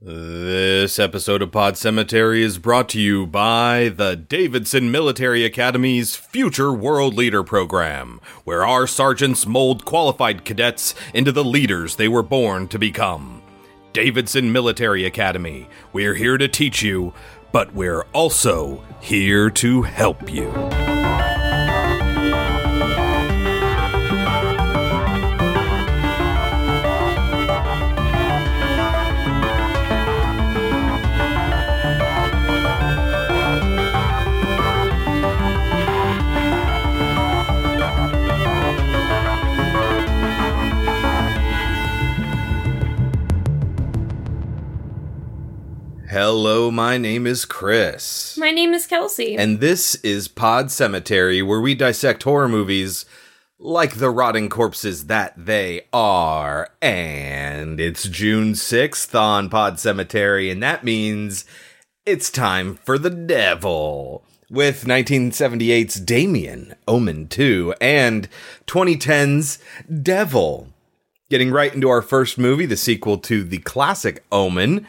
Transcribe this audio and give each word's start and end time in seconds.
This 0.00 1.00
episode 1.00 1.42
of 1.42 1.50
Pod 1.50 1.76
Cemetery 1.76 2.44
is 2.44 2.58
brought 2.58 2.88
to 2.90 3.00
you 3.00 3.26
by 3.26 3.88
the 3.88 4.14
Davidson 4.14 4.92
Military 4.92 5.44
Academy's 5.44 6.14
Future 6.14 6.72
World 6.72 7.14
Leader 7.16 7.42
Program, 7.42 8.20
where 8.44 8.64
our 8.64 8.86
sergeants 8.86 9.44
mold 9.44 9.84
qualified 9.84 10.44
cadets 10.44 10.94
into 11.12 11.32
the 11.32 11.42
leaders 11.42 11.96
they 11.96 12.06
were 12.06 12.22
born 12.22 12.68
to 12.68 12.78
become. 12.78 13.42
Davidson 13.92 14.52
Military 14.52 15.04
Academy, 15.04 15.68
we're 15.92 16.14
here 16.14 16.38
to 16.38 16.46
teach 16.46 16.80
you, 16.80 17.12
but 17.50 17.74
we're 17.74 18.02
also 18.12 18.84
here 19.00 19.50
to 19.50 19.82
help 19.82 20.32
you. 20.32 20.46
Hello, 46.20 46.68
my 46.72 46.98
name 46.98 47.28
is 47.28 47.44
Chris. 47.44 48.36
My 48.36 48.50
name 48.50 48.74
is 48.74 48.88
Kelsey. 48.88 49.36
And 49.36 49.60
this 49.60 49.94
is 50.02 50.26
Pod 50.26 50.68
Cemetery, 50.68 51.42
where 51.42 51.60
we 51.60 51.76
dissect 51.76 52.24
horror 52.24 52.48
movies 52.48 53.04
like 53.56 53.98
the 53.98 54.10
rotting 54.10 54.48
corpses 54.48 55.06
that 55.06 55.32
they 55.36 55.82
are. 55.92 56.70
And 56.82 57.78
it's 57.78 58.08
June 58.08 58.54
6th 58.54 59.14
on 59.14 59.48
Pod 59.48 59.78
Cemetery, 59.78 60.50
and 60.50 60.60
that 60.60 60.82
means 60.82 61.44
it's 62.04 62.32
time 62.32 62.74
for 62.82 62.98
the 62.98 63.10
devil. 63.10 64.24
With 64.50 64.86
1978's 64.86 66.00
Damien, 66.00 66.74
Omen 66.88 67.28
2, 67.28 67.74
and 67.80 68.28
2010's 68.66 69.60
Devil. 70.02 70.66
Getting 71.30 71.52
right 71.52 71.72
into 71.72 71.88
our 71.88 72.02
first 72.02 72.38
movie, 72.38 72.66
the 72.66 72.76
sequel 72.76 73.18
to 73.18 73.44
the 73.44 73.58
classic 73.58 74.24
Omen. 74.32 74.84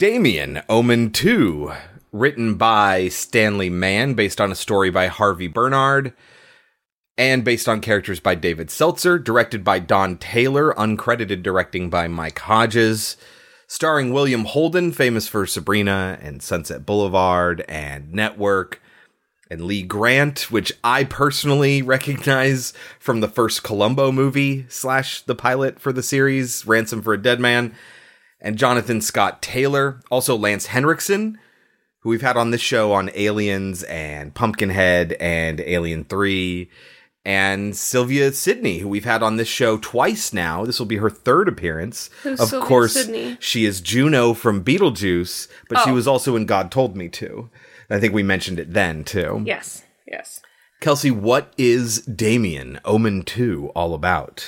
Damien, 0.00 0.62
Omen 0.66 1.10
2, 1.10 1.74
written 2.10 2.54
by 2.54 3.08
Stanley 3.08 3.68
Mann, 3.68 4.14
based 4.14 4.40
on 4.40 4.50
a 4.50 4.54
story 4.54 4.88
by 4.88 5.08
Harvey 5.08 5.46
Bernhard, 5.46 6.14
and 7.18 7.44
based 7.44 7.68
on 7.68 7.82
characters 7.82 8.18
by 8.18 8.34
David 8.34 8.70
Seltzer, 8.70 9.18
directed 9.18 9.62
by 9.62 9.78
Don 9.78 10.16
Taylor, 10.16 10.72
uncredited 10.72 11.42
directing 11.42 11.90
by 11.90 12.08
Mike 12.08 12.38
Hodges, 12.38 13.18
starring 13.66 14.10
William 14.10 14.46
Holden, 14.46 14.92
famous 14.92 15.28
for 15.28 15.46
Sabrina 15.46 16.18
and 16.22 16.42
Sunset 16.42 16.86
Boulevard 16.86 17.62
and 17.68 18.10
Network, 18.10 18.80
and 19.50 19.60
Lee 19.60 19.82
Grant, 19.82 20.50
which 20.50 20.72
I 20.82 21.04
personally 21.04 21.82
recognize 21.96 22.72
from 22.98 23.20
the 23.20 23.28
first 23.28 23.62
Columbo 23.62 24.12
movie 24.12 24.64
slash 24.70 25.20
the 25.20 25.34
pilot 25.34 25.78
for 25.78 25.92
the 25.92 26.02
series, 26.02 26.66
Ransom 26.66 27.02
for 27.02 27.12
a 27.12 27.22
Dead 27.22 27.38
Man 27.38 27.74
and 28.40 28.56
Jonathan 28.56 29.00
Scott 29.00 29.42
Taylor, 29.42 30.00
also 30.10 30.36
Lance 30.36 30.66
Henriksen, 30.66 31.38
who 32.00 32.08
we've 32.10 32.22
had 32.22 32.36
on 32.36 32.50
this 32.50 32.60
show 32.60 32.92
on 32.92 33.10
Aliens 33.14 33.82
and 33.84 34.34
Pumpkinhead 34.34 35.12
and 35.20 35.60
Alien 35.60 36.04
3, 36.04 36.70
and 37.24 37.76
Sylvia 37.76 38.32
Sidney, 38.32 38.78
who 38.78 38.88
we've 38.88 39.04
had 39.04 39.22
on 39.22 39.36
this 39.36 39.48
show 39.48 39.76
twice 39.76 40.32
now. 40.32 40.64
This 40.64 40.78
will 40.78 40.86
be 40.86 40.96
her 40.96 41.10
third 41.10 41.48
appearance. 41.48 42.08
Who's 42.22 42.40
of 42.40 42.48
Sylvia 42.48 42.66
course, 42.68 42.92
Sidney? 42.94 43.36
she 43.40 43.66
is 43.66 43.82
Juno 43.82 44.32
from 44.32 44.64
Beetlejuice, 44.64 45.48
but 45.68 45.80
she 45.84 45.90
Oh. 45.90 45.94
was 45.94 46.08
also 46.08 46.34
in 46.36 46.46
God 46.46 46.70
Told 46.70 46.96
Me 46.96 47.08
To. 47.10 47.50
I 47.90 48.00
think 48.00 48.14
we 48.14 48.22
mentioned 48.22 48.58
it 48.58 48.72
then 48.72 49.04
too. 49.04 49.42
yes, 49.44 49.82
yes. 50.06 50.40
Kelsey, 50.80 51.10
what 51.10 51.52
is 51.58 52.00
Damien 52.02 52.80
Omen 52.86 53.22
2 53.24 53.70
all 53.74 53.92
about? 53.92 54.46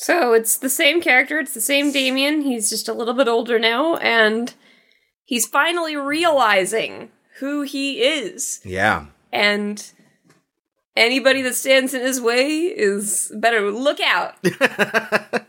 So 0.00 0.32
it's 0.32 0.56
the 0.56 0.70
same 0.70 1.02
character, 1.02 1.38
it's 1.38 1.52
the 1.52 1.60
same 1.60 1.92
Damien. 1.92 2.40
He's 2.40 2.70
just 2.70 2.88
a 2.88 2.94
little 2.94 3.12
bit 3.12 3.28
older 3.28 3.58
now, 3.58 3.96
and 3.96 4.50
he's 5.26 5.46
finally 5.46 5.94
realizing 5.94 7.10
who 7.38 7.60
he 7.60 8.02
is. 8.02 8.62
Yeah. 8.64 9.08
And 9.30 9.92
anybody 10.96 11.42
that 11.42 11.54
stands 11.54 11.92
in 11.92 12.00
his 12.00 12.18
way 12.18 12.60
is 12.60 13.30
better 13.36 13.70
look 13.70 14.00
out. 14.00 14.36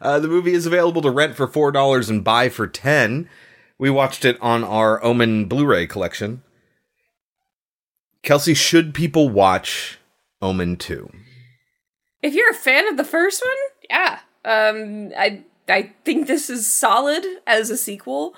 Uh, 0.00 0.18
the 0.20 0.28
movie 0.28 0.52
is 0.52 0.66
available 0.66 1.02
to 1.02 1.10
rent 1.10 1.34
for 1.34 1.48
four 1.48 1.72
dollars 1.72 2.08
and 2.08 2.22
buy 2.22 2.48
for 2.48 2.66
ten. 2.68 3.28
We 3.76 3.90
watched 3.90 4.24
it 4.24 4.38
on 4.40 4.62
our 4.62 5.02
Omen 5.02 5.46
Blu-ray 5.46 5.88
collection. 5.88 6.42
Kelsey, 8.22 8.54
should 8.54 8.94
people 8.94 9.28
watch 9.28 9.98
Omen 10.40 10.76
two? 10.76 11.10
If 12.22 12.34
you're 12.34 12.50
a 12.50 12.54
fan 12.54 12.88
of 12.88 12.96
the 12.96 13.04
first 13.04 13.42
one, 13.44 13.88
yeah. 13.90 14.20
Um 14.44 15.12
I 15.16 15.42
I 15.68 15.92
think 16.04 16.26
this 16.26 16.48
is 16.48 16.72
solid 16.72 17.24
as 17.46 17.70
a 17.70 17.76
sequel. 17.76 18.34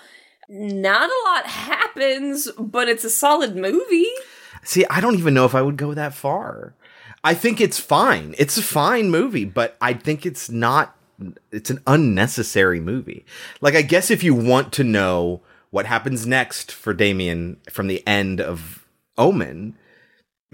Not 0.49 1.11
a 1.11 1.31
lot 1.31 1.47
happens, 1.47 2.51
but 2.59 2.89
it's 2.89 3.05
a 3.05 3.11
solid 3.11 3.55
movie. 3.55 4.11
See, 4.65 4.85
I 4.91 5.01
don't 5.01 5.17
even 5.17 5.35
know 5.35 5.45
if 5.45 5.55
I 5.55 5.63
would 5.63 5.77
go 5.77 5.95
that 5.95 6.15
far. 6.15 6.75
I 7.23 7.35
think 7.35 7.61
it's 7.61 7.79
fine. 7.79 8.35
It's 8.39 8.57
a 8.57 8.63
fine 8.63 9.11
movie, 9.11 9.45
but 9.45 9.77
I 9.81 9.93
think 9.93 10.27
it's 10.27 10.51
not. 10.51 10.97
It's 11.53 11.71
an 11.71 11.83
unnecessary 11.87 12.81
movie. 12.81 13.27
Like, 13.61 13.75
I 13.75 13.83
guess 13.83 14.11
if 14.11 14.23
you 14.23 14.35
want 14.35 14.73
to 14.75 14.85
know 14.85 15.43
what 15.71 15.85
happens 15.87 16.27
next 16.27 16.73
for 16.73 16.95
Damien 16.95 17.59
from 17.71 17.89
the 17.89 18.07
end 18.07 18.41
of 18.41 18.87
Omen, 19.19 19.77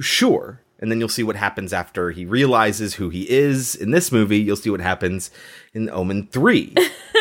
sure. 0.01 0.61
And 0.79 0.91
then 0.91 1.01
you'll 1.01 1.09
see 1.09 1.23
what 1.23 1.37
happens 1.37 1.73
after 1.73 2.11
he 2.11 2.27
realizes 2.27 2.95
who 2.95 3.09
he 3.09 3.29
is 3.31 3.75
in 3.75 3.93
this 3.93 4.13
movie. 4.13 4.39
You'll 4.39 4.57
see 4.57 4.71
what 4.71 4.81
happens 4.81 5.31
in 5.73 5.89
Omen 5.89 6.27
3, 6.27 6.75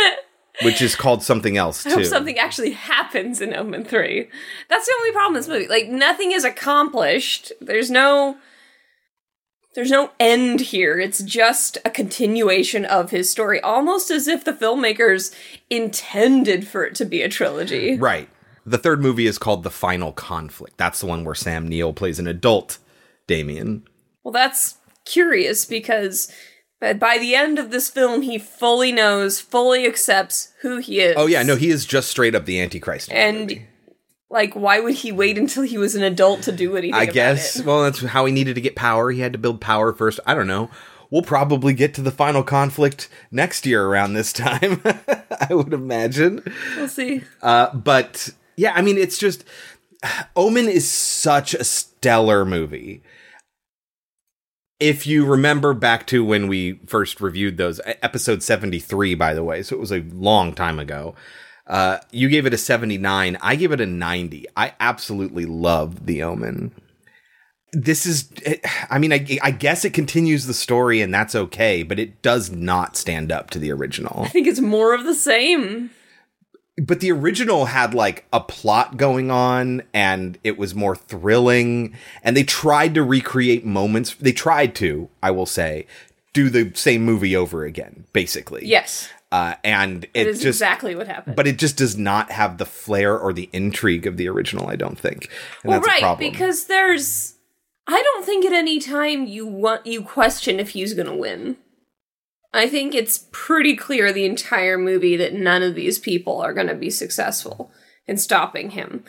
which 0.64 0.82
is 0.82 0.96
called 0.96 1.24
something 1.24 1.56
else, 1.56 1.86
I 1.86 1.92
too. 1.92 1.96
hope 1.98 2.06
something 2.06 2.38
actually 2.38 2.72
happens 2.72 3.40
in 3.40 3.54
Omen 3.54 3.86
3. 3.86 4.28
That's 4.70 4.86
the 4.86 4.96
only 5.00 5.12
problem 5.12 5.34
with 5.36 5.46
this 5.46 5.54
movie. 5.54 5.68
Like, 5.68 5.88
nothing 5.88 6.34
is 6.34 6.44
accomplished. 6.44 7.52
There's 7.62 7.90
no. 7.90 8.38
There's 9.74 9.92
no 9.92 10.12
end 10.22 10.62
here. 10.62 10.98
It's 11.02 11.22
just 11.22 11.78
a 11.84 11.90
continuation 11.90 12.86
of 12.86 13.12
his 13.12 13.30
story, 13.30 13.60
almost 13.60 14.10
as 14.10 14.26
if 14.26 14.46
the 14.46 14.54
filmmakers 14.54 15.36
intended 15.70 16.66
for 16.66 16.86
it 16.86 16.96
to 16.96 17.04
be 17.04 17.22
a 17.22 17.28
trilogy. 17.28 17.98
Right. 17.98 18.30
The 18.66 18.78
third 18.78 19.02
movie 19.02 19.28
is 19.28 19.38
called 19.38 19.64
The 19.64 19.70
Final 19.70 20.14
Conflict. 20.14 20.78
That's 20.78 21.02
the 21.02 21.08
one 21.08 21.26
where 21.26 21.36
Sam 21.36 21.68
Neill 21.68 21.92
plays 21.92 22.20
an 22.20 22.28
adult 22.28 22.78
Damien. 23.28 23.88
Well, 24.24 24.32
that's 24.32 24.78
curious 25.06 25.66
because 25.66 26.32
by 26.80 27.18
the 27.18 27.36
end 27.36 27.58
of 27.58 27.72
this 27.72 27.90
film, 27.90 28.22
he 28.22 28.38
fully 28.38 28.92
knows, 28.92 29.40
fully 29.40 29.86
accepts 29.86 30.52
who 30.62 30.78
he 30.78 31.00
is. 31.00 31.16
Oh 31.18 31.26
yeah, 31.26 31.44
no, 31.44 31.56
he 31.56 31.70
is 31.70 31.86
just 31.86 32.10
straight 32.10 32.36
up 32.36 32.46
the 32.46 32.60
Antichrist. 32.62 33.12
And, 33.12 33.42
movie. 33.42 33.68
like, 34.30 34.54
why 34.54 34.80
would 34.80 34.96
he 34.96 35.12
wait 35.12 35.38
until 35.38 35.64
he 35.64 35.78
was 35.78 35.96
an 35.96 36.04
adult 36.04 36.44
to 36.44 36.52
do 36.52 36.76
anything? 36.76 36.94
I 36.94 37.06
guess 37.06 37.62
well 37.62 37.84
that's 37.84 38.02
how 38.02 38.26
he 38.26 38.34
needed 38.34 38.56
to 38.56 38.62
get 38.62 38.76
power. 38.76 39.12
He 39.12 39.22
had 39.22 39.34
to 39.34 39.40
build 39.40 39.62
power 39.62 39.94
first. 39.94 40.20
I 40.26 40.34
don't 40.34 40.48
know. 40.48 40.70
We'll 41.12 41.22
probably 41.22 41.74
get 41.74 41.94
to 41.96 42.02
the 42.02 42.12
final 42.12 42.44
conflict 42.44 43.10
next 43.32 43.66
year 43.66 43.86
around 43.86 44.14
this 44.14 44.34
time. 44.34 44.82
I 45.50 45.54
would 45.54 45.74
imagine. 45.74 46.42
We'll 46.76 46.88
see. 46.88 47.22
Uh, 47.42 47.74
but 47.76 48.30
yeah, 48.58 48.74
I 48.76 48.82
mean, 48.82 48.98
it's 48.98 49.18
just 49.18 49.46
Omen 50.36 50.68
is 50.68 50.90
such 50.90 51.54
a 51.54 51.64
stellar 51.64 52.46
movie. 52.46 53.02
If 54.80 55.08
you 55.08 55.26
remember 55.26 55.74
back 55.74 56.06
to 56.08 56.24
when 56.24 56.48
we 56.48 56.80
first 56.86 57.22
reviewed 57.22 57.58
those, 57.58 57.80
episode 57.86 58.44
73, 58.44 59.16
by 59.16 59.34
the 59.34 59.44
way, 59.44 59.64
so 59.64 59.76
it 59.76 59.80
was 59.80 59.92
a 59.92 60.02
long 60.12 60.54
time 60.54 60.80
ago. 60.80 61.16
Uh, 61.66 62.00
you 62.12 62.30
gave 62.30 62.46
it 62.46 62.54
a 62.54 62.58
79. 62.58 63.38
I 63.42 63.56
gave 63.56 63.72
it 63.72 63.82
a 63.82 63.86
90. 63.86 64.46
I 64.56 64.74
absolutely 64.80 65.46
love 65.46 66.06
The 66.06 66.24
Omen. 66.24 66.72
This 67.72 68.06
is, 68.06 68.30
I 68.90 69.00
mean, 69.00 69.12
I, 69.12 69.40
I 69.42 69.52
guess 69.52 69.84
it 69.84 69.94
continues 69.94 70.46
the 70.46 70.54
story 70.54 71.02
and 71.02 71.14
that's 71.14 71.36
okay, 71.36 71.84
but 71.84 72.00
it 72.00 72.22
does 72.22 72.52
not 72.52 72.96
stand 72.96 73.32
up 73.32 73.50
to 73.52 73.60
the 73.60 73.72
original 73.72 74.24
I 74.24 74.30
think 74.30 74.48
it's 74.48 74.62
more 74.62 74.94
of 74.94 75.06
the 75.06 75.16
same. 75.16 75.90
But 76.78 77.00
the 77.00 77.12
original 77.12 77.66
had 77.66 77.94
like 77.94 78.26
a 78.34 78.40
plot 78.40 78.98
going 78.98 79.32
on 79.32 79.82
and 79.94 80.38
it 80.44 80.58
was 80.58 80.76
more 80.76 80.96
thrilling 80.96 81.96
and 82.24 82.36
they 82.36 82.44
tried 82.44 82.94
to 82.94 83.02
recreate 83.04 83.66
moments 83.66 84.16
they 84.16 84.34
tried 84.34 84.76
to 84.76 85.10
i 85.24 85.32
will 85.32 85.46
say 85.46 85.86
do 86.34 86.50
the 86.50 86.72
same 86.76 87.02
movie 87.04 87.36
over 87.36 87.64
again 87.64 88.06
basically 88.12 88.66
Yes, 88.66 89.10
uh, 89.32 89.56
and 89.64 90.06
it 90.14 90.28
is 90.28 90.42
just 90.42 90.58
exactly 90.58 90.96
what 90.96 91.08
happened. 91.08 91.36
but 91.38 91.48
it 91.48 91.58
just 91.58 91.78
does 91.78 91.98
not 91.98 92.30
have 92.32 92.58
the 92.58 92.66
flair 92.66 93.18
or 93.18 93.32
the 93.32 93.50
intrigue 93.54 94.06
of 94.06 94.18
the 94.18 94.28
original 94.28 94.68
i 94.70 94.76
don't 94.76 95.00
think 95.00 95.30
and 95.64 95.70
well, 95.72 95.82
right, 95.82 96.18
because 96.20 96.66
there's. 96.66 97.34
I 97.88 98.02
don't 98.02 98.26
think 98.26 98.44
at 98.46 98.52
any 98.52 98.80
time 98.80 99.28
you 99.28 99.46
want 99.46 99.86
you 99.86 100.02
question 100.02 100.60
if 100.60 100.70
he's 100.70 100.94
gonna 100.96 101.16
win. 101.16 101.58
I 102.56 102.70
think 102.70 102.96
it's 102.96 103.28
pretty 103.32 103.76
clear 103.76 104.14
the 104.14 104.26
entire 104.26 104.78
movie 104.78 105.18
that 105.18 105.34
none 105.34 105.62
of 105.62 105.76
these 105.76 106.00
people 106.00 106.40
are 106.42 106.54
going 106.54 106.68
to 106.68 106.76
be 106.76 106.90
successful 106.90 107.72
in 108.08 108.18
stopping 108.18 108.72
him. 108.72 109.04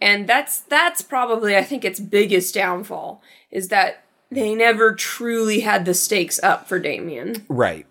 And 0.00 0.28
that's 0.28 0.60
that's 0.60 1.02
probably 1.02 1.56
I 1.56 1.62
think 1.62 1.84
its 1.84 2.00
biggest 2.00 2.54
downfall 2.54 3.22
is 3.50 3.68
that 3.68 4.04
they 4.30 4.54
never 4.54 4.94
truly 4.94 5.60
had 5.60 5.84
the 5.84 5.94
stakes 5.94 6.42
up 6.42 6.68
for 6.68 6.78
Damien. 6.78 7.44
Right. 7.48 7.86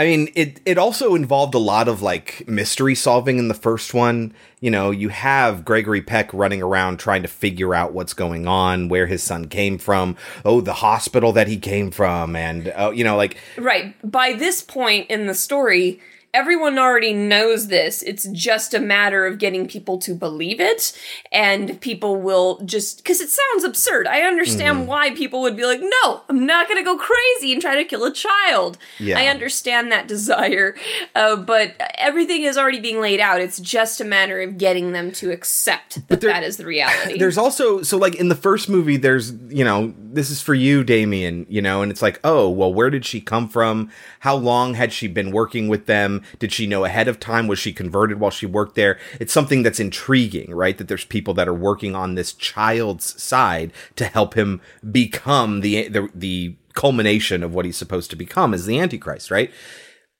I 0.00 0.04
mean, 0.04 0.32
it 0.34 0.62
it 0.64 0.78
also 0.78 1.14
involved 1.14 1.52
a 1.52 1.58
lot 1.58 1.86
of 1.86 2.00
like 2.00 2.48
mystery 2.48 2.94
solving 2.94 3.38
in 3.38 3.48
the 3.48 3.54
first 3.54 3.92
one. 3.92 4.32
You 4.60 4.70
know, 4.70 4.90
you 4.90 5.10
have 5.10 5.62
Gregory 5.62 6.00
Peck 6.00 6.32
running 6.32 6.62
around 6.62 6.98
trying 6.98 7.20
to 7.20 7.28
figure 7.28 7.74
out 7.74 7.92
what's 7.92 8.14
going 8.14 8.48
on, 8.48 8.88
where 8.88 9.06
his 9.06 9.22
son 9.22 9.48
came 9.48 9.76
from, 9.76 10.16
oh, 10.42 10.62
the 10.62 10.72
hospital 10.72 11.32
that 11.32 11.48
he 11.48 11.58
came 11.58 11.90
from, 11.90 12.34
and 12.34 12.68
uh, 12.68 12.92
you 12.94 13.04
know, 13.04 13.14
like 13.14 13.36
Right. 13.58 13.94
By 14.02 14.32
this 14.32 14.62
point 14.62 15.10
in 15.10 15.26
the 15.26 15.34
story, 15.34 16.00
everyone 16.32 16.78
already 16.78 17.12
knows 17.12 17.66
this. 17.68 18.02
It's 18.02 18.26
just 18.28 18.72
a 18.74 18.78
matter 18.80 19.26
of 19.26 19.38
getting 19.38 19.66
people 19.66 19.98
to 19.98 20.14
believe 20.14 20.60
it, 20.60 20.96
and 21.32 21.80
people 21.80 22.16
will 22.16 22.60
just 22.64 22.98
because 22.98 23.20
it 23.20 23.28
sounds 23.30 23.64
absurd. 23.64 24.06
I 24.06 24.22
understand 24.22 24.78
Mm-hmm. 24.78 24.86
why 24.86 25.10
people 25.10 25.40
would 25.42 25.56
be 25.56 25.64
like, 25.64 25.80
"No, 25.82 26.20
I'm 26.28 26.46
not 26.46 26.68
going 26.68 26.78
to 26.78 26.84
go 26.84 26.96
crazy 26.96 27.52
and 27.52 27.60
try 27.60 27.76
to 27.76 27.84
kill 27.84 28.04
a 28.04 28.12
child." 28.12 28.78
Yeah. 28.98 29.18
I 29.18 29.26
understand 29.26 29.90
that 29.92 30.06
desire, 30.06 30.76
uh, 31.14 31.36
but 31.36 31.74
everything 31.98 32.42
is 32.44 32.56
already 32.56 32.80
being 32.80 33.00
laid 33.00 33.20
out. 33.20 33.40
It's 33.40 33.58
just 33.58 34.00
a 34.00 34.04
matter 34.04 34.40
of 34.40 34.58
getting 34.58 34.92
them 34.92 35.10
to 35.12 35.30
accept 35.30 36.06
that 36.08 36.20
there- 36.20 36.30
that 36.32 36.42
is 36.44 36.56
the 36.56 36.66
reality. 36.66 37.18
there's 37.18 37.38
also 37.38 37.82
so 37.82 37.96
like 37.96 38.14
in 38.14 38.28
the 38.28 38.34
first 38.36 38.68
movie 38.68 38.96
there's 38.96 39.32
you 39.48 39.64
know 39.64 39.92
this 40.12 40.30
is 40.30 40.40
for 40.40 40.54
you 40.54 40.84
damien 40.84 41.46
you 41.48 41.60
know 41.62 41.82
and 41.82 41.90
it's 41.90 42.02
like 42.02 42.20
oh 42.24 42.48
well 42.48 42.72
where 42.72 42.90
did 42.90 43.04
she 43.04 43.20
come 43.20 43.48
from 43.48 43.90
how 44.20 44.36
long 44.36 44.74
had 44.74 44.92
she 44.92 45.08
been 45.08 45.30
working 45.30 45.68
with 45.68 45.86
them 45.86 46.19
did 46.38 46.52
she 46.52 46.66
know 46.66 46.84
ahead 46.84 47.08
of 47.08 47.20
time? 47.20 47.46
Was 47.46 47.58
she 47.58 47.72
converted 47.72 48.20
while 48.20 48.30
she 48.30 48.46
worked 48.46 48.74
there? 48.74 48.98
It's 49.18 49.32
something 49.32 49.62
that's 49.62 49.80
intriguing 49.80 50.54
right? 50.54 50.76
That 50.76 50.88
there's 50.88 51.04
people 51.04 51.34
that 51.34 51.48
are 51.48 51.54
working 51.54 51.94
on 51.94 52.14
this 52.14 52.32
child's 52.32 53.20
side 53.22 53.72
to 53.96 54.04
help 54.04 54.34
him 54.34 54.60
become 54.90 55.60
the 55.60 55.88
the, 55.88 56.08
the 56.14 56.56
culmination 56.74 57.42
of 57.42 57.52
what 57.52 57.64
he's 57.64 57.76
supposed 57.76 58.10
to 58.10 58.16
become 58.16 58.54
as 58.54 58.66
the 58.66 58.78
antichrist 58.78 59.30
right? 59.30 59.50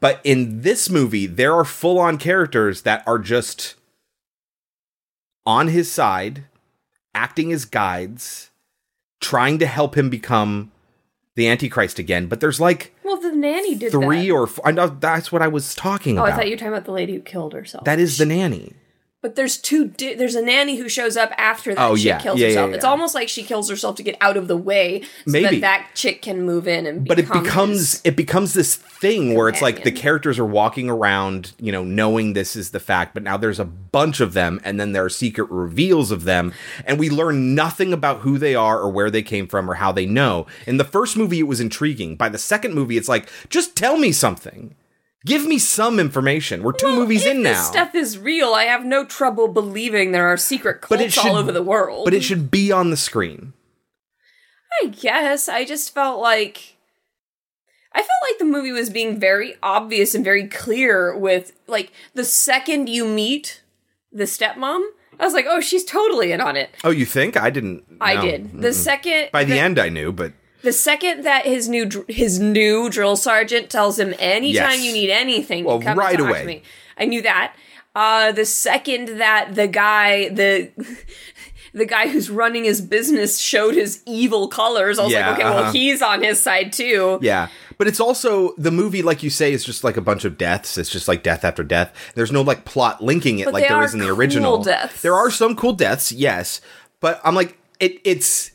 But 0.01 0.21
in 0.25 0.63
this 0.63 0.91
movie 0.91 1.27
there 1.27 1.55
are 1.55 1.65
full-on 1.65 2.19
characters 2.19 2.83
that 2.83 3.03
are 3.07 3.19
just 3.19 3.77
on 5.47 5.69
his 5.69 5.91
side, 5.91 6.45
acting 7.15 7.53
as 7.53 7.65
guides, 7.65 8.51
trying 9.21 9.59
to 9.59 9.67
help 9.67 9.97
him 9.97 10.11
become 10.11 10.71
the 11.41 11.49
Antichrist 11.49 11.99
again. 11.99 12.27
But 12.27 12.41
there's 12.41 12.61
like 12.61 12.95
well, 13.03 13.17
the 13.17 13.33
nanny 13.33 13.75
did 13.75 13.91
three 13.91 14.29
that. 14.29 14.33
or 14.33 14.47
four. 14.47 14.69
I 14.69 14.71
know 14.73 14.87
that's 14.89 15.33
what 15.33 15.43
I 15.43 15.49
was 15.49 15.75
talking 15.75 16.19
about. 16.19 16.29
Oh, 16.29 16.33
I 16.33 16.37
thought 16.37 16.47
you 16.47 16.53
were 16.53 16.57
talking 16.59 16.73
about 16.73 16.85
the 16.85 16.93
lady 16.93 17.15
who 17.15 17.21
killed 17.21 17.55
herself. 17.55 17.85
that 17.85 17.99
is 17.99 18.19
the 18.19 18.27
nanny. 18.27 18.75
But 19.23 19.35
there's 19.37 19.59
two. 19.59 19.89
Di- 19.89 20.15
there's 20.15 20.35
a 20.35 20.41
nanny 20.41 20.77
who 20.77 20.89
shows 20.89 21.15
up 21.15 21.31
after 21.37 21.75
that 21.75 21.85
Oh, 21.91 21.95
chick 21.95 22.05
yeah. 22.07 22.19
kills 22.21 22.41
Yeah, 22.41 22.47
herself. 22.49 22.71
yeah. 22.71 22.77
It's 22.77 22.85
almost 22.87 23.15
like 23.15 23.29
she 23.29 23.43
kills 23.43 23.69
herself 23.69 23.97
to 23.97 24.03
get 24.03 24.17
out 24.23 24.39
of 24.39 24.49
the 24.49 24.57
way, 24.57 25.03
so 25.03 25.09
Maybe. 25.27 25.57
that 25.57 25.61
that 25.61 25.91
chick 25.95 26.23
can 26.23 26.41
move 26.43 26.67
in 26.67 26.87
and. 26.87 27.07
But 27.07 27.19
it 27.19 27.31
becomes 27.31 28.01
it 28.03 28.17
becomes 28.17 28.55
this 28.55 28.77
thing 28.77 29.35
where 29.35 29.51
it's 29.51 29.61
like 29.61 29.85
the 29.85 29.93
characters 29.93 30.39
are 30.39 30.47
walking 30.47 30.89
around, 30.89 31.53
you 31.59 31.71
know, 31.71 31.85
knowing 31.85 32.33
this 32.33 32.57
is 32.57 32.71
the 32.71 32.81
fact, 32.81 33.13
but 33.13 33.23
now 33.23 33.37
there's 33.37 33.61
a 33.61 33.65
bunch 33.67 34.21
of 34.21 34.33
them, 34.33 34.59
and 34.65 34.81
then 34.81 34.93
there 34.93 35.05
are 35.05 35.11
secret 35.11 35.51
reveals 35.51 36.11
of 36.11 36.25
them, 36.25 36.55
and 36.87 36.99
we 36.99 37.11
learn 37.11 37.55
nothing 37.55 37.93
about 37.93 38.21
who 38.21 38.39
they 38.39 38.55
are 38.55 38.79
or 38.81 38.89
where 38.89 39.11
they 39.11 39.23
came 39.23 39.47
from 39.47 39.71
or 39.71 39.75
how 39.75 39.93
they 39.93 40.07
know. 40.07 40.47
In 40.67 40.79
the 40.79 40.85
first 40.85 41.15
movie, 41.19 41.41
it 41.41 41.47
was 41.47 41.61
intriguing. 41.61 42.17
By 42.17 42.31
the 42.31 42.39
second 42.39 42.73
movie, 42.75 42.97
it's 42.97 43.09
like, 43.09 43.29
just 43.51 43.77
tell 43.77 43.99
me 43.99 44.13
something. 44.13 44.75
Give 45.27 45.47
me 45.47 45.59
some 45.59 46.01
information. 46.01 46.63
We're 46.63 46.73
two 46.73 46.87
Well, 46.87 46.97
movies 46.97 47.27
if 47.27 47.33
in 47.33 47.43
this 47.43 47.59
now. 47.59 47.65
stuff 47.65 47.95
is 47.95 48.17
real. 48.19 48.55
I 48.55 48.65
have 48.65 48.85
no 48.87 49.05
trouble 49.05 49.49
believing 49.49 50.13
there 50.13 50.27
are 50.27 50.37
secret 50.39 50.81
But 50.89 50.99
cults 51.01 51.15
should- 51.15 51.27
all 51.27 51.37
over 51.37 51.53
the 51.53 51.63
world. 51.63 52.07
but 52.07 52.15
it 52.15 52.23
should 52.25 52.51
be 52.51 52.73
on 52.73 52.91
the 52.91 52.97
screen. 52.97 53.53
I 54.83 54.87
guess 54.87 55.49
I 55.49 55.65
just 55.65 55.93
felt 55.93 56.21
like 56.21 56.77
I 57.93 57.99
felt 57.99 58.09
like 58.31 58.39
the 58.39 58.45
movie 58.45 58.71
was 58.73 58.89
being 58.89 59.19
very 59.19 59.57
obvious 59.63 60.15
and 60.15 60.25
very 60.25 60.47
clear 60.47 61.15
with 61.17 61.53
like 61.67 61.93
the 62.15 62.25
second 62.25 62.89
you 62.89 63.05
meet 63.05 63.63
the 64.13 64.25
stepmom, 64.25 64.81
I 65.19 65.25
was 65.25 65.35
like, 65.35 65.45
oh, 65.49 65.61
she's 65.61 65.85
totally 65.85 66.33
in 66.33 66.41
on 66.41 66.57
it. 66.57 66.71
Oh, 66.85 66.91
you 66.91 67.05
think? 67.05 67.37
I 67.37 67.51
didn't. 67.51 67.85
I 68.01 68.15
no. 68.15 68.21
did. 68.23 68.63
The 68.63 68.73
second 68.73 69.29
By 69.33 69.45
the 69.45 69.59
end, 69.59 69.79
I 69.79 69.89
knew, 69.91 70.13
but 70.13 70.33
The 70.63 70.73
second 70.73 71.23
that 71.25 71.47
his 71.47 71.69
new 71.69 71.87
dr- 71.87 72.07
his 72.09 72.39
new 72.39 72.91
drill 72.91 73.17
sergeant 73.17 73.71
tells 73.71 73.99
him 73.99 74.15
anytime 74.19 74.73
Yes. 74.79 74.85
you 74.85 74.93
need 74.93 75.11
anything, 75.11 75.65
Well, 75.65 75.81
come 75.81 75.99
right 75.99 76.19
away. 76.21 76.41
to 76.41 76.47
me. 76.47 76.63
I 76.99 77.07
knew 77.07 77.23
that. 77.23 77.55
Uh, 77.95 78.31
the 78.33 78.45
second 78.45 79.19
that 79.19 79.55
the 79.55 79.67
guy 79.67 80.29
the 80.29 80.71
the 81.73 81.87
guy 81.87 82.09
who's 82.09 82.29
running 82.31 82.65
his 82.65 82.81
business 82.81 83.39
showed 83.39 83.75
his 83.75 84.03
evil 84.07 84.49
colors, 84.49 84.99
I 84.99 85.05
was 85.05 85.13
Yeah, 85.13 85.31
like, 85.31 85.39
okay, 85.39 85.49
uh-huh. 85.49 85.61
well, 85.63 85.73
he's 85.73 86.03
on 86.03 86.23
his 86.23 86.41
side 86.41 86.73
too. 86.73 87.19
Yeah. 87.23 87.49
But 87.79 87.89
it's 87.89 88.01
also 88.01 88.53
the 88.59 88.71
movie, 88.71 89.01
like 89.03 89.23
you 89.23 89.31
say, 89.31 89.53
is 89.55 89.65
just 89.65 89.83
like 89.85 89.97
a 89.97 90.03
bunch 90.03 90.25
of 90.27 90.37
deaths. 90.37 90.77
It's 90.77 90.91
just 90.91 91.09
like 91.09 91.23
death 91.23 91.45
after 91.45 91.63
death. 91.65 91.93
There's 92.15 92.31
no 92.31 92.43
like 92.43 92.65
plot 92.67 93.03
linking 93.03 93.39
it 93.39 93.47
But 93.47 93.55
like 93.55 93.69
there 93.69 93.77
are 93.77 93.85
in 93.91 93.99
the 93.99 94.07
cool 94.07 94.17
original. 94.19 94.63
deaths. 94.63 95.01
There 95.01 95.15
are 95.15 95.31
some 95.31 95.57
cool 95.57 95.73
deaths, 95.73 96.13
yes. 96.13 96.61
But 97.01 97.21
I'm 97.25 97.35
like, 97.35 97.57
it 97.81 98.01
it's 98.05 98.51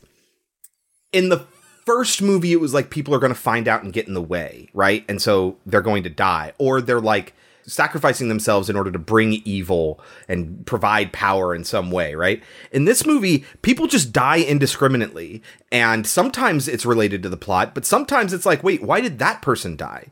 in 1.12 1.28
the 1.30 1.44
first 1.86 2.20
movie, 2.20 2.52
it 2.52 2.60
was 2.60 2.74
like 2.74 2.90
people 2.90 3.14
are 3.14 3.18
gonna 3.18 3.34
find 3.34 3.68
out 3.68 3.82
and 3.82 3.92
get 3.92 4.06
in 4.06 4.14
the 4.14 4.20
way, 4.20 4.68
right? 4.74 5.04
And 5.08 5.22
so 5.22 5.56
they're 5.64 5.80
going 5.80 6.02
to 6.02 6.10
die. 6.10 6.52
Or 6.58 6.82
they're 6.82 7.00
like 7.00 7.32
sacrificing 7.66 8.28
themselves 8.28 8.70
in 8.70 8.76
order 8.76 8.92
to 8.92 8.98
bring 8.98 9.34
evil 9.44 10.00
and 10.28 10.64
provide 10.66 11.12
power 11.12 11.54
in 11.54 11.64
some 11.64 11.90
way, 11.90 12.14
right? 12.14 12.42
In 12.70 12.84
this 12.84 13.04
movie, 13.04 13.44
people 13.62 13.86
just 13.86 14.12
die 14.12 14.40
indiscriminately. 14.40 15.42
And 15.72 16.06
sometimes 16.06 16.68
it's 16.68 16.86
related 16.86 17.22
to 17.22 17.28
the 17.28 17.36
plot, 17.36 17.74
but 17.74 17.84
sometimes 17.84 18.32
it's 18.32 18.46
like, 18.46 18.62
wait, 18.62 18.82
why 18.82 19.00
did 19.00 19.18
that 19.18 19.42
person 19.42 19.76
die? 19.76 20.08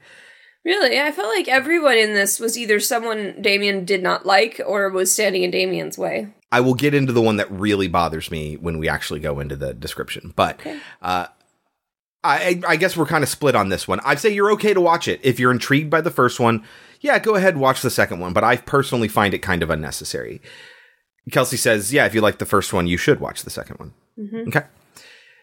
Really, 0.65 0.99
I 0.99 1.13
felt 1.13 1.29
like 1.29 1.47
everyone 1.47 1.99
in 1.99 2.15
this 2.15 2.41
was 2.41 2.57
either 2.57 2.81
someone 2.81 3.41
Damien 3.43 3.85
did 3.85 4.03
not 4.03 4.25
like 4.25 4.61
or 4.67 4.89
was 4.89 5.13
standing 5.13 5.43
in 5.43 5.51
Damien's 5.51 5.99
way. 5.99 6.29
I 6.51 6.61
will 6.61 6.75
get 6.75 6.95
into 6.95 7.13
the 7.13 7.21
one 7.21 7.37
that 7.37 7.51
really 7.51 7.87
bothers 7.87 8.31
me 8.31 8.57
when 8.57 8.79
we 8.79 8.89
actually 8.89 9.21
go 9.21 9.41
into 9.41 9.57
the 9.57 9.75
description. 9.75 10.33
But 10.35 10.59
uh, 11.03 11.27
I, 12.25 12.61
I 12.67 12.77
guess 12.77 12.97
we're 12.97 13.07
kind 13.07 13.23
of 13.23 13.29
split 13.29 13.55
on 13.55 13.69
this 13.69 13.87
one. 13.87 14.01
I'd 14.01 14.19
say 14.19 14.31
you're 14.31 14.51
okay 14.53 14.73
to 14.73 14.81
watch 14.81 15.07
it 15.07 15.21
if 15.23 15.39
you're 15.39 15.53
intrigued 15.53 15.91
by 15.91 16.01
the 16.01 16.11
first 16.11 16.41
one. 16.41 16.65
Yeah, 17.01 17.19
go 17.19 17.35
ahead 17.35 17.55
and 17.55 17.61
watch 17.61 17.83
the 17.83 17.91
second 17.91 18.21
one. 18.21 18.33
But 18.33 18.45
I 18.45 18.57
personally 18.57 19.09
find 19.09 19.35
it 19.35 19.41
kind 19.41 19.63
of 19.63 19.69
unnecessary. 19.69 20.41
Kelsey 21.31 21.59
says, 21.59 21.93
yeah, 21.93 22.07
if 22.07 22.15
you 22.15 22.21
like 22.21 22.39
the 22.39 22.47
first 22.47 22.73
one, 22.73 22.87
you 22.87 22.97
should 22.97 23.21
watch 23.21 23.43
the 23.43 23.51
second 23.51 23.79
one. 23.79 23.93
Mm-hmm. 24.19 24.49
Okay. 24.49 24.63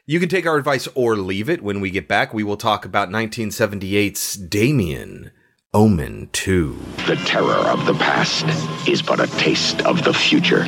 You 0.08 0.20
can 0.20 0.30
take 0.30 0.48
our 0.48 0.58
advice 0.58 0.88
or 0.96 1.16
leave 1.16 1.50
it. 1.50 1.64
When 1.64 1.80
we 1.80 1.92
get 1.92 2.08
back, 2.08 2.34
we 2.34 2.44
will 2.44 2.58
talk 2.58 2.84
about 2.84 3.10
1978's 3.10 4.36
Damien 4.36 5.32
Omen 5.74 6.30
2. 6.34 6.80
The 7.08 7.16
terror 7.28 7.70
of 7.70 7.86
the 7.86 7.94
past 7.94 8.46
is 8.88 9.02
but 9.02 9.20
a 9.20 9.28
taste 9.38 9.82
of 9.84 10.04
the 10.04 10.14
future. 10.14 10.66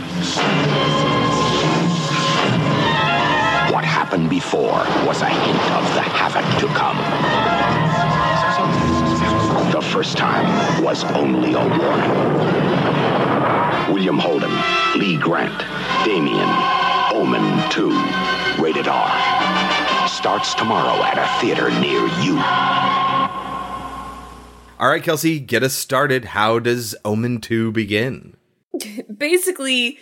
What 4.13 4.19
happened 4.19 4.29
before 4.29 4.85
was 5.07 5.23
a 5.23 5.27
hint 5.27 5.71
of 5.71 5.83
the 5.95 6.03
havoc 6.03 6.45
to 6.59 6.67
come. 6.77 6.97
The 9.71 9.81
first 9.81 10.17
time 10.17 10.83
was 10.83 11.03
only 11.03 11.53
a 11.53 11.57
warning. 11.57 12.11
William 13.91 14.19
Holden, 14.19 14.51
Lee 14.97 15.17
Grant, 15.17 15.57
Damien, 16.05 16.47
Omen 17.11 17.67
2, 17.71 17.89
rated 18.61 18.87
R. 18.87 20.07
Starts 20.07 20.53
tomorrow 20.53 21.01
at 21.01 21.17
a 21.17 21.25
theater 21.41 21.71
near 21.81 22.05
you. 22.21 22.37
All 24.79 24.89
right, 24.89 25.01
Kelsey, 25.01 25.39
get 25.39 25.63
us 25.63 25.73
started. 25.73 26.25
How 26.25 26.59
does 26.59 26.95
Omen 27.03 27.41
2 27.41 27.71
begin? 27.71 28.37
basically 29.17 29.97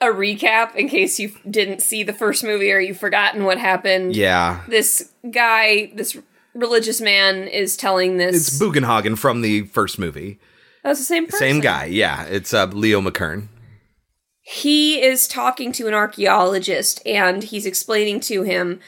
a 0.00 0.06
recap 0.06 0.74
in 0.76 0.88
case 0.88 1.18
you 1.18 1.32
didn't 1.48 1.82
see 1.82 2.02
the 2.02 2.12
first 2.12 2.44
movie 2.44 2.72
or 2.72 2.78
you've 2.78 2.98
forgotten 2.98 3.44
what 3.44 3.58
happened. 3.58 4.14
Yeah. 4.14 4.62
This 4.68 5.10
guy, 5.30 5.92
this 5.94 6.16
religious 6.54 7.00
man, 7.00 7.48
is 7.48 7.76
telling 7.76 8.16
this. 8.16 8.48
It's 8.48 8.58
Bugenhagen 8.58 9.18
from 9.18 9.40
the 9.40 9.62
first 9.62 9.98
movie. 9.98 10.38
That's 10.84 11.00
the 11.00 11.04
same 11.04 11.24
person. 11.24 11.38
Same 11.38 11.60
guy. 11.60 11.86
Yeah. 11.86 12.24
It's 12.24 12.54
uh, 12.54 12.66
Leo 12.66 13.00
McKern. 13.00 13.48
He 14.40 15.02
is 15.02 15.28
talking 15.28 15.72
to 15.72 15.88
an 15.88 15.94
archaeologist 15.94 17.02
and 17.04 17.42
he's 17.42 17.66
explaining 17.66 18.20
to 18.20 18.42
him 18.42 18.80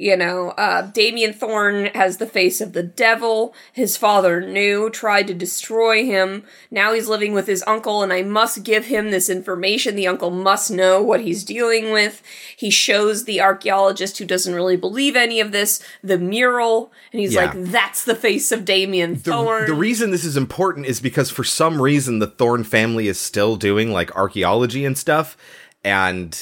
You 0.00 0.16
know, 0.16 0.50
uh, 0.50 0.82
Damien 0.82 1.32
Thorne 1.32 1.86
has 1.86 2.18
the 2.18 2.26
face 2.26 2.60
of 2.60 2.72
the 2.72 2.84
devil. 2.84 3.52
His 3.72 3.96
father 3.96 4.40
knew, 4.40 4.90
tried 4.90 5.26
to 5.26 5.34
destroy 5.34 6.04
him. 6.04 6.44
Now 6.70 6.92
he's 6.94 7.08
living 7.08 7.32
with 7.32 7.48
his 7.48 7.64
uncle, 7.66 8.04
and 8.04 8.12
I 8.12 8.22
must 8.22 8.62
give 8.62 8.86
him 8.86 9.10
this 9.10 9.28
information. 9.28 9.96
The 9.96 10.06
uncle 10.06 10.30
must 10.30 10.70
know 10.70 11.02
what 11.02 11.22
he's 11.22 11.42
dealing 11.42 11.90
with. 11.90 12.22
He 12.56 12.70
shows 12.70 13.24
the 13.24 13.40
archaeologist 13.40 14.18
who 14.18 14.24
doesn't 14.24 14.54
really 14.54 14.76
believe 14.76 15.16
any 15.16 15.40
of 15.40 15.50
this 15.50 15.82
the 16.04 16.16
mural, 16.16 16.92
and 17.12 17.20
he's 17.20 17.34
Yeah. 17.34 17.46
like, 17.46 17.54
"That's 17.56 18.04
the 18.04 18.14
face 18.14 18.52
of 18.52 18.64
Damien 18.64 19.14
The, 19.14 19.32
Thorne." 19.32 19.66
the 19.66 19.74
reason 19.74 20.12
this 20.12 20.24
is 20.24 20.36
important 20.36 20.86
is 20.86 21.00
because 21.00 21.28
for 21.28 21.42
some 21.42 21.82
reason 21.82 22.20
the 22.20 22.28
Thorne 22.28 22.62
family 22.62 23.08
is 23.08 23.18
still 23.18 23.56
doing 23.56 23.90
like 23.92 24.14
archaeology 24.14 24.84
and 24.84 24.96
stuff, 24.96 25.36
and 25.82 26.38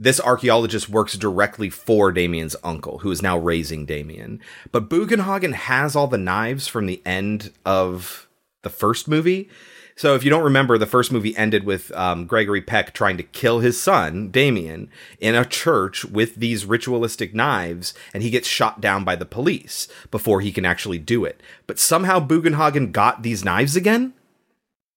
this 0.00 0.18
archaeologist 0.18 0.88
works 0.88 1.12
directly 1.12 1.68
for 1.68 2.10
Damien's 2.10 2.56
uncle, 2.64 3.00
who 3.00 3.10
is 3.10 3.20
now 3.20 3.36
raising 3.36 3.84
Damien. 3.84 4.40
But 4.72 4.88
Bugenhagen 4.88 5.52
has 5.52 5.94
all 5.94 6.06
the 6.06 6.16
knives 6.16 6.66
from 6.66 6.86
the 6.86 7.02
end 7.04 7.52
of 7.66 8.26
the 8.62 8.70
first 8.70 9.06
movie. 9.06 9.50
So 9.96 10.14
if 10.14 10.24
you 10.24 10.30
don't 10.30 10.42
remember, 10.42 10.78
the 10.78 10.86
first 10.86 11.12
movie 11.12 11.36
ended 11.36 11.64
with 11.64 11.92
um, 11.92 12.24
Gregory 12.24 12.62
Peck 12.62 12.94
trying 12.94 13.18
to 13.18 13.22
kill 13.22 13.60
his 13.60 13.78
son, 13.78 14.30
Damien, 14.30 14.88
in 15.20 15.34
a 15.34 15.44
church 15.44 16.06
with 16.06 16.36
these 16.36 16.64
ritualistic 16.64 17.34
knives, 17.34 17.92
and 18.14 18.22
he 18.22 18.30
gets 18.30 18.48
shot 18.48 18.80
down 18.80 19.04
by 19.04 19.16
the 19.16 19.26
police 19.26 19.86
before 20.10 20.40
he 20.40 20.50
can 20.50 20.64
actually 20.64 20.98
do 20.98 21.26
it. 21.26 21.42
But 21.66 21.78
somehow 21.78 22.26
Bugenhagen 22.26 22.92
got 22.92 23.22
these 23.22 23.44
knives 23.44 23.76
again? 23.76 24.14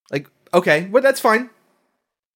Like, 0.09 0.29
okay, 0.53 0.87
well, 0.87 1.03
that's 1.03 1.19
fine. 1.19 1.49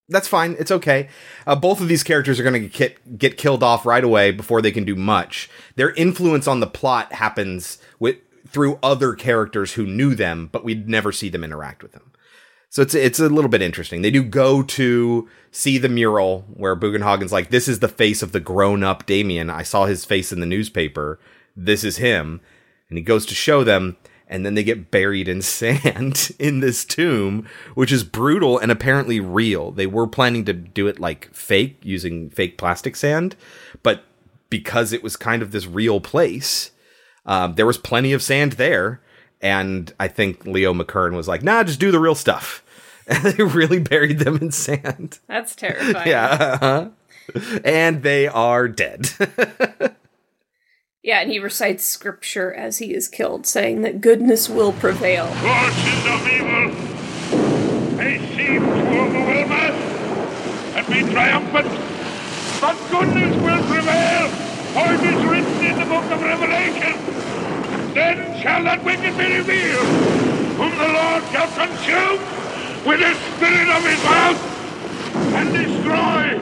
That's 0.09 0.27
fine. 0.27 0.55
It's 0.57 0.71
okay. 0.71 1.09
Uh, 1.45 1.55
both 1.55 1.81
of 1.81 1.89
these 1.89 2.03
characters 2.03 2.39
are 2.39 2.43
going 2.43 2.61
to 2.61 2.69
get 2.69 3.17
get 3.17 3.37
killed 3.37 3.63
off 3.63 3.85
right 3.85 4.03
away 4.03 4.31
before 4.31 4.61
they 4.61 4.71
can 4.71 4.85
do 4.85 4.95
much. 4.95 5.49
Their 5.75 5.91
influence 5.91 6.47
on 6.47 6.59
the 6.59 6.67
plot 6.67 7.13
happens 7.13 7.77
with 7.99 8.17
through 8.47 8.79
other 8.81 9.13
characters 9.13 9.73
who 9.73 9.85
knew 9.85 10.15
them, 10.15 10.47
but 10.51 10.63
we'd 10.63 10.87
never 10.87 11.11
see 11.11 11.27
them 11.27 11.43
interact 11.43 11.83
with 11.83 11.91
them. 11.91 12.11
So 12.69 12.81
it's 12.81 12.95
it's 12.95 13.19
a 13.19 13.29
little 13.29 13.49
bit 13.49 13.61
interesting. 13.61 14.01
They 14.01 14.11
do 14.11 14.23
go 14.23 14.61
to 14.63 15.29
see 15.51 15.77
the 15.77 15.89
mural 15.89 16.45
where 16.53 16.75
Bugenhagen's 16.75 17.31
like, 17.31 17.49
"This 17.49 17.67
is 17.67 17.79
the 17.79 17.87
face 17.87 18.21
of 18.21 18.31
the 18.31 18.39
grown 18.39 18.83
up 18.83 19.05
Damien. 19.05 19.49
I 19.49 19.63
saw 19.63 19.85
his 19.85 20.05
face 20.05 20.31
in 20.31 20.39
the 20.39 20.45
newspaper. 20.45 21.19
This 21.55 21.83
is 21.83 21.97
him." 21.97 22.39
And 22.89 22.97
he 22.97 23.03
goes 23.03 23.25
to 23.25 23.35
show 23.35 23.65
them, 23.65 23.97
and 24.27 24.45
then 24.45 24.55
they 24.55 24.63
get 24.63 24.91
buried 24.91 25.27
in 25.27 25.41
sand 25.41 26.31
in 26.39 26.59
this 26.59 26.85
tomb, 26.85 27.47
which 27.75 27.91
is 27.91 28.03
brutal 28.03 28.57
and 28.59 28.71
apparently 28.71 29.19
real. 29.19 29.71
They 29.71 29.87
were 29.87 30.07
planning 30.07 30.45
to 30.45 30.53
do 30.53 30.87
it 30.87 30.99
like 30.99 31.33
fake 31.33 31.79
using 31.83 32.29
fake 32.29 32.57
plastic 32.57 32.95
sand, 32.95 33.35
but 33.83 34.03
because 34.49 34.93
it 34.93 35.03
was 35.03 35.15
kind 35.15 35.41
of 35.41 35.51
this 35.51 35.67
real 35.67 35.99
place, 35.99 36.71
um, 37.25 37.55
there 37.55 37.65
was 37.65 37.77
plenty 37.77 38.13
of 38.13 38.21
sand 38.21 38.53
there. 38.53 39.01
And 39.41 39.93
I 39.99 40.07
think 40.07 40.45
Leo 40.45 40.73
McKern 40.73 41.15
was 41.15 41.27
like, 41.27 41.43
nah, 41.43 41.63
just 41.63 41.79
do 41.79 41.91
the 41.91 41.99
real 41.99 42.15
stuff. 42.15 42.63
And 43.09 43.23
they 43.23 43.41
really 43.41 43.79
buried 43.79 44.19
them 44.19 44.35
in 44.35 44.51
sand. 44.51 45.19
That's 45.27 45.55
terrifying. 45.55 46.09
Yeah. 46.09 46.57
uh-huh. 46.61 46.89
And 47.63 48.03
they 48.03 48.27
are 48.27 48.67
dead. 48.67 49.09
Yeah, 51.07 51.21
and 51.21 51.31
he 51.31 51.39
recites 51.39 51.85
scripture 51.85 52.53
as 52.53 52.79
he 52.79 52.93
is 52.93 53.07
killed, 53.07 53.47
saying 53.47 53.81
that 53.83 54.01
goodness 54.01 54.49
will 54.49 54.73
prevail. 54.73 55.27
Forces 55.39 56.03
of 56.03 56.19
evil 56.27 56.67
may 57.95 58.19
seem 58.35 58.59
to 58.59 58.99
overwhelm 58.99 59.51
us 59.53 59.71
and 60.75 60.85
be 60.91 60.99
triumphant, 61.13 61.71
but 62.59 62.75
goodness 62.91 63.31
will 63.39 63.63
prevail, 63.71 64.27
for 64.75 64.91
it 64.91 64.99
is 65.15 65.25
written 65.31 65.63
in 65.63 65.79
the 65.79 65.85
book 65.85 66.03
of 66.11 66.19
Revelation, 66.19 66.99
Then 67.93 68.41
shall 68.41 68.65
that 68.65 68.83
wicked 68.83 69.17
be 69.17 69.31
revealed, 69.31 69.87
whom 70.59 70.75
the 70.75 70.91
Lord 70.91 71.23
shall 71.31 71.47
consume 71.55 72.19
with 72.83 72.99
the 72.99 73.15
spirit 73.31 73.69
of 73.71 73.81
his 73.87 74.03
mouth, 74.03 74.35
and 75.39 75.53
destroy 75.55 76.35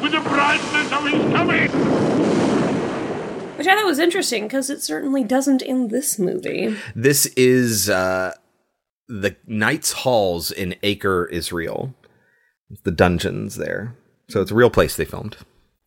with 0.00 0.12
the 0.12 0.20
brightness 0.30 0.92
of 0.92 1.06
his 1.10 1.22
coming. 1.34 2.31
Which 3.56 3.66
I 3.66 3.76
thought 3.76 3.86
was 3.86 3.98
interesting 3.98 4.44
because 4.44 4.70
it 4.70 4.82
certainly 4.82 5.22
doesn't 5.24 5.62
in 5.62 5.88
this 5.88 6.18
movie. 6.18 6.76
this 6.96 7.26
is 7.36 7.88
uh, 7.88 8.32
the 9.08 9.36
Knights 9.46 9.92
Halls 9.92 10.50
in 10.50 10.74
Acre, 10.82 11.26
Israel. 11.26 11.94
The 12.84 12.90
dungeons 12.90 13.56
there. 13.56 13.94
So 14.28 14.40
it's 14.40 14.50
a 14.50 14.54
real 14.54 14.70
place 14.70 14.96
they 14.96 15.04
filmed. 15.04 15.36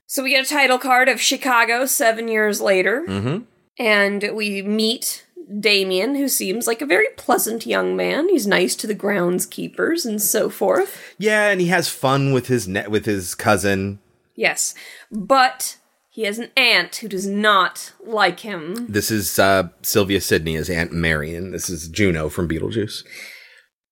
So 0.05 0.21
we 0.23 0.29
get 0.29 0.45
a 0.45 0.49
title 0.49 0.77
card 0.77 1.09
of 1.09 1.19
Chicago 1.19 1.85
seven 1.87 2.27
years 2.27 2.61
later, 2.61 3.03
Mm-hmm. 3.07 3.43
and 3.79 4.29
we 4.35 4.61
meet 4.61 5.25
Damien, 5.59 6.13
who 6.15 6.27
seems 6.27 6.67
like 6.67 6.81
a 6.81 6.85
very 6.85 7.07
pleasant 7.17 7.65
young 7.65 7.95
man. 7.95 8.29
He's 8.29 8.45
nice 8.45 8.75
to 8.77 8.87
the 8.87 8.95
groundskeepers 8.95 10.05
and 10.05 10.21
so 10.21 10.49
forth. 10.51 11.15
Yeah, 11.17 11.49
and 11.49 11.59
he 11.59 11.67
has 11.67 11.89
fun 11.89 12.31
with 12.33 12.47
his 12.47 12.67
net 12.67 12.91
with 12.91 13.05
his 13.05 13.33
cousin. 13.33 13.99
Yes, 14.35 14.75
but 15.11 15.77
he 16.15 16.23
has 16.23 16.39
an 16.39 16.49
aunt 16.55 16.95
who 16.95 17.09
does 17.09 17.27
not 17.27 17.91
like 18.01 18.39
him. 18.39 18.87
This 18.87 19.11
is 19.11 19.37
uh, 19.37 19.67
Sylvia 19.81 20.21
Sidney 20.21 20.55
as 20.55 20.69
Aunt 20.69 20.93
Marion. 20.93 21.51
This 21.51 21.69
is 21.69 21.89
Juno 21.89 22.29
from 22.29 22.47
Beetlejuice. 22.47 23.03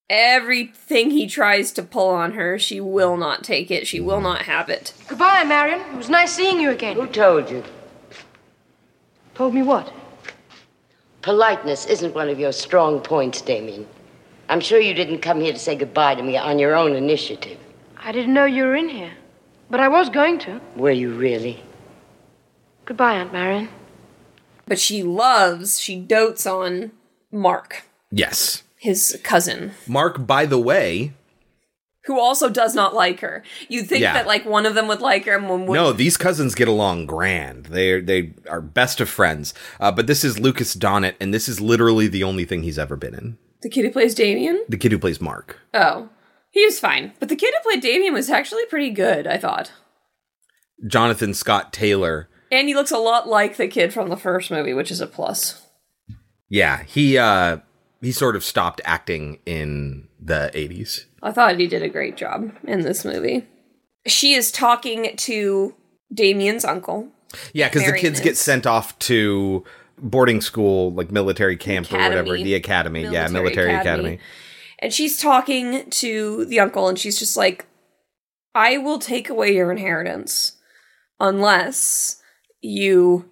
Everything 0.09 1.11
he 1.11 1.27
tries 1.27 1.73
to 1.73 1.83
pull 1.83 2.07
on 2.07 2.31
her, 2.31 2.57
she 2.57 2.79
will 2.79 3.17
not 3.17 3.43
take 3.43 3.69
it. 3.69 3.87
She 3.87 3.99
will 3.99 4.21
not 4.21 4.43
have 4.43 4.69
it. 4.69 4.93
Goodbye, 5.09 5.43
Marion. 5.43 5.81
It 5.81 5.97
was 5.97 6.07
nice 6.07 6.31
seeing 6.31 6.61
you 6.61 6.69
again. 6.69 6.95
Who 6.95 7.07
told 7.07 7.49
you? 7.49 7.61
Told 9.35 9.53
me 9.53 9.61
what? 9.61 9.91
Politeness 11.23 11.87
isn't 11.87 12.15
one 12.15 12.29
of 12.29 12.39
your 12.39 12.53
strong 12.53 13.01
points, 13.01 13.41
Damien. 13.41 13.85
I'm 14.47 14.61
sure 14.61 14.79
you 14.79 14.93
didn't 14.93 15.19
come 15.19 15.41
here 15.41 15.51
to 15.51 15.59
say 15.59 15.75
goodbye 15.75 16.15
to 16.15 16.23
me 16.23 16.37
on 16.37 16.57
your 16.57 16.73
own 16.73 16.95
initiative. 16.95 17.57
I 17.97 18.13
didn't 18.13 18.33
know 18.33 18.45
you 18.45 18.63
were 18.63 18.77
in 18.77 18.87
here. 18.87 19.11
But 19.69 19.81
I 19.81 19.89
was 19.89 20.07
going 20.07 20.39
to. 20.39 20.61
Were 20.77 20.91
you 20.91 21.13
really? 21.13 21.61
Goodbye, 22.85 23.13
Aunt 23.13 23.31
Marion. 23.33 23.69
But 24.67 24.79
she 24.79 25.03
loves, 25.03 25.79
she 25.79 25.99
dotes 25.99 26.45
on 26.45 26.91
Mark, 27.31 27.83
Yes. 28.11 28.63
his 28.77 29.19
cousin, 29.23 29.71
Mark, 29.87 30.25
by 30.25 30.45
the 30.45 30.59
way, 30.59 31.13
who 32.05 32.19
also 32.19 32.49
does 32.49 32.75
not 32.75 32.93
like 32.93 33.19
her. 33.21 33.43
You'd 33.69 33.87
think 33.87 34.01
Yeah. 34.01 34.13
that 34.13 34.27
like 34.27 34.45
one 34.45 34.65
of 34.65 34.75
them 34.75 34.87
would 34.87 35.01
like 35.01 35.25
her 35.25 35.35
and 35.35 35.49
one 35.49 35.65
would 35.65 35.75
no, 35.75 35.91
these 35.93 36.17
cousins 36.17 36.55
get 36.55 36.67
along 36.67 37.05
grand. 37.07 37.65
They 37.67 37.99
they 38.01 38.33
are 38.49 38.61
best 38.61 38.99
of 39.01 39.09
friends. 39.09 39.53
Uh, 39.79 39.91
but 39.91 40.07
this 40.07 40.23
is 40.23 40.39
Lucas 40.39 40.75
Donat, 40.75 41.15
and 41.19 41.33
this 41.33 41.47
is 41.49 41.59
literally 41.61 42.07
the 42.07 42.23
only 42.23 42.45
thing 42.45 42.63
he's 42.63 42.79
ever 42.79 42.95
been 42.95 43.15
in. 43.15 43.37
The 43.61 43.69
kid 43.69 43.85
who 43.85 43.91
plays 43.91 44.13
Damien? 44.13 44.63
The 44.67 44.77
kid 44.77 44.91
who 44.91 44.99
plays 44.99 45.21
Mark. 45.21 45.59
Oh. 45.73 46.09
He 46.51 46.63
was 46.65 46.79
fine. 46.79 47.13
But 47.19 47.29
the 47.29 47.35
kid 47.35 47.51
who 47.57 47.63
played 47.69 47.81
Damien 47.81 48.13
was 48.13 48.29
actually 48.29 48.65
pretty 48.67 48.91
good, 48.91 49.25
I 49.25 49.37
thought. 49.37 49.71
Jonathan 50.85 51.33
Scott 51.33 51.73
Taylor. 51.73 52.29
And 52.53 52.67
he 52.67 52.75
looks 52.75 52.91
a 52.91 53.00
lot 53.00 53.27
like 53.27 53.57
the 53.57 53.67
kid 53.67 53.91
from 53.91 54.10
the 54.10 54.15
first 54.15 54.51
movie, 54.51 54.74
which 54.74 54.91
is 54.91 55.01
a 55.01 55.07
plus. 55.07 55.65
Yeah, 56.50 56.83
he 56.83 57.17
uh 57.17 57.57
he 58.00 58.12
sort 58.12 58.36
of 58.36 58.43
stopped 58.43 58.79
acting 58.86 59.39
in 59.45 60.07
the 60.19 60.51
80s. 60.53 61.05
I 61.24 61.31
thought 61.31 61.57
he 61.57 61.67
did 61.67 61.81
a 61.81 61.89
great 61.89 62.15
job 62.15 62.51
in 62.65 62.81
this 62.81 63.03
movie. 63.03 63.48
She 64.05 64.33
is 64.33 64.51
talking 64.51 65.15
to 65.17 65.74
Damien's 66.13 66.63
uncle. 66.63 67.07
Yeah, 67.53 67.69
because 67.69 67.86
the 67.86 67.98
kids 67.98 68.19
get 68.19 68.38
sent 68.38 68.67
off 68.67 69.00
to 69.00 69.63
boarding 69.98 70.41
school, 70.41 70.91
like 70.91 71.12
military 71.12 71.57
camp 71.57 71.91
or 71.91 71.98
whatever, 71.98 72.36
the 72.36 72.53
academy. 72.53 73.01
yeah, 73.03 73.27
Military 73.27 73.31
military 73.31 73.74
academy. 73.74 74.10
academy. 74.10 74.19
And 74.77 74.93
she's 74.93 75.17
talking 75.17 75.89
to 75.89 76.45
the 76.45 76.60
uncle, 76.60 76.88
and 76.88 77.00
she's 77.00 77.17
just 77.17 77.36
like, 77.36 77.65
I 78.53 78.77
will 78.77 79.00
take 79.00 79.29
away 79.29 79.55
your 79.55 79.72
inheritance 79.72 80.57
unless 81.19 82.22
you 82.63 83.29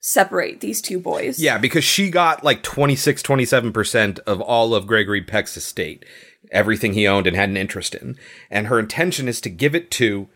separate 0.00 0.60
these 0.60 0.80
two 0.80 0.98
boys. 0.98 1.38
Yeah, 1.38 1.58
because 1.58 1.84
she 1.84 2.10
got 2.10 2.44
like 2.44 2.62
26, 2.62 3.22
27% 3.22 4.18
of 4.20 4.40
all 4.40 4.74
of 4.74 4.86
Gregory 4.86 5.22
Peck's 5.22 5.56
estate, 5.56 6.04
everything 6.50 6.92
he 6.92 7.06
owned 7.06 7.26
and 7.26 7.36
had 7.36 7.48
an 7.48 7.56
interest 7.56 7.94
in. 7.94 8.16
And 8.50 8.68
her 8.68 8.78
intention 8.78 9.28
is 9.28 9.40
to 9.42 9.50
give 9.50 9.74
it 9.74 9.90
to 9.92 10.28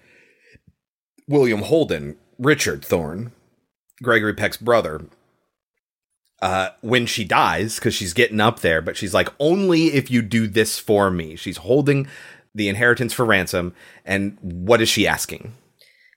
William 1.28 1.62
Holden, 1.62 2.16
Richard 2.38 2.84
Thorne, 2.84 3.32
Gregory 4.02 4.34
Peck's 4.34 4.56
brother, 4.56 5.06
uh, 6.42 6.70
when 6.80 7.06
she 7.06 7.22
dies, 7.24 7.76
because 7.76 7.94
she's 7.94 8.14
getting 8.14 8.40
up 8.40 8.60
there, 8.60 8.80
but 8.82 8.96
she's 8.96 9.14
like, 9.14 9.28
only 9.38 9.88
if 9.88 10.10
you 10.10 10.22
do 10.22 10.46
this 10.46 10.78
for 10.78 11.10
me. 11.10 11.36
She's 11.36 11.58
holding 11.58 12.08
the 12.54 12.68
inheritance 12.68 13.12
for 13.12 13.24
ransom. 13.24 13.74
And 14.04 14.36
what 14.40 14.80
is 14.80 14.88
she 14.88 15.06
asking? 15.06 15.52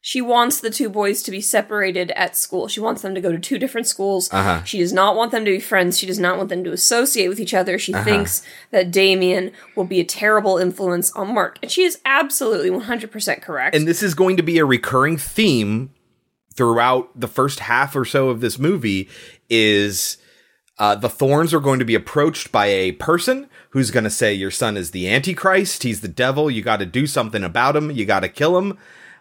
She 0.06 0.20
wants 0.20 0.60
the 0.60 0.70
two 0.70 0.90
boys 0.90 1.24
to 1.24 1.32
be 1.32 1.40
separated 1.40 2.12
at 2.12 2.36
school. 2.36 2.68
She 2.68 2.82
wants 2.82 3.02
them 3.02 3.16
to 3.16 3.22
go 3.22 3.32
to 3.32 3.40
two 3.40 3.58
different 3.58 3.88
schools. 3.88 4.28
Uh-huh. 4.34 4.62
She 4.66 4.80
does 4.80 4.92
not 4.92 5.16
want 5.16 5.32
them 5.32 5.46
to 5.46 5.52
be 5.52 5.62
friends. 5.62 5.98
She 5.98 6.06
does 6.06 6.20
not 6.20 6.36
want 6.36 6.50
them 6.50 6.62
to 6.66 6.74
associate 6.74 7.30
with 7.30 7.40
each 7.40 7.54
other. 7.54 7.80
She 7.80 7.94
thinks 7.94 8.46
that 8.72 8.92
Damien 8.92 9.54
will 9.78 9.86
be 9.86 10.02
a 10.02 10.04
terrible 10.04 10.58
influence 10.58 11.10
on 11.14 11.34
Mark. 11.34 11.58
And 11.62 11.72
she 11.72 11.84
is 11.84 12.02
absolutely 12.04 12.70
100% 12.70 13.42
correct. 13.42 13.78
And 13.78 13.88
this 13.88 14.04
is 14.04 14.14
going 14.14 14.36
to 14.36 14.44
be 14.44 14.58
a 14.58 14.66
recurring 14.66 15.16
theme 15.16 15.92
throughout 16.54 17.18
the 17.18 17.30
first 17.30 17.62
half 17.62 17.96
or 17.96 18.04
so 18.04 18.28
of 18.28 18.42
this 18.42 18.60
movie 18.60 19.08
is 19.50 20.18
uh, 20.80 20.96
the 20.96 21.08
thorns 21.08 21.54
are 21.54 21.62
going 21.62 21.80
to 21.80 21.86
be 21.86 21.96
approached 21.96 22.52
by 22.52 22.66
a 22.66 22.92
person 22.92 23.48
who's 23.70 23.90
going 23.90 24.04
to 24.04 24.10
say 24.10 24.34
your 24.34 24.52
son 24.52 24.76
is 24.76 24.92
the 24.92 25.10
antichrist 25.10 25.84
he's 25.84 26.02
the 26.02 26.08
devil 26.08 26.52
you 26.52 26.62
got 26.62 26.78
to 26.78 26.86
do 26.86 27.08
something 27.08 27.44
about 27.44 27.76
him 27.76 27.90
you 27.90 28.06
got 28.06 28.20
to 28.20 28.30
kill 28.30 28.58
him 28.58 28.78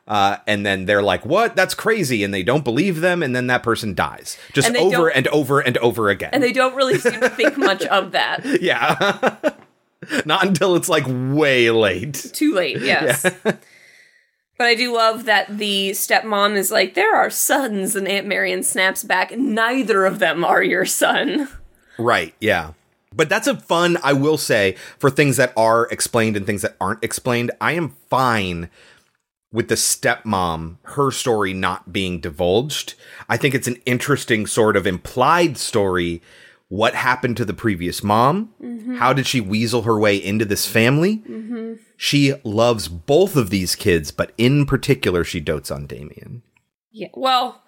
uh, 0.08 0.36
and 0.46 0.66
then 0.66 0.84
they're 0.86 1.02
like 1.02 1.24
what 1.24 1.54
that's 1.56 1.74
crazy 1.74 2.24
and 2.24 2.34
they 2.34 2.42
don't 2.42 2.64
believe 2.64 3.00
them 3.00 3.22
and 3.22 3.34
then 3.36 3.46
that 3.46 3.62
person 3.62 3.94
dies 3.94 4.36
just 4.52 4.66
And 4.68 4.76
over 4.76 5.08
and 5.08 5.28
over 5.28 5.60
and 5.60 5.78
over 5.78 6.08
again 6.10 6.30
And 6.32 6.42
they 6.42 6.52
don't 6.52 6.74
really 6.74 6.98
seem 6.98 7.20
to 7.20 7.28
think 7.28 7.56
much 7.70 7.84
of 7.84 8.12
that. 8.12 8.40
yeah 8.60 9.38
not 10.26 10.44
until 10.46 10.74
it's 10.76 10.88
like 10.88 11.04
way 11.06 11.70
late 11.70 12.14
Too 12.32 12.52
late, 12.54 12.80
yes. 12.80 13.24
But 14.58 14.66
I 14.68 14.74
do 14.76 14.94
love 14.94 15.24
that 15.24 15.58
the 15.58 15.90
stepmom 15.90 16.54
is 16.56 16.70
like, 16.70 16.94
there 16.94 17.16
are 17.16 17.30
sons, 17.30 17.96
and 17.96 18.06
Aunt 18.06 18.28
Marion 18.28 18.62
snaps 18.62 19.02
back, 19.02 19.36
neither 19.36 20.04
of 20.04 20.20
them 20.20 20.44
are 20.44 20.62
your 20.62 20.84
son. 20.84 21.48
Right, 21.98 22.32
yeah. 22.38 22.74
But 23.12 23.28
that's 23.28 23.48
a 23.48 23.56
fun, 23.56 23.98
I 24.04 24.12
will 24.12 24.38
say, 24.38 24.76
for 24.98 25.10
things 25.10 25.36
that 25.38 25.52
are 25.56 25.88
explained 25.90 26.36
and 26.36 26.46
things 26.46 26.62
that 26.62 26.76
aren't 26.80 27.02
explained. 27.02 27.50
I 27.60 27.72
am 27.72 27.96
fine 28.08 28.70
with 29.52 29.68
the 29.68 29.74
stepmom, 29.74 30.78
her 30.82 31.10
story 31.10 31.52
not 31.52 31.92
being 31.92 32.20
divulged. 32.20 32.94
I 33.28 33.36
think 33.36 33.54
it's 33.54 33.68
an 33.68 33.80
interesting 33.84 34.46
sort 34.46 34.76
of 34.76 34.86
implied 34.86 35.58
story. 35.58 36.22
What 36.68 36.94
happened 36.94 37.36
to 37.36 37.44
the 37.44 37.52
previous 37.52 38.02
mom? 38.02 38.54
Mm-hmm. 38.62 38.96
How 38.96 39.12
did 39.12 39.26
she 39.26 39.42
weasel 39.42 39.82
her 39.82 39.98
way 39.98 40.16
into 40.16 40.46
this 40.46 40.66
family? 40.66 41.18
Mm-hmm. 41.18 41.74
She 41.98 42.32
loves 42.44 42.88
both 42.88 43.36
of 43.36 43.50
these 43.50 43.74
kids, 43.74 44.10
but 44.10 44.32
in 44.38 44.64
particular, 44.64 45.22
she 45.22 45.38
dotes 45.38 45.70
on 45.70 45.86
Damien. 45.86 46.42
Yeah, 46.90 47.08
well, 47.14 47.62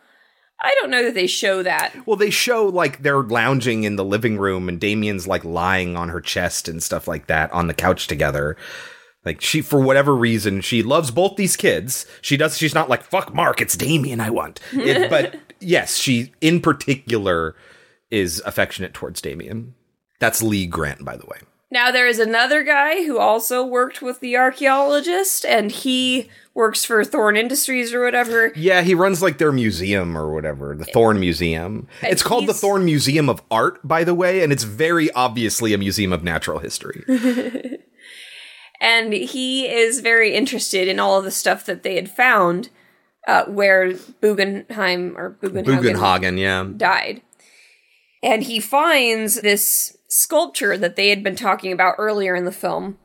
I 0.63 0.75
don't 0.81 0.91
know 0.91 1.03
that 1.03 1.15
they 1.15 1.27
show 1.27 1.63
that. 1.63 2.07
Well, 2.07 2.17
they 2.17 2.31
show 2.31 2.67
like 2.67 3.03
they're 3.03 3.23
lounging 3.23 3.85
in 3.85 3.97
the 3.97 4.05
living 4.05 4.39
room 4.39 4.69
and 4.69 4.81
Damien's 4.81 5.27
like 5.27 5.45
lying 5.45 5.97
on 5.97 6.09
her 6.09 6.23
chest 6.23 6.69
and 6.69 6.83
stuff 6.83 7.07
like 7.07 7.27
that 7.27 7.53
on 7.53 7.67
the 7.67 7.75
couch 7.75 8.07
together. 8.07 8.57
Like 9.25 9.41
she, 9.41 9.63
for 9.63 9.81
whatever 9.81 10.15
reason, 10.15 10.61
she 10.61 10.83
loves 10.83 11.11
both 11.11 11.37
these 11.37 11.57
kids. 11.57 12.07
She 12.21 12.37
does. 12.37 12.59
She's 12.59 12.75
not 12.75 12.89
like 12.89 13.03
fuck 13.03 13.35
Mark. 13.35 13.61
It's 13.61 13.77
Damien 13.77 14.21
I 14.21 14.31
want. 14.31 14.61
It- 14.73 15.09
but 15.11 15.37
yes, 15.61 15.97
she 15.97 16.33
in 16.41 16.61
particular 16.61 17.57
is 18.11 18.43
affectionate 18.45 18.95
towards 18.95 19.21
Damien. 19.21 19.75
That's 20.21 20.43
Lee 20.43 20.67
Grant, 20.67 21.05
by 21.05 21.17
the 21.17 21.27
way. 21.27 21.39
Now, 21.71 21.91
there 21.91 22.07
is 22.07 22.21
another 22.21 22.63
guy 22.63 23.05
who 23.05 23.19
also 23.19 23.65
worked 23.67 24.01
with 24.01 24.21
the 24.21 24.37
archaeologist, 24.37 25.45
and 25.45 25.73
he 25.73 26.31
works 26.55 26.85
for 26.85 27.03
Thorn 27.05 27.37
Industries 27.37 27.93
or 27.93 28.05
whatever. 28.05 28.53
Yeah, 28.55 28.83
he 28.83 28.95
runs 28.95 29.21
like 29.21 29.39
their 29.39 29.51
museum 29.51 30.17
or 30.17 30.33
whatever, 30.33 30.77
the 30.77 30.85
Thorn 30.85 31.19
Museum. 31.19 31.89
And 32.01 32.13
It's 32.13 32.23
called 32.23 32.47
the 32.47 32.55
Thorn 32.55 32.85
Museum 32.85 33.29
of 33.29 33.43
Art, 33.51 33.81
by 33.87 34.05
the 34.05 34.15
way, 34.15 34.45
and 34.45 34.53
it's 34.53 34.63
very 34.63 35.11
obviously 35.13 35.73
a 35.75 35.79
museum 35.79 36.13
of 36.13 36.23
natural 36.23 36.61
history. 36.61 37.03
and 38.85 39.15
he 39.15 39.67
is 39.67 40.01
very 40.01 40.35
interested 40.35 40.89
in 40.89 41.01
all 41.01 41.17
of 41.19 41.25
the 41.25 41.31
stuff 41.31 41.65
that 41.65 41.83
they 41.83 41.95
had 41.95 42.11
found 42.11 42.69
uh, 43.27 43.45
where 43.47 43.95
Bugenheim 44.21 45.17
or 45.17 45.39
Bugenhagen, 45.43 45.65
Bugenhagen, 45.97 46.39
yeah. 46.39 46.69
died. 46.77 47.23
And 48.23 48.43
he 48.43 48.61
finds 48.61 49.41
this 49.41 49.97
sculpture 50.09 50.77
that 50.77 50.97
they 50.97 51.09
had 51.09 51.23
been 51.23 51.35
talking 51.37 51.73
about 51.73 51.95
earlier 51.99 52.35
in 52.35 52.45
the 52.45 52.53
film, 52.53 52.99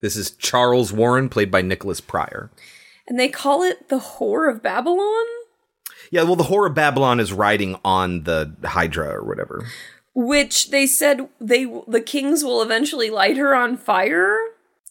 This 0.00 0.16
is 0.16 0.30
Charles 0.30 0.92
Warren, 0.92 1.28
played 1.28 1.50
by 1.50 1.60
Nicholas 1.62 2.00
Pryor. 2.00 2.50
and 3.06 3.20
they 3.20 3.28
call 3.28 3.62
it 3.62 3.88
the 3.90 3.98
Whore 3.98 4.50
of 4.50 4.62
Babylon, 4.62 5.26
Yeah, 6.10 6.22
well, 6.22 6.36
the 6.36 6.44
Whore 6.44 6.66
of 6.66 6.74
Babylon 6.74 7.20
is 7.20 7.32
riding 7.32 7.76
on 7.84 8.24
the 8.24 8.54
Hydra 8.64 9.08
or 9.16 9.22
whatever. 9.24 9.66
which 10.14 10.70
they 10.70 10.86
said 10.86 11.28
they 11.40 11.66
the 11.86 12.00
kings 12.00 12.42
will 12.42 12.62
eventually 12.62 13.10
light 13.10 13.36
her 13.36 13.54
on 13.54 13.76
fire. 13.76 14.38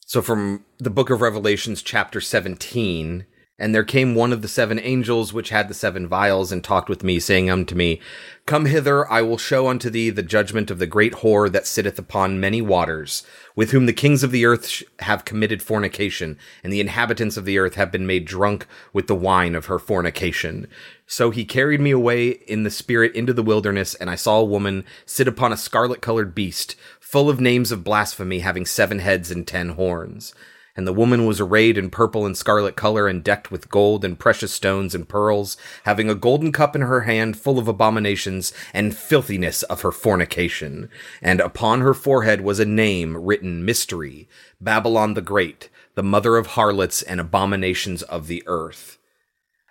So, 0.07 0.21
from 0.21 0.63
the 0.77 0.91
book 0.91 1.09
of 1.09 1.19
Revelations, 1.19 1.81
chapter 1.81 2.21
17, 2.21 3.25
and 3.57 3.73
there 3.73 3.85
came 3.85 4.15
one 4.15 4.33
of 4.33 4.41
the 4.41 4.49
seven 4.49 4.77
angels 4.79 5.31
which 5.31 5.49
had 5.49 5.69
the 5.69 5.73
seven 5.73 6.07
vials 6.07 6.51
and 6.51 6.61
talked 6.61 6.89
with 6.89 7.05
me, 7.05 7.19
saying 7.19 7.49
unto 7.49 7.73
me, 7.73 8.01
Come 8.45 8.65
hither, 8.65 9.09
I 9.09 9.21
will 9.21 9.37
show 9.37 9.69
unto 9.69 9.89
thee 9.89 10.09
the 10.09 10.21
judgment 10.21 10.69
of 10.69 10.77
the 10.77 10.85
great 10.85 11.13
whore 11.13 11.49
that 11.51 11.65
sitteth 11.65 11.97
upon 11.97 12.39
many 12.39 12.61
waters, 12.61 13.25
with 13.55 13.71
whom 13.71 13.85
the 13.85 13.93
kings 13.93 14.23
of 14.23 14.31
the 14.31 14.45
earth 14.45 14.83
have 14.99 15.23
committed 15.23 15.63
fornication, 15.63 16.37
and 16.63 16.73
the 16.73 16.81
inhabitants 16.81 17.37
of 17.37 17.45
the 17.45 17.57
earth 17.57 17.75
have 17.75 17.93
been 17.93 18.05
made 18.05 18.25
drunk 18.25 18.67
with 18.91 19.07
the 19.07 19.15
wine 19.15 19.55
of 19.55 19.67
her 19.67 19.79
fornication. 19.79 20.67
So 21.07 21.31
he 21.31 21.45
carried 21.45 21.79
me 21.79 21.91
away 21.91 22.31
in 22.47 22.63
the 22.63 22.69
spirit 22.69 23.15
into 23.15 23.31
the 23.31 23.41
wilderness, 23.41 23.95
and 23.95 24.09
I 24.09 24.15
saw 24.15 24.41
a 24.41 24.45
woman 24.45 24.83
sit 25.05 25.29
upon 25.29 25.53
a 25.53 25.57
scarlet 25.57 26.01
colored 26.01 26.35
beast, 26.35 26.75
full 26.99 27.29
of 27.29 27.39
names 27.39 27.71
of 27.71 27.85
blasphemy, 27.85 28.39
having 28.39 28.65
seven 28.65 28.99
heads 28.99 29.31
and 29.31 29.47
ten 29.47 29.69
horns. 29.69 30.33
And 30.77 30.85
the 30.85 30.93
woman 30.93 31.25
was 31.25 31.39
arrayed 31.39 31.77
in 31.77 31.89
purple 31.89 32.25
and 32.25 32.35
scarlet 32.35 32.75
color 32.75 33.07
and 33.07 33.23
decked 33.23 33.49
with 33.49 33.69
gold 33.69 34.03
and 34.03 34.19
precious 34.19 34.51
stones 34.51 34.93
and 34.93 35.07
pearls, 35.07 35.55
having 35.83 36.09
a 36.09 36.15
golden 36.15 36.51
cup 36.51 36.75
in 36.75 36.81
her 36.81 37.01
hand 37.01 37.37
full 37.37 37.57
of 37.57 37.69
abominations 37.69 38.51
and 38.73 38.95
filthiness 38.95 39.63
of 39.63 39.81
her 39.81 39.91
fornication. 39.91 40.89
And 41.21 41.39
upon 41.39 41.79
her 41.79 41.93
forehead 41.93 42.41
was 42.41 42.59
a 42.59 42.65
name 42.65 43.15
written 43.15 43.63
Mystery, 43.63 44.27
Babylon 44.59 45.13
the 45.13 45.21
Great, 45.21 45.69
the 45.95 46.03
mother 46.03 46.35
of 46.35 46.47
harlots 46.47 47.01
and 47.01 47.21
abominations 47.21 48.03
of 48.03 48.27
the 48.27 48.43
earth. 48.45 48.97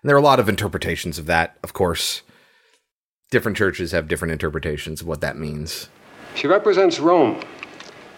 And 0.02 0.08
there 0.08 0.16
are 0.16 0.20
a 0.20 0.22
lot 0.22 0.40
of 0.40 0.48
interpretations 0.48 1.18
of 1.18 1.26
that, 1.26 1.58
of 1.62 1.74
course. 1.74 2.22
Different 3.30 3.58
churches 3.58 3.92
have 3.92 4.08
different 4.08 4.32
interpretations 4.32 5.02
of 5.02 5.06
what 5.06 5.20
that 5.20 5.36
means. 5.36 5.88
She 6.34 6.46
represents 6.46 6.98
Rome. 6.98 7.42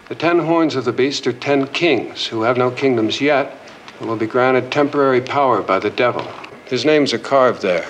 The 0.09 0.15
ten 0.15 0.39
horns 0.39 0.75
of 0.75 0.85
the 0.85 0.93
beast 0.93 1.27
are 1.27 1.33
ten 1.33 1.67
kings 1.67 2.27
who 2.27 2.43
have 2.43 2.55
no 2.55 2.71
kingdoms 2.71 3.19
yet 3.19 3.53
and 3.99 4.07
will 4.07 4.15
be 4.15 4.25
granted 4.25 4.71
temporary 4.71 5.19
power 5.19 5.61
by 5.61 5.79
the 5.79 5.89
devil. 5.89 6.25
His 6.65 6.85
names 6.85 7.13
are 7.13 7.19
carved 7.19 7.61
there. 7.61 7.85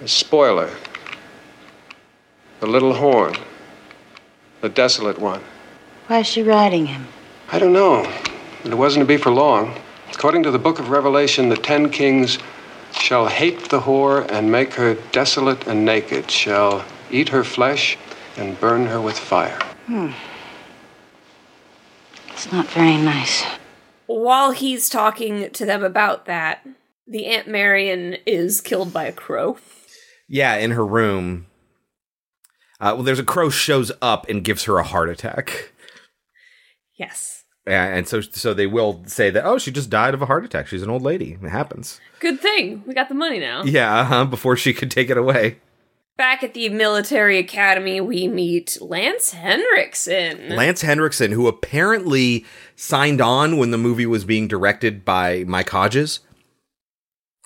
The 0.00 0.06
spoiler, 0.06 0.70
the 2.60 2.68
little 2.68 2.94
horn, 2.94 3.34
the 4.60 4.68
desolate 4.68 5.18
one. 5.18 5.42
Why 6.06 6.20
is 6.20 6.28
she 6.28 6.44
riding 6.44 6.86
him? 6.86 7.08
I 7.50 7.58
don't 7.58 7.72
know, 7.72 8.08
but 8.62 8.70
it 8.70 8.76
wasn't 8.76 9.02
to 9.02 9.06
be 9.06 9.16
for 9.16 9.30
long. 9.30 9.80
According 10.12 10.44
to 10.44 10.52
the 10.52 10.58
book 10.60 10.78
of 10.78 10.90
Revelation, 10.90 11.48
the 11.48 11.56
ten 11.56 11.90
kings 11.90 12.38
shall 12.92 13.26
hate 13.26 13.68
the 13.68 13.80
whore 13.80 14.30
and 14.30 14.52
make 14.52 14.74
her 14.74 14.94
desolate 15.10 15.66
and 15.66 15.84
naked, 15.84 16.30
shall 16.30 16.84
eat 17.10 17.30
her 17.30 17.42
flesh 17.42 17.98
and 18.36 18.58
burn 18.60 18.86
her 18.86 19.00
with 19.00 19.18
fire. 19.18 19.58
Hmm. 19.86 20.12
It's 22.38 22.52
not 22.52 22.68
very 22.68 22.96
nice. 22.96 23.42
While 24.06 24.52
he's 24.52 24.88
talking 24.88 25.50
to 25.50 25.66
them 25.66 25.82
about 25.82 26.26
that, 26.26 26.64
the 27.04 27.26
Aunt 27.26 27.48
Marion 27.48 28.16
is 28.26 28.60
killed 28.60 28.92
by 28.92 29.06
a 29.06 29.12
crow. 29.12 29.58
Yeah, 30.28 30.54
in 30.54 30.70
her 30.70 30.86
room. 30.86 31.46
Uh, 32.78 32.94
well, 32.94 33.02
there's 33.02 33.18
a 33.18 33.24
crow 33.24 33.50
shows 33.50 33.90
up 34.00 34.28
and 34.28 34.44
gives 34.44 34.62
her 34.64 34.78
a 34.78 34.84
heart 34.84 35.08
attack. 35.08 35.72
Yes. 36.94 37.42
And 37.66 38.06
so 38.06 38.20
so 38.20 38.54
they 38.54 38.68
will 38.68 39.02
say 39.06 39.30
that 39.30 39.44
oh 39.44 39.58
she 39.58 39.72
just 39.72 39.90
died 39.90 40.14
of 40.14 40.22
a 40.22 40.26
heart 40.26 40.44
attack. 40.44 40.68
She's 40.68 40.82
an 40.84 40.90
old 40.90 41.02
lady. 41.02 41.36
It 41.42 41.48
happens. 41.48 42.00
Good 42.20 42.40
thing. 42.40 42.84
We 42.86 42.94
got 42.94 43.08
the 43.08 43.16
money 43.16 43.40
now. 43.40 43.64
Yeah, 43.64 44.00
uh-huh, 44.00 44.26
before 44.26 44.56
she 44.56 44.72
could 44.72 44.92
take 44.92 45.10
it 45.10 45.18
away. 45.18 45.58
Back 46.18 46.42
at 46.42 46.52
the 46.52 46.68
military 46.68 47.38
academy, 47.38 48.00
we 48.00 48.26
meet 48.26 48.76
Lance 48.80 49.30
Henriksen. 49.30 50.48
Lance 50.48 50.82
Henriksen, 50.82 51.30
who 51.30 51.46
apparently 51.46 52.44
signed 52.74 53.20
on 53.20 53.56
when 53.56 53.70
the 53.70 53.78
movie 53.78 54.04
was 54.04 54.24
being 54.24 54.48
directed 54.48 55.04
by 55.04 55.44
Mike 55.46 55.70
Hodges, 55.70 56.18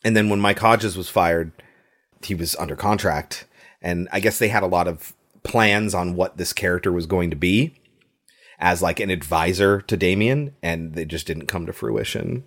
and 0.02 0.16
then 0.16 0.30
when 0.30 0.40
Mike 0.40 0.58
Hodges 0.58 0.96
was 0.96 1.10
fired, 1.10 1.52
he 2.24 2.34
was 2.34 2.56
under 2.56 2.74
contract, 2.74 3.44
and 3.82 4.08
I 4.10 4.20
guess 4.20 4.38
they 4.38 4.48
had 4.48 4.62
a 4.62 4.66
lot 4.66 4.88
of 4.88 5.12
plans 5.42 5.94
on 5.94 6.16
what 6.16 6.38
this 6.38 6.54
character 6.54 6.90
was 6.90 7.04
going 7.04 7.28
to 7.28 7.36
be 7.36 7.74
as 8.58 8.80
like 8.80 9.00
an 9.00 9.10
advisor 9.10 9.82
to 9.82 9.98
Damien, 9.98 10.54
and 10.62 10.94
they 10.94 11.04
just 11.04 11.26
didn't 11.26 11.46
come 11.46 11.66
to 11.66 11.74
fruition. 11.74 12.44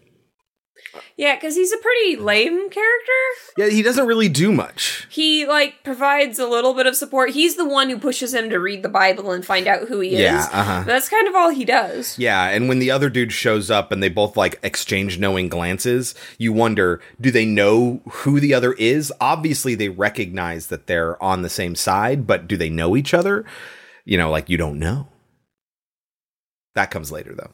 Yeah, 1.18 1.36
because 1.36 1.56
he's 1.56 1.72
a 1.74 1.78
pretty 1.78 2.16
lame 2.16 2.70
character. 2.70 3.12
Yeah, 3.58 3.68
he 3.68 3.82
doesn't 3.82 4.08
really 4.08 4.30
do 4.30 4.52
much. 4.52 5.08
He 5.10 5.46
like 5.46 5.84
provides 5.84 6.40
a 6.40 6.48
little 6.48 6.74
bit 6.74 6.88
of 6.88 6.96
support. 6.96 7.32
He's 7.32 7.56
the 7.56 7.68
one 7.68 7.90
who 7.90 7.98
pushes 7.98 8.34
him 8.34 8.50
to 8.50 8.60
read 8.60 8.82
the 8.84 8.90
Bible 8.90 9.32
and 9.32 9.46
find 9.46 9.68
out 9.68 9.88
who 9.88 10.00
he 10.00 10.18
Yeah, 10.22 10.40
is. 10.40 10.46
uh-huh. 10.54 10.84
That's 10.86 11.10
kind 11.10 11.28
of 11.28 11.36
all 11.36 11.50
he 11.50 11.66
does. 11.66 12.18
Yeah, 12.18 12.50
and 12.50 12.70
when 12.70 12.80
the 12.80 12.92
other 12.92 13.10
dude 13.10 13.34
shows 13.34 13.70
up 13.70 13.92
and 13.92 14.02
they 14.02 14.10
both 14.10 14.38
like 14.38 14.60
exchange 14.64 15.20
knowing 15.20 15.50
glances, 15.50 16.16
you 16.38 16.54
wonder, 16.54 17.02
do 17.20 17.30
they 17.32 17.46
know 17.46 18.02
who 18.10 18.40
the 18.40 18.54
other 18.54 18.74
is? 18.74 19.12
Obviously 19.20 19.76
they 19.76 19.90
recognize 19.90 20.68
that 20.68 20.88
they're 20.88 21.22
on 21.22 21.42
the 21.42 21.50
same 21.50 21.76
side, 21.76 22.26
but 22.26 22.48
do 22.48 22.56
they 22.58 22.70
know 22.70 22.96
each 22.96 23.14
other? 23.14 23.46
You 24.06 24.18
know, 24.18 24.30
like 24.30 24.50
you 24.50 24.58
don't 24.58 24.80
know. 24.80 25.08
That 26.76 26.92
comes 26.92 27.12
later 27.12 27.34
though. 27.34 27.52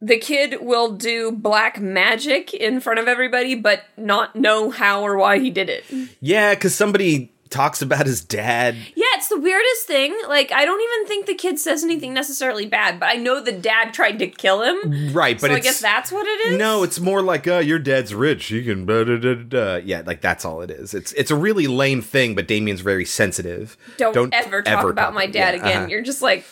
The 0.00 0.18
kid 0.18 0.58
will 0.60 0.92
do 0.92 1.30
black 1.30 1.80
magic 1.80 2.54
in 2.54 2.80
front 2.80 2.98
of 2.98 3.08
everybody, 3.08 3.54
but 3.54 3.84
not 3.96 4.34
know 4.34 4.70
how 4.70 5.02
or 5.02 5.16
why 5.16 5.38
he 5.38 5.50
did 5.50 5.68
it. 5.68 5.84
Yeah, 6.20 6.54
because 6.54 6.74
somebody 6.74 7.32
talks 7.50 7.82
about 7.82 8.06
his 8.06 8.24
dad. 8.24 8.76
Yeah, 8.94 9.04
it's 9.14 9.28
the 9.28 9.38
weirdest 9.38 9.86
thing. 9.86 10.16
Like, 10.28 10.52
I 10.52 10.64
don't 10.64 10.80
even 10.80 11.06
think 11.06 11.26
the 11.26 11.34
kid 11.34 11.58
says 11.58 11.82
anything 11.84 12.14
necessarily 12.14 12.64
bad, 12.64 12.98
but 13.00 13.10
I 13.10 13.14
know 13.14 13.42
the 13.42 13.52
dad 13.52 13.92
tried 13.92 14.18
to 14.20 14.28
kill 14.28 14.62
him. 14.62 15.12
Right, 15.12 15.38
but 15.38 15.50
so 15.50 15.56
I 15.56 15.60
guess 15.60 15.80
that's 15.80 16.10
what 16.12 16.26
it 16.26 16.52
is. 16.52 16.58
no, 16.58 16.82
it's 16.82 17.00
more 17.00 17.20
like, 17.20 17.46
uh, 17.46 17.58
your 17.58 17.78
dad's 17.78 18.14
rich. 18.14 18.46
He 18.46 18.64
can, 18.64 18.86
da, 18.86 19.04
da, 19.04 19.16
da, 19.18 19.34
da. 19.34 19.76
yeah, 19.76 20.02
like 20.06 20.20
that's 20.20 20.44
all 20.44 20.62
it 20.62 20.70
is. 20.70 20.94
It's 20.94 21.12
it's 21.12 21.30
a 21.30 21.36
really 21.36 21.66
lame 21.66 22.00
thing, 22.00 22.34
but 22.34 22.46
Damien's 22.48 22.80
very 22.80 23.04
sensitive. 23.04 23.76
don't, 23.98 24.32
ever 24.32 24.62
talk 24.62 24.84
about 24.84 25.06
talk- 25.06 25.14
my 25.14 25.26
dad 25.26 25.54
yeah, 25.54 25.60
again. 25.60 25.76
uh-huh. 25.78 25.86
You're 25.88 26.02
just 26.02 26.22
like, 26.22 26.44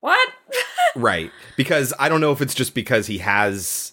what? 0.00 0.28
Right. 0.96 1.30
Because 1.56 1.92
I 1.98 2.08
don't 2.08 2.20
know 2.20 2.32
if 2.32 2.40
it's 2.40 2.54
just 2.54 2.74
because 2.74 3.06
he 3.06 3.18
has. 3.18 3.92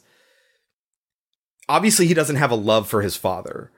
Obviously, 1.70 2.08
he 2.08 2.14
doesn't 2.14 2.38
have 2.38 2.52
a 2.52 2.56
love 2.56 2.88
for 2.88 3.02
his 3.02 3.16
father, 3.16 3.72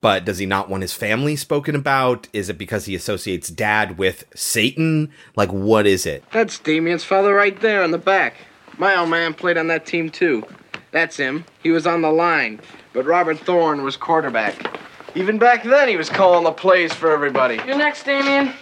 but 0.00 0.24
does 0.24 0.38
he 0.38 0.46
not 0.46 0.68
want 0.68 0.82
his 0.82 0.92
family 0.92 1.36
spoken 1.36 1.74
about? 1.74 2.28
Is 2.32 2.48
it 2.48 2.58
because 2.58 2.86
he 2.86 2.94
associates 2.94 3.48
dad 3.48 3.98
with 3.98 4.24
Satan? 4.34 5.10
Like, 5.36 5.50
what 5.50 5.86
is 5.86 6.06
it? 6.06 6.24
That's 6.32 6.58
Damien's 6.58 7.04
father 7.04 7.34
right 7.34 7.58
there 7.60 7.82
in 7.82 7.90
the 7.90 7.98
back. 7.98 8.34
My 8.76 8.96
old 8.96 9.10
man 9.10 9.34
played 9.34 9.56
on 9.56 9.68
that 9.68 9.86
team 9.86 10.10
too. 10.10 10.44
That's 10.90 11.16
him. 11.16 11.44
He 11.62 11.70
was 11.70 11.86
on 11.86 12.02
the 12.02 12.10
line, 12.10 12.60
but 12.92 13.04
Robert 13.04 13.38
Thorne 13.38 13.82
was 13.82 13.96
quarterback. 13.96 14.78
Even 15.14 15.38
back 15.38 15.62
then, 15.62 15.88
he 15.88 15.96
was 15.96 16.08
calling 16.08 16.44
the 16.44 16.52
plays 16.52 16.92
for 16.92 17.10
everybody. 17.12 17.56
You're 17.66 17.78
next, 17.78 18.04
Damien. 18.04 18.52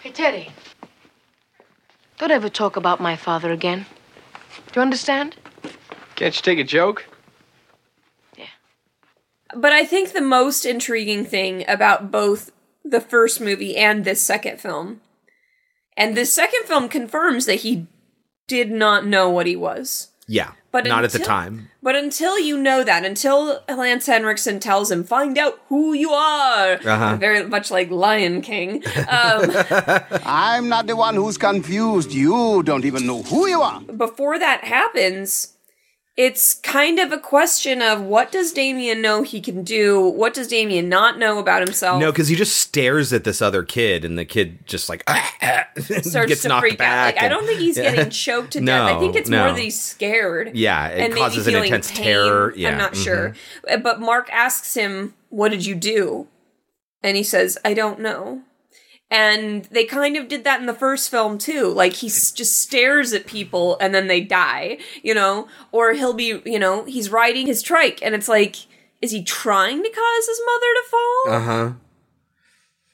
Hey, 0.00 0.10
Teddy. 0.10 0.50
Don't 2.22 2.30
ever 2.30 2.48
talk 2.48 2.76
about 2.76 3.00
my 3.00 3.16
father 3.16 3.50
again. 3.50 3.84
Do 4.68 4.72
you 4.76 4.82
understand? 4.82 5.34
Can't 6.14 6.36
you 6.36 6.40
take 6.40 6.60
a 6.60 6.62
joke? 6.62 7.04
Yeah. 8.36 8.44
But 9.56 9.72
I 9.72 9.84
think 9.84 10.12
the 10.12 10.20
most 10.20 10.64
intriguing 10.64 11.24
thing 11.24 11.64
about 11.66 12.12
both 12.12 12.52
the 12.84 13.00
first 13.00 13.40
movie 13.40 13.76
and 13.76 14.04
this 14.04 14.22
second 14.22 14.60
film, 14.60 15.00
and 15.96 16.16
this 16.16 16.32
second 16.32 16.62
film 16.66 16.88
confirms 16.88 17.46
that 17.46 17.62
he 17.62 17.88
did 18.46 18.70
not 18.70 19.04
know 19.04 19.28
what 19.28 19.48
he 19.48 19.56
was. 19.56 20.10
Yeah. 20.28 20.52
But 20.72 20.86
not 20.86 21.04
at 21.04 21.12
the 21.12 21.18
time. 21.18 21.68
But 21.82 21.94
until 21.96 22.38
you 22.40 22.56
know 22.56 22.82
that, 22.82 23.04
until 23.04 23.60
Lance 23.68 24.06
Henriksen 24.06 24.58
tells 24.58 24.90
him, 24.90 25.04
find 25.04 25.36
out 25.36 25.60
who 25.68 25.92
you 25.92 26.10
are, 26.10 26.80
Uh-huh. 26.82 27.16
very 27.20 27.44
much 27.44 27.70
like 27.70 27.90
Lion 27.90 28.40
King. 28.40 28.82
Um, 29.08 29.50
I'm 30.24 30.68
not 30.68 30.86
the 30.86 30.96
one 30.96 31.14
who's 31.14 31.36
confused. 31.36 32.12
You 32.12 32.62
don't 32.62 32.84
even 32.84 33.06
know 33.06 33.22
who 33.22 33.46
you 33.46 33.60
are. 33.60 33.80
before 33.82 34.38
that 34.38 34.64
happens, 34.64 35.51
it's 36.16 36.54
kind 36.54 36.98
of 36.98 37.10
a 37.10 37.18
question 37.18 37.80
of 37.80 38.02
what 38.02 38.30
does 38.30 38.52
Damien 38.52 39.00
know 39.00 39.22
he 39.22 39.40
can 39.40 39.64
do? 39.64 39.98
What 40.08 40.34
does 40.34 40.46
Damien 40.48 40.88
not 40.90 41.18
know 41.18 41.38
about 41.38 41.62
himself? 41.62 42.00
No, 42.00 42.12
because 42.12 42.28
he 42.28 42.36
just 42.36 42.56
stares 42.58 43.12
at 43.14 43.24
this 43.24 43.40
other 43.40 43.62
kid, 43.62 44.04
and 44.04 44.18
the 44.18 44.26
kid 44.26 44.66
just 44.66 44.88
like 44.90 45.02
starts 45.78 46.10
gets 46.28 46.42
to 46.42 46.48
knocked 46.48 46.60
freak 46.60 46.74
out. 46.74 46.78
back. 46.78 47.14
Like 47.16 47.24
I 47.24 47.28
don't 47.28 47.46
think 47.46 47.60
he's 47.60 47.76
Yeah. 47.82 47.94
getting 47.94 48.10
choked 48.10 48.52
to 48.52 48.60
No, 48.60 48.86
death. 48.88 48.96
I 48.96 49.00
think 49.00 49.16
it's 49.16 49.30
no. 49.30 49.44
more 49.44 49.54
that 49.54 49.62
he's 49.62 49.80
scared. 49.80 50.54
Yeah, 50.54 50.88
it 50.88 51.00
and 51.00 51.08
maybe 51.14 51.20
causes 51.20 51.46
an 51.46 51.54
intense 51.54 51.90
pain. 51.90 52.04
terror. 52.04 52.52
Yeah, 52.56 52.70
I'm 52.70 52.78
not 52.78 52.92
mhm. 52.92 53.04
sure. 53.04 53.34
But 53.78 54.00
Mark 54.00 54.28
asks 54.30 54.74
him, 54.74 55.14
"What 55.30 55.48
did 55.50 55.64
you 55.64 55.74
do?" 55.74 56.28
And 57.02 57.16
he 57.16 57.22
says, 57.22 57.56
"I 57.64 57.72
don't 57.74 58.00
know." 58.00 58.42
And 59.12 59.66
they 59.66 59.84
kind 59.84 60.16
of 60.16 60.26
did 60.26 60.42
that 60.44 60.60
in 60.60 60.66
the 60.66 60.72
first 60.72 61.10
film 61.10 61.36
too. 61.36 61.68
Like 61.68 61.92
he 61.92 62.08
just 62.08 62.62
stares 62.62 63.12
at 63.12 63.26
people 63.26 63.76
and 63.78 63.94
then 63.94 64.06
they 64.06 64.22
die, 64.22 64.78
you 65.02 65.12
know? 65.12 65.48
Or 65.70 65.92
he'll 65.92 66.14
be, 66.14 66.40
you 66.46 66.58
know, 66.58 66.84
he's 66.86 67.10
riding 67.10 67.46
his 67.46 67.60
trike 67.60 68.00
and 68.02 68.14
it's 68.14 68.26
like, 68.26 68.56
is 69.02 69.10
he 69.10 69.22
trying 69.22 69.82
to 69.82 69.90
cause 69.90 70.26
his 70.26 70.40
mother 70.46 70.66
to 70.74 70.82
fall? 70.90 71.22
Uh 71.26 71.40
huh. 71.40 71.72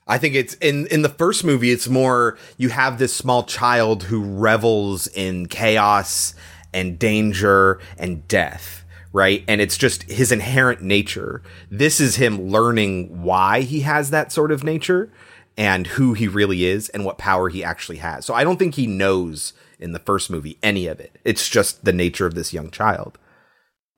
I 0.09 0.19
think 0.19 0.35
it's 0.35 0.55
in 0.55 0.89
in 0.89 1.03
the 1.03 1.09
first 1.09 1.45
movie. 1.45 1.71
It's 1.71 1.89
more 1.89 2.37
you 2.57 2.71
have 2.71 2.99
this 2.99 3.15
small 3.15 3.45
child 3.45 4.05
who 4.05 4.21
revels 4.21 5.07
in 5.07 5.47
chaos 5.47 6.35
and 6.75 6.99
danger 6.99 7.79
and 7.97 8.27
death, 8.27 8.85
right? 9.13 9.45
And 9.47 9.61
it's 9.61 9.77
just 9.77 10.03
his 10.11 10.33
inherent 10.33 10.83
nature. 10.83 11.43
This 11.71 12.01
is 12.01 12.17
him 12.17 12.49
learning 12.49 13.23
why 13.23 13.61
he 13.61 13.83
has 13.83 14.11
that 14.11 14.33
sort 14.33 14.51
of 14.51 14.65
nature 14.65 15.13
and 15.59 15.89
who 15.89 16.15
he 16.15 16.29
really 16.29 16.65
is 16.65 16.89
and 16.91 17.05
what 17.05 17.19
power 17.19 17.49
he 17.51 17.63
actually 17.65 17.99
has. 17.99 18.25
So 18.25 18.33
I 18.33 18.45
don't 18.45 18.59
think 18.59 18.77
he 18.77 18.87
knows 18.87 19.53
in 19.81 19.93
the 19.93 19.99
first 19.99 20.31
movie 20.31 20.57
any 20.63 20.87
of 20.87 21.01
it. 21.01 21.19
It's 21.25 21.49
just 21.49 21.85
the 21.85 21.93
nature 21.93 22.25
of 22.27 22.35
this 22.37 22.53
young 22.53 22.71
child. 22.71 23.19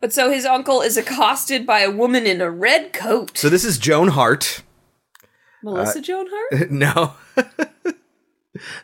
But 0.01 0.15
so 0.15 0.31
his 0.31 0.47
uncle 0.47 0.81
is 0.81 0.97
accosted 0.97 1.67
by 1.67 1.81
a 1.81 1.91
woman 1.91 2.27
in 2.27 2.41
a 2.41 2.51
red 2.51 2.95
coat. 2.95 3.37
So 3.37 3.51
this 3.51 3.67
is 3.67 3.77
Joan 3.79 4.09
Hart. 4.09 4.63
Melissa 5.63 5.99
Uh, 5.99 6.03
Joan 6.03 6.27
Hart? 6.31 6.71
no. 6.71 7.13
I 7.37 7.93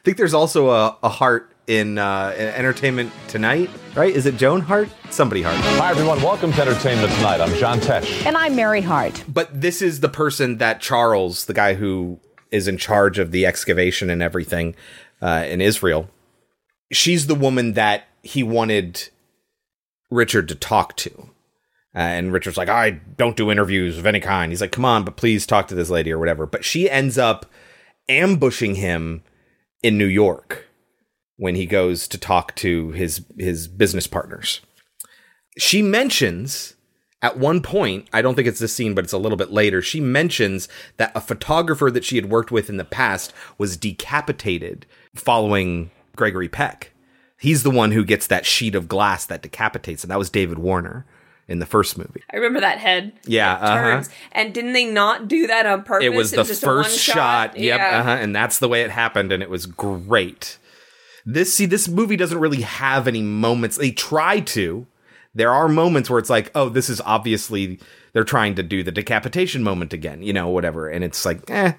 think 0.05 0.19
there's 0.19 0.35
also 0.35 0.69
a, 0.71 0.97
a 1.03 1.09
heart 1.09 1.53
in 1.67 1.97
uh, 1.99 2.35
in 2.39 2.47
Entertainment 2.49 3.11
Tonight, 3.29 3.69
right? 3.95 4.15
Is 4.15 4.27
it 4.27 4.37
Joan 4.37 4.61
Hart? 4.61 4.89
Somebody 5.11 5.41
Hart. 5.43 5.57
Hi, 5.81 5.91
everyone. 5.91 6.23
Welcome 6.23 6.53
to 6.53 6.61
Entertainment 6.63 7.13
Tonight. 7.15 7.41
I'm 7.41 7.53
John 7.55 7.81
Tesh. 7.81 8.25
And 8.27 8.37
I'm 8.37 8.55
Mary 8.55 8.83
Hart. 8.83 9.25
But 9.27 9.59
this 9.61 9.81
is 9.83 10.01
the 10.01 10.09
person 10.11 10.59
that 10.59 10.81
Charles, 10.81 11.47
the 11.47 11.55
guy 11.55 11.75
who 11.75 12.21
is 12.51 12.69
in 12.69 12.79
charge 12.79 13.19
of 13.19 13.31
the 13.31 13.47
excavation 13.47 14.11
and 14.11 14.23
everything 14.23 14.75
uh, 15.21 15.45
in 15.47 15.61
Israel, 15.61 16.09
she's 16.93 17.27
the 17.27 17.35
woman 17.35 17.73
that 17.73 18.05
he 18.23 18.43
wanted 18.43 19.09
Richard 20.11 20.49
to 20.49 20.55
talk 20.55 20.97
to. 20.99 21.31
Uh, 21.95 22.01
and 22.01 22.33
Richard's 22.33 22.59
like, 22.59 22.69
I 22.69 22.91
don't 22.91 23.37
do 23.37 23.51
interviews 23.51 23.97
of 23.97 24.07
any 24.07 24.21
kind. 24.21 24.53
He's 24.53 24.61
like, 24.61 24.73
come 24.73 24.85
on, 24.85 25.05
but 25.05 25.17
please 25.17 25.47
talk 25.47 25.67
to 25.69 25.75
this 25.75 25.89
lady 25.89 26.13
or 26.13 26.19
whatever. 26.19 26.45
But 26.45 26.65
she 26.65 26.91
ends 26.91 27.17
up 27.17 27.47
ambushing 28.09 28.75
him 28.75 29.23
in 29.83 29.97
New 29.97 30.07
York 30.07 30.67
when 31.37 31.55
he 31.55 31.67
goes 31.67 32.07
to 32.09 32.19
talk 32.19 32.55
to 32.57 32.91
his 32.93 33.25
his 33.39 33.67
business 33.67 34.07
partners. 34.07 34.61
She 35.59 35.81
mentions 35.81 36.76
at 37.23 37.39
one 37.39 37.63
point, 37.63 38.09
I 38.13 38.21
don't 38.23 38.35
think 38.35 38.47
it's 38.47 38.61
this 38.61 38.75
scene, 38.75 38.95
but 38.95 39.05
it's 39.05 39.13
a 39.13 39.19
little 39.19 39.39
bit 39.39 39.51
later, 39.51 39.81
she 39.81 40.01
mentions 40.01 40.69
that 40.99 41.13
a 41.15 41.21
photographer 41.21 41.91
that 41.91 42.05
she 42.05 42.17
had 42.17 42.31
worked 42.31 42.51
with 42.51 42.69
in 42.69 42.77
the 42.77 42.85
past 42.85 43.33
was 43.57 43.77
decapitated 43.77 44.87
following 45.15 45.91
Gregory 46.15 46.49
Peck. 46.49 46.93
He's 47.39 47.63
the 47.63 47.71
one 47.71 47.93
who 47.93 48.05
gets 48.05 48.27
that 48.27 48.47
sheet 48.47 48.75
of 48.75 48.89
glass 48.89 49.27
that 49.27 49.43
decapitates, 49.43 50.05
and 50.05 50.11
that 50.11 50.19
was 50.19 50.31
David 50.31 50.59
Warner 50.59 51.07
in 51.49 51.59
the 51.59 51.67
first 51.67 51.97
movie. 51.97 52.23
I 52.33 52.37
remember 52.37 52.61
that 52.61 52.79
head. 52.79 53.13
Yeah, 53.25 53.57
It 53.57 53.63
uh-huh. 53.63 53.77
turns. 53.77 54.11
And 54.33 54.53
didn't 54.53 54.73
they 54.73 54.85
not 54.85 55.29
do 55.29 55.47
that 55.47 55.65
on 55.67 55.85
purpose? 55.85 56.05
It 56.05 56.13
was 56.13 56.31
the 56.33 56.39
just 56.39 56.63
a 56.63 56.67
first 56.67 56.91
one 56.91 56.99
shot. 56.99 57.57
Yep, 57.57 57.79
Yeah. 57.79 58.01
uh-huh, 58.01 58.11
and 58.11 58.35
that's 58.35 58.59
the 58.59 58.69
way 58.69 58.83
it 58.83 58.91
happened, 58.91 59.33
and 59.33 59.43
it 59.43 59.51
was 59.51 59.67
great. 59.67 60.59
This 61.25 61.53
see, 61.53 61.67
this 61.67 61.89
movie 61.89 62.17
doesn't 62.17 62.39
really 62.39 62.63
have 62.63 63.09
any 63.09 63.23
moments. 63.23 63.77
They 63.77 63.91
try 63.91 64.41
to. 64.41 64.87
There 65.37 65.53
are 65.53 65.69
moments 65.69 66.09
where 66.09 66.19
it's 66.19 66.31
like, 66.31 66.51
oh, 66.55 66.71
this 66.71 66.89
is 66.89 67.01
obviously 67.03 67.79
they're 68.15 68.25
trying 68.25 68.55
to 68.55 68.63
do 68.63 68.83
the 68.83 68.91
decapitation 68.91 69.63
moment 69.63 69.93
again, 69.93 70.23
you 70.23 70.33
know, 70.33 70.49
whatever. 70.49 70.89
And 70.89 71.05
it's 71.05 71.27
like, 71.27 71.51
eh, 71.51 71.75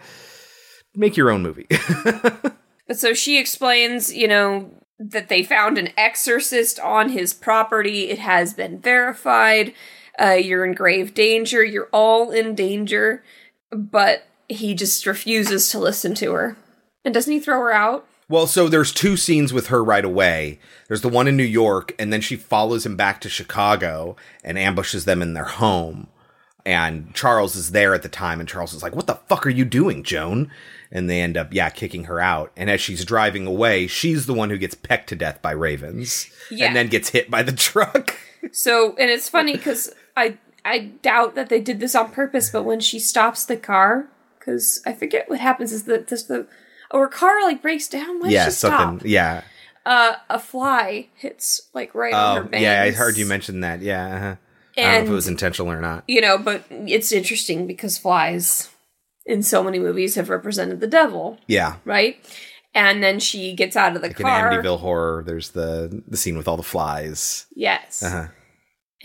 make 0.96 1.18
your 1.18 1.32
own 1.32 1.42
movie. 1.42 1.66
But 1.68 2.54
so 2.98 3.16
she 3.16 3.40
explains, 3.40 4.14
you 4.14 4.28
know, 4.28 4.70
that 5.00 5.30
they 5.30 5.42
found 5.42 5.78
an 5.78 5.90
exorcist 5.98 6.80
on 6.80 7.10
his 7.10 7.34
property. 7.34 8.10
It 8.10 8.20
has 8.20 8.54
been 8.54 8.80
verified. 8.80 9.74
Uh, 10.20 10.32
you're 10.32 10.64
in 10.64 10.74
grave 10.74 11.16
danger. 11.16 11.64
You're 11.64 11.90
all 11.92 12.30
in 12.30 12.54
danger. 12.54 13.24
But 13.72 14.28
he 14.48 14.76
just 14.76 15.06
refuses 15.08 15.70
to 15.70 15.80
listen 15.80 16.14
to 16.16 16.34
her. 16.34 16.58
And 17.04 17.14
doesn't 17.14 17.34
he 17.34 17.40
throw 17.40 17.60
her 17.60 17.74
out? 17.74 18.07
Well, 18.30 18.48
so 18.48 18.68
there's 18.68 18.92
two 18.92 19.16
scenes 19.16 19.54
with 19.54 19.68
her 19.68 19.84
right 19.84 20.04
away. 20.04 20.60
There's 20.88 21.02
the 21.02 21.08
one 21.10 21.28
in 21.28 21.38
New 21.38 21.44
York, 21.44 21.96
and 21.98 22.12
then 22.12 22.20
she 22.22 22.36
follows 22.36 22.86
him 22.86 22.98
back 22.98 23.22
to 23.22 23.30
Chicago 23.30 24.18
and 24.44 24.58
ambushes 24.60 25.06
them 25.06 25.22
in 25.22 25.34
their 25.34 25.46
home. 25.46 26.08
And 26.66 27.16
Charles 27.16 27.56
is 27.56 27.72
there 27.72 27.94
at 27.94 28.04
the 28.04 28.10
time, 28.10 28.42
and 28.42 28.50
Charles 28.50 28.74
is 28.74 28.84
like, 28.84 28.94
What 28.94 29.08
the 29.08 29.16
fuck 29.30 29.46
are 29.48 29.50
you 29.52 29.64
doing, 29.64 30.04
Joan? 30.04 30.52
And 30.92 31.10
they 31.10 31.22
end 31.22 31.38
up, 31.38 31.54
yeah, 31.54 31.70
kicking 31.70 32.06
her 32.06 32.20
out. 32.20 32.52
And 32.58 32.70
as 32.70 32.82
she's 32.82 33.06
driving 33.06 33.48
away, 33.48 33.88
she's 33.88 34.26
the 34.26 34.34
one 34.34 34.50
who 34.50 34.58
gets 34.58 34.76
pecked 34.76 35.08
to 35.10 35.16
death 35.16 35.42
by 35.42 35.52
ravens 35.52 36.30
Yeah. 36.52 36.68
and 36.68 36.76
then 36.76 36.88
gets 36.88 37.10
hit 37.10 37.32
by 37.32 37.44
the 37.44 37.52
truck. 37.54 38.18
So, 38.52 38.96
and 38.98 39.10
it's 39.10 39.30
funny 39.30 39.54
because 39.56 39.94
I 40.18 40.38
I 40.66 40.80
doubt 41.02 41.36
that 41.36 41.48
they 41.48 41.62
did 41.62 41.80
this 41.80 41.96
on 41.96 42.12
purpose, 42.12 42.50
but 42.50 42.64
when 42.64 42.82
she 42.82 43.00
stops 43.00 43.46
the 43.46 43.56
car, 43.56 44.08
because 44.38 44.82
I 44.86 44.92
forget 44.92 45.30
what 45.30 45.40
happens 45.40 45.72
is 45.72 45.84
that 45.84 46.08
this 46.10 46.24
the 46.24 46.48
oh 46.92 47.00
her 47.00 47.08
car 47.08 47.42
like 47.44 47.62
breaks 47.62 47.88
down. 47.88 48.20
Why 48.20 48.30
yeah, 48.30 48.46
she 48.46 48.52
stop? 48.52 49.02
Yeah. 49.06 49.42
Uh, 49.86 50.16
a 50.30 50.38
fly 50.40 51.08
hits 51.16 51.70
like 51.74 51.96
right 51.96 52.14
on 52.14 52.38
her 52.38 52.44
Oh, 52.44 52.48
veins. 52.48 52.62
yeah, 52.64 52.82
I 52.84 52.92
heard 52.92 53.18
you 53.18 53.26
mention 53.26 53.62
that. 53.62 53.82
Yeah. 53.82 54.16
uh-huh. 54.16 54.36
I 54.78 54.82
don't 54.82 54.94
know 54.94 55.04
if 55.06 55.10
it 55.10 55.14
was 55.14 55.28
intentional 55.28 55.72
or 55.72 55.82
not. 55.82 56.04
You 56.08 56.22
know, 56.22 56.38
but 56.38 56.64
it's 56.70 57.12
interesting 57.12 57.66
because 57.68 57.98
flies 57.98 58.70
in 59.26 59.42
so 59.44 59.64
many 59.64 59.80
movies 59.80 60.16
have 60.16 60.30
represented 60.30 60.82
the 60.82 60.88
devil, 60.88 61.40
Yeah. 61.48 61.78
right? 61.86 62.18
And 62.76 63.02
then 63.02 63.20
she 63.20 63.54
gets 63.54 63.76
out 63.76 63.96
of 63.96 64.02
the 64.02 64.10
Like 64.10 64.20
in 64.20 64.26
car. 64.26 64.52
Amityville 64.52 64.80
Horror, 64.82 65.24
there's 65.26 65.50
the 65.52 66.04
the 66.08 66.16
scene 66.18 66.38
with 66.38 66.48
all 66.48 66.58
the 66.58 66.64
flies. 66.64 67.48
Yes. 67.56 68.04
Uh-huh. 68.04 68.28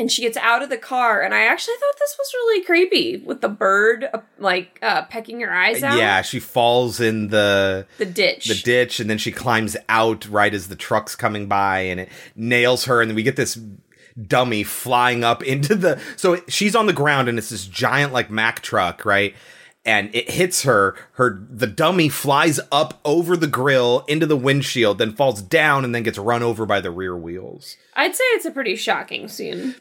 And 0.03 0.11
she 0.11 0.23
gets 0.23 0.37
out 0.39 0.65
of 0.65 0.69
the 0.69 0.79
car, 0.79 1.23
and 1.23 1.33
I 1.33 1.45
actually 1.45 1.77
thought 1.77 1.95
this 1.97 2.17
was 2.19 2.33
really 2.35 2.65
creepy 2.65 3.19
with 3.19 3.41
the 3.41 3.49
bird, 3.49 4.09
uh, 4.13 4.19
like 4.37 4.81
uh, 4.83 5.03
pecking 5.05 5.39
her 5.43 5.55
eyes 5.55 5.81
out. 5.85 5.97
Yeah, 5.97 6.23
she 6.23 6.41
falls 6.41 6.99
in 7.01 7.29
the 7.29 7.87
The 7.99 8.07
ditch. 8.07 8.49
the 8.49 8.57
ditch, 8.57 8.99
and 8.99 9.09
then 9.09 9.19
she 9.19 9.31
climbs 9.31 9.77
out 9.89 10.27
right 10.29 10.53
as 10.53 10.67
the 10.67 10.75
truck's 10.75 11.15
coming 11.15 11.47
by, 11.47 11.83
and 11.83 12.01
it 12.01 12.09
nails 12.35 12.87
her, 12.87 13.01
and 13.01 13.09
then 13.09 13.15
we 13.15 13.23
get 13.23 13.37
this 13.37 13.57
dummy 14.27 14.65
flying 14.65 15.23
up 15.23 15.41
into 15.45 15.77
the. 15.77 16.01
So 16.17 16.41
she's 16.49 16.75
on 16.75 16.87
the 16.87 16.93
ground, 16.93 17.29
and 17.29 17.39
it's 17.39 17.51
this 17.51 17.65
giant 17.67 18.13
like 18.13 18.29
Mack 18.29 18.59
truck, 18.61 19.05
right? 19.05 19.37
And 19.85 20.13
it 20.17 20.31
hits 20.33 20.65
her. 20.65 20.97
Her 21.13 21.47
the 21.49 21.69
dummy 21.69 22.09
flies 22.09 22.59
up 22.73 23.01
over 23.05 23.37
the 23.37 23.47
grill 23.47 24.05
into 24.09 24.27
the 24.27 24.37
windshield, 24.37 24.99
then 24.99 25.13
falls 25.13 25.43
down, 25.43 25.85
and 25.85 25.95
then 25.95 26.03
gets 26.03 26.19
run 26.19 26.43
over 26.43 26.67
by 26.67 26.81
the 26.81 26.91
rear 26.91 27.17
wheels. 27.17 27.77
I'd 27.95 28.17
say 28.17 28.25
it's 28.31 28.47
a 28.47 28.51
pretty 28.51 28.75
shocking 28.75 29.29
scene. 29.29 29.77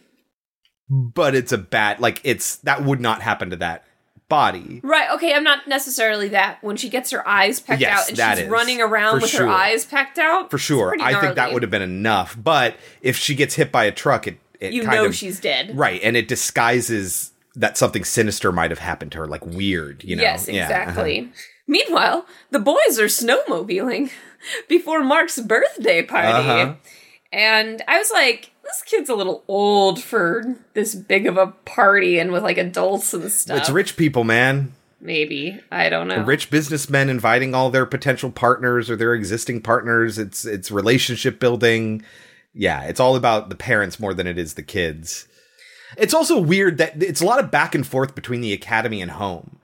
But 0.93 1.36
it's 1.36 1.54
a 1.54 1.58
bad 1.58 2.01
like 2.01 2.19
it's 2.25 2.58
that 2.58 2.84
would 2.84 2.99
not 2.99 3.21
happen 3.21 3.49
to 3.51 3.56
that 3.56 3.86
body. 4.27 4.82
Right, 4.84 5.10
okay, 5.12 5.34
I'm 5.34 5.43
not 5.43 5.67
necessarily 5.67 6.27
that. 6.30 6.58
When 6.62 6.75
she 6.77 6.89
gets 6.89 7.12
her 7.12 7.25
eyes 7.27 7.60
pecked 7.62 7.82
Yes, 7.82 7.99
out 8.04 8.10
and 8.10 8.17
that 8.17 8.38
she's 8.38 8.45
is. 8.45 8.51
running 8.51 8.82
around 8.82 9.21
with 9.21 9.30
sure. 9.32 9.45
her 9.45 9.49
eyes 9.51 9.86
pecked 9.86 10.19
out. 10.19 10.51
For 10.51 10.58
sure. 10.58 10.95
I 11.01 11.19
think 11.19 11.36
that 11.36 11.54
would 11.54 11.62
have 11.63 11.71
been 11.71 11.82
enough. 11.82 12.38
But 12.41 12.75
if 13.01 13.17
she 13.17 13.36
gets 13.36 13.56
hit 13.56 13.71
by 13.71 13.86
a 13.86 13.91
truck, 13.91 14.27
it, 14.27 14.38
it 14.60 14.73
You 14.73 14.84
know 14.84 15.06
of 15.06 15.15
she's 15.15 15.39
dead. 15.39 15.77
right, 15.77 15.99
and 16.04 16.15
it 16.17 16.27
disguises 16.27 17.32
that 17.56 17.77
something 17.77 18.04
sinister 18.06 18.51
might 18.51 18.69
have 18.71 18.80
happened 18.80 19.12
to 19.13 19.17
her, 19.19 19.27
like 19.27 19.45
weird. 19.45 20.04
You 20.04 20.15
know? 20.17 20.23
Yes, 20.23 20.47
Yeah, 20.49 20.63
exactly. 20.63 21.19
uh-huh. 21.21 21.32
Meanwhile, 21.67 22.25
the 22.49 22.60
boys 22.60 22.99
are 22.99 23.06
snowmobiling 23.06 24.12
before 24.69 25.04
Mark's 25.04 25.39
birthday 25.39 26.04
party. 26.04 26.27
Uh-huh. 26.27 26.73
And 27.34 27.82
I 27.88 27.97
was 27.97 28.12
like, 28.12 28.51
this 28.71 28.84
kid's 28.86 29.10
a 29.10 29.15
little 29.15 29.43
old 29.47 30.01
for 30.01 30.57
this 30.73 30.95
big 30.95 31.27
of 31.27 31.38
a 31.38 31.47
party 31.47 32.19
and 32.19 32.31
with 32.31 32.43
like 32.43 32.57
adults 32.57 33.13
and 33.13 33.29
stuff. 33.31 33.60
It's 33.60 33.69
rich 33.69 33.97
people, 33.97 34.23
man. 34.23 34.71
Maybe. 35.01 35.60
I 35.71 35.89
don't 35.89 36.07
know. 36.07 36.23
Rich 36.23 36.49
businessmen 36.49 37.10
inviting 37.10 37.53
all 37.53 37.69
their 37.69 37.86
potential 37.86 38.31
partners 38.31 38.89
or 38.89 38.95
their 38.95 39.13
existing 39.13 39.62
partners. 39.62 40.17
It's 40.17 40.45
it's 40.45 40.71
relationship 40.71 41.39
building. 41.39 42.03
Yeah, 42.53 42.84
it's 42.84 42.99
all 42.99 43.15
about 43.15 43.49
the 43.49 43.55
parents 43.55 43.99
more 43.99 44.13
than 44.13 44.27
it 44.27 44.38
is 44.38 44.53
the 44.53 44.63
kids. 44.63 45.27
It's 45.97 46.13
also 46.13 46.39
weird 46.39 46.77
that 46.77 47.01
it's 47.01 47.21
a 47.21 47.25
lot 47.25 47.43
of 47.43 47.51
back 47.51 47.75
and 47.75 47.86
forth 47.86 48.15
between 48.15 48.41
the 48.41 48.53
academy 48.53 49.01
and 49.01 49.12
home. 49.12 49.57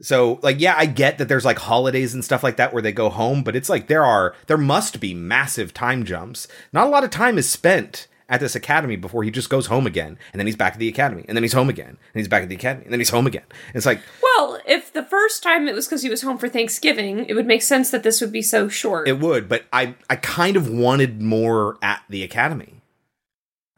So, 0.00 0.38
like, 0.42 0.60
yeah, 0.60 0.74
I 0.76 0.86
get 0.86 1.18
that 1.18 1.28
there's 1.28 1.44
like 1.44 1.58
holidays 1.58 2.14
and 2.14 2.24
stuff 2.24 2.42
like 2.44 2.56
that 2.56 2.72
where 2.72 2.82
they 2.82 2.92
go 2.92 3.08
home, 3.08 3.42
but 3.42 3.56
it's 3.56 3.68
like 3.68 3.88
there 3.88 4.04
are 4.04 4.34
there 4.46 4.58
must 4.58 5.00
be 5.00 5.14
massive 5.14 5.72
time 5.72 6.04
jumps. 6.04 6.46
Not 6.72 6.86
a 6.86 6.90
lot 6.90 7.04
of 7.04 7.10
time 7.10 7.38
is 7.38 7.48
spent 7.48 8.06
at 8.28 8.40
this 8.40 8.54
academy 8.54 8.96
before 8.96 9.22
he 9.22 9.30
just 9.30 9.48
goes 9.48 9.66
home 9.66 9.86
again, 9.86 10.18
and 10.32 10.40
then 10.40 10.46
he's 10.46 10.56
back 10.56 10.74
at 10.74 10.78
the 10.78 10.88
academy, 10.88 11.24
and 11.28 11.36
then 11.36 11.42
he's 11.42 11.52
home 11.52 11.68
again, 11.68 11.88
and 11.88 11.98
he's 12.14 12.28
back 12.28 12.42
at 12.42 12.48
the 12.48 12.54
academy, 12.54 12.84
and 12.84 12.92
then 12.92 13.00
he's 13.00 13.10
home 13.10 13.26
again. 13.26 13.44
It's 13.74 13.86
like 13.86 14.00
well, 14.22 14.60
if 14.66 14.92
the 14.92 15.04
first 15.04 15.42
time 15.42 15.68
it 15.68 15.74
was 15.74 15.86
because 15.86 16.02
he 16.02 16.10
was 16.10 16.22
home 16.22 16.38
for 16.38 16.48
Thanksgiving, 16.48 17.24
it 17.26 17.34
would 17.34 17.46
make 17.46 17.62
sense 17.62 17.90
that 17.90 18.02
this 18.02 18.20
would 18.20 18.32
be 18.32 18.42
so 18.42 18.68
short. 18.68 19.08
It 19.08 19.20
would, 19.20 19.48
but 19.48 19.64
I 19.72 19.94
I 20.10 20.16
kind 20.16 20.56
of 20.56 20.68
wanted 20.68 21.22
more 21.22 21.78
at 21.82 22.02
the 22.08 22.22
academy. 22.22 22.78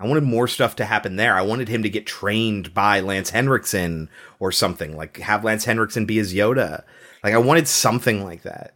I 0.01 0.07
wanted 0.07 0.25
more 0.25 0.49
stuff 0.49 0.77
to 0.77 0.87
happen 0.87 1.17
there. 1.17 1.37
I 1.37 1.43
wanted 1.43 1.69
him 1.69 1.83
to 1.83 1.91
get 1.91 2.07
trained 2.07 2.73
by 2.73 3.01
Lance 3.01 3.31
Henriksen 3.31 4.09
or 4.39 4.51
something, 4.51 4.97
like 4.97 5.19
have 5.19 5.45
Lance 5.45 5.67
Henriksen 5.67 6.07
be 6.07 6.17
his 6.17 6.33
Yoda. 6.33 6.85
Like 7.23 7.35
I 7.35 7.39
wanted 7.39 7.69
something 7.69 8.25
like 8.25 8.43
that. 8.43 8.75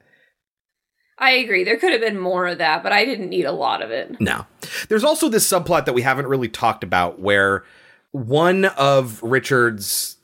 I 1.18 1.30
agree. 1.30 1.64
There 1.64 1.78
could 1.78 1.92
have 1.92 2.00
been 2.00 2.18
more 2.18 2.46
of 2.46 2.58
that, 2.58 2.82
but 2.82 2.92
I 2.92 3.04
didn't 3.04 3.30
need 3.30 3.46
a 3.46 3.52
lot 3.52 3.82
of 3.82 3.90
it. 3.90 4.20
No. 4.20 4.46
There's 4.88 5.04
also 5.04 5.28
this 5.28 5.48
subplot 5.48 5.86
that 5.86 5.94
we 5.94 6.02
haven't 6.02 6.26
really 6.26 6.48
talked 6.48 6.84
about 6.84 7.20
where 7.20 7.64
one 8.12 8.66
of 8.66 9.22
Richard's 9.22 10.16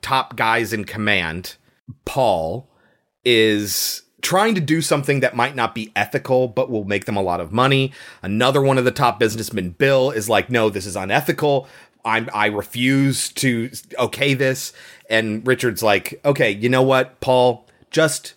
top 0.00 0.36
guys 0.36 0.72
in 0.72 0.84
command, 0.84 1.56
Paul, 2.04 2.68
is 3.24 4.02
trying 4.22 4.54
to 4.54 4.60
do 4.60 4.80
something 4.80 5.20
that 5.20 5.36
might 5.36 5.54
not 5.54 5.74
be 5.74 5.92
ethical 5.94 6.48
but 6.48 6.70
will 6.70 6.84
make 6.84 7.04
them 7.04 7.16
a 7.16 7.22
lot 7.22 7.40
of 7.40 7.52
money. 7.52 7.92
Another 8.22 8.62
one 8.62 8.78
of 8.78 8.84
the 8.84 8.90
top 8.90 9.18
businessmen, 9.18 9.70
Bill, 9.70 10.10
is 10.10 10.28
like, 10.28 10.48
"No, 10.48 10.70
this 10.70 10.86
is 10.86 10.96
unethical. 10.96 11.68
I'm 12.04 12.30
I 12.32 12.46
refuse 12.46 13.28
to 13.34 13.70
okay 13.98 14.34
this." 14.34 14.72
And 15.10 15.46
Richard's 15.46 15.82
like, 15.82 16.20
"Okay, 16.24 16.52
you 16.52 16.68
know 16.68 16.82
what, 16.82 17.20
Paul? 17.20 17.66
Just 17.90 18.34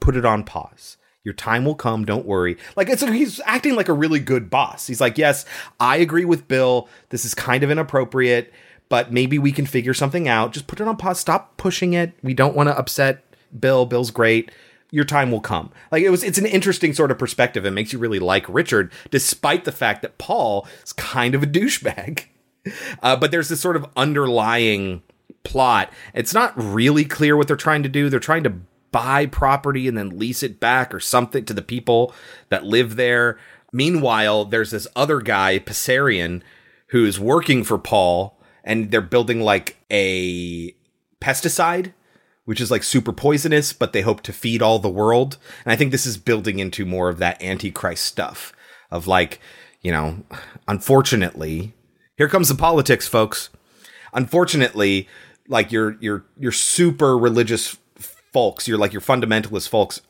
put 0.00 0.16
it 0.16 0.24
on 0.24 0.44
pause. 0.44 0.97
Your 1.28 1.34
time 1.34 1.66
will 1.66 1.74
come. 1.74 2.06
Don't 2.06 2.24
worry. 2.24 2.56
Like 2.74 2.88
it's 2.88 3.02
he's 3.02 3.38
acting 3.44 3.74
like 3.74 3.90
a 3.90 3.92
really 3.92 4.18
good 4.18 4.48
boss. 4.48 4.86
He's 4.86 4.98
like, 4.98 5.18
yes, 5.18 5.44
I 5.78 5.98
agree 5.98 6.24
with 6.24 6.48
Bill. 6.48 6.88
This 7.10 7.26
is 7.26 7.34
kind 7.34 7.62
of 7.62 7.70
inappropriate, 7.70 8.50
but 8.88 9.12
maybe 9.12 9.38
we 9.38 9.52
can 9.52 9.66
figure 9.66 9.92
something 9.92 10.26
out. 10.26 10.54
Just 10.54 10.66
put 10.66 10.80
it 10.80 10.88
on 10.88 10.96
pause. 10.96 11.20
Stop 11.20 11.58
pushing 11.58 11.92
it. 11.92 12.14
We 12.22 12.32
don't 12.32 12.56
want 12.56 12.70
to 12.70 12.78
upset 12.78 13.24
Bill. 13.60 13.84
Bill's 13.84 14.10
great. 14.10 14.50
Your 14.90 15.04
time 15.04 15.30
will 15.30 15.42
come. 15.42 15.70
Like 15.92 16.02
it 16.02 16.08
was. 16.08 16.24
It's 16.24 16.38
an 16.38 16.46
interesting 16.46 16.94
sort 16.94 17.10
of 17.10 17.18
perspective. 17.18 17.66
It 17.66 17.72
makes 17.72 17.92
you 17.92 17.98
really 17.98 18.20
like 18.20 18.46
Richard, 18.48 18.90
despite 19.10 19.66
the 19.66 19.72
fact 19.72 20.00
that 20.00 20.16
Paul 20.16 20.66
is 20.82 20.94
kind 20.94 21.34
of 21.34 21.42
a 21.42 21.46
douchebag. 21.46 22.24
Uh, 23.02 23.16
but 23.16 23.30
there's 23.30 23.48
this 23.48 23.62
sort 23.62 23.76
of 23.76 23.86
underlying 23.96 25.00
plot. 25.42 25.90
It's 26.12 26.34
not 26.34 26.52
really 26.54 27.04
clear 27.06 27.34
what 27.34 27.46
they're 27.46 27.56
trying 27.56 27.82
to 27.82 27.88
do. 27.88 28.10
They're 28.10 28.20
trying 28.20 28.44
to 28.44 28.52
buy 28.90 29.26
property 29.26 29.88
and 29.88 29.96
then 29.96 30.18
lease 30.18 30.42
it 30.42 30.60
back 30.60 30.94
or 30.94 31.00
something 31.00 31.44
to 31.44 31.54
the 31.54 31.62
people 31.62 32.14
that 32.48 32.64
live 32.64 32.96
there. 32.96 33.38
Meanwhile, 33.72 34.46
there's 34.46 34.70
this 34.70 34.88
other 34.96 35.20
guy, 35.20 35.58
Pasarian, 35.58 36.42
who's 36.88 37.20
working 37.20 37.64
for 37.64 37.78
Paul, 37.78 38.38
and 38.64 38.90
they're 38.90 39.00
building 39.00 39.40
like 39.40 39.76
a 39.90 40.74
pesticide, 41.20 41.92
which 42.44 42.60
is 42.60 42.70
like 42.70 42.82
super 42.82 43.12
poisonous, 43.12 43.72
but 43.72 43.92
they 43.92 44.00
hope 44.00 44.22
to 44.22 44.32
feed 44.32 44.62
all 44.62 44.78
the 44.78 44.88
world. 44.88 45.36
And 45.64 45.72
I 45.72 45.76
think 45.76 45.92
this 45.92 46.06
is 46.06 46.16
building 46.16 46.58
into 46.58 46.86
more 46.86 47.08
of 47.08 47.18
that 47.18 47.42
antichrist 47.42 48.04
stuff 48.04 48.52
of 48.90 49.06
like, 49.06 49.40
you 49.82 49.92
know, 49.92 50.24
unfortunately, 50.66 51.74
here 52.16 52.28
comes 52.28 52.48
the 52.48 52.54
politics, 52.54 53.06
folks. 53.06 53.50
Unfortunately, 54.14 55.08
like 55.46 55.70
your 55.70 55.96
your 56.00 56.24
your 56.38 56.52
super 56.52 57.16
religious 57.16 57.76
folks, 58.38 58.68
your 58.68 58.78
like 58.78 58.92
your 58.92 59.02
fundamentalist 59.02 59.68
folks 59.68 60.00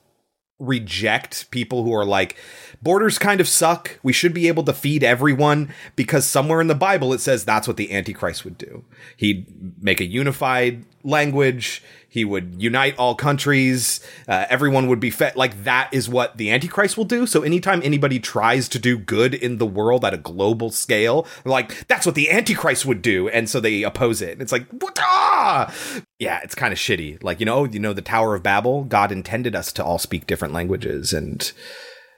reject 0.59 1.51
people 1.51 1.83
who 1.83 1.95
are 1.95 2.05
like 2.05 2.37
borders 2.83 3.19
kind 3.19 3.41
of 3.41 3.49
suck. 3.49 3.99
We 4.03 4.13
should 4.13 4.35
be 4.35 4.49
able 4.49 4.65
to 4.65 4.75
feed 4.75 5.03
everyone 5.03 5.73
because 5.97 6.27
somewhere 6.27 6.61
in 6.61 6.67
the 6.67 6.75
Bible 6.75 7.15
it 7.15 7.23
says 7.23 7.43
that's 7.43 7.67
what 7.67 7.79
the 7.79 7.91
antichrist 7.91 8.45
would 8.45 8.59
do. 8.59 8.85
He'd 9.17 9.47
make 9.83 10.03
a 10.03 10.05
unified 10.05 10.85
language, 11.05 11.83
he 12.09 12.25
would 12.25 12.61
unite 12.61 12.97
all 12.97 13.15
countries, 13.15 14.01
uh, 14.27 14.47
everyone 14.49 14.89
would 14.89 14.99
be 14.99 15.11
fed 15.11 15.37
like 15.37 15.65
that 15.65 15.93
is 15.93 16.09
what 16.09 16.39
the 16.39 16.51
antichrist 16.51 16.97
will 16.97 17.05
do. 17.05 17.27
So 17.27 17.43
anytime 17.43 17.83
anybody 17.85 18.19
tries 18.19 18.69
to 18.71 18.79
do 18.79 18.97
good 18.97 19.35
in 19.35 19.59
the 19.59 19.67
world 19.67 20.05
at 20.05 20.15
a 20.15 20.19
global 20.19 20.71
scale, 20.71 21.27
like 21.45 21.87
that's 21.87 22.07
what 22.07 22.15
the 22.15 22.31
antichrist 22.31 22.87
would 22.87 23.03
do 23.03 23.29
and 23.29 23.49
so 23.49 23.61
they 23.61 23.83
oppose 23.83 24.23
it. 24.23 24.33
And 24.33 24.43
it's 24.43 24.53
like 24.53 24.67
what 24.71 24.99
ah! 25.01 25.73
Yeah, 26.19 26.41
it's 26.43 26.55
kind 26.55 26.73
of 26.73 26.79
shitty. 26.79 27.23
Like, 27.23 27.41
you 27.41 27.47
know, 27.47 27.65
you 27.65 27.79
know 27.79 27.93
the 27.93 28.03
Tower 28.03 28.35
of 28.35 28.43
Babel, 28.43 28.85
God 28.85 29.13
intended 29.13 29.55
us 29.55 29.73
to 29.75 29.85
all 29.85 29.99
speak 29.99 30.27
different 30.27 30.55
languages 30.55 31.13
and 31.13 31.53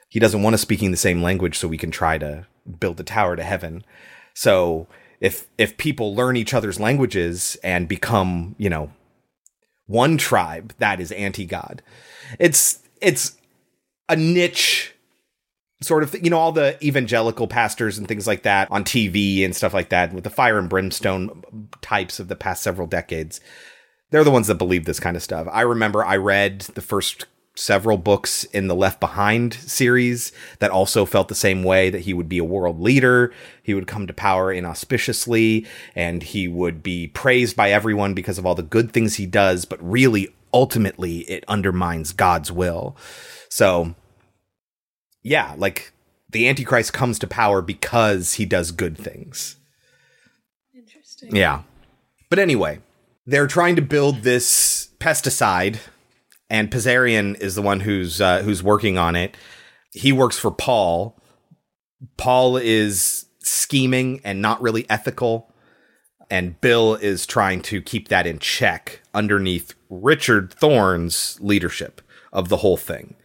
he 0.07 0.19
doesn't 0.19 0.41
want 0.41 0.53
us 0.53 0.61
speaking 0.61 0.91
the 0.91 0.97
same 0.97 1.21
language 1.21 1.57
so 1.57 1.67
we 1.67 1.77
can 1.77 1.91
try 1.91 2.17
to 2.17 2.47
build 2.79 2.97
the 2.97 3.03
tower 3.03 3.35
to 3.35 3.43
heaven. 3.43 3.83
So 4.33 4.87
if 5.19 5.47
if 5.57 5.77
people 5.77 6.15
learn 6.15 6.37
each 6.37 6.53
other's 6.53 6.79
languages 6.79 7.57
and 7.63 7.87
become, 7.87 8.55
you 8.57 8.69
know, 8.69 8.91
one 9.91 10.17
tribe, 10.17 10.73
that 10.79 10.99
is 10.99 11.11
anti-God. 11.11 11.81
It's 12.39 12.79
it's 13.01 13.37
a 14.09 14.15
niche 14.15 14.93
sort 15.81 16.03
of 16.03 16.15
you 16.23 16.29
know 16.29 16.37
all 16.37 16.51
the 16.51 16.83
evangelical 16.85 17.47
pastors 17.47 17.97
and 17.97 18.07
things 18.07 18.27
like 18.27 18.43
that 18.43 18.69
on 18.71 18.83
TV 18.83 19.43
and 19.43 19.55
stuff 19.55 19.73
like 19.73 19.89
that 19.89 20.13
with 20.13 20.23
the 20.23 20.29
fire 20.29 20.57
and 20.57 20.69
brimstone 20.69 21.43
types 21.81 22.19
of 22.19 22.27
the 22.27 22.35
past 22.35 22.63
several 22.63 22.87
decades. 22.87 23.41
They're 24.11 24.23
the 24.23 24.31
ones 24.31 24.47
that 24.47 24.55
believe 24.55 24.85
this 24.85 24.99
kind 24.99 25.15
of 25.15 25.23
stuff. 25.23 25.47
I 25.51 25.61
remember 25.61 26.03
I 26.05 26.17
read 26.17 26.61
the 26.61 26.81
first 26.81 27.25
several 27.61 27.97
books 27.97 28.43
in 28.45 28.67
the 28.67 28.75
Left 28.75 28.99
Behind 28.99 29.53
series 29.53 30.31
that 30.57 30.71
also 30.71 31.05
felt 31.05 31.27
the 31.27 31.35
same 31.35 31.63
way 31.63 31.91
that 31.91 32.01
he 32.01 32.13
would 32.13 32.27
be 32.27 32.39
a 32.39 32.43
world 32.43 32.79
leader, 32.79 33.31
he 33.61 33.75
would 33.75 33.85
come 33.85 34.07
to 34.07 34.13
power 34.13 34.51
inauspiciously, 34.51 35.67
and 35.93 36.23
he 36.23 36.47
would 36.47 36.81
be 36.81 37.07
praised 37.07 37.55
by 37.55 37.71
everyone 37.71 38.15
because 38.15 38.39
of 38.39 38.47
all 38.47 38.55
the 38.55 38.63
good 38.63 38.91
things 38.91 39.15
he 39.15 39.27
does, 39.27 39.65
but 39.65 39.79
really 39.81 40.33
ultimately 40.51 41.19
it 41.29 41.45
undermines 41.47 42.13
God's 42.13 42.51
will. 42.51 42.97
So 43.47 43.93
yeah, 45.21 45.53
like 45.55 45.93
the 46.31 46.49
Antichrist 46.49 46.93
comes 46.93 47.19
to 47.19 47.27
power 47.27 47.61
because 47.61 48.33
he 48.33 48.45
does 48.45 48.71
good 48.71 48.97
things. 48.97 49.57
Interesting. 50.75 51.35
Yeah. 51.35 51.61
But 52.27 52.39
anyway, 52.39 52.79
they're 53.27 53.45
trying 53.45 53.75
to 53.75 53.83
build 53.83 54.23
this 54.23 54.89
pesticide 54.99 55.77
and 56.51 56.69
Pizzarian 56.69 57.39
is 57.39 57.55
the 57.55 57.61
one 57.61 57.79
who's 57.79 58.19
uh, 58.19 58.43
who's 58.43 58.61
working 58.61 58.97
on 58.97 59.15
it. 59.15 59.37
He 59.93 60.11
works 60.11 60.37
for 60.37 60.51
Paul. 60.51 61.17
Paul 62.17 62.57
is 62.57 63.25
scheming 63.39 64.19
and 64.25 64.41
not 64.41 64.61
really 64.61 64.85
ethical, 64.89 65.49
and 66.29 66.59
Bill 66.59 66.95
is 66.95 67.25
trying 67.25 67.61
to 67.63 67.81
keep 67.81 68.09
that 68.09 68.27
in 68.27 68.37
check 68.37 69.01
underneath 69.13 69.73
Richard 69.89 70.53
Thorne's 70.53 71.39
leadership 71.39 72.01
of 72.33 72.49
the 72.49 72.57
whole 72.57 72.77
thing. 72.77 73.15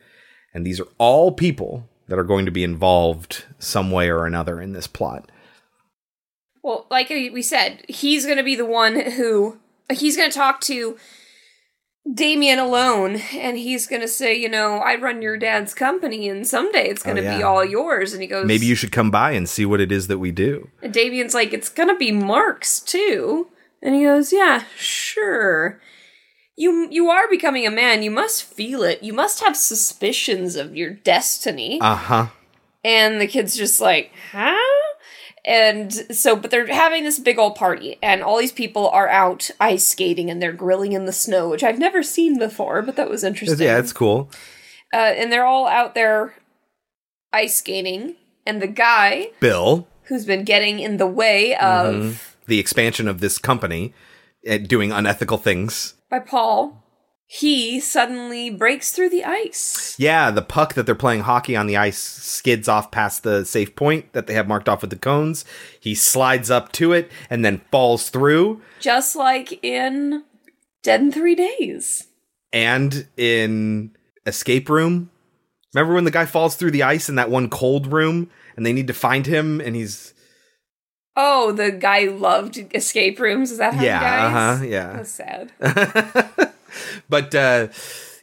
And 0.55 0.65
these 0.65 0.81
are 0.81 0.89
all 0.99 1.33
people 1.33 1.89
that 2.07 2.21
are 2.21 2.25
going 2.25 2.47
to 2.47 2.53
be 2.53 2.63
involved 2.63 3.45
some 3.59 3.91
way 3.91 4.09
or 4.09 4.25
another 4.25 4.61
in 4.61 4.73
this 4.73 4.87
plot. 4.87 5.33
Well, 6.63 6.87
like 6.91 7.09
we 7.09 7.43
said, 7.43 7.85
he's 7.89 8.25
going 8.25 8.39
to 8.39 8.45
be 8.45 8.55
the 8.55 8.65
one 8.65 9.01
who 9.13 9.59
he's 9.91 10.17
going 10.17 10.31
to 10.31 10.37
talk 10.37 10.61
to 10.63 10.97
Damien 12.15 12.59
alone, 12.61 13.17
and 13.35 13.59
he's 13.59 13.87
going 13.89 14.03
to 14.03 14.09
say, 14.09 14.35
you 14.35 14.49
know, 14.49 14.77
I 14.79 14.95
run 14.95 15.23
your 15.23 15.37
dad's 15.37 15.75
company, 15.75 16.29
and 16.29 16.47
someday 16.47 16.89
it's 16.89 17.03
going 17.03 17.17
to 17.17 17.23
Oh, 17.23 17.25
yeah. 17.25 17.37
be 17.39 17.43
all 17.43 17.65
yours. 17.65 18.13
And 18.13 18.23
he 18.23 18.29
goes, 18.29 18.47
Maybe 18.47 18.65
you 18.67 18.77
should 18.77 18.93
come 18.93 19.11
by 19.11 19.33
and 19.33 19.49
see 19.49 19.67
what 19.67 19.81
it 19.81 19.91
is 19.91 20.07
that 20.07 20.19
we 20.19 20.31
do. 20.31 20.69
And 20.83 20.93
Damien's 20.95 21.35
like, 21.35 21.53
it's 21.53 21.69
going 21.69 21.89
to 21.89 21.97
be 21.97 22.13
Mark's 22.13 22.79
too. 22.81 23.49
And 23.83 23.95
he 23.95 24.05
goes, 24.05 24.33
yeah, 24.33 24.65
sure. 24.77 25.81
You 26.57 26.89
you 26.91 27.11
are 27.11 27.29
becoming 27.29 27.67
a 27.67 27.71
man. 27.71 28.03
You 28.03 28.11
must 28.11 28.43
feel 28.45 28.83
it. 28.83 29.03
You 29.03 29.13
must 29.13 29.41
have 29.41 29.57
suspicions 29.57 30.57
of 30.57 30.75
your 30.75 30.91
destiny. 30.91 31.79
Uh 31.83 31.95
huh. 31.97 32.27
And 32.83 33.21
the 33.21 33.27
kid's 33.27 33.55
just 33.57 33.81
like, 33.81 34.13
huh? 34.33 34.57
And 35.47 35.93
so, 35.93 36.35
but 36.35 36.51
they're 36.51 36.67
having 36.67 37.05
this 37.05 37.21
big 37.21 37.39
old 37.39 37.55
party, 37.55 37.99
and 38.03 38.21
all 38.23 38.37
these 38.39 38.51
people 38.53 38.89
are 38.89 39.09
out 39.09 39.49
ice 39.61 39.87
skating 39.87 40.29
and 40.29 40.43
they're 40.43 40.53
grilling 40.53 40.93
in 40.93 41.05
the 41.05 41.13
snow, 41.13 41.49
which 41.49 41.63
I've 41.63 41.79
never 41.79 42.03
seen 42.03 42.37
before, 42.37 42.83
but 42.83 42.97
that 42.97 43.09
was 43.09 43.23
interesting. 43.23 43.65
Yeah, 43.65 43.79
it's 43.79 43.93
cool. 43.93 44.29
Uh, 44.93 44.97
and 44.97 45.31
they're 45.31 45.47
all 45.47 45.69
out 45.69 45.95
there 45.95 46.35
ice 47.33 47.57
skating, 47.57 48.17
and 48.45 48.61
the 48.61 48.67
guy 48.67 49.29
Bill, 49.39 49.87
who's 50.05 50.25
been 50.25 50.43
getting 50.45 50.81
in 50.81 50.97
the 50.97 51.07
way 51.07 51.55
of 51.55 51.95
mhm, 51.95 52.35
the 52.47 52.59
expansion 52.59 53.07
of 53.07 53.21
this 53.21 53.39
company, 53.39 53.95
uh, 54.49 54.57
doing 54.59 54.91
unethical 54.91 55.39
things. 55.39 55.95
by 56.11 56.19
Paul, 56.19 56.83
he 57.29 57.81
suddenly 57.81 58.51
breaks 58.51 58.93
through 58.93 59.11
the 59.11 59.25
ice. 59.25 59.97
Yeah, 59.99 60.31
the 60.31 60.43
puck 60.43 60.75
that 60.75 60.87
they're 60.87 60.95
playing 60.95 61.23
hockey 61.23 61.57
on 61.57 61.67
the 61.67 61.77
ice 61.77 61.99
skids 61.99 62.69
off 62.69 62.91
past 62.93 63.25
the 63.25 63.45
safe 63.45 63.75
point 63.75 64.13
that 64.13 64.27
they 64.29 64.35
have 64.35 64.47
marked 64.47 64.69
off 64.69 64.81
with 64.81 64.91
the 64.91 64.97
cones. 64.97 65.45
He 65.81 65.95
slides 65.97 66.51
up 66.51 66.71
to 66.73 66.93
it 66.93 67.11
and 67.29 67.45
then 67.45 67.63
falls 67.73 68.11
through. 68.11 68.63
Just 68.81 69.17
like 69.17 69.63
in 69.65 70.23
Dead 70.85 71.01
in 71.01 71.11
Three 71.11 71.35
Days. 71.35 72.07
And 72.53 73.09
in 73.17 73.97
Escape 74.25 74.69
Room, 74.69 75.11
remember 75.75 75.95
when 75.95 76.05
the 76.05 76.11
guy 76.13 76.27
falls 76.27 76.55
through 76.55 76.71
the 76.71 76.85
ice 76.85 77.09
in 77.09 77.17
that 77.17 77.29
one 77.29 77.51
cold 77.51 77.93
room 77.93 78.31
and 78.57 78.65
they 78.65 78.73
need 78.73 78.87
to 78.87 78.95
find 78.95 79.27
him 79.27 79.61
and 79.61 79.75
he's 79.75 80.15
Oh, 81.17 81.51
the 81.51 81.71
guy 81.73 82.05
loved 82.05 82.59
escape 82.75 83.19
rooms. 83.19 83.51
Is 83.51 83.59
that 83.59 83.75
how 83.75 83.83
Yeah, 83.83 84.01
guys? 84.01 84.57
uh-huh, 84.59 84.65
yeah. 84.65 84.93
That's 84.93 85.11
sad. 85.11 86.53
but 87.09 87.35
uh 87.35 87.69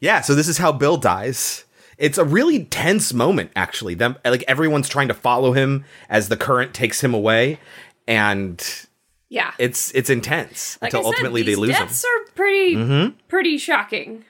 yeah 0.01 0.21
so 0.21 0.36
this 0.36 0.47
is 0.47 0.58
how 0.58 0.71
bill 0.71 0.97
dies 0.97 1.65
it's 1.97 2.17
a 2.17 2.25
really 2.25 2.65
tense 2.65 3.13
moment 3.13 3.51
actually 3.56 3.93
them 3.93 4.17
like 4.25 4.43
everyone's 4.47 4.89
trying 4.89 5.08
to 5.08 5.13
follow 5.13 5.53
him 5.53 5.86
as 6.10 6.29
the 6.29 6.38
current 6.38 6.73
takes 6.73 7.01
him 7.03 7.13
away 7.13 7.60
and 8.08 8.86
Yeah. 9.29 9.53
it's 9.58 9.91
it's 9.91 10.10
intense 10.10 10.77
Like 10.82 10.93
until 10.93 11.03
said, 11.03 11.08
ultimately 11.15 11.43
they 11.43 11.56
lose 11.56 11.71
him 11.77 11.88
deaths 11.88 12.03
are 12.03 12.32
pretty 12.36 12.75
Mhm. 12.75 13.13
pretty 13.27 13.58
shocking. 13.58 14.25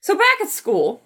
So 0.00 0.14
back 0.14 0.40
at 0.42 0.48
school, 0.50 1.00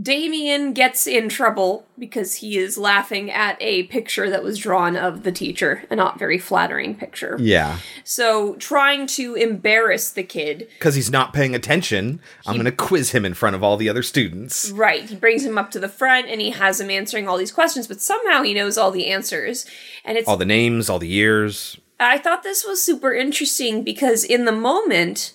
Damien 0.00 0.72
gets 0.72 1.06
in 1.06 1.28
trouble 1.28 1.86
because 1.96 2.36
he 2.36 2.58
is 2.58 2.76
laughing 2.76 3.30
at 3.30 3.56
a 3.60 3.84
picture 3.84 4.28
that 4.28 4.42
was 4.42 4.58
drawn 4.58 4.96
of 4.96 5.22
the 5.22 5.30
teacher, 5.30 5.84
a 5.88 5.94
not 5.94 6.18
very 6.18 6.38
flattering 6.38 6.96
picture. 6.96 7.36
yeah 7.38 7.78
So 8.02 8.56
trying 8.56 9.06
to 9.08 9.34
embarrass 9.34 10.10
the 10.10 10.24
kid, 10.24 10.68
because 10.78 10.96
he's 10.96 11.10
not 11.10 11.32
paying 11.32 11.54
attention 11.54 12.20
i'm 12.46 12.56
gonna 12.56 12.72
quiz 12.72 13.10
him 13.10 13.24
in 13.24 13.34
front 13.34 13.54
of 13.54 13.62
all 13.62 13.76
the 13.76 13.88
other 13.88 14.02
students 14.02 14.70
right, 14.72 15.08
he 15.08 15.14
brings 15.16 15.44
him 15.44 15.56
up 15.56 15.70
to 15.70 15.78
the 15.78 15.88
front 15.88 16.28
and 16.28 16.40
he 16.40 16.50
has 16.50 16.80
him 16.80 16.90
answering 16.90 17.28
all 17.28 17.38
these 17.38 17.52
questions, 17.52 17.86
but 17.86 18.00
somehow 18.00 18.42
he 18.42 18.54
knows 18.54 18.76
all 18.76 18.90
the 18.90 19.06
answers. 19.06 19.66
And 20.04 20.18
it's 20.18 20.28
all 20.28 20.36
the 20.36 20.44
names 20.44 20.90
all 20.90 20.98
the 20.98 21.08
years 21.08 21.78
I 22.00 22.18
thought 22.18 22.42
this 22.42 22.64
was 22.64 22.82
super 22.82 23.14
interesting 23.14 23.84
because 23.84 24.24
in 24.24 24.44
the 24.44 24.52
moment, 24.52 25.32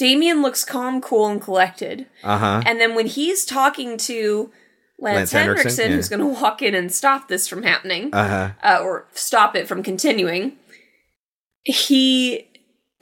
Damien 0.00 0.40
looks 0.40 0.64
calm, 0.64 1.02
cool, 1.02 1.26
and 1.26 1.42
collected. 1.42 2.06
uh-huh 2.24 2.62
And 2.64 2.80
then 2.80 2.94
when 2.94 3.06
he's 3.06 3.44
talking 3.44 3.98
to 3.98 4.50
Lance, 4.98 5.16
Lance 5.16 5.32
Henriksen, 5.32 5.62
Henriksen, 5.62 5.90
yeah. 5.90 5.96
who's 5.96 6.08
going 6.08 6.20
to 6.20 6.40
walk 6.40 6.62
in 6.62 6.74
and 6.74 6.90
stop 6.90 7.28
this 7.28 7.46
from 7.46 7.64
happening, 7.64 8.08
uh-huh 8.14 8.52
uh, 8.62 8.82
or 8.82 9.06
stop 9.12 9.54
it 9.54 9.68
from 9.68 9.82
continuing, 9.82 10.56
he 11.64 12.48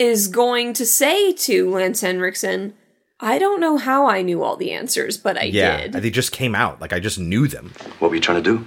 is 0.00 0.26
going 0.26 0.72
to 0.72 0.84
say 0.84 1.32
to 1.32 1.70
Lance 1.70 2.00
Henriksen, 2.00 2.74
I 3.20 3.38
don't 3.38 3.60
know 3.60 3.76
how 3.76 4.08
I 4.08 4.22
knew 4.22 4.42
all 4.42 4.56
the 4.56 4.72
answers, 4.72 5.16
but 5.16 5.38
I 5.38 5.44
yeah 5.44 5.86
did. 5.86 5.92
they 6.02 6.10
just 6.10 6.32
came 6.32 6.56
out 6.56 6.80
like 6.80 6.92
i 6.92 6.98
just 7.00 7.18
knew 7.18 7.46
them 7.48 7.72
What 8.00 8.08
were 8.10 8.16
you 8.16 8.20
trying 8.20 8.42
to 8.42 8.50
do? 8.56 8.66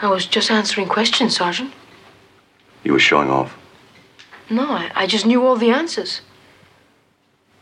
I 0.00 0.08
was 0.08 0.24
just 0.24 0.50
answering 0.50 0.88
questions, 0.88 1.36
Sergeant. 1.36 1.74
You 2.84 2.92
were 2.94 2.98
showing 2.98 3.28
off. 3.28 3.54
No, 4.48 4.62
I, 4.62 4.90
I 4.94 5.06
just 5.06 5.26
knew 5.26 5.44
all 5.44 5.56
the 5.56 5.70
answers. 5.70 6.22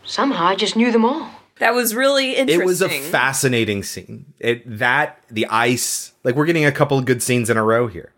Somehow 0.09 0.47
I 0.47 0.57
just 0.57 0.75
knew 0.75 0.91
them 0.91 1.05
all. 1.05 1.31
That 1.59 1.75
was 1.75 1.95
really 1.95 2.37
interesting. 2.37 2.63
It 2.63 2.67
was 2.67 2.83
a 2.83 2.89
fascinating 2.89 3.83
scene. 3.83 4.33
It 4.39 4.63
that 4.79 5.23
the 5.31 5.47
ice, 5.47 6.13
like 6.25 6.35
we're 6.35 6.47
getting 6.47 6.65
a 6.65 6.73
couple 6.73 6.99
of 6.99 7.05
good 7.05 7.23
scenes 7.23 7.51
in 7.51 7.57
a 7.57 7.65
row 7.65 7.89
here. 7.89 8.13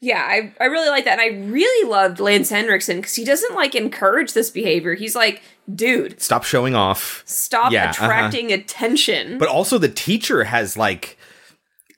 Yeah, 0.00 0.20
I, 0.20 0.54
I 0.60 0.66
really 0.66 0.88
like 0.88 1.04
that. 1.04 1.18
And 1.18 1.20
I 1.20 1.50
really 1.50 1.90
loved 1.90 2.20
Lance 2.20 2.50
Henriksen 2.50 2.98
because 2.98 3.14
he 3.14 3.24
doesn't 3.24 3.54
like 3.54 3.74
encourage 3.74 4.34
this 4.34 4.50
behavior. 4.50 4.94
He's 4.94 5.16
like, 5.16 5.42
dude, 5.74 6.20
Stop 6.20 6.44
showing 6.44 6.74
off. 6.74 7.22
stop 7.26 7.72
Yeah, 7.72 7.90
uh-huh. 7.90 8.04
attracting 8.04 8.52
attention. 8.52 9.38
But 9.38 9.48
also 9.48 9.78
the 9.78 9.88
teacher 9.88 10.44
has 10.44 10.76
like 10.76 11.18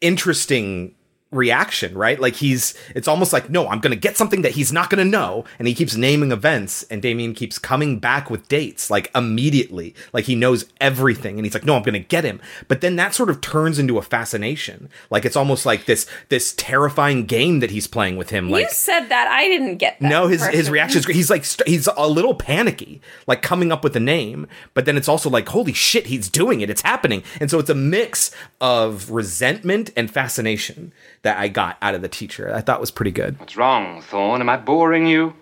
interesting 0.01 0.95
reaction, 1.31 1.97
right? 1.97 2.19
Like 2.19 2.37
he's 2.37 2.75
it's 2.95 3.07
almost 3.07 3.33
like, 3.33 3.51
no, 3.51 3.69
I'm 3.69 3.81
gonna 3.81 3.97
get 3.97 4.17
something 4.17 4.43
that 4.43 4.53
he's 4.53 4.73
not 4.73 4.89
gonna 4.89 5.05
know. 5.05 5.45
And 5.59 5.69
he 5.69 5.75
keeps 5.75 5.95
naming 5.95 6.33
events 6.33 6.85
and 6.85 7.03
Damien 7.03 7.35
keeps 7.35 7.59
coming 7.59 7.99
back 7.99 8.31
with 8.31 8.49
dates, 8.49 8.91
like 8.91 9.11
immediately. 9.15 9.95
Like 10.13 10.25
he 10.25 10.35
knows 10.35 10.65
everything. 10.81 11.37
And 11.37 11.45
he's 11.45 11.55
like, 11.55 11.65
no, 11.65 11.77
I'm 11.77 11.83
gonna 11.83 11.99
get 11.99 12.25
him. 12.25 12.41
But 12.67 12.81
then 12.81 12.97
that 12.97 13.15
sort 13.15 13.29
of 13.29 13.41
turns 13.41 13.79
into 13.79 13.99
a 13.99 14.03
fascination. 14.03 14.89
Like 15.11 15.25
it's 15.25 15.37
almost 15.37 15.67
like 15.67 15.85
this 15.85 16.07
this 16.31 16.55
terrifying 16.57 17.27
game 17.27 17.61
that 17.61 17.71
he's 17.71 17.87
playing 17.87 18.17
with 18.17 18.31
him. 18.31 18.49
Like 18.49 18.63
you 18.65 18.71
said 18.71 19.09
that. 19.09 19.29
I 19.29 19.45
didn't 19.49 19.77
get 19.77 20.01
that. 20.01 20.09
No, 20.09 20.29
his 20.29 20.47
his 20.47 20.71
reaction 20.71 20.99
is 20.99 21.05
great. 21.05 21.17
He's 21.17 21.31
like 21.31 21.45
st- 21.45 21.69
he's 21.69 21.89
a 21.95 22.09
little 22.09 22.35
panicky, 22.35 23.03
like 23.27 23.43
coming 23.43 23.71
up 23.71 23.85
with 23.85 23.95
a 23.97 24.01
name, 24.01 24.47
but 24.73 24.87
then 24.87 24.97
it's 24.97 25.09
also 25.09 25.29
like 25.29 25.49
holy 25.51 25.75
shit, 25.75 26.07
he's 26.07 26.31
doing 26.31 26.63
it. 26.63 26.71
It's 26.71 26.83
happening. 26.83 27.23
And 27.39 27.51
so 27.51 27.59
it's 27.59 27.71
a 27.71 27.75
mix 27.75 28.31
of 28.63 29.11
resentment 29.11 29.91
and 29.95 30.11
fascination 30.11 30.93
that 31.23 31.39
I 31.39 31.49
got 31.49 31.77
out 31.83 31.95
of 31.95 32.03
the 32.03 32.09
teacher. 32.09 32.53
I 32.55 32.61
thought 32.61 32.81
was 32.81 32.91
pretty 32.91 33.11
good. 33.11 33.39
What's 33.39 33.57
wrong, 33.57 34.03
Thorne? 34.03 34.41
Am 34.41 34.49
I 34.49 34.57
boring 34.57 35.07
you? 35.07 35.35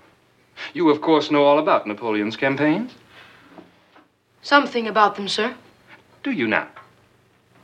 You, 0.72 0.88
of 0.90 1.00
course, 1.00 1.30
know 1.30 1.44
all 1.44 1.58
about 1.58 1.86
Napoleon's 1.86 2.36
campaigns. 2.36 2.92
Something 4.42 4.86
about 4.86 5.16
them, 5.16 5.28
sir. 5.28 5.54
Do 6.22 6.30
you 6.30 6.46
now? 6.46 6.68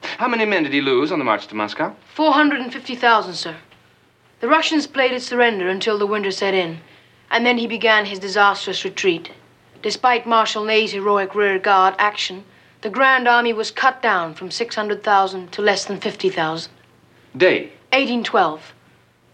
How 0.02 0.28
many 0.28 0.44
men 0.44 0.64
did 0.64 0.72
he 0.72 0.80
lose 0.80 1.12
on 1.12 1.18
the 1.18 1.24
march 1.24 1.46
to 1.46 1.54
Moscow? 1.54 1.94
450,000, 2.14 3.34
sir. 3.34 3.56
The 4.40 4.48
Russians 4.48 4.86
played 4.86 5.12
at 5.12 5.22
surrender 5.22 5.68
until 5.68 5.98
the 5.98 6.06
winter 6.06 6.32
set 6.32 6.54
in, 6.54 6.80
and 7.30 7.46
then 7.46 7.58
he 7.58 7.66
began 7.66 8.06
his 8.06 8.18
disastrous 8.18 8.84
retreat. 8.84 9.30
Despite 9.80 10.26
Marshal 10.26 10.64
Ney's 10.64 10.92
heroic 10.92 11.34
rearguard 11.34 11.94
action, 11.98 12.44
the 12.82 12.90
Grand 12.90 13.28
Army 13.28 13.52
was 13.52 13.70
cut 13.70 14.02
down 14.02 14.34
from 14.34 14.50
600,000 14.50 15.52
to 15.52 15.62
less 15.62 15.84
than 15.84 16.00
50,000. 16.00 16.72
Day. 17.36 17.72
1812. 17.92 18.74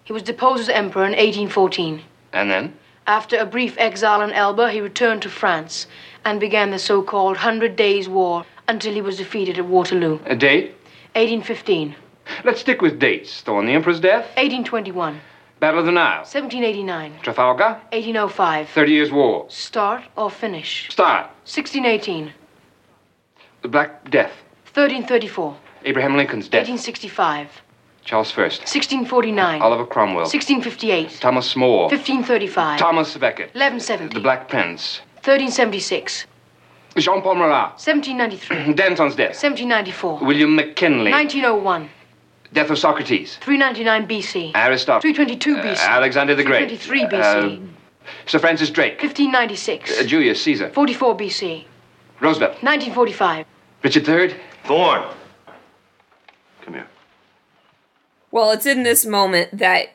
He 0.04 0.12
was 0.12 0.22
deposed 0.22 0.60
as 0.60 0.68
emperor 0.68 1.04
in 1.04 1.12
1814. 1.12 2.02
And 2.32 2.50
then? 2.50 2.74
After 3.06 3.36
a 3.38 3.46
brief 3.46 3.76
exile 3.78 4.20
in 4.20 4.32
Elba, 4.32 4.70
he 4.70 4.80
returned 4.80 5.22
to 5.22 5.30
France 5.30 5.86
and 6.24 6.40
began 6.40 6.70
the 6.70 6.78
so 6.78 7.02
called 7.02 7.38
Hundred 7.38 7.76
Days' 7.76 8.08
War 8.08 8.44
until 8.66 8.92
he 8.92 9.00
was 9.00 9.16
defeated 9.16 9.58
at 9.58 9.64
Waterloo. 9.64 10.18
A 10.26 10.34
date? 10.34 10.74
1815. 11.14 11.94
Let's 12.44 12.60
stick 12.60 12.82
with 12.82 12.98
dates. 12.98 13.40
Thorne, 13.42 13.66
the 13.66 13.72
Emperor's 13.72 14.00
death? 14.00 14.26
1821. 14.36 15.20
Battle 15.60 15.80
of 15.80 15.86
the 15.86 15.92
Nile. 15.92 16.18
1789. 16.18 17.20
Trafalgar? 17.22 17.80
1805. 17.92 18.68
Thirty 18.68 18.92
Years' 18.92 19.10
War. 19.10 19.46
Start 19.48 20.04
or 20.16 20.30
finish? 20.30 20.88
Start. 20.90 21.26
1618. 21.44 22.32
The 23.62 23.68
Black 23.68 24.10
Death. 24.10 24.32
1334. 24.74 25.56
Abraham 25.84 26.16
Lincoln's 26.16 26.48
death. 26.48 26.68
1865. 26.68 27.62
Charles 28.08 28.32
I. 28.38 28.40
1649. 28.44 29.60
Oliver 29.60 29.84
Cromwell. 29.84 30.22
1658. 30.24 31.20
Thomas 31.20 31.54
More. 31.54 31.88
1535. 31.88 32.78
Thomas 32.78 33.14
Becket. 33.18 33.48
1170. 33.48 34.14
The 34.14 34.20
Black 34.20 34.48
Prince. 34.48 35.00
1376. 35.16 36.24
Jean 36.96 37.20
Paul 37.20 37.34
Marat. 37.34 37.72
1793. 37.76 38.72
Danton's 38.82 39.14
death. 39.14 39.36
1794. 39.36 40.20
William 40.24 40.56
McKinley. 40.56 41.10
1901. 41.10 41.90
Death 42.54 42.70
of 42.70 42.78
Socrates. 42.78 43.36
399 43.42 44.08
BC. 44.08 44.52
Aristotle. 44.54 45.02
322 45.02 45.58
Uh, 45.58 45.62
BC. 45.62 45.86
Alexander 45.86 46.34
the 46.34 46.44
Great. 46.44 46.80
323 46.80 47.18
BC. 47.18 47.62
Uh, 47.62 47.66
Sir 48.24 48.38
Francis 48.38 48.70
Drake. 48.70 49.02
1596. 49.02 50.00
Uh, 50.00 50.04
Julius 50.04 50.42
Caesar. 50.44 50.70
44 50.70 51.14
BC. 51.14 51.64
Roosevelt. 52.20 52.52
1945. 52.62 53.44
Richard 53.82 54.08
III. 54.08 54.34
Thorne. 54.64 55.04
Come 56.62 56.72
here. 56.72 56.86
Well, 58.30 58.50
it's 58.50 58.66
in 58.66 58.82
this 58.82 59.06
moment 59.06 59.56
that 59.58 59.88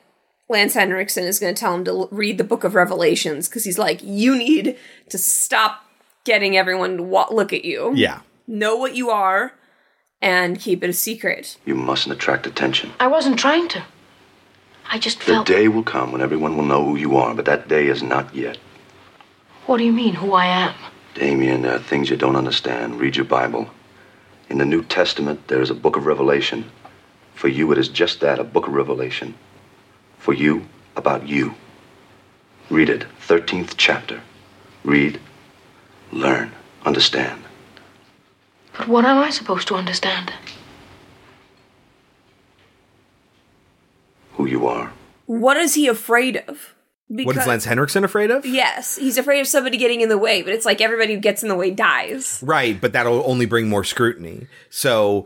Lance 0.50 0.74
Henriksen 0.74 1.24
is 1.26 1.40
going 1.40 1.54
to 1.54 1.60
tell 1.60 1.74
him 1.76 1.86
to 1.86 1.92
l- 1.92 2.10
read 2.12 2.38
the 2.38 2.44
Book 2.44 2.64
of 2.64 2.76
Revelations 2.76 3.48
because 3.48 3.64
he's 3.64 3.78
like, 3.78 4.02
you 4.04 4.36
need 4.36 4.78
to 5.10 5.18
stop 5.18 5.86
getting 6.24 6.58
everyone 6.58 6.98
to 6.98 7.04
wa- 7.04 7.28
look 7.32 7.54
at 7.54 7.64
you. 7.66 7.94
Yeah. 7.96 8.22
Know 8.48 8.76
what 8.76 8.96
you 8.96 9.10
are 9.10 9.54
and 10.22 10.60
keep 10.60 10.84
it 10.84 10.90
a 10.90 10.94
secret. 10.94 11.58
You 11.66 11.76
mustn't 11.76 12.14
attract 12.14 12.48
attention. 12.48 12.92
I 13.00 13.08
wasn't 13.08 13.38
trying 13.40 13.68
to. 13.70 13.84
I 14.90 15.00
just 15.00 15.20
The 15.20 15.26
felt. 15.26 15.48
day 15.48 15.68
will 15.68 15.84
come 15.84 16.12
when 16.12 16.22
everyone 16.22 16.58
will 16.58 16.66
know 16.66 16.84
who 16.84 16.96
you 16.98 17.16
are, 17.18 17.34
but 17.34 17.46
that 17.46 17.68
day 17.68 17.88
is 17.88 18.04
not 18.04 18.34
yet. 18.36 18.58
What 19.66 19.78
do 19.78 19.84
you 19.86 19.94
mean, 19.94 20.16
who 20.16 20.34
I 20.34 20.46
am? 20.46 20.74
Damien, 21.16 21.62
there 21.62 21.76
are 21.76 21.80
things 21.80 22.10
you 22.10 22.18
don't 22.18 22.36
understand. 22.36 23.00
Read 23.00 23.16
your 23.16 23.26
Bible. 23.26 23.70
In 24.50 24.58
the 24.58 24.66
New 24.66 24.84
Testament, 24.84 25.48
there 25.48 25.62
is 25.62 25.70
a 25.70 25.74
book 25.76 25.96
of 25.96 26.06
Revelation. 26.06 26.70
For 27.34 27.48
you, 27.48 27.72
it 27.72 27.78
is 27.78 27.90
just 27.90 28.20
that 28.22 28.40
a 28.40 28.44
book 28.44 28.68
of 28.68 28.74
Revelation. 28.74 29.36
For 30.18 30.34
you, 30.34 30.68
about 30.96 31.28
you. 31.28 31.56
Read 32.70 32.90
it, 32.90 33.06
13th 33.28 33.74
chapter. 33.78 34.22
Read, 34.84 35.20
learn, 36.12 36.52
understand. 36.86 37.44
But 38.78 38.88
what 38.88 39.06
am 39.06 39.18
I 39.18 39.30
supposed 39.30 39.68
to 39.68 39.76
understand? 39.76 40.34
Who 44.34 44.46
you 44.46 44.68
are. 44.68 44.92
What 45.26 45.58
is 45.58 45.76
he 45.76 45.88
afraid 45.88 46.44
of? 46.48 46.74
what 47.08 47.38
is 47.38 47.46
Lance 47.46 47.66
Henriksen 47.66 48.04
afraid 48.04 48.32
of? 48.32 48.46
Yes, 48.46 48.98
he's 48.98 49.18
afraid 49.18 49.40
of 49.40 49.48
somebody 49.48 49.78
getting 49.78 50.02
in 50.02 50.10
the 50.10 50.18
way, 50.18 50.42
but 50.42 50.54
it's 50.54 50.66
like 50.66 50.82
everybody 50.82 51.14
who 51.14 51.20
gets 51.20 51.44
in 51.44 51.50
the 51.50 51.56
way 51.56 51.70
dies. 51.70 52.40
Right, 52.42 52.80
but 52.80 52.94
that'll 52.94 53.24
only 53.30 53.46
bring 53.46 53.70
more 53.70 53.84
scrutiny. 53.84 54.48
So 54.70 55.26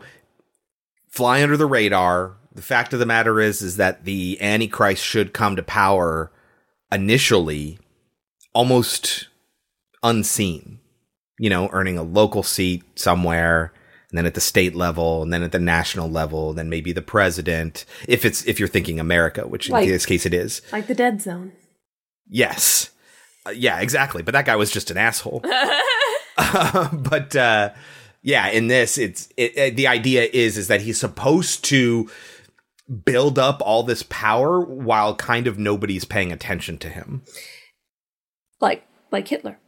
fly 1.18 1.42
under 1.42 1.56
the 1.56 1.66
radar. 1.66 2.36
The 2.54 2.62
fact 2.62 2.92
of 2.92 3.00
the 3.00 3.06
matter 3.06 3.40
is 3.40 3.60
is 3.60 3.76
that 3.76 4.04
the 4.04 4.40
Antichrist 4.40 5.02
should 5.02 5.32
come 5.32 5.56
to 5.56 5.64
power 5.64 6.30
initially 6.92 7.80
almost 8.54 9.26
unseen. 10.04 10.78
You 11.40 11.50
know, 11.50 11.68
earning 11.72 11.98
a 11.98 12.04
local 12.04 12.44
seat 12.44 12.84
somewhere, 12.96 13.72
and 14.10 14.16
then 14.18 14.26
at 14.26 14.34
the 14.34 14.40
state 14.40 14.76
level, 14.76 15.22
and 15.24 15.32
then 15.32 15.42
at 15.42 15.50
the 15.50 15.58
national 15.58 16.08
level, 16.08 16.52
then 16.52 16.70
maybe 16.70 16.92
the 16.92 17.02
president, 17.02 17.84
if 18.06 18.24
it's 18.24 18.44
if 18.44 18.60
you're 18.60 18.68
thinking 18.68 19.00
America, 19.00 19.46
which 19.46 19.68
Like- 19.68 19.86
in 19.86 19.90
this 19.90 20.06
case 20.06 20.24
it 20.24 20.32
is. 20.34 20.62
Like 20.70 20.86
the 20.86 20.94
dead 20.94 21.20
zone. 21.20 21.50
Yes. 22.28 22.90
Uh, 23.44 23.50
yeah, 23.50 23.80
exactly. 23.80 24.22
But 24.22 24.34
that 24.34 24.46
guy 24.46 24.54
was 24.54 24.70
just 24.70 24.92
an 24.92 24.96
asshole. 24.98 25.42
but 26.92 27.34
uh, 27.34 27.70
yeah, 28.28 28.48
in 28.48 28.68
this, 28.68 28.98
it's 28.98 29.28
it, 29.38 29.56
it- 29.56 29.76
the 29.76 29.86
idea 29.86 30.28
is 30.32 30.58
is 30.58 30.68
that 30.68 30.82
he's 30.82 31.00
supposed 31.00 31.64
to 31.64 32.10
build 33.04 33.38
up 33.38 33.60
all 33.64 33.82
this 33.82 34.02
power 34.08 34.60
while 34.60 35.14
kind 35.16 35.46
of 35.46 35.58
nobody's 35.58 36.04
paying 36.04 36.30
attention 36.32 36.76
to 36.78 36.88
him. 36.88 37.22
like 38.60 38.86
like 39.10 39.28
Hitler. 39.28 39.58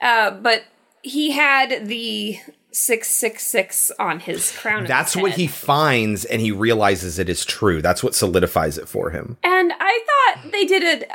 Uh, 0.00 0.30
but 0.32 0.64
he 1.02 1.30
had 1.32 1.86
the 1.88 2.38
six 2.72 3.08
six 3.10 3.46
six 3.46 3.90
on 3.98 4.20
his 4.20 4.50
crown. 4.56 4.84
That's 4.86 5.14
his 5.14 5.22
what 5.22 5.32
he 5.32 5.46
finds, 5.46 6.24
and 6.24 6.40
he 6.40 6.50
realizes 6.52 7.18
it 7.18 7.28
is 7.28 7.44
true. 7.44 7.80
That's 7.82 8.02
what 8.02 8.14
solidifies 8.14 8.78
it 8.78 8.88
for 8.88 9.10
him. 9.10 9.36
And 9.44 9.72
I 9.78 10.00
thought 10.08 10.52
they 10.52 10.64
did 10.64 10.82
it. 10.82 11.08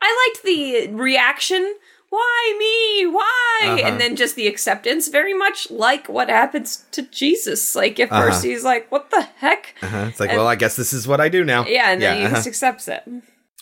I 0.00 0.30
liked 0.34 0.44
the 0.44 0.94
reaction. 0.94 1.74
Why 2.14 2.56
me? 2.58 3.06
Why? 3.06 3.58
Uh-huh. 3.62 3.80
And 3.88 4.00
then 4.00 4.14
just 4.16 4.36
the 4.36 4.46
acceptance, 4.46 5.08
very 5.08 5.34
much 5.34 5.70
like 5.70 6.08
what 6.08 6.28
happens 6.28 6.84
to 6.92 7.02
Jesus. 7.02 7.74
Like 7.74 7.98
at 7.98 8.12
Uh-huh. 8.12 8.22
first 8.30 8.44
he's 8.44 8.62
like, 8.64 8.90
"What 8.92 9.10
the 9.10 9.22
heck?" 9.38 9.74
Uh-huh. 9.82 10.06
It's 10.08 10.20
like, 10.20 10.30
And- 10.30 10.38
well, 10.38 10.46
I 10.46 10.54
guess 10.54 10.76
this 10.76 10.92
is 10.92 11.08
what 11.08 11.20
I 11.20 11.28
do 11.28 11.42
now. 11.44 11.66
Yeah, 11.66 11.90
and 11.90 12.00
then 12.00 12.18
he 12.18 12.24
uh-huh. 12.24 12.36
just 12.36 12.46
accepts 12.46 12.86
it. 12.88 13.02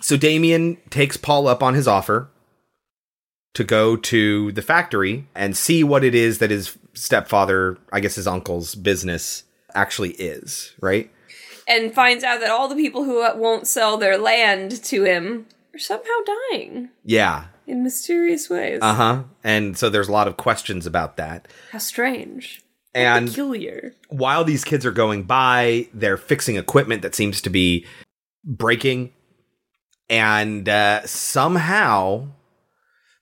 So 0.00 0.16
Damien 0.16 0.76
takes 0.90 1.16
Paul 1.16 1.46
up 1.48 1.62
on 1.62 1.74
his 1.74 1.86
offer 1.88 2.28
to 3.54 3.64
go 3.64 3.96
to 3.96 4.50
the 4.52 4.62
factory 4.62 5.26
and 5.34 5.56
see 5.56 5.84
what 5.84 6.04
it 6.04 6.14
is 6.14 6.38
that 6.38 6.50
his 6.50 6.76
stepfather, 6.94 7.78
I 7.92 8.00
guess 8.00 8.14
his 8.16 8.26
uncle's 8.26 8.74
business 8.74 9.44
actually 9.74 10.10
is, 10.12 10.72
right? 10.80 11.10
And 11.68 11.94
finds 11.94 12.24
out 12.24 12.40
that 12.40 12.50
all 12.50 12.68
the 12.68 12.74
people 12.74 13.04
who 13.04 13.20
won't 13.38 13.66
sell 13.66 13.96
their 13.96 14.18
land 14.18 14.82
to 14.84 15.04
him 15.04 15.46
are 15.74 15.78
somehow 15.78 16.18
dying 16.50 16.90
Yeah. 17.04 17.44
In 17.66 17.82
mysterious 17.82 18.48
ways. 18.50 18.80
Uh 18.82 18.94
huh. 18.94 19.22
And 19.44 19.76
so 19.76 19.90
there's 19.90 20.08
a 20.08 20.12
lot 20.12 20.28
of 20.28 20.36
questions 20.36 20.86
about 20.86 21.16
that. 21.16 21.48
How 21.70 21.78
strange. 21.78 22.62
And 22.94 23.28
peculiar. 23.28 23.94
while 24.08 24.44
these 24.44 24.64
kids 24.64 24.84
are 24.84 24.92
going 24.92 25.22
by, 25.22 25.88
they're 25.94 26.18
fixing 26.18 26.56
equipment 26.56 27.02
that 27.02 27.14
seems 27.14 27.40
to 27.42 27.50
be 27.50 27.86
breaking. 28.44 29.12
And 30.10 30.68
uh, 30.68 31.06
somehow, 31.06 32.28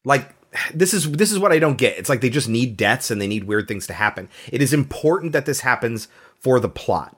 like 0.05 0.35
this 0.75 0.93
is 0.93 1.11
this 1.13 1.31
is 1.31 1.39
what 1.39 1.53
I 1.53 1.61
don't 1.61 1.79
get. 1.79 1.99
It's 1.99 2.09
like 2.09 2.21
they 2.21 2.31
just 2.31 2.49
need 2.49 2.77
deaths 2.77 3.11
and 3.11 3.21
they 3.21 3.29
need 3.29 3.45
weird 3.45 3.69
things 3.69 3.87
to 3.87 3.93
happen. 3.93 4.29
It 4.51 4.61
is 4.61 4.73
important 4.73 5.33
that 5.33 5.47
this 5.47 5.61
happens 5.61 6.09
for 6.41 6.59
the 6.59 6.69
plot. 6.69 7.17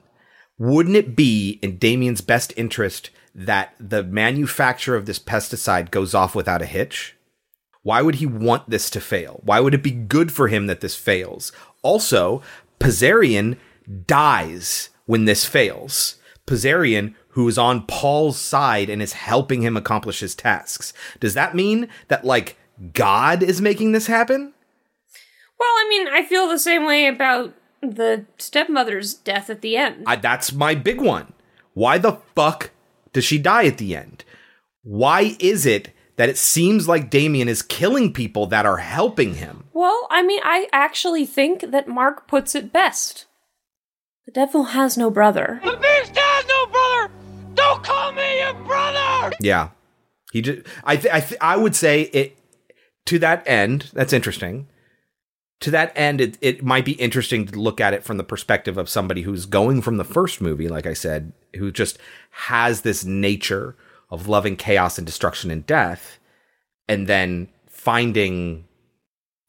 Wouldn't 0.59 0.95
it 0.95 1.15
be 1.15 1.59
in 1.63 1.77
Damien's 1.77 2.21
best 2.21 2.53
interest 2.55 3.09
that 3.35 3.73
the 3.79 4.03
manufacture 4.03 4.95
of 4.95 5.05
this 5.05 5.19
pesticide 5.19 5.91
goes 5.91 6.13
off 6.13 6.35
without 6.35 6.61
a 6.61 6.67
hitch? 6.67 7.15
Why 7.81 8.01
would 8.01 8.15
he 8.15 8.25
want 8.25 8.69
this 8.69 8.89
to 8.91 9.01
fail? 9.01 9.41
Why 9.43 9.59
would 9.59 9.73
it 9.73 9.83
be 9.83 9.91
good 9.91 10.31
for 10.31 10.47
him 10.47 10.67
that 10.67 10.81
this 10.81 10.95
fails? 10.95 11.51
Also, 11.81 12.41
Pasarian 12.79 13.57
dies 14.07 14.89
when 15.05 15.25
this 15.25 15.45
fails. 15.45 16.15
Pasarian, 16.47 17.15
who 17.29 17.47
is 17.47 17.57
on 17.57 17.85
Paul's 17.85 18.39
side 18.39 18.89
and 18.89 19.01
is 19.01 19.13
helping 19.13 19.61
him 19.61 19.75
accomplish 19.75 20.19
his 20.19 20.35
tasks. 20.35 20.93
Does 21.19 21.33
that 21.33 21.55
mean 21.55 21.89
that, 22.07 22.23
like, 22.23 22.57
God 22.93 23.43
is 23.43 23.61
making 23.61 23.91
this 23.91 24.07
happen? 24.07 24.53
Well, 25.59 25.69
I 25.69 25.87
mean, 25.89 26.07
I 26.07 26.23
feel 26.23 26.47
the 26.47 26.59
same 26.59 26.85
way 26.85 27.07
about 27.07 27.53
the 27.81 28.25
stepmother's 28.37 29.13
death 29.13 29.49
at 29.49 29.61
the 29.61 29.75
end. 29.77 30.03
I, 30.05 30.15
that's 30.15 30.53
my 30.53 30.75
big 30.75 31.01
one. 31.01 31.33
Why 31.73 31.97
the 31.97 32.19
fuck 32.35 32.71
does 33.13 33.23
she 33.23 33.37
die 33.37 33.65
at 33.65 33.77
the 33.77 33.95
end? 33.95 34.23
Why 34.83 35.35
is 35.39 35.65
it 35.65 35.91
that 36.17 36.29
it 36.29 36.37
seems 36.37 36.87
like 36.87 37.09
Damien 37.09 37.47
is 37.47 37.61
killing 37.61 38.11
people 38.13 38.45
that 38.47 38.65
are 38.65 38.77
helping 38.77 39.35
him? 39.35 39.65
Well, 39.73 40.07
I 40.11 40.21
mean, 40.23 40.41
I 40.43 40.67
actually 40.71 41.25
think 41.25 41.71
that 41.71 41.87
Mark 41.87 42.27
puts 42.27 42.53
it 42.53 42.73
best. 42.73 43.25
The 44.25 44.31
devil 44.31 44.63
has 44.65 44.97
no 44.97 45.09
brother. 45.09 45.59
The 45.63 45.71
beast 45.77 46.15
has 46.15 46.45
no 46.47 46.65
brother! 46.67 47.13
Don't 47.55 47.83
call 47.83 48.11
me 48.13 48.39
your 48.39 48.53
brother! 48.53 49.35
Yeah, 49.39 49.69
he 50.31 50.41
just. 50.41 50.65
I 50.83 50.95
th- 50.95 51.13
I 51.13 51.19
th- 51.19 51.41
I 51.41 51.57
would 51.57 51.75
say 51.75 52.03
it 52.13 52.37
to 53.07 53.19
that 53.19 53.43
end. 53.47 53.89
That's 53.93 54.13
interesting. 54.13 54.67
To 55.59 55.71
that 55.71 55.91
end, 55.95 56.21
it 56.21 56.37
it 56.41 56.63
might 56.63 56.85
be 56.85 56.93
interesting 56.93 57.45
to 57.47 57.59
look 57.59 57.81
at 57.81 57.93
it 57.93 58.03
from 58.03 58.17
the 58.17 58.23
perspective 58.23 58.77
of 58.77 58.89
somebody 58.89 59.23
who's 59.23 59.45
going 59.45 59.81
from 59.81 59.97
the 59.97 60.03
first 60.05 60.39
movie, 60.41 60.69
like 60.69 60.85
I 60.85 60.93
said, 60.93 61.33
who 61.55 61.71
just 61.71 61.97
has 62.31 62.81
this 62.81 63.03
nature 63.03 63.75
of 64.09 64.27
loving 64.27 64.55
chaos 64.55 64.97
and 64.97 65.07
destruction 65.07 65.49
and 65.51 65.65
death, 65.65 66.19
and 66.87 67.07
then 67.07 67.49
finding 67.67 68.65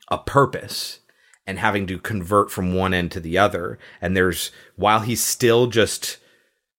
a 0.09 0.19
purpose 0.19 1.01
and 1.47 1.59
having 1.59 1.87
to 1.87 1.99
convert 1.99 2.51
from 2.51 2.75
one 2.75 2.95
end 2.95 3.13
to 3.13 3.21
the 3.21 3.37
other. 3.39 3.79
And 4.01 4.17
there's 4.17 4.51
while 4.77 5.01
he's 5.01 5.23
still 5.23 5.67
just 5.67 6.19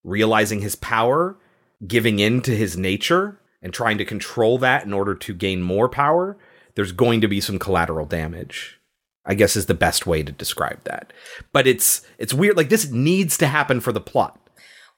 realizing 0.03 0.61
his 0.61 0.75
power, 0.75 1.37
giving 1.85 2.19
in 2.19 2.41
to 2.41 2.55
his 2.55 2.77
nature 2.77 3.39
and 3.61 3.73
trying 3.73 3.97
to 3.97 4.05
control 4.05 4.57
that 4.59 4.85
in 4.85 4.93
order 4.93 5.15
to 5.15 5.33
gain 5.33 5.61
more 5.61 5.89
power, 5.89 6.37
there's 6.75 6.91
going 6.91 7.21
to 7.21 7.27
be 7.27 7.41
some 7.41 7.59
collateral 7.59 8.05
damage. 8.05 8.79
I 9.25 9.33
guess 9.33 9.55
is 9.55 9.65
the 9.65 9.73
best 9.73 10.05
way 10.05 10.21
to 10.21 10.31
describe 10.31 10.83
that. 10.83 11.11
But 11.51 11.65
it's 11.65 12.05
it's 12.19 12.33
weird 12.33 12.57
like 12.57 12.69
this 12.69 12.91
needs 12.91 13.37
to 13.39 13.47
happen 13.47 13.81
for 13.81 13.91
the 13.91 14.01
plot. 14.01 14.39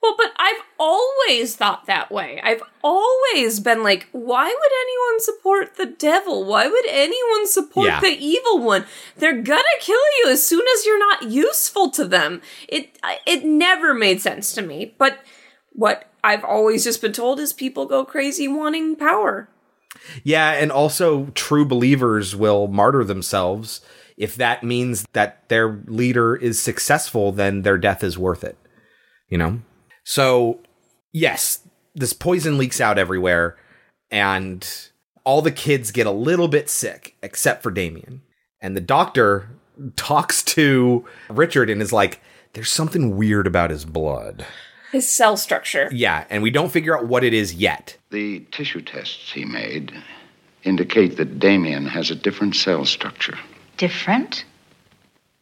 Well, 0.01 0.15
but 0.17 0.31
I've 0.37 0.61
always 0.79 1.55
thought 1.55 1.87
that 1.87 2.11
way. 2.11 2.39
I've 2.43 2.61
always 2.83 3.59
been 3.59 3.83
like, 3.83 4.07
why 4.11 4.45
would 4.45 4.71
anyone 4.81 5.19
support 5.21 5.75
the 5.75 5.87
devil? 5.87 6.45
Why 6.45 6.67
would 6.67 6.85
anyone 6.87 7.47
support 7.47 7.87
Yeah. 7.87 7.99
the 7.99 8.09
evil 8.09 8.59
one? 8.59 8.85
They're 9.17 9.41
gonna 9.41 9.63
kill 9.79 9.99
you 10.23 10.29
as 10.29 10.45
soon 10.45 10.65
as 10.75 10.85
you're 10.85 10.99
not 10.99 11.23
useful 11.23 11.89
to 11.91 12.05
them. 12.05 12.41
It 12.67 12.97
it 13.25 13.43
never 13.43 13.93
made 13.93 14.21
sense 14.21 14.53
to 14.53 14.61
me. 14.61 14.93
But 14.97 15.19
what 15.71 16.09
I've 16.23 16.43
always 16.43 16.83
just 16.83 17.01
been 17.01 17.13
told 17.13 17.39
is 17.39 17.51
people 17.53 17.85
go 17.85 18.05
crazy 18.05 18.47
wanting 18.47 18.95
power. 18.95 19.49
Yeah, 20.23 20.51
and 20.51 20.71
also 20.71 21.27
true 21.33 21.65
believers 21.65 22.35
will 22.35 22.67
martyr 22.67 23.03
themselves 23.03 23.81
if 24.15 24.35
that 24.35 24.63
means 24.63 25.05
that 25.13 25.47
their 25.49 25.79
leader 25.85 26.35
is 26.35 26.61
successful, 26.61 27.31
then 27.31 27.61
their 27.61 27.77
death 27.77 28.03
is 28.03 28.17
worth 28.17 28.43
it. 28.43 28.57
You 29.29 29.37
know? 29.37 29.61
So, 30.09 30.61
yes, 31.11 31.67
this 31.93 32.13
poison 32.13 32.57
leaks 32.57 32.79
out 32.79 32.97
everywhere, 32.97 33.57
and 34.09 34.65
all 35.25 35.41
the 35.41 35.51
kids 35.51 35.91
get 35.91 36.07
a 36.07 36.11
little 36.11 36.47
bit 36.47 36.69
sick, 36.69 37.17
except 37.21 37.61
for 37.61 37.71
Damien. 37.71 38.21
And 38.61 38.73
the 38.73 38.81
doctor 38.81 39.49
talks 39.97 40.43
to 40.43 41.05
Richard 41.29 41.69
and 41.69 41.81
is 41.81 41.91
like, 41.91 42.21
there's 42.53 42.71
something 42.71 43.17
weird 43.17 43.47
about 43.47 43.69
his 43.69 43.83
blood. 43.83 44.45
His 44.93 45.09
cell 45.09 45.35
structure. 45.35 45.89
Yeah, 45.91 46.23
and 46.29 46.41
we 46.41 46.51
don't 46.51 46.71
figure 46.71 46.97
out 46.97 47.07
what 47.07 47.25
it 47.25 47.33
is 47.33 47.55
yet. 47.55 47.97
The 48.09 48.45
tissue 48.51 48.81
tests 48.81 49.33
he 49.33 49.43
made 49.43 49.91
indicate 50.63 51.17
that 51.17 51.37
Damien 51.37 51.85
has 51.85 52.11
a 52.11 52.15
different 52.15 52.55
cell 52.55 52.85
structure. 52.85 53.37
Different? 53.75 54.45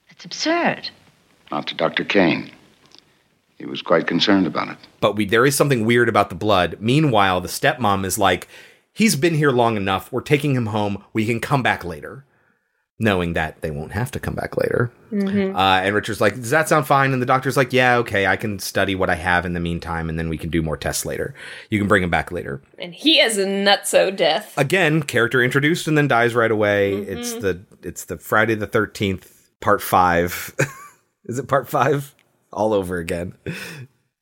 That's 0.09 0.26
absurd. 0.26 0.89
Not 1.51 1.68
to 1.68 1.76
Dr. 1.76 2.03
Kane. 2.03 2.49
He 3.58 3.66
was 3.66 3.82
quite 3.82 4.06
concerned 4.08 4.47
about 4.47 4.70
it. 4.70 4.78
But 4.99 5.16
we 5.16 5.26
there 5.26 5.45
is 5.45 5.56
something 5.56 5.86
weird 5.86 6.10
about 6.10 6.30
the 6.30 6.36
blood. 6.36 6.78
Meanwhile, 6.80 7.41
the 7.41 7.47
stepmom 7.47 8.06
is 8.06 8.18
like, 8.18 8.47
he's 8.91 9.16
been 9.16 9.36
here 9.36 9.51
long 9.51 9.78
enough. 9.78 10.12
We're 10.12 10.22
taking 10.22 10.56
him 10.56 10.68
home. 10.68 11.03
We 11.14 11.26
can 11.26 11.39
come 11.39 11.64
back 11.64 11.84
later. 11.86 12.26
Knowing 12.97 13.34
that 13.34 13.60
they 13.60 13.72
won't 13.72 13.91
have 13.91 14.10
to 14.12 14.22
come 14.22 14.36
back 14.36 14.56
later. 14.56 14.89
Mhm. 15.12 15.53
Uh, 15.53 15.84
and 15.86 15.93
Richard's 15.93 16.22
like, 16.22 16.36
Does 16.36 16.51
that 16.51 16.70
sound 16.70 16.88
fine? 16.88 17.12
And 17.12 17.22
the 17.22 17.26
doctor's 17.26 17.58
like, 17.58 17.74
Yeah, 17.74 17.97
okay, 17.97 18.26
I 18.26 18.38
can 18.38 18.58
study 18.58 18.95
what 18.95 19.10
I 19.10 19.16
have 19.16 19.45
in 19.45 19.51
the 19.51 19.60
meantime, 19.60 20.08
and 20.08 20.18
then 20.18 20.30
we 20.30 20.38
can 20.38 20.49
do 20.49 20.62
more 20.62 20.78
tests 20.78 21.06
later. 21.06 21.34
You 21.70 21.78
can 21.78 21.89
bring 21.89 22.03
him 22.03 22.10
back 22.10 22.32
later. 22.32 22.62
And 22.80 22.93
he 22.95 23.20
has 23.20 23.38
a 23.38 23.45
nutso 23.45 24.16
death. 24.16 24.53
Again, 24.58 25.03
character 25.03 25.43
introduced 25.43 25.89
and 25.89 25.97
then 25.97 26.08
dies 26.08 26.34
right 26.36 26.51
away. 26.51 26.93
Mm-hmm. 26.93 27.18
It's 27.18 27.34
the 27.34 27.60
it's 27.84 28.06
the 28.06 28.18
Friday 28.18 28.56
the 28.56 28.66
thirteenth, 28.68 29.49
part 29.60 29.82
five. 29.82 30.56
is 31.26 31.38
it 31.38 31.49
part 31.49 31.68
five? 31.68 32.14
All 32.56 32.74
over 32.74 32.97
again. 32.97 33.36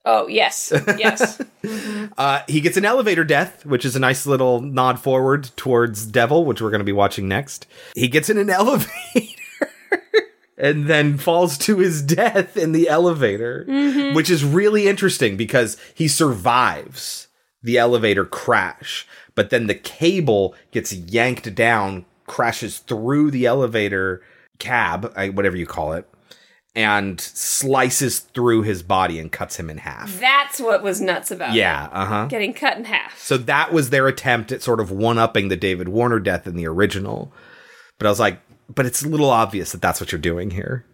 Oh, 0.06 0.28
yes. 0.28 0.74
Yes. 0.98 1.42
Uh, 2.18 2.42
he 2.50 2.60
gets 2.60 2.76
an 2.76 2.84
elevator 2.84 3.24
death, 3.24 3.66
which 3.66 3.86
is 3.86 3.96
a 3.96 4.00
nice 4.00 4.26
little 4.26 4.60
nod 4.60 5.00
forward 5.00 5.50
towards 5.56 6.06
Devil, 6.06 6.44
which 6.44 6.62
we're 6.62 6.70
going 6.70 6.82
to 6.82 6.86
be 6.86 6.92
watching 6.92 7.26
next. 7.30 7.66
He 7.96 8.10
gets 8.10 8.30
in 8.30 8.38
an 8.38 8.50
elevator 8.50 8.90
and 10.58 10.88
then 10.88 11.18
falls 11.18 11.58
to 11.60 11.78
his 11.78 12.02
death 12.02 12.58
in 12.58 12.74
the 12.74 12.90
elevator, 12.90 13.66
Mhm. 13.70 14.14
which 14.14 14.30
is 14.30 14.44
really 14.44 14.88
interesting 14.90 15.38
because 15.38 15.78
he 15.96 16.08
survives 16.10 17.28
the 17.64 17.78
elevator 17.78 18.26
crash, 18.26 19.08
but 19.36 19.50
then 19.50 19.68
the 19.68 19.76
cable 19.76 20.54
gets 20.72 20.92
yanked 20.94 21.56
down, 21.56 22.06
crashes 22.28 22.80
through 22.80 23.32
the 23.32 23.46
elevator 23.46 24.22
cab, 24.60 25.14
whatever 25.34 25.56
you 25.56 25.66
call 25.66 25.94
it, 25.94 26.08
and 26.76 27.22
slices 27.22 28.20
through 28.20 28.64
his 28.64 28.82
body 28.82 29.20
and 29.20 29.32
cuts 29.32 29.58
him 29.58 29.70
in 29.70 29.78
half. 29.78 30.20
That's 30.20 30.60
what 30.60 30.82
was 30.82 31.00
nuts 31.00 31.30
about 31.30 31.54
Yeah, 31.54 31.88
uh 31.92 32.06
huh. 32.06 32.26
Getting 32.26 32.54
cut 32.54 32.78
in 32.78 32.86
half. 32.86 33.20
So 33.20 33.38
that 33.38 33.72
was 33.72 33.90
their 33.90 34.08
attempt 34.08 34.52
at 34.52 34.64
sort 34.64 34.80
of 34.80 34.92
one 34.92 35.18
upping 35.18 35.50
the 35.50 35.56
David 35.56 35.90
Warner 35.90 36.20
death 36.20 36.48
in 36.48 36.56
the 36.56 36.68
original. 36.68 37.32
But 38.00 38.08
I 38.08 38.10
was 38.10 38.20
like, 38.20 38.40
but 38.74 38.86
it's 38.86 39.04
a 39.04 39.10
little 39.10 39.30
obvious 39.30 39.72
that 39.72 39.82
that's 39.82 40.02
what 40.02 40.12
you're 40.12 40.20
doing 40.20 40.52
here. 40.52 40.86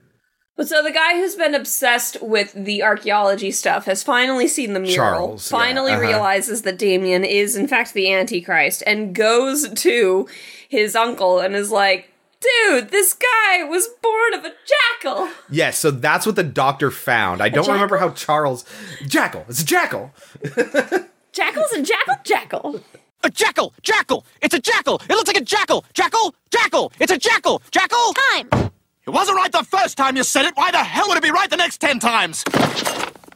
But 0.58 0.68
so 0.68 0.84
the 0.84 0.92
guy 0.92 1.14
who's 1.14 1.36
been 1.36 1.56
obsessed 1.56 2.22
with 2.22 2.52
the 2.52 2.84
archaeology 2.84 3.50
stuff 3.50 3.86
has 3.86 4.04
finally 4.04 4.46
seen 4.46 4.74
the 4.74 4.82
mural, 4.82 4.96
Charles, 4.96 5.50
yeah, 5.50 5.58
finally 5.58 5.94
uh-huh. 5.94 6.02
realizes 6.02 6.64
that 6.64 6.78
Damien 6.78 7.24
is 7.24 7.56
in 7.56 7.66
fact 7.66 7.94
the 7.94 8.12
Antichrist, 8.12 8.84
and 8.86 9.16
goes 9.16 9.70
to 9.70 10.28
his 10.68 10.98
uncle 10.98 11.40
and 11.40 11.56
is 11.56 11.72
like, 11.72 12.09
dude, 12.42 12.90
this 12.90 13.14
guy 13.14 13.64
was 13.64 13.88
born 14.02 14.34
of 14.34 14.46
a 14.46 14.54
jackal. 15.02 15.30
Yes, 15.50 15.78
so 15.78 15.92
that's 15.92 16.26
what 16.26 16.36
the 16.36 16.44
doctor 16.44 16.92
found. 16.92 17.42
I 17.42 17.50
don't 17.50 17.68
remember 17.68 17.98
how 17.98 18.12
Charles 18.12 18.66
Jackal. 19.08 19.46
It's 19.50 19.62
a 19.62 19.66
jackal. 19.66 20.12
Jackal's 21.32 21.72
a 21.74 21.84
jackal 21.84 22.16
jackal. 22.24 22.82
A 23.22 23.30
jackal! 23.30 23.74
Jackal! 23.82 24.26
It's 24.42 24.54
a 24.54 24.60
jackal! 24.60 25.02
It 25.10 25.10
looks 25.10 25.28
like 25.28 25.38
a 25.38 25.44
jackal! 25.44 25.84
Jackal! 25.94 26.34
Jackal! 26.52 26.94
It's 27.00 27.12
a 27.12 27.18
jackal! 27.18 27.62
Jackal! 27.70 28.14
Time! 28.32 28.72
It 29.06 29.10
wasn't 29.10 29.38
right 29.38 29.52
the 29.52 29.64
first 29.64 29.98
time 29.98 30.16
you 30.16 30.24
said 30.24 30.46
it. 30.46 30.56
Why 30.56 30.72
the 30.72 30.78
hell 30.78 31.10
would 31.10 31.18
it 31.18 31.24
be 31.24 31.32
right 31.32 31.50
the 31.50 31.58
next 31.58 31.80
ten 31.80 32.00
times? 32.00 32.46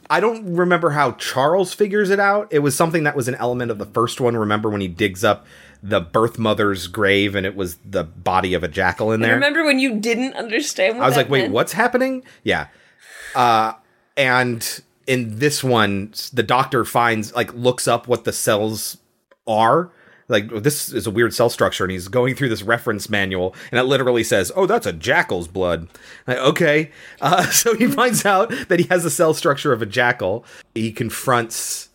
I 0.08 0.20
don't 0.20 0.54
remember 0.54 0.90
how 0.90 1.12
Charles 1.12 1.74
figures 1.74 2.10
it 2.10 2.20
out. 2.20 2.48
It 2.50 2.60
was 2.60 2.74
something 2.74 3.04
that 3.04 3.16
was 3.16 3.28
an 3.28 3.34
element 3.34 3.70
of 3.70 3.78
the 3.78 3.86
first 3.86 4.20
one. 4.20 4.36
Remember 4.36 4.70
when 4.70 4.80
he 4.80 4.88
digs 4.88 5.22
up 5.24 5.46
the 5.84 6.00
birth 6.00 6.38
mother's 6.38 6.86
grave 6.86 7.34
and 7.34 7.44
it 7.44 7.54
was 7.54 7.76
the 7.84 8.02
body 8.02 8.54
of 8.54 8.64
a 8.64 8.68
jackal 8.68 9.12
in 9.12 9.20
there? 9.20 9.34
remember 9.34 9.64
when 9.64 9.78
you 9.78 10.00
didn't 10.00 10.32
understand 10.32 10.96
what 10.96 11.04
I 11.04 11.06
was 11.08 11.16
like, 11.16 11.28
wait, 11.28 11.50
what's 11.50 11.74
happening? 11.74 12.24
Yeah. 12.42 12.68
Uh, 13.34 13.74
and 14.16 14.82
in 15.06 15.38
this 15.38 15.62
one, 15.62 16.14
the 16.32 16.42
doctor 16.42 16.86
finds, 16.86 17.34
like, 17.34 17.52
looks 17.52 17.86
up 17.86 18.08
what 18.08 18.24
the 18.24 18.32
cells 18.32 18.96
are. 19.46 19.90
Like, 20.28 20.48
this 20.48 20.90
is 20.90 21.06
a 21.06 21.10
weird 21.10 21.34
cell 21.34 21.50
structure, 21.50 21.84
and 21.84 21.90
he's 21.90 22.08
going 22.08 22.34
through 22.34 22.48
this 22.48 22.62
reference 22.62 23.10
manual, 23.10 23.54
and 23.70 23.78
it 23.78 23.82
literally 23.82 24.24
says, 24.24 24.50
oh, 24.56 24.64
that's 24.64 24.86
a 24.86 24.92
jackal's 24.92 25.48
blood. 25.48 25.88
Like, 26.26 26.38
okay. 26.38 26.90
Uh, 27.20 27.44
so 27.50 27.76
he 27.76 27.86
finds 27.88 28.24
out 28.24 28.48
that 28.68 28.80
he 28.80 28.86
has 28.86 29.02
the 29.02 29.10
cell 29.10 29.34
structure 29.34 29.74
of 29.74 29.82
a 29.82 29.86
jackal. 29.86 30.46
He 30.74 30.92
confronts 30.92 31.90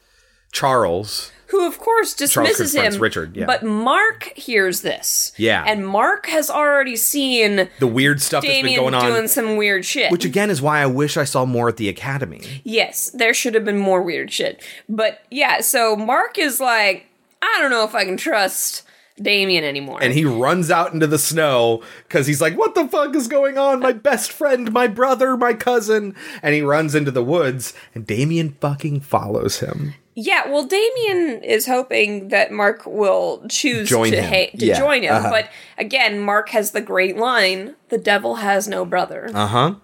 Charles. 0.51 1.31
Who, 1.51 1.65
of 1.65 1.79
course, 1.79 2.13
dismisses 2.13 2.75
him. 2.75 2.97
Richard, 3.01 3.35
yeah. 3.35 3.45
But 3.45 3.63
Mark 3.63 4.31
hears 4.35 4.81
this. 4.81 5.31
Yeah. 5.37 5.63
And 5.65 5.87
Mark 5.87 6.27
has 6.27 6.49
already 6.49 6.95
seen 6.95 7.67
The 7.79 7.87
weird 7.87 8.21
stuff 8.21 8.43
Damien 8.43 8.65
that's 8.65 8.75
been 8.75 8.83
going 8.83 8.93
on. 8.93 9.11
doing 9.11 9.27
some 9.27 9.57
weird 9.57 9.83
shit. 9.83 10.11
which, 10.11 10.25
again, 10.25 10.49
is 10.49 10.61
why 10.61 10.79
I 10.81 10.85
wish 10.85 11.17
I 11.17 11.23
saw 11.23 11.45
more 11.45 11.67
at 11.67 11.77
the 11.77 11.89
academy. 11.89 12.61
Yes, 12.63 13.09
there 13.11 13.33
should 13.33 13.55
have 13.55 13.65
been 13.65 13.79
more 13.79 14.01
weird 14.03 14.31
shit. 14.31 14.63
But 14.87 15.21
yeah, 15.31 15.61
so 15.61 15.95
Mark 15.95 16.37
is 16.37 16.59
like, 16.59 17.07
I 17.41 17.57
don't 17.61 17.71
know 17.71 17.83
if 17.83 17.95
I 17.95 18.05
can 18.05 18.17
trust 18.17 18.83
Damien 19.21 19.63
anymore. 19.63 19.99
and 20.01 20.13
he 20.13 20.23
runs 20.25 20.69
out 20.71 20.93
into 20.93 21.07
the 21.07 21.17
snow 21.17 21.81
because 22.07 22.25
he's 22.25 22.39
like, 22.39 22.57
"What 22.57 22.73
the 22.73 22.87
fuck 22.87 23.13
is 23.15 23.27
going 23.27 23.57
on? 23.57 23.81
My 23.81 23.91
best 23.91 24.31
friend, 24.31 24.71
my 24.71 24.87
brother, 24.87 25.35
my 25.35 25.53
cousin!" 25.53 26.15
And 26.41 26.55
he 26.55 26.61
runs 26.61 26.95
into 26.95 27.11
the 27.11 27.23
woods, 27.23 27.73
and 27.93 28.07
Damien 28.07 28.55
fucking 28.61 29.01
follows 29.01 29.59
him. 29.59 29.95
Yeah, 30.15 30.47
well, 30.49 30.65
Damien 30.65 31.43
is 31.43 31.65
hoping 31.65 32.27
that 32.29 32.51
Mark 32.51 32.85
will 32.85 33.43
choose 33.49 33.87
Join 33.89 34.11
to 34.11 34.21
ha- 34.21 34.49
to 34.57 34.65
Yeah, 34.65 34.77
join 34.77 35.03
him. 35.03 35.13
uh-huh. 35.13 35.29
But 35.29 35.49
again, 35.77 36.19
Mark 36.19 36.49
has 36.49 36.71
the 36.71 36.81
great 36.81 37.17
line: 37.17 37.75
"The 37.89 37.97
devil 37.97 38.35
has 38.35 38.67
no 38.67 38.85
brother." 38.85 39.29
Uh 39.33 39.47
huh. 39.47 39.75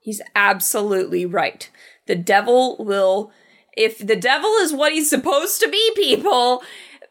He's 0.00 0.20
absolutely 0.36 1.24
right. 1.26 1.70
The 2.06 2.14
devil 2.14 2.76
will, 2.78 3.32
if 3.76 3.98
the 3.98 4.16
devil 4.16 4.50
is 4.56 4.72
what 4.72 4.92
he's 4.92 5.08
supposed 5.10 5.60
to 5.60 5.68
be, 5.68 5.92
people. 5.94 6.62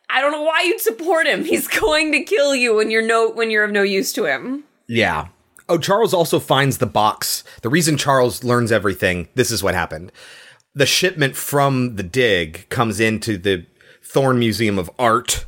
I 0.09 0.21
don't 0.21 0.31
know 0.31 0.43
why 0.43 0.61
you'd 0.63 0.79
support 0.81 1.25
him. 1.25 1.43
He's 1.53 1.67
going 1.67 2.11
to 2.11 2.23
kill 2.23 2.53
you 2.53 2.75
when 2.75 2.91
you're 2.91 3.01
no 3.01 3.31
when 3.31 3.49
you're 3.49 3.63
of 3.63 3.71
no 3.71 3.81
use 3.81 4.13
to 4.13 4.25
him. 4.25 4.63
Yeah. 4.87 5.29
Oh, 5.67 5.77
Charles 5.79 6.13
also 6.13 6.39
finds 6.39 6.77
the 6.77 6.85
box. 6.85 7.43
The 7.63 7.69
reason 7.69 7.97
Charles 7.97 8.43
learns 8.43 8.71
everything. 8.71 9.29
This 9.33 9.49
is 9.49 9.63
what 9.63 9.73
happened. 9.73 10.11
The 10.75 10.85
shipment 10.85 11.35
from 11.35 11.95
the 11.97 12.03
dig 12.03 12.67
comes 12.69 12.99
into 12.99 13.37
the 13.37 13.65
Thorn 14.03 14.39
Museum 14.39 14.79
of 14.79 14.89
Art, 14.97 15.45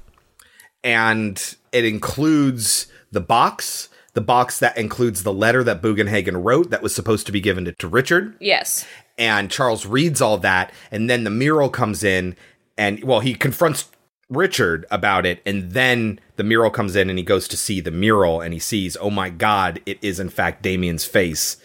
and 0.83 1.55
it 1.71 1.85
includes 1.85 2.87
the 3.11 3.21
box. 3.21 3.89
The 4.13 4.21
box 4.21 4.59
that 4.59 4.77
includes 4.77 5.23
the 5.23 5.33
letter 5.33 5.63
that 5.63 5.81
Bugenhagen 5.81 6.43
wrote 6.43 6.69
that 6.69 6.81
was 6.81 6.95
supposed 6.95 7.25
to 7.25 7.31
be 7.31 7.41
given 7.41 7.65
to, 7.65 7.73
to 7.73 7.87
Richard. 7.87 8.35
Yes. 8.39 8.85
and 9.17 9.49
Charles 9.51 9.85
reads 9.85 10.21
all 10.21 10.37
that, 10.39 10.71
and 10.91 11.09
then 11.09 11.23
the 11.23 11.29
mural 11.29 11.69
comes 11.69 12.03
in, 12.03 12.35
and 12.77 13.03
well, 13.03 13.21
he 13.21 13.33
confronts 13.33 13.89
Richard 14.29 14.85
about 14.91 15.25
it, 15.25 15.41
and 15.45 15.71
then 15.71 16.19
the 16.35 16.43
mural 16.43 16.69
comes 16.69 16.95
in, 16.95 17.09
and 17.09 17.17
he 17.17 17.25
goes 17.25 17.47
to 17.47 17.57
see 17.57 17.79
the 17.81 17.91
mural, 17.91 18.41
and 18.41 18.53
he 18.53 18.59
sees, 18.59 18.97
oh 18.99 19.09
my 19.09 19.29
god, 19.29 19.81
it 19.85 19.97
is 20.01 20.19
in 20.19 20.29
fact 20.29 20.63
Damien's 20.63 21.05
face 21.05 21.57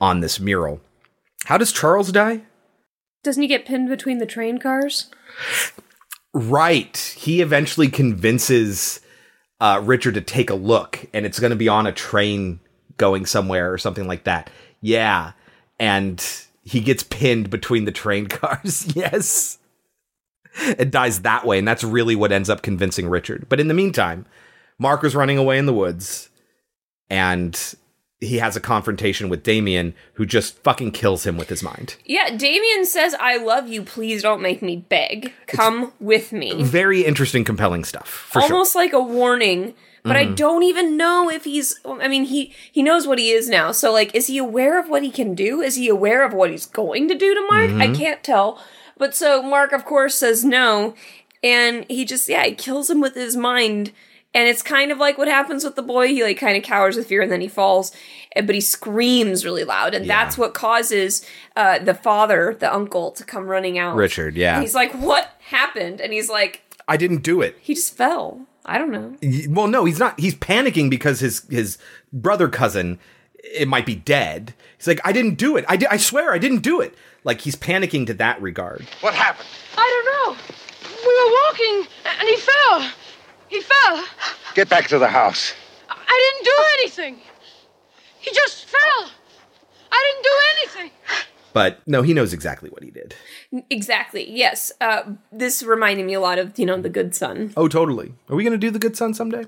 on 0.00 0.20
this 0.20 0.38
mural. 0.40 0.80
How 1.46 1.58
does 1.58 1.72
Charles 1.72 2.12
die? 2.12 2.42
Doesn't 3.24 3.42
he 3.42 3.48
get 3.48 3.66
pinned 3.66 3.88
between 3.88 4.18
the 4.18 4.26
train 4.26 4.58
cars? 4.58 5.10
Right. 6.32 6.96
He 7.16 7.40
eventually 7.40 7.88
convinces 7.88 9.00
uh, 9.60 9.80
Richard 9.82 10.14
to 10.14 10.20
take 10.20 10.50
a 10.50 10.54
look, 10.54 11.06
and 11.12 11.24
it's 11.24 11.40
going 11.40 11.50
to 11.50 11.56
be 11.56 11.68
on 11.68 11.86
a 11.86 11.92
train 11.92 12.60
going 12.98 13.26
somewhere 13.26 13.72
or 13.72 13.78
something 13.78 14.06
like 14.06 14.24
that. 14.24 14.50
Yeah. 14.80 15.32
And 15.80 16.24
he 16.62 16.80
gets 16.80 17.02
pinned 17.02 17.50
between 17.50 17.86
the 17.86 17.92
train 17.92 18.26
cars. 18.28 18.94
yes. 18.94 19.58
It 20.60 20.90
dies 20.90 21.22
that 21.22 21.46
way, 21.46 21.58
and 21.58 21.66
that's 21.66 21.82
really 21.82 22.14
what 22.14 22.30
ends 22.30 22.50
up 22.50 22.62
convincing 22.62 23.08
Richard. 23.08 23.48
But 23.48 23.58
in 23.58 23.68
the 23.68 23.74
meantime, 23.74 24.26
Mark 24.78 25.02
is 25.02 25.16
running 25.16 25.38
away 25.38 25.58
in 25.58 25.66
the 25.66 25.72
woods, 25.72 26.28
and 27.10 27.74
he 28.20 28.38
has 28.38 28.56
a 28.56 28.60
confrontation 28.60 29.28
with 29.28 29.42
Damien, 29.42 29.94
who 30.14 30.24
just 30.26 30.58
fucking 30.62 30.92
kills 30.92 31.26
him 31.26 31.36
with 31.36 31.48
his 31.48 31.62
mind. 31.62 31.96
Yeah, 32.04 32.34
Damien 32.36 32.86
says, 32.86 33.14
I 33.20 33.36
love 33.36 33.68
you. 33.68 33.82
Please 33.82 34.22
don't 34.22 34.40
make 34.40 34.62
me 34.62 34.76
beg. 34.88 35.32
Come 35.46 35.92
with 36.00 36.32
me. 36.32 36.62
Very 36.62 37.04
interesting, 37.04 37.44
compelling 37.44 37.84
stuff. 37.84 38.08
For 38.08 38.40
sure. 38.40 38.52
Almost 38.52 38.74
like 38.74 38.92
a 38.92 39.00
warning. 39.02 39.74
But 40.06 40.16
I 40.16 40.26
Mhm. 40.26 40.36
don't 40.36 40.62
even 40.62 40.98
know 40.98 41.30
if 41.30 41.44
he's. 41.44 41.80
I 41.86 42.08
mean, 42.08 42.24
he 42.24 42.52
he 42.70 42.82
knows 42.82 43.06
what 43.06 43.18
he 43.18 43.30
is 43.30 43.48
now. 43.48 43.72
So, 43.72 43.90
like, 43.90 44.14
is 44.14 44.26
he 44.26 44.36
aware 44.36 44.78
of 44.78 44.90
what 44.90 45.02
he 45.02 45.10
can 45.10 45.34
do? 45.34 45.62
Is 45.62 45.76
he 45.76 45.88
aware 45.88 46.22
of 46.26 46.34
what 46.34 46.50
he's 46.50 46.66
going 46.66 47.08
to 47.08 47.14
do 47.14 47.34
to 47.34 47.40
Mark? 47.50 47.70
I 47.70 47.86
Mhm. 47.88 47.96
can't 47.98 48.22
tell. 48.22 48.62
But 48.98 49.14
so 49.14 49.42
Mark, 49.42 49.72
of 49.72 49.86
course, 49.86 50.14
says 50.14 50.44
no, 50.44 50.94
and 51.42 51.86
he 51.88 52.04
just 52.04 52.28
yeah, 52.28 52.44
he 52.44 52.52
kills 52.52 52.90
him 52.90 53.00
with 53.00 53.14
his 53.14 53.34
mind. 53.34 53.92
And 54.34 54.48
it's 54.48 54.62
kind 54.62 54.90
of 54.90 54.98
like 54.98 55.16
what 55.16 55.28
happens 55.28 55.62
with 55.64 55.76
the 55.76 55.82
boy. 55.82 56.08
He 56.08 56.22
like 56.24 56.38
kind 56.38 56.56
of 56.56 56.64
cowers 56.64 56.96
with 56.96 57.06
fear, 57.06 57.22
and 57.22 57.30
then 57.30 57.40
he 57.40 57.46
falls. 57.48 57.92
eh, 58.34 58.40
But 58.42 58.54
he 58.56 58.60
screams 58.60 59.44
really 59.44 59.62
loud, 59.64 59.94
and 59.94 60.08
that's 60.10 60.36
what 60.36 60.54
causes 60.54 61.24
uh, 61.56 61.78
the 61.78 61.94
father, 61.94 62.56
the 62.58 62.72
uncle, 62.74 63.12
to 63.12 63.24
come 63.24 63.46
running 63.46 63.78
out. 63.78 63.94
Richard, 63.94 64.34
yeah. 64.36 64.54
And 64.54 64.62
he's 64.62 64.74
like, 64.74 64.92
"What 64.92 65.30
happened?" 65.50 66.00
And 66.00 66.12
he's 66.12 66.28
like, 66.28 66.62
I 66.88 66.96
didn't 66.96 67.22
do 67.22 67.42
it. 67.42 67.56
"He 67.60 67.74
just 67.74 67.96
fell. 67.96 68.40
I 68.66 68.76
don't 68.78 68.90
know." 68.90 69.14
Well, 69.48 69.68
no, 69.68 69.84
he's 69.84 70.00
not. 70.00 70.18
He's 70.18 70.34
panicking 70.34 70.90
because 70.90 71.20
his 71.20 71.46
his 71.48 71.78
brother 72.12 72.48
cousin 72.48 72.98
it 73.42 73.68
might 73.68 73.86
be 73.86 73.94
dead. 73.94 74.54
He's 74.78 74.86
like, 74.88 75.00
I 75.04 75.12
didn't 75.12 75.34
do 75.34 75.56
it. 75.56 75.64
I 75.68 75.76
did. 75.76 75.88
I 75.90 75.96
swear, 75.98 76.32
I 76.32 76.38
didn't 76.38 76.62
do 76.62 76.80
it. 76.80 76.94
Like 77.22 77.42
he's 77.42 77.54
panicking 77.56 78.06
to 78.08 78.14
that 78.14 78.42
regard. 78.42 78.84
What 79.00 79.14
happened? 79.14 79.46
I 79.76 79.86
don't 79.94 80.36
know. 80.36 80.42
We 81.06 81.12
were 81.20 81.30
walking, 81.44 81.92
and 82.20 82.28
he 82.28 82.36
fell. 82.36 82.90
He 83.54 83.60
fell. 83.60 84.04
Get 84.56 84.68
back 84.68 84.88
to 84.88 84.98
the 84.98 85.06
house. 85.06 85.54
I 85.88 86.32
didn't 86.32 86.44
do 86.44 86.64
anything. 86.80 87.22
He 88.18 88.32
just 88.34 88.64
fell. 88.64 89.10
I 89.92 90.12
didn't 90.12 90.24
do 90.24 90.80
anything. 90.80 90.90
But 91.52 91.80
no, 91.86 92.02
he 92.02 92.14
knows 92.14 92.32
exactly 92.32 92.68
what 92.68 92.82
he 92.82 92.90
did. 92.90 93.14
Exactly. 93.70 94.28
Yes. 94.28 94.72
Uh, 94.80 95.02
this 95.30 95.62
reminded 95.62 96.04
me 96.04 96.14
a 96.14 96.20
lot 96.20 96.40
of 96.40 96.58
you 96.58 96.66
know 96.66 96.82
the 96.82 96.88
Good 96.88 97.14
Son. 97.14 97.52
Oh, 97.56 97.68
totally. 97.68 98.14
Are 98.28 98.34
we 98.34 98.42
gonna 98.42 98.58
do 98.58 98.72
the 98.72 98.80
good 98.80 98.96
son 98.96 99.14
someday? 99.14 99.44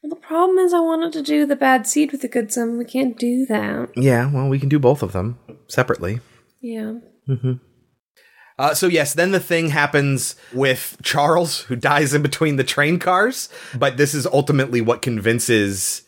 Well, 0.00 0.10
the 0.10 0.14
problem 0.14 0.58
is 0.58 0.72
I 0.72 0.78
wanted 0.78 1.12
to 1.14 1.22
do 1.22 1.44
the 1.44 1.56
Bad 1.56 1.88
Seed 1.88 2.12
with 2.12 2.20
the 2.20 2.28
Good 2.28 2.52
Son. 2.52 2.78
We 2.78 2.84
can't 2.84 3.18
do 3.18 3.46
that. 3.46 3.88
Yeah. 3.96 4.30
Well, 4.30 4.48
we 4.48 4.60
can 4.60 4.68
do 4.68 4.78
both 4.78 5.02
of 5.02 5.10
them 5.10 5.40
separately. 5.66 6.20
Yeah. 6.60 6.98
Mm-hmm. 7.28 7.54
Uh, 8.58 8.74
so 8.74 8.86
yes, 8.86 9.14
then 9.14 9.30
the 9.30 9.40
thing 9.40 9.68
happens 9.68 10.34
with 10.52 10.96
Charles, 11.02 11.60
who 11.62 11.76
dies 11.76 12.12
in 12.12 12.22
between 12.22 12.56
the 12.56 12.64
train 12.64 12.98
cars. 12.98 13.48
But 13.74 13.96
this 13.96 14.14
is 14.14 14.26
ultimately 14.26 14.80
what 14.80 15.00
convinces 15.00 16.02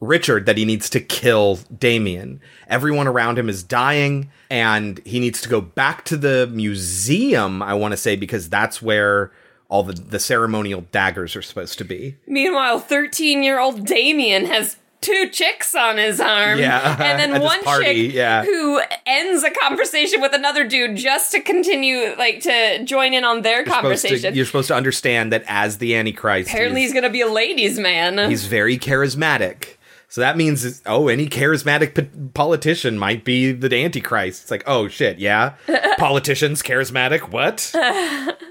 Richard 0.00 0.46
that 0.46 0.56
he 0.56 0.64
needs 0.64 0.88
to 0.90 1.00
kill 1.00 1.58
Damien. 1.78 2.40
Everyone 2.68 3.06
around 3.06 3.38
him 3.38 3.50
is 3.50 3.62
dying, 3.62 4.30
and 4.48 4.98
he 5.04 5.20
needs 5.20 5.42
to 5.42 5.48
go 5.48 5.60
back 5.60 6.06
to 6.06 6.16
the 6.16 6.48
museum. 6.50 7.62
I 7.62 7.74
want 7.74 7.92
to 7.92 7.98
say 7.98 8.16
because 8.16 8.48
that's 8.48 8.80
where 8.80 9.30
all 9.68 9.82
the 9.82 9.92
the 9.92 10.18
ceremonial 10.18 10.86
daggers 10.90 11.36
are 11.36 11.42
supposed 11.42 11.76
to 11.78 11.84
be. 11.84 12.16
Meanwhile, 12.26 12.80
thirteen-year-old 12.80 13.84
Damien 13.84 14.46
has 14.46 14.78
two 15.00 15.28
chicks 15.30 15.74
on 15.74 15.98
his 15.98 16.20
arm. 16.20 16.58
Yeah, 16.58 16.78
and 16.78 16.86
uh-huh. 16.86 16.96
then 17.02 17.20
at 17.20 17.40
this 17.40 17.42
one 17.42 17.62
party, 17.62 18.06
chick 18.06 18.14
yeah. 18.14 18.44
who 18.44 18.80
ends 19.06 19.42
a 19.42 19.50
conversation 19.50 20.20
with 20.20 20.34
another 20.34 20.66
dude 20.66 20.96
just 20.96 21.32
to 21.32 21.40
continue, 21.40 22.14
like, 22.16 22.40
to 22.42 22.84
join 22.84 23.14
in 23.14 23.24
on 23.24 23.42
their 23.42 23.58
You're 23.58 23.66
supposed, 23.66 24.02
to, 24.02 24.08
conversation. 24.08 24.34
you're 24.34 24.46
supposed 24.46 24.68
to 24.68 24.74
understand 24.74 25.32
that 25.32 25.44
as 25.46 25.78
the 25.78 25.96
Antichrist, 25.96 26.50
Apparently, 26.50 26.80
he's 26.80 26.90
he's, 26.90 27.00
gonna 27.00 27.12
be 27.12 27.20
a 27.20 27.28
ladies' 27.28 27.78
man. 27.78 28.30
he's 28.30 28.46
very 28.46 28.78
charismatic. 28.78 29.76
So 30.08 30.20
that 30.22 30.36
means, 30.36 30.82
oh, 30.86 31.06
any 31.06 31.28
charismatic 31.28 31.94
p- 31.94 32.30
politician 32.34 32.98
might 32.98 33.24
be 33.24 33.52
the 33.52 33.72
Antichrist. 33.76 34.42
It's 34.42 34.50
like, 34.50 34.64
oh 34.66 34.88
shit, 34.88 35.18
yeah, 35.18 35.54
politicians 35.98 36.62
charismatic. 36.62 37.28
What? 37.28 37.72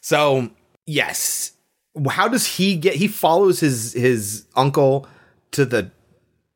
So 0.00 0.50
yes, 0.86 1.52
how 2.08 2.28
does 2.28 2.46
he 2.56 2.76
get? 2.76 2.96
He 2.96 3.06
follows 3.06 3.60
his 3.60 3.92
his 3.92 4.46
uncle 4.56 5.06
to 5.52 5.64
the 5.64 5.90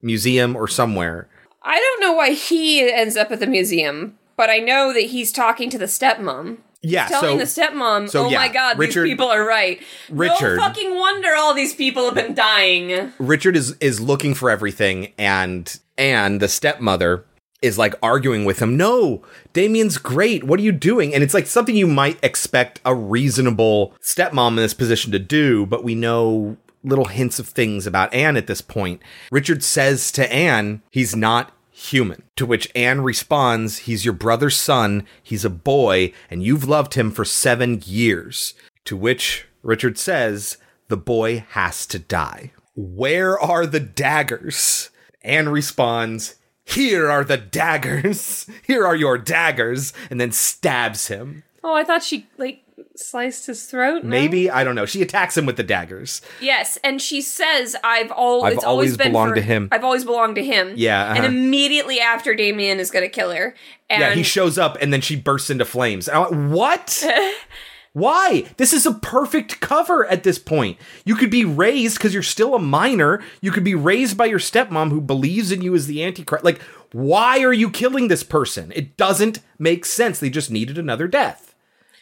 museum 0.02 0.56
or 0.56 0.68
somewhere. 0.68 1.28
I 1.62 1.78
don't 1.80 2.00
know 2.00 2.12
why 2.12 2.30
he 2.32 2.90
ends 2.90 3.16
up 3.16 3.30
at 3.30 3.40
the 3.40 3.46
museum, 3.46 4.18
but 4.36 4.50
I 4.50 4.58
know 4.58 4.92
that 4.92 5.06
he's 5.06 5.32
talking 5.32 5.70
to 5.70 5.78
the 5.78 5.86
stepmom. 5.86 6.58
Yeah, 6.82 7.04
He's 7.08 7.18
telling 7.18 7.38
so- 7.38 7.62
the 7.62 7.68
stepmom, 7.72 8.10
so 8.10 8.26
"Oh 8.26 8.30
my 8.30 8.48
god, 8.48 8.78
Richard- 8.78 9.04
these 9.04 9.12
people 9.12 9.28
are 9.28 9.42
right. 9.46 9.80
Richard- 10.10 10.56
No 10.56 10.62
fucking 10.62 10.94
wonder 10.94 11.30
all 11.34 11.54
these 11.54 11.74
people 11.74 12.04
have 12.04 12.14
been 12.14 12.34
dying." 12.34 13.10
Richard 13.18 13.56
is 13.56 13.74
is 13.80 14.00
looking 14.02 14.34
for 14.34 14.50
everything, 14.50 15.12
and 15.16 15.78
and 15.96 16.40
the 16.40 16.48
stepmother 16.48 17.24
is 17.62 17.78
like 17.78 17.94
arguing 18.02 18.44
with 18.44 18.60
him. 18.60 18.76
No, 18.76 19.22
Damien's 19.54 19.96
great. 19.96 20.44
What 20.44 20.60
are 20.60 20.62
you 20.62 20.72
doing? 20.72 21.14
And 21.14 21.22
it's 21.24 21.32
like 21.32 21.46
something 21.46 21.74
you 21.74 21.86
might 21.86 22.18
expect 22.22 22.82
a 22.84 22.94
reasonable 22.94 23.94
stepmom 24.02 24.48
in 24.48 24.56
this 24.56 24.74
position 24.74 25.10
to 25.12 25.18
do, 25.18 25.64
but 25.64 25.82
we 25.82 25.94
know 25.94 26.58
little 26.84 27.06
hints 27.06 27.38
of 27.38 27.48
things 27.48 27.86
about 27.86 28.12
Anne 28.14 28.36
at 28.36 28.46
this 28.46 28.60
point. 28.60 29.02
Richard 29.32 29.64
says 29.64 30.12
to 30.12 30.32
Anne, 30.32 30.82
he's 30.90 31.16
not 31.16 31.52
human. 31.74 32.22
To 32.36 32.46
which 32.46 32.70
Anne 32.74 33.00
responds, 33.00 33.78
He's 33.78 34.04
your 34.04 34.14
brother's 34.14 34.56
son, 34.56 35.06
he's 35.22 35.44
a 35.44 35.50
boy, 35.50 36.12
and 36.30 36.42
you've 36.42 36.68
loved 36.68 36.94
him 36.94 37.10
for 37.10 37.24
seven 37.24 37.82
years. 37.84 38.54
To 38.84 38.96
which 38.96 39.46
Richard 39.62 39.98
says, 39.98 40.58
The 40.88 40.96
boy 40.96 41.44
has 41.50 41.86
to 41.86 41.98
die. 41.98 42.52
Where 42.76 43.38
are 43.38 43.66
the 43.66 43.80
daggers? 43.80 44.90
Anne 45.22 45.48
responds, 45.48 46.36
Here 46.64 47.10
are 47.10 47.24
the 47.24 47.38
daggers. 47.38 48.46
Here 48.66 48.86
are 48.86 48.96
your 48.96 49.18
daggers. 49.18 49.92
And 50.10 50.20
then 50.20 50.32
stabs 50.32 51.08
him. 51.08 51.42
Oh, 51.62 51.74
I 51.74 51.84
thought 51.84 52.02
she 52.02 52.26
like 52.36 52.63
sliced 52.96 53.46
his 53.46 53.64
throat. 53.66 54.04
no? 54.04 54.10
Maybe, 54.10 54.50
I 54.50 54.64
don't 54.64 54.74
know. 54.74 54.86
She 54.86 55.02
attacks 55.02 55.36
him 55.36 55.46
with 55.46 55.56
the 55.56 55.62
daggers. 55.62 56.20
Yes, 56.40 56.78
and 56.84 57.00
she 57.00 57.20
says, 57.20 57.76
"I've 57.82 58.10
all 58.10 58.44
I've 58.44 58.54
it's 58.54 58.64
always 58.64 58.90
always 58.90 58.96
been 58.96 59.12
belonged 59.12 59.30
for- 59.30 59.36
to 59.36 59.42
him." 59.42 59.68
I've 59.72 59.84
always 59.84 60.04
belonged 60.04 60.36
to 60.36 60.44
him." 60.44 60.74
Yeah, 60.76 61.10
and 61.10 61.18
uh-huh. 61.20 61.28
immediately 61.28 62.00
after, 62.00 62.34
Damien 62.34 62.80
is 62.80 62.90
going 62.90 63.04
to 63.04 63.08
kill 63.08 63.30
her. 63.32 63.54
And 63.90 64.00
yeah, 64.00 64.14
he 64.14 64.22
shows 64.22 64.58
up 64.58 64.78
and 64.80 64.92
then 64.92 65.00
she 65.00 65.16
bursts 65.16 65.50
into 65.50 65.64
flames. 65.64 66.08
And 66.08 66.16
I'm 66.18 66.50
like, 66.50 66.52
what? 66.52 67.04
Why? 67.92 68.46
This 68.56 68.72
is 68.72 68.86
a 68.86 68.92
perfect 68.92 69.60
cover 69.60 70.04
at 70.06 70.24
this 70.24 70.38
point. 70.38 70.78
You 71.04 71.14
could 71.14 71.30
be 71.30 71.44
raised 71.44 71.96
because 71.96 72.12
you're 72.12 72.24
still 72.24 72.56
a 72.56 72.58
minor. 72.58 73.22
You 73.40 73.52
could 73.52 73.62
be 73.62 73.76
raised 73.76 74.16
by 74.16 74.24
your 74.26 74.40
stepmom 74.40 74.90
who 74.90 75.00
believes 75.00 75.52
in 75.52 75.62
you 75.62 75.76
as 75.76 75.86
the 75.86 76.02
Antichrist. 76.02 76.44
Like, 76.44 76.60
why 76.92 77.44
are 77.44 77.52
you 77.52 77.70
killing 77.70 78.08
this 78.08 78.24
person? 78.24 78.72
It 78.74 78.96
doesn't 78.96 79.38
make 79.60 79.84
sense. 79.84 80.18
They 80.18 80.28
just 80.28 80.50
needed 80.50 80.76
another 80.76 81.06
death. 81.06 81.53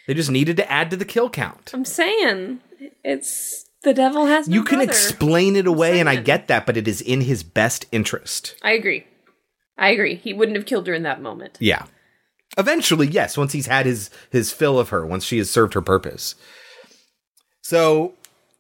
They 0.07 0.15
just 0.15 0.31
needed 0.31 0.57
to 0.57 0.71
add 0.71 0.91
to 0.91 0.97
the 0.97 1.05
kill 1.05 1.31
count. 1.31 1.71
I'm 1.73 1.85
saying 1.85 2.61
it's 3.05 3.65
the 3.85 3.95
devil 3.95 4.27
has. 4.27 4.49
No 4.49 4.55
You 4.55 4.65
can 4.65 4.79
brother. 4.79 4.91
explain 4.91 5.57
it 5.57 5.67
away, 5.67 6.01
and 6.01 6.09
I 6.09 6.17
get 6.17 6.49
that, 6.49 6.67
but 6.67 6.77
it 6.77 6.87
is 6.89 7.01
in 7.01 7.23
his 7.23 7.43
best 7.43 7.87
interest. 7.93 8.57
I 8.63 8.73
agree. 8.73 9.07
I 9.79 9.91
agree. 9.91 10.15
He 10.17 10.33
wouldn't 10.33 10.57
have 10.57 10.67
killed 10.67 10.87
her 10.87 10.95
in 10.95 11.03
that 11.05 11.21
moment. 11.23 11.57
Yeah. 11.61 11.87
Eventually, 12.59 13.07
yes, 13.07 13.37
once 13.37 13.53
he's 13.53 13.67
had 13.67 13.87
his 13.87 14.11
his 14.31 14.53
fill 14.53 14.79
of 14.79 14.91
her, 14.91 15.07
once 15.07 15.25
she 15.25 15.39
has 15.39 15.51
served 15.51 15.75
her 15.75 15.81
purpose. 15.83 16.35
So 17.63 18.15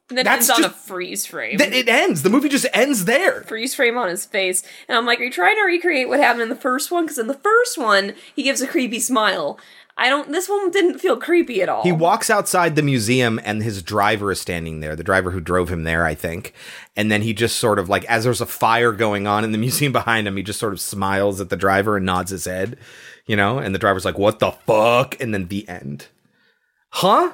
And 0.09 0.19
then 0.19 0.25
That's 0.25 0.49
ends 0.49 0.65
on 0.65 0.71
a 0.71 0.73
freeze 0.73 1.27
frame. 1.27 1.59
th- 1.59 1.73
it 1.73 1.89
ends. 1.89 2.23
The 2.23 2.31
movie 2.31 2.49
just 2.49 2.67
ends 2.73 3.05
there. 3.05 3.43
freeze 3.43 3.75
frame 3.75 3.97
on 3.99 4.09
his 4.09 4.25
face. 4.27 4.63
And 4.89 4.97
I'm 4.97 5.07
like, 5.07 5.21
are 5.21 5.25
you 5.25 5.31
trying 5.31 5.57
to 5.57 5.63
recreate 5.63 6.09
what 6.09 6.21
happened 6.21 6.43
in 6.43 6.49
the 6.49 6.57
first 6.57 6.91
one? 6.91 7.05
Because 7.05 7.19
in 7.19 7.27
the 7.27 7.35
first 7.35 7.79
one, 7.79 8.15
he 8.35 8.43
gives 8.43 8.61
a 8.63 8.67
creepy 8.67 9.01
smile. 9.01 9.59
I 9.97 10.09
don't. 10.09 10.33
This 10.33 10.49
one 10.49 10.71
didn't 10.71 10.99
feel 10.99 11.17
creepy 11.19 11.61
at 11.61 11.69
all. 11.69 11.83
He 11.83 11.93
walks 11.93 12.31
outside 12.31 12.77
the 12.77 12.83
museum 12.83 13.39
and 13.45 13.63
his 13.63 13.83
driver 13.83 14.33
is 14.33 14.41
standing 14.41 14.81
there, 14.81 14.97
the 14.97 15.05
driver 15.05 15.31
who 15.31 15.41
drove 15.41 15.69
him 15.69 15.85
there, 15.85 16.07
I 16.07 16.15
think. 16.15 16.55
And 16.97 17.11
then 17.11 17.23
he 17.23 17.35
just 17.35 17.59
sort 17.59 17.79
of 17.79 17.89
like, 17.89 18.05
as 18.07 18.25
there's 18.25 18.41
a 18.41 18.47
fire 18.47 18.93
going 18.93 19.27
on 19.27 19.45
in 19.45 19.53
the 19.53 19.59
museum 19.67 19.93
behind 19.93 20.27
him, 20.27 20.37
he 20.37 20.43
just 20.43 20.59
sort 20.59 20.73
of 20.73 20.81
smiles 20.81 21.41
at 21.41 21.51
the 21.51 21.57
driver 21.57 21.99
and 21.99 22.07
nods 22.07 22.31
his 22.31 22.47
head, 22.47 22.79
you 23.27 23.37
know? 23.37 23.59
And 23.59 23.75
the 23.75 23.79
driver's 23.79 24.05
like, 24.05 24.19
what 24.19 24.39
the 24.39 24.53
fuck? 24.53 25.21
And 25.21 25.35
then 25.35 25.49
the 25.49 25.69
end. 25.69 26.07
Huh? 26.91 27.33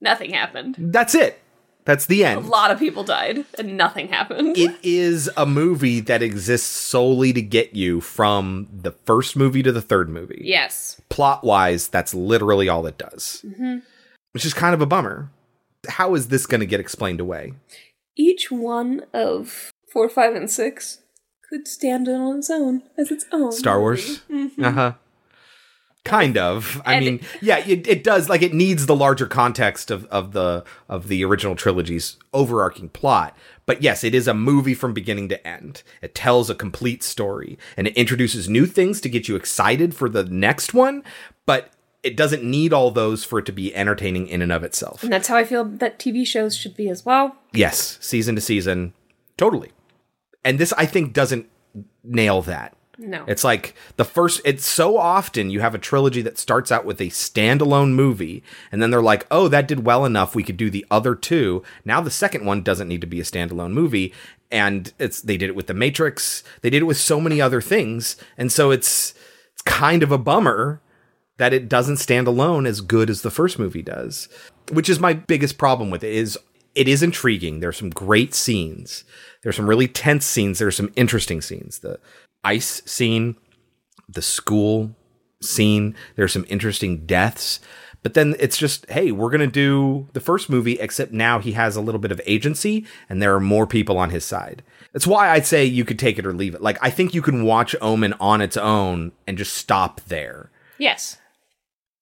Nothing 0.00 0.32
happened. 0.32 0.76
That's 0.78 1.14
it. 1.14 1.41
That's 1.84 2.06
the 2.06 2.24
end. 2.24 2.44
A 2.44 2.48
lot 2.48 2.70
of 2.70 2.78
people 2.78 3.02
died, 3.02 3.44
and 3.58 3.76
nothing 3.76 4.08
happened. 4.08 4.56
It 4.56 4.76
is 4.84 5.28
a 5.36 5.44
movie 5.46 5.98
that 6.00 6.22
exists 6.22 6.68
solely 6.70 7.32
to 7.32 7.42
get 7.42 7.74
you 7.74 8.00
from 8.00 8.68
the 8.72 8.92
first 9.04 9.34
movie 9.36 9.62
to 9.64 9.72
the 9.72 9.82
third 9.82 10.08
movie. 10.08 10.42
yes. 10.44 11.00
Plot 11.08 11.42
wise, 11.44 11.88
that's 11.88 12.14
literally 12.14 12.68
all 12.68 12.86
it 12.86 12.98
does, 12.98 13.44
hmm 13.56 13.78
which 14.32 14.46
is 14.46 14.54
kind 14.54 14.72
of 14.74 14.80
a 14.80 14.86
bummer. 14.86 15.28
How 15.88 16.14
is 16.14 16.28
this 16.28 16.46
going 16.46 16.60
to 16.60 16.66
get 16.66 16.80
explained 16.80 17.20
away? 17.20 17.52
Each 18.16 18.50
one 18.50 19.02
of 19.12 19.72
four, 19.92 20.08
five, 20.08 20.34
and 20.34 20.50
six 20.50 21.00
could 21.50 21.68
stand 21.68 22.08
on 22.08 22.38
its 22.38 22.48
own 22.48 22.82
as 22.96 23.10
its 23.10 23.26
own. 23.30 23.52
Star 23.52 23.78
Wars? 23.78 24.20
Mhm. 24.30 24.52
Uh 24.64 24.70
huh. 24.70 24.92
Kind 26.04 26.36
of. 26.36 26.82
I 26.84 26.94
And- 26.94 27.04
mean 27.04 27.20
yeah 27.40 27.58
it, 27.58 27.86
it 27.86 28.02
does 28.04 28.28
like 28.28 28.42
it 28.42 28.52
needs 28.54 28.86
the 28.86 28.96
larger 28.96 29.26
context 29.26 29.90
of, 29.90 30.04
of 30.06 30.32
the 30.32 30.64
of 30.88 31.08
the 31.08 31.24
original 31.24 31.54
trilogy's 31.54 32.16
overarching 32.32 32.88
plot. 32.88 33.36
But 33.66 33.82
yes 33.82 34.02
it 34.02 34.14
is 34.14 34.26
a 34.26 34.34
movie 34.34 34.74
from 34.74 34.92
beginning 34.92 35.28
to 35.28 35.46
end. 35.46 35.82
It 36.00 36.14
tells 36.14 36.50
a 36.50 36.54
complete 36.54 37.02
story 37.02 37.58
and 37.76 37.86
it 37.86 37.96
introduces 37.96 38.48
new 38.48 38.66
things 38.66 39.00
to 39.02 39.08
get 39.08 39.28
you 39.28 39.36
excited 39.36 39.94
for 39.94 40.08
the 40.08 40.24
next 40.24 40.74
one 40.74 41.04
but 41.46 41.70
it 42.02 42.16
doesn't 42.16 42.42
need 42.42 42.72
all 42.72 42.90
those 42.90 43.22
for 43.22 43.38
it 43.38 43.46
to 43.46 43.52
be 43.52 43.72
entertaining 43.76 44.26
in 44.26 44.42
and 44.42 44.50
of 44.50 44.64
itself. 44.64 45.04
And 45.04 45.12
that's 45.12 45.28
how 45.28 45.36
I 45.36 45.44
feel 45.44 45.64
that 45.64 46.00
TV 46.00 46.26
shows 46.26 46.56
should 46.56 46.74
be 46.76 46.88
as 46.88 47.04
well. 47.04 47.36
yes 47.52 47.98
season 48.00 48.34
to 48.34 48.40
season 48.40 48.92
totally. 49.36 49.70
And 50.44 50.58
this 50.58 50.72
i 50.72 50.84
think 50.86 51.12
doesn't 51.12 51.46
nail 52.02 52.42
that 52.42 52.76
No. 53.02 53.24
it's 53.26 53.44
like 53.44 53.74
the 53.96 54.04
first, 54.04 54.40
it's 54.44 54.64
so 54.64 54.96
often 54.96 55.50
you 55.50 55.60
have 55.60 55.74
a 55.74 55.78
trilogy 55.78 56.22
that 56.22 56.38
starts 56.38 56.70
out 56.70 56.84
with 56.84 57.00
a 57.00 57.08
standalone 57.08 57.92
movie, 57.92 58.42
and 58.70 58.80
then 58.80 58.90
they're 58.90 59.02
like, 59.02 59.26
oh, 59.30 59.48
that 59.48 59.68
did 59.68 59.84
well 59.84 60.04
enough. 60.04 60.34
We 60.34 60.42
could 60.42 60.56
do 60.56 60.70
the 60.70 60.86
other 60.90 61.14
two. 61.14 61.62
Now 61.84 62.00
the 62.00 62.10
second 62.10 62.44
one 62.44 62.62
doesn't 62.62 62.88
need 62.88 63.00
to 63.00 63.06
be 63.06 63.20
a 63.20 63.24
standalone 63.24 63.72
movie. 63.72 64.12
And 64.50 64.92
it's, 64.98 65.20
they 65.22 65.38
did 65.38 65.48
it 65.48 65.56
with 65.56 65.66
The 65.66 65.74
Matrix. 65.74 66.44
They 66.60 66.68
did 66.70 66.82
it 66.82 66.86
with 66.86 66.98
so 66.98 67.20
many 67.20 67.40
other 67.40 67.62
things. 67.62 68.16
And 68.36 68.52
so 68.52 68.70
it's, 68.70 69.14
it's 69.52 69.62
kind 69.62 70.02
of 70.02 70.12
a 70.12 70.18
bummer 70.18 70.82
that 71.38 71.54
it 71.54 71.68
doesn't 71.68 71.96
stand 71.96 72.26
alone 72.26 72.66
as 72.66 72.82
good 72.82 73.08
as 73.08 73.22
the 73.22 73.30
first 73.30 73.58
movie 73.58 73.82
does, 73.82 74.28
which 74.70 74.88
is 74.88 75.00
my 75.00 75.14
biggest 75.14 75.58
problem 75.58 75.90
with 75.90 76.04
it 76.04 76.12
is 76.12 76.38
it 76.74 76.88
is 76.88 77.02
intriguing. 77.02 77.60
There's 77.60 77.76
some 77.76 77.90
great 77.90 78.34
scenes. 78.34 79.04
There's 79.42 79.56
some 79.56 79.68
really 79.68 79.88
tense 79.88 80.24
scenes. 80.24 80.58
There's 80.58 80.76
some 80.76 80.92
interesting 80.96 81.40
scenes. 81.40 81.80
The 81.80 81.98
ice 82.44 82.82
scene, 82.86 83.36
the 84.08 84.22
school 84.22 84.94
scene, 85.40 85.94
there's 86.16 86.32
some 86.32 86.46
interesting 86.48 87.06
deaths. 87.06 87.60
But 88.02 88.14
then 88.14 88.34
it's 88.40 88.58
just, 88.58 88.90
hey, 88.90 89.12
we're 89.12 89.30
going 89.30 89.40
to 89.40 89.46
do 89.46 90.08
the 90.12 90.20
first 90.20 90.50
movie, 90.50 90.72
except 90.80 91.12
now 91.12 91.38
he 91.38 91.52
has 91.52 91.76
a 91.76 91.80
little 91.80 92.00
bit 92.00 92.10
of 92.10 92.20
agency 92.26 92.84
and 93.08 93.22
there 93.22 93.32
are 93.34 93.40
more 93.40 93.66
people 93.66 93.96
on 93.96 94.10
his 94.10 94.24
side. 94.24 94.64
That's 94.92 95.06
why 95.06 95.30
I'd 95.30 95.46
say 95.46 95.64
you 95.64 95.84
could 95.84 96.00
take 96.00 96.18
it 96.18 96.26
or 96.26 96.32
leave 96.32 96.54
it. 96.56 96.62
Like, 96.62 96.78
I 96.82 96.90
think 96.90 97.14
you 97.14 97.22
can 97.22 97.44
watch 97.44 97.76
Omen 97.80 98.14
on 98.14 98.40
its 98.40 98.56
own 98.56 99.12
and 99.26 99.38
just 99.38 99.54
stop 99.54 100.00
there 100.02 100.50
Yes. 100.78 101.18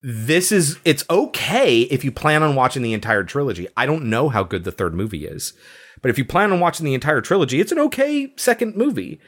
this 0.03 0.51
is 0.51 0.79
it's 0.87 1.05
okay 1.11 1.83
if 1.83 2.03
you 2.03 2.11
plan 2.11 2.43
on 2.43 2.55
watching 2.55 2.83
the 2.83 2.95
entire 2.95 3.23
trilogy. 3.23 3.69
I 3.77 3.85
don't 3.85 4.07
know 4.07 4.31
how 4.31 4.43
good 4.43 4.65
the 4.65 4.73
third 4.73 4.95
movie 4.95 5.27
is, 5.27 5.53
but 6.01 6.11
if 6.11 6.17
you 6.17 6.25
plan 6.25 6.51
on 6.51 6.61
watching 6.61 6.87
the 6.87 6.95
entire 6.95 7.21
trilogy, 7.21 7.61
it's 7.61 7.73
an 7.73 7.79
okay 7.79 8.33
second 8.37 8.75
movie. 8.75 9.21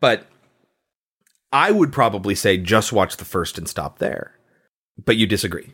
But 0.00 0.26
I 1.52 1.70
would 1.70 1.92
probably 1.92 2.34
say 2.34 2.58
just 2.58 2.92
watch 2.92 3.16
the 3.16 3.24
first 3.24 3.58
and 3.58 3.68
stop 3.68 3.98
there. 3.98 4.34
But 5.02 5.16
you 5.16 5.26
disagree. 5.26 5.72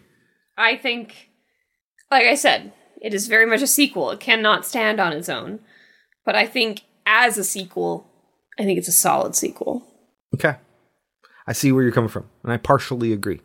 I 0.56 0.76
think, 0.76 1.30
like 2.10 2.26
I 2.26 2.34
said, 2.34 2.72
it 3.00 3.14
is 3.14 3.26
very 3.26 3.46
much 3.46 3.62
a 3.62 3.66
sequel. 3.66 4.10
It 4.10 4.20
cannot 4.20 4.64
stand 4.64 5.00
on 5.00 5.12
its 5.12 5.28
own. 5.28 5.60
But 6.24 6.36
I 6.36 6.46
think 6.46 6.82
as 7.06 7.36
a 7.38 7.44
sequel, 7.44 8.06
I 8.58 8.64
think 8.64 8.78
it's 8.78 8.88
a 8.88 8.92
solid 8.92 9.34
sequel. 9.34 9.86
Okay. 10.34 10.56
I 11.46 11.52
see 11.52 11.72
where 11.72 11.82
you're 11.82 11.92
coming 11.92 12.08
from, 12.08 12.28
and 12.42 12.52
I 12.52 12.56
partially 12.56 13.12
agree. 13.12 13.40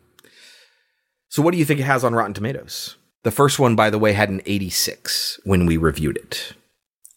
So 1.28 1.42
what 1.42 1.52
do 1.52 1.58
you 1.58 1.64
think 1.64 1.80
it 1.80 1.84
has 1.84 2.02
on 2.04 2.14
Rotten 2.14 2.34
Tomatoes? 2.34 2.96
The 3.22 3.30
first 3.30 3.58
one, 3.58 3.76
by 3.76 3.90
the 3.90 3.98
way, 3.98 4.14
had 4.14 4.30
an 4.30 4.40
86 4.46 5.40
when 5.44 5.66
we 5.66 5.76
reviewed 5.76 6.16
it. 6.16 6.54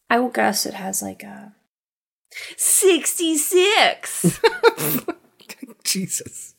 I 0.10 0.20
will 0.20 0.30
guess 0.30 0.66
it 0.66 0.74
has 0.74 1.02
like 1.02 1.24
a 1.24 1.56
66. 2.58 4.42
Jesus. 5.84 6.56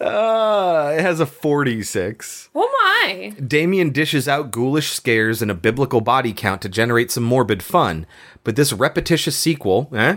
Uh, 0.00 0.94
it 0.96 1.00
has 1.00 1.20
a 1.20 1.26
46. 1.26 2.50
oh 2.54 2.68
my. 2.82 3.34
Damien 3.44 3.90
dishes 3.90 4.26
out 4.26 4.50
ghoulish 4.50 4.90
scares 4.92 5.40
and 5.40 5.50
a 5.50 5.54
biblical 5.54 6.00
body 6.00 6.32
count 6.32 6.60
to 6.62 6.68
generate 6.68 7.10
some 7.10 7.22
morbid 7.22 7.62
fun, 7.62 8.06
but 8.42 8.56
this 8.56 8.72
repetitious 8.72 9.36
sequel 9.36 9.90
eh, 9.94 10.16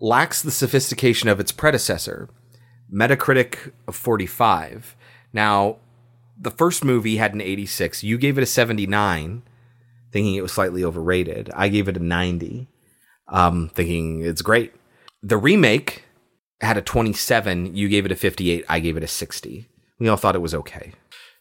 lacks 0.00 0.40
the 0.40 0.50
sophistication 0.50 1.28
of 1.28 1.38
its 1.38 1.52
predecessor. 1.52 2.30
Metacritic 2.92 3.72
of 3.86 3.94
45. 3.94 4.96
Now, 5.32 5.76
the 6.38 6.50
first 6.50 6.84
movie 6.84 7.18
had 7.18 7.34
an 7.34 7.42
86. 7.42 8.02
You 8.02 8.16
gave 8.16 8.38
it 8.38 8.42
a 8.42 8.46
79, 8.46 9.42
thinking 10.12 10.34
it 10.34 10.42
was 10.42 10.52
slightly 10.52 10.84
overrated. 10.84 11.50
I 11.54 11.68
gave 11.68 11.88
it 11.88 11.96
a 11.96 12.00
90, 12.00 12.68
um, 13.28 13.70
thinking 13.74 14.22
it's 14.22 14.42
great. 14.42 14.72
The 15.22 15.36
remake 15.36 16.04
had 16.60 16.76
a 16.76 16.82
27. 16.82 17.74
You 17.74 17.88
gave 17.88 18.06
it 18.06 18.12
a 18.12 18.16
58. 18.16 18.64
I 18.68 18.80
gave 18.80 18.96
it 18.96 19.02
a 19.02 19.08
60. 19.08 19.68
We 19.98 20.08
all 20.08 20.16
thought 20.16 20.34
it 20.34 20.40
was 20.40 20.54
okay. 20.54 20.92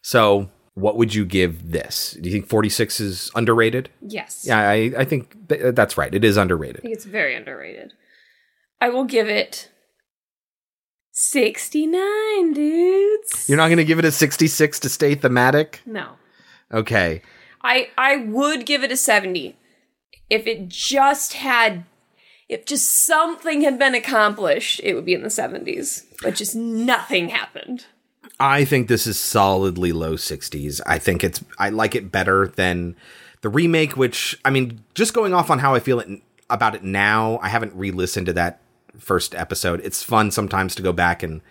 So, 0.01 0.49
what 0.75 0.95
would 0.97 1.13
you 1.13 1.25
give 1.25 1.71
this? 1.71 2.17
Do 2.19 2.29
you 2.29 2.33
think 2.33 2.47
46 2.47 2.99
is 2.99 3.31
underrated? 3.35 3.89
Yes. 4.01 4.45
Yeah, 4.47 4.59
I, 4.59 4.91
I 4.97 5.05
think 5.05 5.49
th- 5.49 5.75
that's 5.75 5.97
right. 5.97 6.13
It 6.13 6.23
is 6.23 6.37
underrated. 6.37 6.77
I 6.77 6.81
think 6.81 6.93
it's 6.93 7.05
very 7.05 7.35
underrated. 7.35 7.93
I 8.79 8.89
will 8.89 9.03
give 9.03 9.27
it 9.27 9.69
69, 11.11 12.53
dudes. 12.53 13.49
You're 13.49 13.57
not 13.57 13.67
going 13.67 13.77
to 13.77 13.83
give 13.83 13.99
it 13.99 14.05
a 14.05 14.11
66 14.11 14.79
to 14.79 14.89
stay 14.89 15.15
thematic? 15.15 15.81
No. 15.85 16.11
Okay. 16.71 17.21
I 17.61 17.89
I 17.97 18.17
would 18.17 18.65
give 18.65 18.83
it 18.83 18.91
a 18.91 18.97
70 18.97 19.55
if 20.29 20.47
it 20.47 20.69
just 20.69 21.33
had 21.33 21.85
if 22.47 22.65
just 22.65 22.89
something 22.89 23.61
had 23.61 23.77
been 23.77 23.93
accomplished, 23.93 24.81
it 24.83 24.95
would 24.95 25.05
be 25.05 25.13
in 25.13 25.21
the 25.21 25.29
70s. 25.29 26.05
But 26.23 26.33
just 26.33 26.55
nothing 26.55 27.29
happened. 27.29 27.85
I 28.39 28.65
think 28.65 28.87
this 28.87 29.05
is 29.05 29.19
solidly 29.19 29.91
low 29.91 30.13
60s. 30.13 30.81
I 30.85 30.97
think 30.97 31.23
it's 31.23 31.43
I 31.57 31.69
like 31.69 31.95
it 31.95 32.11
better 32.11 32.47
than 32.47 32.95
the 33.41 33.49
remake 33.49 33.95
which 33.95 34.39
I 34.43 34.49
mean 34.49 34.83
just 34.95 35.13
going 35.13 35.33
off 35.33 35.49
on 35.49 35.59
how 35.59 35.75
I 35.75 35.79
feel 35.79 35.99
it 35.99 36.21
about 36.49 36.75
it 36.75 36.83
now, 36.83 37.39
I 37.43 37.49
haven't 37.49 37.73
re-listened 37.75 38.25
to 38.25 38.33
that 38.33 38.59
first 38.97 39.35
episode. 39.35 39.81
It's 39.83 40.01
fun 40.01 40.31
sometimes 40.31 40.73
to 40.75 40.81
go 40.81 40.91
back 40.91 41.21
and 41.21 41.41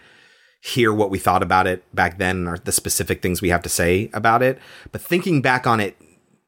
hear 0.60 0.92
what 0.92 1.10
we 1.10 1.18
thought 1.18 1.42
about 1.42 1.66
it 1.66 1.84
back 1.94 2.18
then 2.18 2.48
or 2.48 2.58
the 2.58 2.72
specific 2.72 3.22
things 3.22 3.40
we 3.40 3.48
have 3.50 3.62
to 3.62 3.68
say 3.68 4.10
about 4.12 4.42
it. 4.42 4.58
But 4.92 5.00
thinking 5.00 5.40
back 5.40 5.66
on 5.66 5.80
it 5.80 5.96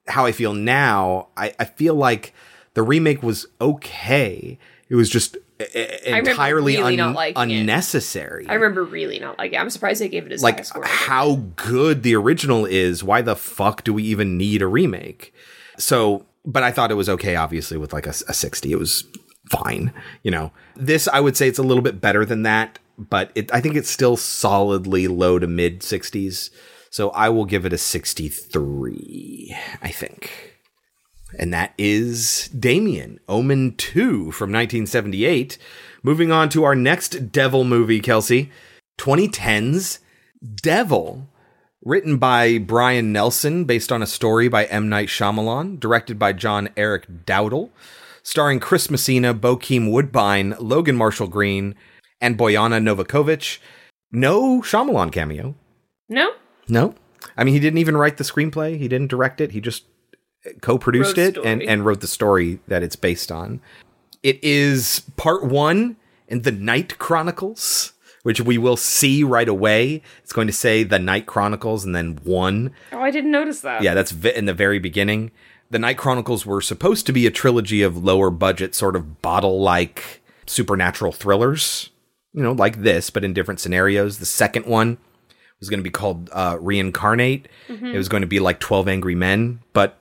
how 0.09 0.27
I 0.27 0.33
feel 0.33 0.53
now, 0.53 1.29
I, 1.37 1.55
I 1.59 1.65
feel 1.65 1.95
like 1.95 2.35
the 2.75 2.83
remake 2.83 3.23
was 3.23 3.47
okay. 3.61 4.59
It 4.89 4.95
was 4.97 5.09
just 5.09 5.37
remember 5.75 6.31
entirely 6.31 6.77
really 6.77 6.99
un- 7.01 7.09
not 7.09 7.15
liking 7.15 7.51
it. 7.51 7.61
unnecessary 7.61 8.47
I 8.49 8.55
remember 8.55 8.83
really 8.83 9.19
not 9.19 9.39
like 9.39 9.53
it. 9.53 9.57
I'm 9.57 9.71
surprised 9.71 10.01
they 10.01 10.09
gave 10.09 10.27
it 10.27 10.33
as 10.33 10.43
like 10.43 10.67
how 10.85 11.37
good 11.57 12.03
the 12.03 12.15
original 12.17 12.65
is 12.65 13.05
why 13.05 13.23
the 13.23 13.37
fuck 13.37 13.85
do 13.85 13.93
we 13.93 14.03
even 14.05 14.39
need 14.39 14.63
a 14.63 14.67
remake 14.67 15.35
so 15.77 16.25
but 16.47 16.63
i 16.63 16.71
thought 16.71 16.91
it 16.91 16.95
was 16.95 17.09
okay 17.11 17.37
obviously 17.37 17.77
with 17.77 17.93
like 17.93 18.07
a, 18.07 18.15
a 18.29 18.33
60 18.35 18.73
it 18.73 18.79
was 18.79 19.05
fine 19.51 19.93
you 20.23 20.31
know 20.31 20.51
this 20.77 21.07
i 21.09 21.21
would 21.21 21.37
say 21.37 21.47
it's 21.47 21.59
a 21.59 21.63
little 21.63 21.83
bit 21.83 22.01
better 22.01 22.25
than 22.25 22.43
that 22.43 22.79
but 23.09 23.33
it, 23.35 23.53
i 23.53 23.61
think 23.61 23.75
it's 23.75 23.91
still 23.91 24.17
solidly 24.17 25.09
low 25.09 25.39
to 25.39 25.47
mid 25.47 25.81
60s 25.81 26.51
so 26.91 27.11
i 27.11 27.29
will 27.29 27.45
give 27.45 27.65
it 27.65 27.73
a 27.73 27.79
63 27.79 29.57
i 29.83 29.89
think 29.89 30.51
and 31.39 31.53
that 31.55 31.75
is 31.79 32.49
Damien, 32.49 33.21
Omen 33.29 33.75
2 33.77 34.33
from 34.33 34.51
1978. 34.51 35.59
Moving 36.03 36.33
on 36.33 36.49
to 36.51 36.65
our 36.65 36.75
next 36.75 37.31
Devil 37.31 37.65
movie, 37.65 38.01
Kelsey. 38.01 38.51
2010's 38.99 40.01
Devil, 40.63 41.29
written 41.85 42.17
by 42.19 42.59
Brian 42.59 43.13
Nelson, 43.13 43.65
based 43.65 43.93
on 43.93 44.03
a 44.03 44.07
story 44.07 44.49
by 44.49 44.65
M. 44.65 44.89
Night 44.89 45.09
Shyamalan, 45.09 45.79
directed 45.79 46.19
by 46.19 46.33
John 46.33 46.69
Eric 46.77 47.25
Dowdle, 47.27 47.71
starring 48.23 48.61
Chris 48.61 48.91
Messina, 48.91 49.35
Bokeem 49.35 49.91
Woodbine, 49.91 50.55
Logan 50.59 50.97
Marshall 50.97 51.29
Green, 51.29 51.75
and 52.21 52.39
Bojana 52.39 52.83
Novakovic. 52.83 53.59
No 54.13 54.61
Shyamalan 54.61 55.13
cameo. 55.13 55.55
No? 56.09 56.33
No. 56.69 56.95
I 57.37 57.45
mean, 57.45 57.55
he 57.55 57.61
didn't 57.61 57.79
even 57.79 57.97
write 57.97 58.17
the 58.17 58.25
screenplay. 58.25 58.79
He 58.79 58.89
didn't 58.89 59.11
direct 59.11 59.41
it. 59.41 59.53
He 59.53 59.61
just 59.61 59.85
co-produced 60.63 61.19
it 61.19 61.37
and, 61.37 61.63
and 61.63 61.85
wrote 61.85 62.01
the 62.01 62.07
story 62.07 62.61
that 62.67 62.83
it's 62.83 62.97
based 62.97 63.31
on. 63.31 63.61
It 64.23 64.43
is 64.43 65.03
part 65.17 65.45
one 65.45 65.97
in 66.29 66.43
the 66.43 66.53
Night 66.53 66.99
Chronicles, 66.99 67.93
which 68.23 68.41
we 68.41 68.59
will 68.59 68.77
see 68.77 69.23
right 69.23 69.49
away. 69.49 70.03
It's 70.23 70.33
going 70.33 70.47
to 70.47 70.53
say 70.53 70.83
the 70.83 70.99
Night 70.99 71.27
Chronicles 71.27 71.85
and 71.85 71.95
then 71.95 72.19
one. 72.25 72.73
Oh, 72.93 73.01
I 73.01 73.11
didn't 73.11 73.31
notice 73.31 73.61
that. 73.61 73.83
Yeah, 73.83 73.95
that's 73.95 74.13
in 74.13 74.47
the 74.47 74.55
very 74.55 74.79
beginning. 74.79 75.31
The 75.71 75.79
Night 75.79 75.99
Chronicles 75.99 76.45
were 76.45 76.61
supposed 76.61 77.07
to 77.07 77.13
be 77.13 77.27
a 77.27 77.31
trilogy 77.31 77.83
of 77.83 78.03
lower 78.03 78.31
budget, 78.31 78.75
sort 78.75 78.97
of 78.97 79.23
bottle 79.23 79.61
like 79.61 80.23
supernatural 80.47 81.13
thrillers, 81.13 81.90
you 82.33 82.43
know, 82.43 82.53
like 82.53 82.83
this, 82.83 83.11
but 83.11 83.25
in 83.25 83.33
different 83.33 83.61
scenarios. 83.61 84.19
The 84.19 84.27
second 84.27 84.67
one 84.67 84.99
was 85.59 85.69
going 85.69 85.81
to 85.81 85.85
be 85.85 85.91
called 85.91 86.31
uh, 86.33 86.57
Reincarnate. 86.61 87.49
Mhm. 87.69 87.93
It 87.95 87.99
was 87.99 88.09
going 88.09 88.23
to 88.23 88.27
be 88.27 88.41
like 88.41 88.61
12 88.61 88.89
Angry 88.89 89.15
Men, 89.15 89.61
but 89.73 89.99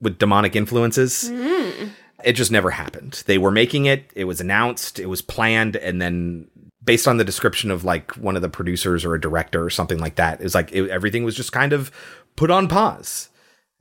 with 0.00 0.18
demonic 0.18 0.56
influences. 0.56 1.30
Mm. 1.30 1.90
It 2.24 2.32
just 2.34 2.50
never 2.52 2.70
happened. 2.70 3.22
They 3.26 3.38
were 3.38 3.50
making 3.50 3.86
it, 3.86 4.10
it 4.14 4.24
was 4.24 4.40
announced, 4.40 4.98
it 5.00 5.06
was 5.06 5.22
planned, 5.22 5.74
and 5.76 6.00
then 6.00 6.48
based 6.84 7.06
on 7.08 7.16
the 7.16 7.24
description 7.24 7.70
of 7.70 7.84
like 7.84 8.12
one 8.12 8.36
of 8.36 8.42
the 8.42 8.48
producers 8.48 9.04
or 9.04 9.14
a 9.14 9.20
director 9.20 9.62
or 9.64 9.70
something 9.70 9.98
like 9.98 10.16
that, 10.16 10.40
it 10.40 10.44
was 10.44 10.54
like 10.54 10.70
it, 10.72 10.88
everything 10.90 11.24
was 11.24 11.34
just 11.34 11.52
kind 11.52 11.72
of 11.72 11.90
put 12.36 12.50
on 12.50 12.68
pause. 12.68 13.28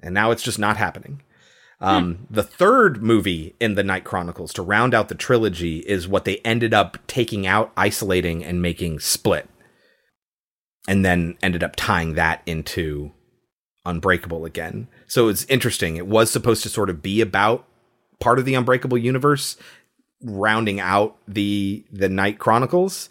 And 0.04 0.14
now 0.14 0.32
it's 0.32 0.42
just 0.44 0.58
not 0.60 0.78
happening. 0.78 1.22
Um, 1.82 2.28
The 2.30 2.44
third 2.44 3.02
movie 3.02 3.56
in 3.60 3.76
the 3.76 3.84
Night 3.84 4.04
Chronicles 4.04 4.54
to 4.54 4.62
round 4.62 4.94
out 4.94 5.10
the 5.10 5.16
trilogy 5.16 5.80
is 5.80 6.08
what 6.08 6.26
they 6.26 6.38
ended 6.38 6.74
up 6.74 6.98
taking 7.08 7.48
out, 7.48 7.72
isolating, 7.76 8.44
and 8.44 8.62
making 8.62 9.00
Split. 9.00 9.50
And 10.88 11.04
then 11.04 11.38
ended 11.42 11.64
up 11.64 11.76
tying 11.76 12.14
that 12.14 12.42
into 12.46 13.12
Unbreakable 13.86 14.46
again. 14.46 14.88
So 15.08 15.28
it's 15.28 15.46
interesting. 15.46 15.96
It 15.98 16.08
was 16.08 16.30
supposed 16.30 16.64
to 16.64 16.70
sort 16.70 16.90
of 16.90 17.02
be 17.02 17.20
about 17.20 17.68
part 18.20 18.38
of 18.38 18.46
the 18.46 18.54
Unbreakable 18.54 18.98
universe, 18.98 19.58
rounding 20.24 20.80
out 20.80 21.18
the 21.28 21.84
the 21.92 22.10
Night 22.10 22.38
Chronicles, 22.38 23.10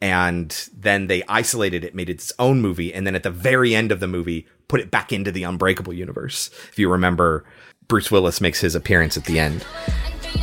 and 0.00 0.68
then 0.76 1.08
they 1.08 1.24
isolated 1.28 1.84
it, 1.84 1.94
made 1.94 2.08
it 2.08 2.14
its 2.14 2.32
own 2.38 2.60
movie, 2.60 2.94
and 2.94 3.04
then 3.06 3.16
at 3.16 3.24
the 3.24 3.30
very 3.30 3.74
end 3.74 3.90
of 3.90 3.98
the 4.00 4.06
movie, 4.06 4.46
put 4.68 4.80
it 4.80 4.90
back 4.90 5.12
into 5.12 5.32
the 5.32 5.42
Unbreakable 5.42 5.92
universe. 5.92 6.50
If 6.70 6.78
you 6.78 6.90
remember, 6.90 7.44
Bruce 7.92 8.10
Willis 8.10 8.40
makes 8.40 8.58
his 8.58 8.74
appearance 8.74 9.18
at 9.18 9.26
the 9.26 9.38
end. 9.38 9.64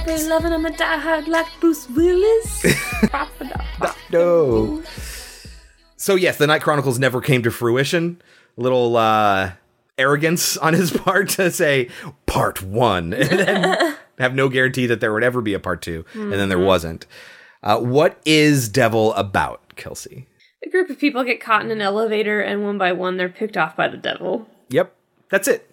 For 0.06 0.16
loving 0.30 0.54
I'm 0.54 0.68
a 0.68 0.70
diehard 0.70 1.26
like 1.28 1.48
Bruce 1.60 1.90
Willis. 1.90 2.64
No. 4.12 4.84
So 5.96 6.14
yes, 6.16 6.38
the 6.38 6.46
Night 6.48 6.62
Chronicles 6.62 6.98
never 7.00 7.20
came 7.22 7.42
to 7.44 7.50
fruition. 7.52 8.22
A 8.58 8.62
little 8.62 8.96
uh, 8.96 9.52
arrogance 9.98 10.58
on 10.58 10.74
his 10.76 10.92
part 10.96 11.30
to 11.30 11.50
say 11.52 11.90
part 12.28 12.62
one, 12.62 13.14
and 13.14 13.30
then 13.40 13.96
have 14.20 14.34
no 14.36 14.48
guarantee 14.48 14.86
that 14.86 15.02
there 15.02 15.12
would 15.12 15.24
ever 15.24 15.42
be 15.42 15.54
a 15.56 15.60
part 15.60 15.82
2 15.82 16.06
and 16.14 16.32
then 16.32 16.48
there 16.50 16.58
Mhm. 16.60 16.66
wasn't. 16.68 17.06
Uh, 17.64 17.80
what 17.80 18.22
is 18.26 18.70
Devil 18.70 19.14
about, 19.16 19.76
Kelsey? 19.76 20.26
A 20.64 20.70
group 20.70 20.90
of 20.92 20.98
people 21.00 21.24
get 21.26 21.42
caught 21.42 21.66
in 21.66 21.72
an 21.72 21.82
elevator, 21.82 22.40
and 22.42 22.64
one 22.64 22.78
by 22.78 22.92
one, 22.94 23.18
they're 23.18 23.28
picked 23.28 23.58
off 23.58 23.76
by 23.76 23.88
the 23.90 23.98
devil. 23.98 24.48
Yep, 24.70 24.94
that's 25.30 25.48
it. 25.50 25.69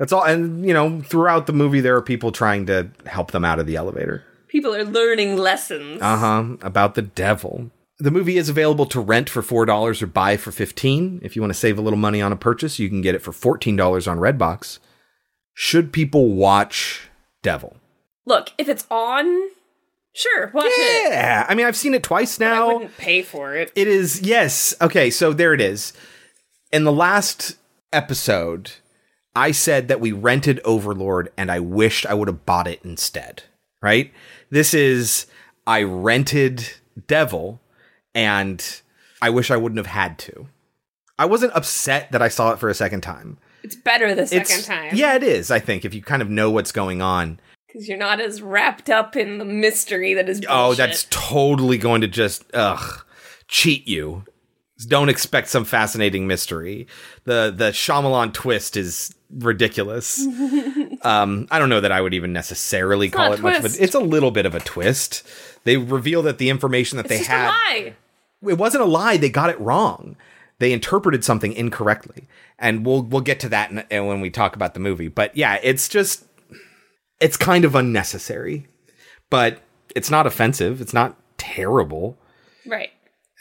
That's 0.00 0.12
all. 0.12 0.24
And 0.24 0.66
you 0.66 0.72
know, 0.72 1.02
throughout 1.02 1.46
the 1.46 1.52
movie, 1.52 1.80
there 1.80 1.94
are 1.94 2.02
people 2.02 2.32
trying 2.32 2.66
to 2.66 2.90
help 3.06 3.30
them 3.30 3.44
out 3.44 3.60
of 3.60 3.66
the 3.66 3.76
elevator. 3.76 4.24
People 4.48 4.74
are 4.74 4.82
learning 4.82 5.36
lessons. 5.36 6.00
Uh 6.02 6.16
huh. 6.16 6.56
About 6.62 6.96
the 6.96 7.02
devil. 7.02 7.70
The 7.98 8.10
movie 8.10 8.38
is 8.38 8.48
available 8.48 8.86
to 8.86 8.98
rent 8.98 9.28
for 9.28 9.42
four 9.42 9.66
dollars 9.66 10.00
or 10.00 10.06
buy 10.06 10.38
for 10.38 10.52
fifteen. 10.52 11.20
If 11.22 11.36
you 11.36 11.42
want 11.42 11.52
to 11.52 11.58
save 11.58 11.78
a 11.78 11.82
little 11.82 11.98
money 11.98 12.22
on 12.22 12.32
a 12.32 12.36
purchase, 12.36 12.78
you 12.78 12.88
can 12.88 13.02
get 13.02 13.14
it 13.14 13.20
for 13.20 13.30
fourteen 13.30 13.76
dollars 13.76 14.08
on 14.08 14.18
Redbox. 14.18 14.78
Should 15.52 15.92
people 15.92 16.30
watch 16.32 17.10
Devil? 17.42 17.76
Look, 18.24 18.52
if 18.56 18.70
it's 18.70 18.86
on, 18.90 19.50
sure, 20.14 20.50
watch 20.54 20.66
it. 20.68 21.12
Yeah, 21.12 21.44
I 21.46 21.54
mean, 21.54 21.66
I've 21.66 21.76
seen 21.76 21.92
it 21.92 22.02
twice 22.02 22.40
now. 22.40 22.70
I 22.70 22.72
wouldn't 22.72 22.96
pay 22.96 23.20
for 23.20 23.54
it. 23.54 23.70
It 23.76 23.86
is 23.86 24.22
yes. 24.22 24.74
Okay, 24.80 25.10
so 25.10 25.34
there 25.34 25.52
it 25.52 25.60
is. 25.60 25.92
In 26.72 26.84
the 26.84 26.92
last 26.92 27.58
episode, 27.92 28.72
I 29.34 29.52
said 29.52 29.88
that 29.88 30.00
we 30.00 30.12
rented 30.12 30.60
Overlord 30.64 31.32
and 31.36 31.50
I 31.50 31.60
wished 31.60 32.06
I 32.06 32.14
would 32.14 32.28
have 32.28 32.44
bought 32.46 32.66
it 32.66 32.80
instead. 32.84 33.44
Right? 33.82 34.12
This 34.50 34.74
is 34.74 35.26
I 35.66 35.82
rented 35.82 36.68
Devil 37.06 37.60
and 38.14 38.80
I 39.22 39.30
wish 39.30 39.50
I 39.50 39.56
wouldn't 39.56 39.78
have 39.78 39.86
had 39.86 40.18
to. 40.20 40.48
I 41.18 41.26
wasn't 41.26 41.52
upset 41.54 42.12
that 42.12 42.22
I 42.22 42.28
saw 42.28 42.52
it 42.52 42.58
for 42.58 42.68
a 42.68 42.74
second 42.74 43.02
time. 43.02 43.38
It's 43.62 43.76
better 43.76 44.14
the 44.14 44.26
second 44.26 44.42
It's- 44.42 44.66
time. 44.66 44.90
Yeah, 44.94 45.14
it 45.16 45.22
is, 45.22 45.50
I 45.50 45.58
think, 45.58 45.84
if 45.84 45.94
you 45.94 46.02
kind 46.02 46.22
of 46.22 46.30
know 46.30 46.50
what's 46.50 46.72
going 46.72 47.02
on. 47.02 47.38
Because 47.66 47.88
you're 47.88 47.98
not 47.98 48.20
as 48.20 48.40
wrapped 48.42 48.88
up 48.90 49.14
in 49.16 49.38
the 49.38 49.44
mystery 49.44 50.14
that 50.14 50.28
is 50.28 50.40
Oh, 50.48 50.74
that's 50.74 51.06
totally 51.10 51.76
going 51.78 52.00
to 52.00 52.08
just 52.08 52.44
ugh 52.54 53.04
cheat 53.48 53.86
you. 53.86 54.24
Don't 54.88 55.08
expect 55.08 55.48
some 55.48 55.64
fascinating 55.64 56.26
mystery. 56.26 56.86
The 57.24 57.52
the 57.54 57.70
Shyamalan 57.70 58.32
twist 58.32 58.76
is 58.76 59.14
ridiculous. 59.30 60.20
um, 61.02 61.46
I 61.50 61.58
don't 61.58 61.68
know 61.68 61.80
that 61.80 61.92
I 61.92 62.00
would 62.00 62.14
even 62.14 62.32
necessarily 62.32 63.06
It's 63.08 63.16
call 63.16 63.32
it 63.32 63.38
a 63.40 63.42
much, 63.42 63.62
but 63.62 63.76
it's 63.80 63.94
a 63.94 64.00
little 64.00 64.30
bit 64.30 64.46
of 64.46 64.54
a 64.54 64.60
twist. 64.60 65.26
They 65.64 65.76
reveal 65.76 66.22
that 66.22 66.38
the 66.38 66.50
information 66.50 66.96
that 66.96 67.06
It's 67.10 67.20
they 67.20 67.24
had 67.24 67.46
a 67.46 67.48
lie. 67.48 67.94
it 68.48 68.58
wasn't 68.58 68.82
a 68.82 68.86
lie. 68.86 69.16
They 69.16 69.28
got 69.30 69.50
it 69.50 69.60
wrong. 69.60 70.16
They 70.58 70.72
interpreted 70.72 71.24
something 71.24 71.52
incorrectly, 71.52 72.26
and 72.58 72.84
we'll 72.84 73.02
we'll 73.02 73.20
get 73.22 73.40
to 73.40 73.48
that 73.50 73.70
in, 73.70 73.84
in- 73.90 74.06
when 74.06 74.20
we 74.20 74.30
talk 74.30 74.54
about 74.56 74.74
the 74.74 74.80
movie. 74.80 75.08
But 75.08 75.36
yeah, 75.36 75.58
it's 75.62 75.88
just 75.88 76.24
it's 77.20 77.36
kind 77.36 77.64
of 77.64 77.74
unnecessary, 77.74 78.66
but 79.30 79.60
it's 79.94 80.10
not 80.10 80.26
offensive. 80.26 80.80
It's 80.80 80.94
not 80.94 81.16
terrible. 81.38 82.18
Right. 82.66 82.90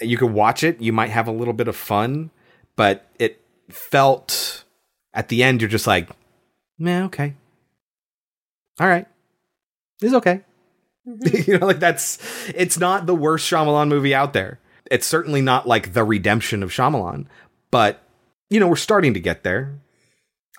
You 0.01 0.17
could 0.17 0.31
watch 0.31 0.63
it. 0.63 0.81
You 0.81 0.93
might 0.93 1.09
have 1.09 1.27
a 1.27 1.31
little 1.31 1.53
bit 1.53 1.67
of 1.67 1.75
fun, 1.75 2.31
but 2.75 3.07
it 3.19 3.41
felt 3.69 4.63
at 5.13 5.27
the 5.27 5.43
end 5.43 5.61
you're 5.61 5.69
just 5.69 5.87
like, 5.87 6.09
man, 6.77 7.03
okay, 7.03 7.33
all 8.79 8.87
right, 8.87 9.07
it's 10.01 10.13
okay. 10.13 10.41
Mm-hmm. 11.07 11.51
you 11.51 11.57
know, 11.57 11.65
like 11.65 11.79
that's 11.79 12.19
it's 12.49 12.77
not 12.77 13.05
the 13.05 13.15
worst 13.15 13.49
Shyamalan 13.49 13.87
movie 13.87 14.15
out 14.15 14.33
there. 14.33 14.59
It's 14.89 15.07
certainly 15.07 15.41
not 15.41 15.67
like 15.67 15.93
the 15.93 16.03
redemption 16.03 16.63
of 16.63 16.71
Shyamalan, 16.71 17.25
but 17.71 18.01
you 18.49 18.59
know, 18.59 18.67
we're 18.67 18.75
starting 18.75 19.13
to 19.13 19.19
get 19.19 19.43
there. 19.43 19.79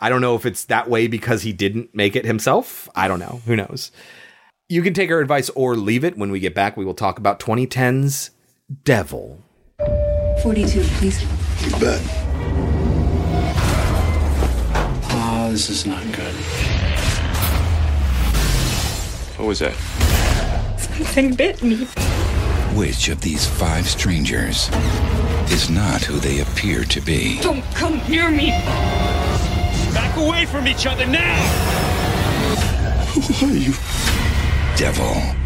I 0.01 0.09
don't 0.09 0.21
know 0.21 0.35
if 0.35 0.47
it's 0.47 0.65
that 0.67 0.89
way 0.89 1.07
because 1.07 1.43
he 1.43 1.53
didn't 1.53 1.95
make 1.95 2.17
it 2.17 2.25
himself. 2.25 2.89
I 2.95 3.09
don't 3.09 3.19
know. 3.19 3.43
Who 3.47 3.57
knows? 3.57 3.93
You 4.69 4.83
can 4.83 4.95
take 4.95 5.11
our 5.11 5.21
advice 5.21 5.51
or 5.51 5.77
leave 5.77 6.05
it. 6.05 6.17
When 6.17 6.31
we 6.31 6.41
get 6.41 6.55
back, 6.55 6.77
we 6.77 6.85
will 6.85 6.95
talk 6.95 7.19
about 7.19 7.41
2010's 7.41 8.31
Devil. 8.85 9.43
42, 10.43 10.83
please. 10.99 11.21
You 11.65 11.73
bet. 11.81 12.01
Oh, 15.13 15.49
this 15.51 15.69
is 15.69 15.87
not 15.87 16.05
good. 16.13 16.35
What 19.37 19.49
was 19.49 19.59
that? 19.59 19.75
Something 20.79 21.35
bit 21.35 21.61
me. 21.65 21.85
Which 22.77 23.09
of 23.09 23.21
these 23.21 23.45
five 23.45 23.89
strangers 23.89 24.69
is 25.51 25.69
not 25.69 26.05
who 26.05 26.21
they 26.21 26.39
appear 26.39 26.85
to 26.85 27.01
be? 27.01 27.41
Don't 27.41 27.65
come 27.75 28.01
near 28.09 28.31
me. 28.31 28.51
Back 29.93 30.17
away 30.17 30.47
from 30.47 30.69
each 30.69 30.87
other 30.87 31.07
now. 31.07 31.35
Who 33.15 33.47
are 33.47 33.53
you? 33.53 33.75
Devil. 34.77 35.40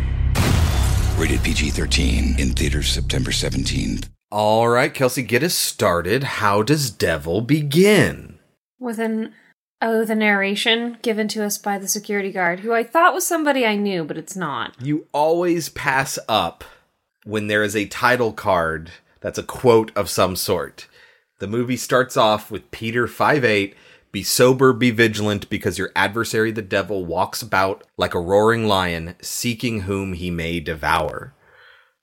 Rated 1.17 1.45
PG 1.45 1.71
13 1.71 2.41
in 2.41 2.51
theaters 2.55 2.89
September 2.89 3.31
17th. 3.31 4.09
All 4.33 4.69
right, 4.69 4.93
Kelsey, 4.93 5.23
get 5.23 5.45
us 5.45 5.55
started. 5.55 6.25
How 6.25 6.62
does 6.62 6.91
Devil 6.91 7.41
begin? 7.41 8.41
With 8.81 8.99
an 8.99 9.33
oh, 9.81 10.05
the 10.05 10.17
narration 10.17 10.99
given 11.03 11.29
to 11.29 11.45
us 11.45 11.57
by 11.57 11.79
the 11.79 11.87
security 11.87 12.33
guard, 12.33 12.61
who 12.61 12.73
I 12.73 12.83
thought 12.83 13.15
was 13.15 13.25
somebody 13.25 13.65
I 13.65 13.77
knew, 13.77 14.03
but 14.03 14.19
it's 14.19 14.35
not. 14.35 14.75
You 14.83 15.07
always 15.12 15.69
pass 15.69 16.19
up 16.29 16.65
when 17.25 17.47
there 17.47 17.62
is 17.62 17.77
a 17.77 17.87
title 17.87 18.33
card 18.33 18.91
that's 19.21 19.39
a 19.39 19.45
quote 19.45 19.93
of 19.97 20.11
some 20.11 20.35
sort. 20.35 20.89
The 21.39 21.47
movie 21.47 21.77
starts 21.77 22.17
off 22.17 22.51
with 22.51 22.73
Peter 22.73 23.07
58 23.07 23.77
Be 24.15 24.23
sober, 24.23 24.73
be 24.73 24.93
vigilant, 24.93 25.51
because 25.51 25.77
your 25.77 25.91
adversary, 25.97 26.53
the 26.53 26.62
devil, 26.62 27.05
walks 27.05 27.43
about 27.43 27.83
like 27.97 28.15
a 28.15 28.21
roaring 28.21 28.69
lion, 28.69 29.17
seeking 29.21 29.81
whom 29.81 30.12
he 30.12 30.31
may 30.31 30.61
devour. 30.61 31.35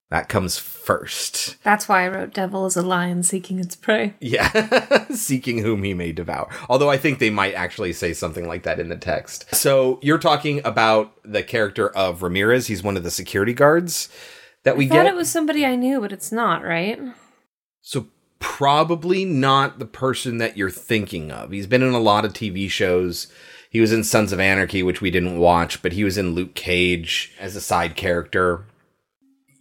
That 0.09 0.27
comes 0.27 0.57
first. 0.57 1.55
That's 1.63 1.87
why 1.87 2.03
I 2.03 2.09
wrote 2.09 2.33
"Devil 2.33 2.65
is 2.65 2.75
a 2.75 2.81
lion 2.81 3.23
seeking 3.23 3.59
its 3.59 3.77
prey." 3.77 4.15
Yeah, 4.19 5.05
seeking 5.11 5.59
whom 5.59 5.83
he 5.83 5.93
may 5.93 6.11
devour. 6.11 6.49
Although 6.67 6.89
I 6.89 6.97
think 6.97 7.19
they 7.19 7.29
might 7.29 7.53
actually 7.53 7.93
say 7.93 8.11
something 8.11 8.45
like 8.45 8.63
that 8.63 8.81
in 8.81 8.89
the 8.89 8.97
text. 8.97 9.55
So 9.55 9.97
you're 10.01 10.17
talking 10.17 10.59
about 10.65 11.13
the 11.23 11.43
character 11.43 11.87
of 11.95 12.23
Ramirez. 12.23 12.67
He's 12.67 12.83
one 12.83 12.97
of 12.97 13.03
the 13.03 13.09
security 13.09 13.53
guards 13.53 14.09
that 14.63 14.75
we 14.75 14.87
I 14.87 14.89
thought 14.89 14.95
get. 14.95 15.13
it 15.13 15.15
was 15.15 15.31
somebody 15.31 15.65
I 15.65 15.77
knew, 15.77 16.01
but 16.01 16.11
it's 16.11 16.33
not, 16.33 16.61
right? 16.61 16.99
So 17.81 18.07
probably 18.41 19.23
not 19.23 19.79
the 19.79 19.85
person 19.85 20.37
that 20.39 20.57
you're 20.57 20.69
thinking 20.69 21.31
of. 21.31 21.51
He's 21.51 21.67
been 21.67 21.81
in 21.83 21.93
a 21.93 21.99
lot 21.99 22.25
of 22.25 22.33
TV 22.33 22.69
shows. 22.69 23.31
He 23.69 23.79
was 23.79 23.93
in 23.93 24.03
Sons 24.03 24.33
of 24.33 24.39
Anarchy, 24.41 24.83
which 24.83 24.99
we 24.99 25.09
didn't 25.11 25.39
watch, 25.39 25.81
but 25.81 25.93
he 25.93 26.03
was 26.03 26.17
in 26.17 26.31
Luke 26.35 26.55
Cage 26.55 27.31
as 27.39 27.55
a 27.55 27.61
side 27.61 27.95
character. 27.95 28.65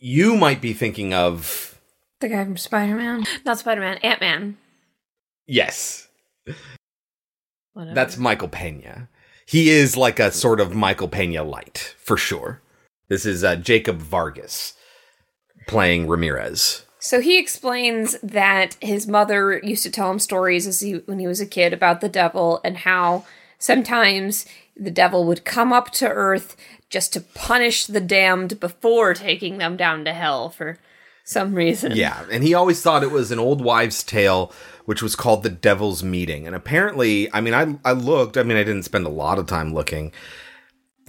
You 0.01 0.35
might 0.37 0.61
be 0.61 0.73
thinking 0.73 1.15
of 1.15 1.79
The 2.21 2.29
guy 2.29 2.43
from 2.45 2.57
Spider 2.57 2.97
Man, 2.97 3.25
not 3.45 3.59
Spider 3.61 3.83
Man, 3.83 3.99
Ant 3.99 4.21
Man. 4.21 4.57
yes, 5.47 6.09
Whatever. 7.75 7.95
that's 7.95 8.17
Michael 8.17 8.49
Pena. 8.49 9.09
He 9.47 9.69
is 9.71 9.97
like 9.97 10.19
a 10.19 10.33
sort 10.33 10.61
of 10.61 10.75
Michael 10.75 11.09
Pena 11.09 11.45
light 11.45 11.95
for 11.99 12.17
sure. 12.17 12.61
This 13.09 13.27
is 13.27 13.45
uh, 13.45 13.57
Jacob 13.57 13.99
Vargas 13.99 14.75
playing 15.69 16.09
Ramirez. 16.09 16.85
So 17.01 17.21
he 17.21 17.39
explains 17.39 18.19
that 18.23 18.77
his 18.81 19.07
mother 19.07 19.59
used 19.65 19.83
to 19.85 19.91
tell 19.91 20.11
him 20.11 20.19
stories 20.19 20.67
as 20.67 20.81
he 20.81 20.95
when 21.07 21.19
he 21.19 21.27
was 21.27 21.41
a 21.41 21.47
kid 21.47 21.73
about 21.73 22.01
the 22.01 22.09
devil 22.09 22.61
and 22.63 22.79
how 22.79 23.25
sometimes 23.59 24.47
the 24.77 24.91
devil 24.91 25.25
would 25.25 25.45
come 25.45 25.73
up 25.73 25.91
to 25.93 26.09
earth 26.09 26.57
just 26.91 27.13
to 27.15 27.21
punish 27.21 27.87
the 27.87 28.01
damned 28.01 28.61
before 28.61 29.15
taking 29.15 29.59
them 29.59 29.77
down 29.77 30.05
to 30.05 30.13
hell 30.13 30.51
for 30.51 30.79
some 31.25 31.55
reason. 31.55 31.93
Yeah, 31.93 32.25
and 32.31 32.43
he 32.43 32.55
always 32.55 32.83
thought 32.83 33.03
it 33.03 33.11
was 33.11 33.31
an 33.31 33.39
old 33.39 33.63
wives' 33.63 34.03
tale, 34.03 34.53
which 34.85 35.03
was 35.03 35.15
called 35.15 35.43
the 35.43 35.51
Devil's 35.51 36.03
Meeting. 36.03 36.47
And 36.47 36.57
apparently, 36.57 37.33
I 37.33 37.41
mean, 37.41 37.55
I 37.55 37.77
I 37.85 37.93
looked. 37.93 38.37
I 38.37 38.43
mean, 38.43 38.57
I 38.57 38.65
didn't 38.65 38.83
spend 38.83 39.07
a 39.07 39.11
lot 39.11 39.39
of 39.39 39.47
time 39.47 39.73
looking. 39.73 40.13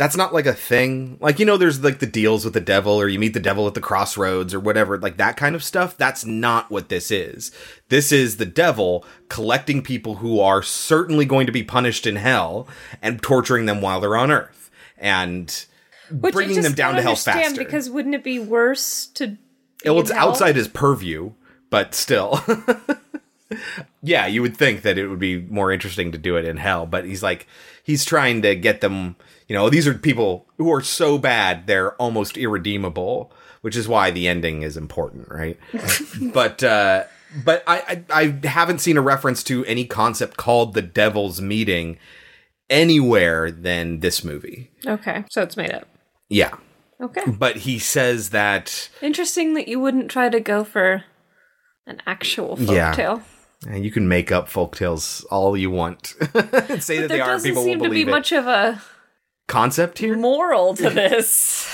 That's 0.02 0.18
not 0.18 0.34
like 0.34 0.48
a 0.48 0.54
thing. 0.54 1.20
Like 1.22 1.38
you 1.38 1.46
know, 1.46 1.58
there's 1.58 1.84
like 1.84 2.00
the 2.00 2.08
deals 2.08 2.44
with 2.44 2.56
the 2.56 2.60
devil, 2.60 3.00
or 3.00 3.08
you 3.08 3.20
meet 3.20 3.36
the 3.36 3.40
devil 3.40 3.68
at 3.68 3.76
the 3.76 3.82
crossroads, 3.82 4.52
or 4.52 4.60
whatever. 4.60 4.98
Like 4.98 5.18
that 5.18 5.38
kind 5.38 5.54
of 5.54 5.64
stuff. 5.64 5.96
That's 5.96 6.26
not 6.26 6.72
what 6.72 6.90
this 6.90 7.12
is. 7.12 7.52
This 7.90 8.12
is 8.12 8.38
the 8.38 8.48
devil 8.48 9.06
collecting 9.30 9.84
people 9.84 10.16
who 10.16 10.40
are 10.40 10.64
certainly 10.64 11.26
going 11.26 11.46
to 11.46 11.52
be 11.52 11.62
punished 11.62 12.08
in 12.08 12.16
hell 12.16 12.68
and 13.00 13.22
torturing 13.22 13.68
them 13.68 13.80
while 13.80 14.00
they're 14.00 14.18
on 14.18 14.32
Earth 14.32 14.72
and 14.98 15.68
Which 16.10 16.34
bringing 16.34 16.64
them 16.64 16.74
down 16.74 16.96
to 16.96 17.04
hell 17.04 17.16
faster. 17.16 17.64
Because 17.64 17.88
wouldn't 17.88 18.16
it 18.16 18.24
be 18.24 18.40
worse 18.40 19.06
to? 19.14 19.38
well, 19.86 20.00
it's 20.00 20.10
hell? 20.10 20.30
outside 20.30 20.56
his 20.56 20.68
purview, 20.68 21.34
but 21.70 21.94
still. 21.94 22.44
yeah, 24.02 24.28
you 24.28 24.42
would 24.42 24.58
think 24.58 24.82
that 24.82 24.98
it 24.98 25.08
would 25.08 25.20
be 25.20 25.42
more 25.42 25.72
interesting 25.72 26.12
to 26.12 26.18
do 26.18 26.36
it 26.36 26.46
in 26.46 26.58
hell, 26.58 26.86
but 26.86 27.06
he's 27.06 27.24
like, 27.24 27.48
he's 27.84 28.06
trying 28.06 28.42
to 28.42 28.56
get 28.56 28.82
them, 28.82 29.16
you 29.48 29.56
know, 29.56 29.70
these 29.70 29.88
are 29.88 29.94
people 29.94 30.48
who 30.58 30.72
are 30.72 30.82
so 30.82 31.18
bad, 31.18 31.68
they're 31.68 31.94
almost 31.94 32.38
irredeemable, 32.38 33.32
which 33.62 33.76
is 33.76 33.88
why 33.88 34.12
the 34.12 34.28
ending 34.28 34.62
is 34.64 34.78
important, 34.78 35.28
right? 35.30 35.58
but, 36.34 36.64
uh, 36.64 37.04
but 37.44 37.64
I, 37.68 38.04
I, 38.10 38.36
I 38.44 38.48
haven't 38.48 38.80
seen 38.80 38.98
a 38.98 39.02
reference 39.02 39.44
to 39.46 39.64
any 39.66 39.86
concept 39.86 40.38
called 40.38 40.74
the 40.74 40.82
devil's 40.82 41.42
meeting 41.42 41.98
anywhere 42.70 43.52
than 43.52 44.00
this 44.00 44.24
movie. 44.24 44.72
Okay, 44.86 45.26
so 45.30 45.42
it's 45.42 45.58
made 45.58 45.72
up. 45.72 45.88
Yeah. 46.30 46.56
Okay. 47.00 47.24
But 47.28 47.58
he 47.58 47.80
says 47.80 48.30
that 48.30 48.90
Interesting 49.02 49.56
that 49.56 49.68
you 49.68 49.80
wouldn't 49.80 50.12
try 50.12 50.30
to 50.30 50.40
go 50.40 50.64
for 50.64 51.04
an 51.88 52.02
actual 52.06 52.58
folktale. 52.58 52.98
Yeah. 52.98 53.20
And 53.68 53.86
you 53.86 53.92
can 53.92 54.08
make 54.08 54.32
up 54.32 54.50
folktales 54.50 55.24
all 55.30 55.56
you 55.56 55.70
want. 55.70 56.14
And 56.34 56.82
say 56.84 57.00
that 57.00 57.08
There 57.10 57.18
they 57.18 57.20
are, 57.22 57.28
doesn't 57.34 57.50
people 57.50 57.64
seem 57.64 57.80
will 57.80 57.88
to 57.88 57.92
be 57.94 58.02
it. 58.02 58.08
much 58.08 58.32
of 58.32 58.48
a 58.48 58.82
Concept 59.48 60.00
here? 60.00 60.16
moral 60.18 60.74
to 60.76 60.90
this. 60.90 61.68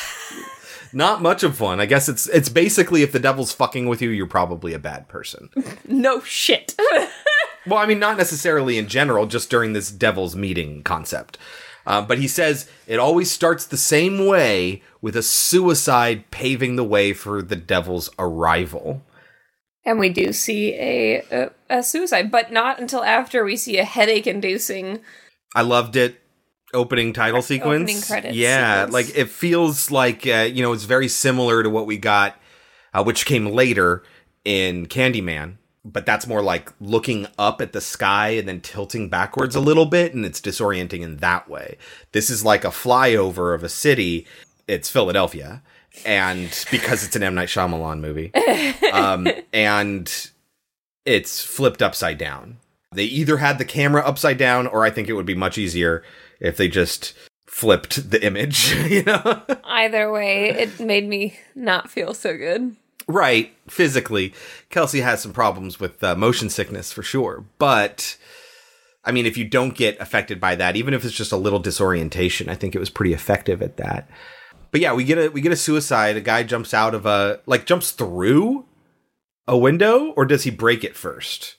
Not 0.93 1.21
much 1.21 1.43
of 1.43 1.59
one. 1.61 1.79
I 1.79 1.85
guess 1.85 2.09
it's 2.09 2.27
it's 2.29 2.49
basically 2.49 3.03
if 3.03 3.11
the 3.11 3.19
devil's 3.19 3.51
fucking 3.53 3.88
with 3.88 4.01
you, 4.01 4.09
you're 4.09 4.25
probably 4.25 4.73
a 4.73 4.79
bad 4.79 5.07
person. 5.07 5.49
no 5.88 6.21
shit. 6.21 6.75
well, 7.67 7.77
I 7.79 7.85
mean, 7.85 7.99
not 7.99 8.17
necessarily 8.17 8.77
in 8.77 8.88
general, 8.88 9.25
just 9.27 9.49
during 9.49 9.73
this 9.73 9.91
devil's 9.91 10.35
meeting 10.35 10.81
concept. 10.83 11.38
Uh, 11.85 12.01
but 12.01 12.17
he 12.17 12.27
says 12.27 12.69
it 12.88 12.99
always 12.99 13.29
starts 13.31 13.65
the 13.65 13.77
same 13.77 14.25
way 14.25 14.81
with 15.01 15.15
a 15.15 15.23
suicide 15.23 16.29
paving 16.31 16.75
the 16.77 16.83
way 16.83 17.13
for 17.13 17.41
the 17.41 17.55
devil's 17.55 18.09
arrival. 18.17 19.03
And 19.88 19.97
we 19.97 20.09
do 20.09 20.31
see 20.33 20.75
a, 20.75 21.21
a 21.31 21.51
a 21.79 21.83
suicide, 21.83 22.29
but 22.29 22.51
not 22.51 22.79
until 22.79 23.03
after 23.03 23.43
we 23.43 23.55
see 23.57 23.79
a 23.79 23.83
headache-inducing. 23.83 24.99
I 25.55 25.61
loved 25.63 25.95
it. 25.95 26.21
Opening 26.73 27.13
title 27.13 27.41
sequence. 27.41 27.89
Opening 27.89 28.01
credits 28.01 28.35
Yeah, 28.35 28.85
sequence. 28.85 28.93
like 28.93 29.17
it 29.17 29.29
feels 29.29 29.89
like 29.89 30.27
uh, 30.27 30.47
you 30.51 30.61
know 30.61 30.73
it's 30.73 30.83
very 30.83 31.07
similar 31.07 31.63
to 31.63 31.69
what 31.69 31.88
we 31.88 31.97
got, 31.97 32.35
uh, 32.93 33.03
which 33.03 33.25
came 33.25 33.45
later 33.47 34.03
in 34.45 34.85
Candyman. 34.85 35.57
But 35.85 36.05
that's 36.05 36.27
more 36.27 36.41
like 36.41 36.73
looking 36.81 37.27
up 37.39 37.61
at 37.61 37.71
the 37.71 37.79
sky 37.79 38.31
and 38.31 38.45
then 38.49 38.59
tilting 38.59 39.07
backwards 39.07 39.55
a 39.55 39.61
little 39.61 39.85
bit, 39.85 40.13
and 40.13 40.25
it's 40.25 40.41
disorienting 40.41 40.99
in 41.01 41.17
that 41.17 41.49
way. 41.49 41.77
This 42.11 42.29
is 42.29 42.43
like 42.43 42.65
a 42.65 42.69
flyover 42.69 43.55
of 43.55 43.63
a 43.63 43.69
city. 43.69 44.27
It's 44.67 44.89
Philadelphia, 44.89 45.63
and 46.05 46.49
because 46.71 47.03
it's 47.03 47.15
an 47.15 47.23
M 47.23 47.35
Night 47.35 47.49
Shyamalan 47.49 47.99
movie, 47.99 48.33
um, 48.93 49.27
and 49.53 50.31
it's 51.05 51.43
flipped 51.43 51.81
upside 51.81 52.17
down. 52.17 52.57
They 52.93 53.05
either 53.05 53.37
had 53.37 53.57
the 53.57 53.65
camera 53.65 54.01
upside 54.05 54.37
down, 54.37 54.67
or 54.67 54.85
I 54.85 54.89
think 54.89 55.09
it 55.09 55.13
would 55.13 55.25
be 55.25 55.35
much 55.35 55.57
easier 55.57 56.03
if 56.39 56.57
they 56.57 56.67
just 56.67 57.13
flipped 57.45 58.11
the 58.11 58.23
image, 58.25 58.73
you 58.89 59.03
know? 59.03 59.41
Either 59.63 60.11
way, 60.11 60.49
it 60.49 60.79
made 60.79 61.07
me 61.07 61.37
not 61.55 61.89
feel 61.89 62.13
so 62.13 62.37
good. 62.37 62.75
right, 63.07 63.53
physically. 63.67 64.33
Kelsey 64.69 65.01
has 65.01 65.21
some 65.21 65.33
problems 65.33 65.79
with 65.79 66.03
uh, 66.03 66.15
motion 66.15 66.49
sickness 66.49 66.91
for 66.91 67.03
sure, 67.03 67.45
but 67.57 68.17
I 69.03 69.11
mean, 69.11 69.25
if 69.25 69.37
you 69.37 69.45
don't 69.45 69.73
get 69.73 69.99
affected 70.01 70.39
by 70.41 70.55
that, 70.55 70.75
even 70.75 70.93
if 70.93 71.05
it's 71.05 71.15
just 71.15 71.31
a 71.31 71.37
little 71.37 71.59
disorientation, 71.59 72.49
I 72.49 72.55
think 72.55 72.75
it 72.75 72.79
was 72.79 72.89
pretty 72.89 73.13
effective 73.13 73.61
at 73.61 73.77
that. 73.77 74.09
But 74.72 74.82
yeah, 74.82 74.93
we 74.93 75.03
get 75.03 75.18
a 75.18 75.30
we 75.30 75.41
get 75.41 75.51
a 75.51 75.57
suicide. 75.57 76.18
A 76.18 76.22
guy 76.22 76.43
jumps 76.43 76.74
out 76.74 76.93
of 76.93 77.05
a 77.05 77.41
like 77.45 77.65
jumps 77.65 77.91
through 77.91 78.65
a 79.47 79.57
window, 79.57 80.11
or 80.15 80.26
does 80.26 80.43
he 80.43 80.51
break 80.51 80.84
it 80.84 80.95
first? 80.95 81.55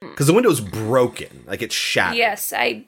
Because 0.00 0.26
the 0.26 0.32
window's 0.32 0.60
broken, 0.60 1.44
like 1.46 1.62
it's 1.62 1.74
shattered. 1.74 2.18
Yes, 2.18 2.52
I 2.52 2.84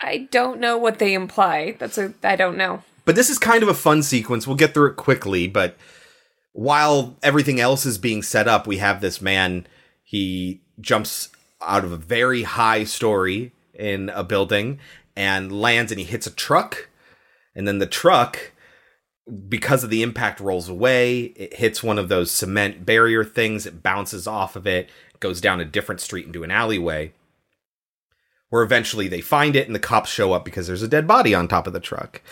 I 0.00 0.28
don't 0.30 0.60
know 0.60 0.76
what 0.76 0.98
they 0.98 1.14
imply. 1.14 1.76
That's 1.78 1.98
a 1.98 2.12
I 2.22 2.36
don't 2.36 2.56
know. 2.56 2.82
But 3.04 3.16
this 3.16 3.30
is 3.30 3.38
kind 3.38 3.62
of 3.62 3.68
a 3.68 3.74
fun 3.74 4.02
sequence. 4.02 4.46
We'll 4.46 4.56
get 4.56 4.74
through 4.74 4.90
it 4.90 4.96
quickly, 4.96 5.46
but 5.46 5.76
while 6.52 7.16
everything 7.22 7.60
else 7.60 7.84
is 7.84 7.98
being 7.98 8.22
set 8.22 8.48
up, 8.48 8.66
we 8.66 8.78
have 8.78 9.00
this 9.00 9.20
man. 9.20 9.66
He 10.04 10.62
jumps 10.80 11.28
out 11.60 11.84
of 11.84 11.92
a 11.92 11.96
very 11.96 12.44
high 12.44 12.84
story 12.84 13.52
in 13.74 14.08
a 14.10 14.22
building 14.22 14.78
and 15.16 15.52
lands 15.52 15.90
and 15.92 15.98
he 15.98 16.06
hits 16.06 16.26
a 16.26 16.30
truck. 16.30 16.88
And 17.54 17.68
then 17.68 17.78
the 17.78 17.86
truck, 17.86 18.52
because 19.48 19.84
of 19.84 19.90
the 19.90 20.02
impact, 20.02 20.40
rolls 20.40 20.68
away. 20.68 21.22
It 21.36 21.54
hits 21.54 21.82
one 21.82 21.98
of 21.98 22.08
those 22.08 22.30
cement 22.30 22.84
barrier 22.84 23.24
things. 23.24 23.66
It 23.66 23.82
bounces 23.82 24.26
off 24.26 24.56
of 24.56 24.66
it, 24.66 24.90
goes 25.20 25.40
down 25.40 25.60
a 25.60 25.64
different 25.64 26.00
street 26.00 26.26
into 26.26 26.44
an 26.44 26.50
alleyway 26.50 27.12
where 28.54 28.62
eventually 28.62 29.08
they 29.08 29.20
find 29.20 29.56
it 29.56 29.66
and 29.66 29.74
the 29.74 29.80
cops 29.80 30.08
show 30.08 30.32
up 30.32 30.44
because 30.44 30.68
there's 30.68 30.80
a 30.80 30.86
dead 30.86 31.08
body 31.08 31.34
on 31.34 31.48
top 31.48 31.66
of 31.66 31.72
the 31.72 31.80
truck. 31.80 32.22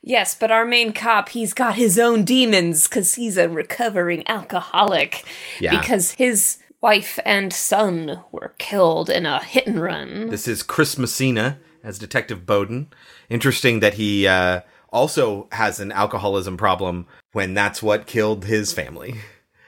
Yes, 0.00 0.34
but 0.34 0.50
our 0.50 0.64
main 0.64 0.94
cop, 0.94 1.28
he's 1.28 1.52
got 1.52 1.74
his 1.74 1.98
own 1.98 2.24
demons 2.24 2.88
because 2.88 3.16
he's 3.16 3.36
a 3.36 3.46
recovering 3.46 4.26
alcoholic. 4.26 5.22
Yeah. 5.60 5.78
Because 5.78 6.12
his 6.12 6.56
wife 6.80 7.18
and 7.26 7.52
son 7.52 8.24
were 8.32 8.54
killed 8.56 9.10
in 9.10 9.26
a 9.26 9.44
hit 9.44 9.66
and 9.66 9.82
run. 9.82 10.30
This 10.30 10.48
is 10.48 10.62
Chris 10.62 10.96
Messina 10.96 11.58
as 11.84 11.98
Detective 11.98 12.46
Bowden. 12.46 12.88
Interesting 13.28 13.80
that 13.80 13.94
he 13.94 14.26
uh, 14.26 14.62
also 14.90 15.48
has 15.52 15.80
an 15.80 15.92
alcoholism 15.92 16.56
problem 16.56 17.06
when 17.32 17.54
that's 17.54 17.82
what 17.82 18.06
killed 18.06 18.44
his 18.44 18.72
family. 18.72 19.16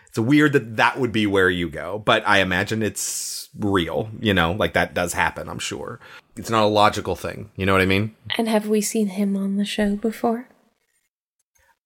It's 0.09 0.19
weird 0.19 0.53
that 0.55 0.77
that 0.77 0.99
would 0.99 1.12
be 1.12 1.27
where 1.27 1.51
you 1.51 1.69
go, 1.69 1.99
but 1.99 2.27
I 2.27 2.39
imagine 2.39 2.83
it's 2.83 3.49
real, 3.59 4.11
you 4.21 4.33
know, 4.33 4.53
like 4.53 4.73
that 4.73 4.95
does 4.95 5.12
happen, 5.12 5.49
I'm 5.49 5.59
sure. 5.59 6.01
It's 6.37 6.51
not 6.51 6.64
a 6.64 6.66
logical 6.66 7.16
thing, 7.16 7.51
you 7.57 7.66
know 7.66 7.73
what 7.73 7.83
I 7.83 7.87
mean? 7.87 8.14
And 8.37 8.49
have 8.49 8.69
we 8.69 8.81
seen 8.81 9.09
him 9.09 9.37
on 9.37 9.57
the 9.57 9.64
show 9.64 9.97
before? 9.97 10.49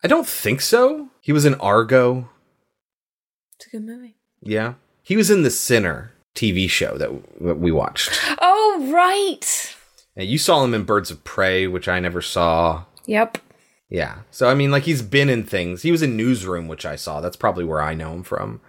I 0.05 0.09
don't 0.09 0.26
think 0.26 0.61
so. 0.61 1.09
He 1.20 1.33
was 1.33 1.45
in 1.45 1.55
Argo. 1.55 2.28
It's 3.57 3.66
a 3.66 3.70
good 3.70 3.85
movie. 3.85 4.16
Yeah. 4.41 4.74
He 5.03 5.16
was 5.16 5.30
in 5.30 5.43
The 5.43 5.51
Sinner 5.51 6.12
TV 6.35 6.68
show 6.68 6.97
that 6.99 7.11
that 7.41 7.59
we 7.59 7.70
watched. 7.70 8.20
Oh, 8.41 8.91
right. 8.93 9.76
And 10.16 10.28
you 10.28 10.39
saw 10.39 10.64
him 10.64 10.74
in 10.74 10.85
Birds 10.85 11.11
of 11.11 11.24
Prey, 11.24 11.66
which 11.66 11.89
I 11.89 12.01
never 12.01 12.20
saw. 12.20 12.85
Yep. 13.07 13.38
Yeah. 13.88 14.20
So 14.30 14.48
I 14.48 14.55
mean, 14.55 14.70
like 14.70 14.84
he's 14.84 15.03
been 15.03 15.28
in 15.28 15.44
things. 15.44 15.82
He 15.82 15.92
was 15.92 16.03
in 16.03 16.16
Newsroom, 16.16 16.68
which 16.68 16.86
I 16.86 16.96
saw. 16.96 17.20
That's 17.20 17.36
probably 17.36 17.64
where 17.64 17.82
I 17.82 17.94
know 17.94 18.12
him 18.12 18.22
from. 18.22 18.61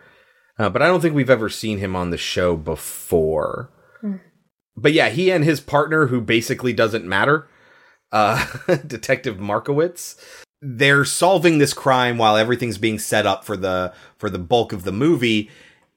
Uh, 0.59 0.69
but 0.69 0.81
I 0.81 0.87
don't 0.87 1.01
think 1.01 1.15
we've 1.15 1.29
ever 1.29 1.49
seen 1.49 1.79
him 1.79 1.95
on 1.95 2.09
the 2.09 2.17
show 2.17 2.55
before. 2.55 3.71
Hmm. 4.01 4.17
But 4.75 4.93
yeah, 4.93 5.09
he 5.09 5.31
and 5.31 5.43
his 5.43 5.59
partner, 5.59 6.07
who 6.07 6.21
basically 6.21 6.73
doesn't 6.73 7.05
matter, 7.05 7.47
uh, 8.11 8.45
Detective 8.87 9.39
Markowitz, 9.39 10.15
they're 10.61 11.05
solving 11.05 11.57
this 11.57 11.73
crime 11.73 12.17
while 12.17 12.37
everything's 12.37 12.77
being 12.77 12.99
set 12.99 13.25
up 13.25 13.43
for 13.43 13.57
the 13.57 13.93
for 14.17 14.29
the 14.29 14.39
bulk 14.39 14.71
of 14.71 14.83
the 14.83 14.91
movie, 14.91 15.49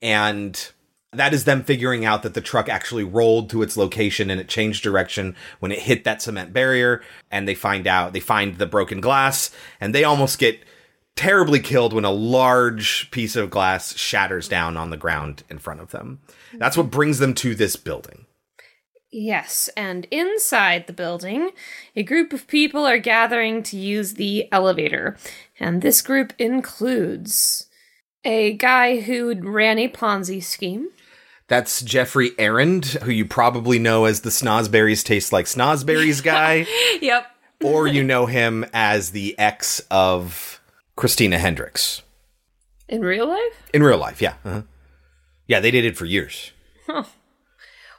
and 0.03 0.73
that 1.17 1.35
is 1.35 1.45
them 1.45 1.63
figuring 1.63 2.05
out 2.05 2.23
that 2.23 2.35
the 2.35 2.41
truck 2.41 2.69
actually 2.69 3.05
rolled 3.05 3.51
to 3.51 3.63
its 3.63 3.77
location 3.77 4.31
and 4.31 4.41
it 4.41 4.49
changed 4.49 4.83
direction 4.83 5.35
when 5.61 5.73
it 5.73 5.81
hit 5.81 6.05
that 6.05 6.23
cement 6.23 6.53
barrier 6.53 7.03
and 7.31 7.47
they 7.47 7.55
find 7.55 7.87
out 7.87 8.13
they 8.13 8.21
find 8.21 8.59
the 8.59 8.67
broken 8.67 9.01
glass 9.01 9.51
and 9.81 9.95
they 9.95 10.05
almost 10.05 10.39
get 10.39 10.61
terribly 11.15 11.61
killed 11.61 11.93
when 11.93 12.05
a 12.05 12.11
large 12.11 13.11
piece 13.11 13.37
of 13.37 13.51
glass 13.51 13.97
shatters 13.97 14.49
down 14.49 14.77
on 14.77 14.91
the 14.91 14.97
ground 14.97 15.43
in 15.49 15.59
front 15.59 15.81
of 15.81 15.91
them 15.91 16.21
that's 16.55 16.77
what 16.77 16.91
brings 16.91 17.19
them 17.19 17.35
to 17.35 17.55
this 17.55 17.77
building 17.77 18.27
Yes, 19.19 19.71
and 19.77 20.07
inside 20.11 20.87
the 20.87 20.93
building, 20.93 21.53
a 21.95 22.03
group 22.03 22.35
of 22.35 22.47
people 22.49 22.85
are 22.85 22.99
gathering 22.99 23.63
to 23.63 23.77
use 23.79 24.15
the 24.15 24.47
elevator. 24.53 25.17
And 25.59 25.81
this 25.81 26.03
group 26.03 26.35
includes 26.39 27.67
a 28.25 28.55
guy 28.55 29.01
who 29.01 29.35
ran 29.41 29.79
a 29.79 29.89
Ponzi 29.89 30.43
scheme. 30.43 30.89
That's 31.49 31.81
Geoffrey 31.83 32.33
Arend, 32.39 32.85
who 33.05 33.11
you 33.11 33.25
probably 33.25 33.79
know 33.79 34.05
as 34.05 34.23
the 34.23 34.31
Snozberries 34.31 35.05
Taste 35.05 35.33
Like 35.33 35.47
Snozberries 35.47 36.23
guy, 36.25 36.67
Yep. 37.01 37.27
or 37.63 37.87
you 37.87 38.03
know 38.03 38.27
him 38.27 38.65
as 38.73 39.11
the 39.13 39.39
ex 39.39 39.81
of 39.91 40.61
Christina 40.97 41.39
Hendricks. 41.39 42.03
In 42.89 43.03
real 43.03 43.29
life? 43.29 43.69
In 43.73 43.83
real 43.83 43.99
life, 43.99 44.21
yeah. 44.21 44.35
Uh-huh. 44.45 44.63
Yeah, 45.47 45.61
they 45.61 45.71
dated 45.71 45.97
for 45.97 46.05
years. 46.05 46.51
Huh. 46.87 47.05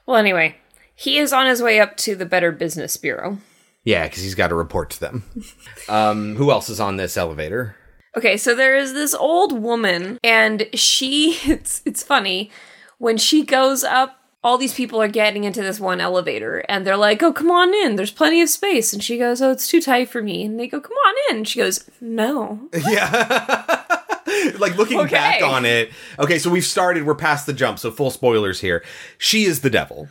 Well, 0.05 0.17
anyway, 0.17 0.57
he 0.95 1.17
is 1.17 1.31
on 1.33 1.45
his 1.47 1.61
way 1.61 1.79
up 1.79 1.95
to 1.97 2.15
the 2.15 2.25
Better 2.25 2.51
Business 2.51 2.95
Bureau. 2.97 3.37
Yeah, 3.85 4.03
because 4.07 4.23
he's 4.23 4.35
got 4.35 4.49
to 4.49 4.55
report 4.55 4.89
to 4.91 4.99
them. 4.99 5.23
Um, 5.89 6.35
who 6.35 6.51
else 6.51 6.67
is 6.67 6.81
on 6.81 6.97
this 6.97 7.15
elevator? 7.15 7.77
Okay, 8.17 8.35
so 8.35 8.53
there 8.53 8.75
is 8.75 8.91
this 8.91 9.13
old 9.13 9.53
woman, 9.57 10.17
and 10.21 10.67
she, 10.73 11.37
it's, 11.45 11.81
it's 11.85 12.03
funny, 12.03 12.51
when 12.97 13.17
she 13.17 13.43
goes 13.45 13.83
up, 13.83 14.19
all 14.43 14.57
these 14.57 14.73
people 14.73 15.01
are 15.01 15.07
getting 15.07 15.43
into 15.43 15.61
this 15.61 15.79
one 15.79 15.99
elevator, 15.99 16.59
and 16.69 16.85
they're 16.85 16.97
like, 16.97 17.21
oh, 17.21 17.33
come 17.33 17.51
on 17.51 17.73
in, 17.73 17.95
there's 17.95 18.11
plenty 18.11 18.41
of 18.41 18.49
space. 18.49 18.93
And 18.93 19.03
she 19.03 19.17
goes, 19.17 19.41
oh, 19.41 19.51
it's 19.51 19.67
too 19.67 19.81
tight 19.81 20.09
for 20.09 20.21
me. 20.21 20.45
And 20.45 20.59
they 20.59 20.67
go, 20.67 20.79
come 20.79 20.93
on 20.93 21.15
in. 21.29 21.37
And 21.37 21.47
she 21.47 21.59
goes, 21.59 21.89
no. 21.99 22.69
Yeah. 22.87 23.83
like 24.59 24.77
looking 24.77 25.05
back 25.07 25.41
on 25.41 25.65
it. 25.65 25.91
Okay, 26.19 26.37
so 26.37 26.49
we've 26.49 26.65
started. 26.65 27.05
We're 27.05 27.15
past 27.15 27.45
the 27.45 27.53
jump. 27.53 27.79
So 27.79 27.91
full 27.91 28.11
spoilers 28.11 28.59
here. 28.59 28.83
She 29.17 29.45
is 29.45 29.61
the 29.61 29.69
devil. 29.69 30.09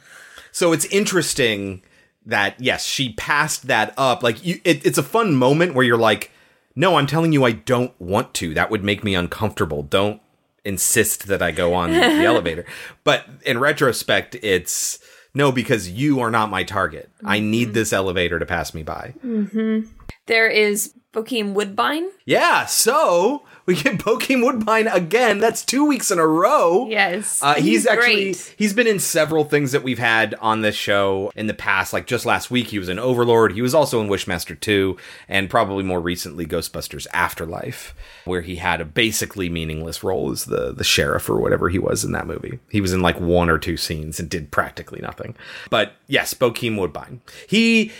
So 0.53 0.73
it's 0.73 0.87
interesting 0.87 1.83
that 2.25 2.59
yes, 2.61 2.85
she 2.85 3.13
passed 3.13 3.69
that 3.69 3.95
up. 3.97 4.23
Like 4.23 4.45
you, 4.45 4.61
it, 4.65 4.85
it's 4.85 4.99
a 4.99 5.03
fun 5.03 5.35
moment 5.35 5.75
where 5.75 5.85
you're 5.85 5.97
like, 5.97 6.31
no, 6.75 6.97
I'm 6.97 7.07
telling 7.07 7.33
you, 7.33 7.45
I 7.45 7.53
don't 7.53 7.99
want 8.01 8.35
to. 8.35 8.55
That 8.55 8.71
would 8.71 8.85
make 8.85 9.05
me 9.05 9.15
uncomfortable. 9.15 9.83
Don't 9.83 10.21
insist 10.67 11.29
that 11.29 11.41
I 11.41 11.51
go 11.53 11.73
on 11.75 11.91
the 11.93 12.25
elevator. 12.25 12.67
But 13.05 13.25
in 13.45 13.59
retrospect, 13.59 14.35
it's 14.43 14.99
no 15.35 15.53
because 15.53 15.89
you 15.89 16.21
are 16.21 16.31
not 16.31 16.51
my 16.51 16.65
target. 16.65 17.11
I 17.25 17.39
need 17.41 17.73
this 17.73 17.93
elevator 17.93 18.39
to 18.39 18.47
pass 18.47 18.75
me 18.75 18.83
by. 18.83 19.15
hmm 19.23 19.81
There 20.27 20.49
is 20.49 20.95
Bokeem 21.13 21.55
Woodbine. 21.55 22.09
Yeah, 22.27 22.67
so 22.67 23.45
we 23.67 23.75
get 23.75 23.99
Bokeem 23.99 24.45
Woodbine 24.45 24.87
again. 24.87 25.39
That's 25.39 25.65
two 25.65 25.85
weeks 25.85 26.11
in 26.11 26.19
a 26.19 26.27
row. 26.27 26.87
Yes. 26.89 27.43
Uh, 27.43 27.55
he's, 27.55 27.65
He's 27.65 27.87
actually 27.87 28.33
great. 28.33 28.55
he's 28.57 28.73
been 28.73 28.87
in 28.87 28.99
several 29.01 29.45
things 29.45 29.73
that 29.73 29.83
we've 29.83 29.99
had 29.99 30.35
on 30.41 30.63
this 30.63 30.77
show 30.77 31.33
in 31.37 31.47
the 31.49 31.55
past. 31.55 31.93
Like 31.93 32.07
just 32.07 32.25
last 32.25 32.51
week, 32.51 32.69
he 32.69 32.79
was 32.79 32.89
in 32.89 32.99
Overlord. 32.99 33.53
He 33.53 33.63
was 33.63 33.75
also 33.75 34.01
in 34.01 34.09
Wishmaster 34.09 34.59
Two, 34.59 34.97
and 35.29 35.51
probably 35.51 35.83
more 35.83 36.01
recently, 36.01 36.47
Ghostbusters 36.47 37.07
Afterlife, 37.13 37.95
where 38.25 38.41
he 38.43 38.57
had 38.57 38.81
a 38.81 38.85
basically 38.85 39.49
meaningless 39.49 40.03
role 40.03 40.31
as 40.31 40.45
the 40.45 40.73
the 40.73 40.85
sheriff 40.85 41.29
or 41.29 41.39
whatever 41.41 41.69
he 41.69 41.79
was 41.79 42.05
in 42.05 42.13
that 42.13 42.27
movie. 42.27 42.59
He 42.71 42.81
was 42.81 42.93
in 42.93 43.03
like 43.03 43.21
one 43.21 43.51
or 43.51 43.59
two 43.59 43.77
scenes 43.77 44.21
and 44.21 44.31
did 44.31 44.51
practically 44.51 45.01
nothing. 45.01 45.35
But 45.71 45.93
yes, 46.07 46.33
Bokeem 46.35 46.79
Woodbine. 46.79 47.21
He 47.49 47.93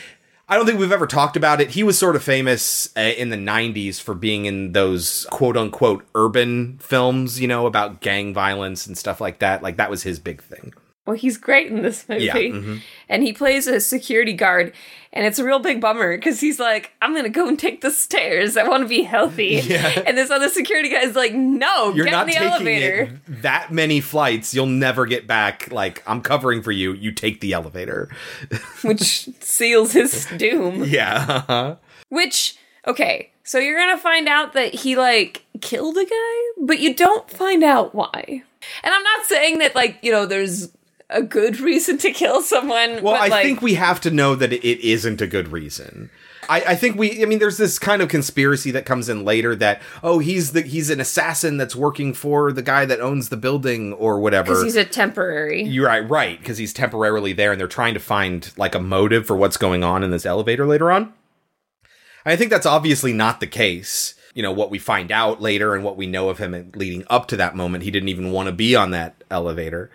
I 0.49 0.57
don't 0.57 0.65
think 0.65 0.79
we've 0.79 0.93
ever 0.93 1.09
talked 1.09 1.37
about 1.37 1.61
it. 1.61 1.71
He 1.71 1.83
was 1.83 1.99
sort 1.99 2.15
of 2.15 2.23
famous 2.23 2.89
uh, 2.97 3.01
in 3.01 3.31
the 3.31 3.37
90s 3.37 4.01
for 4.01 4.15
being 4.15 4.45
in 4.45 4.73
those 4.73 5.27
quote 5.31 5.57
unquote 5.57 6.07
urban 6.15 6.79
films, 6.79 7.41
you 7.41 7.49
know, 7.49 7.67
about 7.67 8.01
gang 8.01 8.33
violence 8.33 8.87
and 8.87 8.97
stuff 8.97 9.21
like 9.21 9.41
that. 9.41 9.63
Like 9.63 9.77
that 9.79 9.91
was 9.91 10.05
his 10.05 10.21
big 10.21 10.41
thing. 10.43 10.73
Well, 11.07 11.17
he's 11.17 11.37
great 11.39 11.69
in 11.71 11.83
this 11.83 12.09
movie. 12.09 12.25
Yeah, 12.25 12.35
mhm. 12.35 12.81
And 13.09 13.23
he 13.23 13.33
plays 13.33 13.67
a 13.69 13.81
security 13.81 14.33
guard. 14.33 14.73
And 15.13 15.25
it's 15.25 15.39
a 15.39 15.45
real 15.45 15.61
big 15.61 15.81
bummer 15.81 16.15
because 16.17 16.41
he's 16.41 16.59
like, 16.61 16.93
I'm 17.01 17.13
going 17.13 17.25
to 17.25 17.31
go 17.31 17.49
and 17.49 17.59
take 17.59 17.81
the 17.81 17.91
stairs. 17.91 18.57
I 18.59 18.69
want 18.69 18.83
to 18.83 18.89
be 18.89 19.03
healthy. 19.03 19.61
Yeah. 19.65 20.03
And 20.07 20.19
this 20.19 20.31
other 20.31 20.51
security 20.51 20.91
guy 20.91 21.01
is 21.03 21.17
like, 21.17 21.33
no, 21.33 21.95
You're 21.95 22.05
get 22.05 22.11
not 22.11 22.21
in 22.23 22.27
the 22.27 22.33
taking 22.35 22.49
elevator. 22.53 23.03
it 23.03 23.43
that 23.43 23.73
many 23.73 24.01
flights. 24.03 24.53
You'll 24.53 24.67
never 24.67 25.07
get 25.07 25.27
back. 25.27 25.71
Like, 25.73 26.03
I'm 26.07 26.21
covering 26.21 26.63
for 26.63 26.73
you. 26.73 26.93
You 26.93 27.13
take 27.13 27.41
the 27.41 27.55
elevator. 27.55 28.11
Which 28.83 29.31
seals 29.41 29.93
his 29.93 30.27
doom. 30.37 30.85
Yeah. 30.85 31.77
Which, 32.11 32.57
okay, 32.87 33.31
so 33.43 33.59
you're 33.59 33.79
gonna 33.79 33.97
find 33.99 34.29
out 34.29 34.53
that 34.53 34.75
he 34.75 34.97
like 34.97 35.45
killed 35.63 35.97
a 35.97 36.05
guy, 36.05 36.63
but 36.63 36.79
you 36.81 36.95
don't 36.95 37.31
find 37.31 37.65
out 37.65 37.95
why. 37.95 38.43
And 38.83 38.95
I'm 38.95 39.03
not 39.03 39.27
saying 39.27 39.59
that 39.61 39.75
like, 39.75 39.99
you 40.03 40.13
know, 40.13 40.27
there's 40.27 40.69
a 41.11 41.23
good 41.23 41.61
reason 41.61 41.99
to 41.99 42.11
kill 42.11 42.43
someone. 42.43 43.03
Well, 43.03 43.15
I 43.15 43.29
like, 43.29 43.45
think 43.45 43.63
we 43.63 43.75
have 43.75 44.01
to 44.03 44.11
know 44.11 44.35
that 44.35 44.53
it 44.53 44.81
isn't 44.81 45.21
a 45.21 45.27
good 45.27 45.49
reason. 45.49 46.11
I, 46.49 46.61
I 46.61 46.75
think 46.75 46.97
we. 46.97 47.23
I 47.23 47.27
mean, 47.27 47.39
there's 47.39 47.57
this 47.57 47.79
kind 47.79 48.03
of 48.03 48.09
conspiracy 48.09 48.71
that 48.73 48.87
comes 48.87 49.09
in 49.09 49.25
later 49.25 49.55
that 49.57 49.83
oh, 50.03 50.19
he's 50.19 50.53
the 50.53 50.63
he's 50.63 50.91
an 50.91 51.01
assassin 51.01 51.57
that's 51.57 51.75
working 51.75 52.15
for 52.15 52.53
the 52.53 52.63
guy 52.63 52.85
that 52.85 53.01
owns 53.01 53.29
the 53.29 53.37
building 53.37 53.93
or 53.95 54.21
whatever. 54.21 54.51
because 54.51 54.63
he's 54.63 54.77
a 54.77 54.85
temporary. 54.85 55.63
You're 55.63 55.87
right, 55.87 56.09
right, 56.09 56.39
because 56.39 56.59
he's 56.59 56.73
temporarily 56.73 57.33
there, 57.33 57.53
and 57.53 57.61
they're 57.61 57.69
trying 57.69 57.95
to 57.95 58.01
find 58.01 58.53
like 58.57 58.75
a 58.75 58.81
motive 58.81 59.27
for 59.27 59.37
what's 59.37 59.57
going 59.57 59.83
on 59.83 60.03
in 60.03 60.11
this 60.11 60.27
elevator 60.27 60.67
later 60.67 60.91
on. 60.91 61.13
I 62.25 62.37
think 62.37 62.51
that's 62.51 62.67
obviously 62.67 63.13
not 63.13 63.41
the 63.41 63.47
case. 63.47 64.15
You 64.35 64.43
know 64.43 64.53
what 64.53 64.71
we 64.71 64.79
find 64.79 65.11
out 65.11 65.41
later, 65.41 65.75
and 65.75 65.83
what 65.83 65.97
we 65.97 66.07
know 66.07 66.29
of 66.29 66.39
him 66.39 66.73
leading 66.75 67.05
up 67.09 67.27
to 67.29 67.37
that 67.37 67.57
moment. 67.57 67.85
He 67.85 67.91
didn't 67.91 68.09
even 68.09 68.33
want 68.33 68.47
to 68.47 68.53
be 68.53 68.77
on 68.77 68.91
that 68.91 69.25
elevator. 69.31 69.91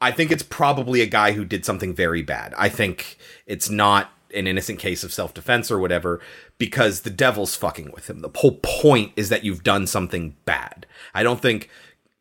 I 0.00 0.12
think 0.12 0.30
it's 0.30 0.42
probably 0.42 1.02
a 1.02 1.06
guy 1.06 1.32
who 1.32 1.44
did 1.44 1.64
something 1.64 1.94
very 1.94 2.22
bad. 2.22 2.54
I 2.56 2.68
think 2.68 3.18
it's 3.46 3.68
not 3.68 4.10
an 4.34 4.46
innocent 4.46 4.78
case 4.78 5.04
of 5.04 5.12
self 5.12 5.34
defense 5.34 5.70
or 5.70 5.78
whatever 5.78 6.20
because 6.58 7.00
the 7.00 7.10
devil's 7.10 7.56
fucking 7.56 7.90
with 7.92 8.08
him. 8.08 8.20
The 8.20 8.30
whole 8.34 8.58
point 8.62 9.12
is 9.16 9.28
that 9.28 9.44
you've 9.44 9.62
done 9.62 9.86
something 9.86 10.36
bad. 10.44 10.86
I 11.14 11.22
don't 11.22 11.40
think 11.40 11.68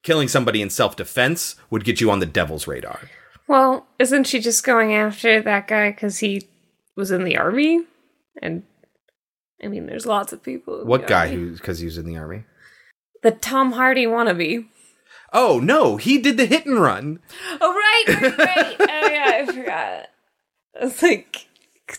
killing 0.03 0.27
somebody 0.27 0.61
in 0.61 0.69
self 0.69 0.95
defense 0.95 1.55
would 1.69 1.83
get 1.83 2.01
you 2.01 2.11
on 2.11 2.19
the 2.19 2.25
devil's 2.25 2.67
radar. 2.67 3.01
Well, 3.47 3.87
isn't 3.97 4.25
she 4.25 4.39
just 4.39 4.63
going 4.63 4.93
after 4.93 5.41
that 5.41 5.67
guy 5.67 5.91
because 5.91 6.19
he 6.19 6.47
was 6.95 7.11
in 7.11 7.23
the 7.23 7.37
army? 7.37 7.85
And 8.41 8.63
I 9.63 9.67
mean, 9.67 9.87
there's 9.87 10.05
lots 10.05 10.33
of 10.33 10.43
people. 10.43 10.85
What 10.85 11.07
guy 11.07 11.27
army. 11.27 11.35
who 11.35 11.51
because 11.53 11.79
he 11.79 11.85
was 11.85 11.97
in 11.97 12.05
the 12.05 12.17
army? 12.17 12.43
The 13.23 13.31
Tom 13.31 13.73
Hardy 13.73 14.05
wannabe. 14.05 14.67
Oh 15.31 15.59
no, 15.59 15.97
he 15.97 16.17
did 16.17 16.37
the 16.37 16.45
hit 16.45 16.65
and 16.65 16.81
run. 16.81 17.19
Oh 17.61 17.73
right, 17.73 18.21
right, 18.21 18.37
right. 18.37 18.75
oh 18.79 19.09
yeah, 19.09 19.31
I 19.35 19.45
forgot. 19.45 20.05
It's 20.81 21.01
like 21.03 21.47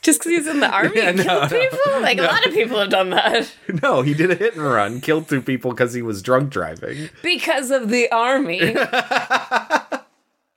just 0.02 0.20
because 0.20 0.30
he's 0.38 0.46
in 0.46 0.60
the 0.60 0.70
army, 0.70 0.92
Yeah, 0.96 1.10
no, 1.10 1.22
killed 1.24 1.50
no, 1.50 1.60
people. 1.60 2.00
Like 2.00 2.16
no. 2.18 2.24
a 2.24 2.26
lot 2.26 2.46
of 2.46 2.52
people 2.54 2.78
have 2.78 2.90
done 2.90 3.10
that 3.10 3.52
No, 3.82 4.02
he 4.02 4.14
did 4.14 4.30
a 4.30 4.36
hit 4.36 4.54
and 4.54 4.62
run, 4.64 5.00
killed 5.00 5.28
two 5.28 5.42
people 5.42 5.72
because 5.72 5.92
he 5.94 6.02
was 6.02 6.22
drunk 6.22 6.50
driving. 6.50 7.08
because 7.22 7.70
of 7.70 7.88
the 7.88 8.08
army. 8.10 8.74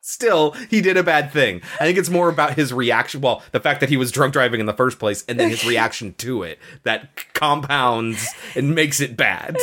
Still, 0.05 0.51
he 0.69 0.82
did 0.82 0.97
a 0.97 1.03
bad 1.03 1.32
thing. 1.32 1.61
I 1.80 1.86
think 1.86 1.97
it's 1.97 2.09
more 2.09 2.28
about 2.28 2.55
his 2.55 2.74
reaction. 2.74 3.21
Well, 3.21 3.41
the 3.53 3.61
fact 3.61 3.80
that 3.80 3.88
he 3.89 3.95
was 3.95 4.11
drunk 4.11 4.34
driving 4.34 4.59
in 4.59 4.65
the 4.65 4.74
first 4.74 4.99
place, 4.99 5.24
and 5.30 5.39
then 5.39 5.49
his 5.49 5.65
reaction 5.67 6.13
to 6.15 6.43
it 6.43 6.59
that 6.84 7.34
compounds 7.34 8.28
and 8.53 8.76
makes 8.76 8.99
it 8.99 9.15
bad. 9.15 9.55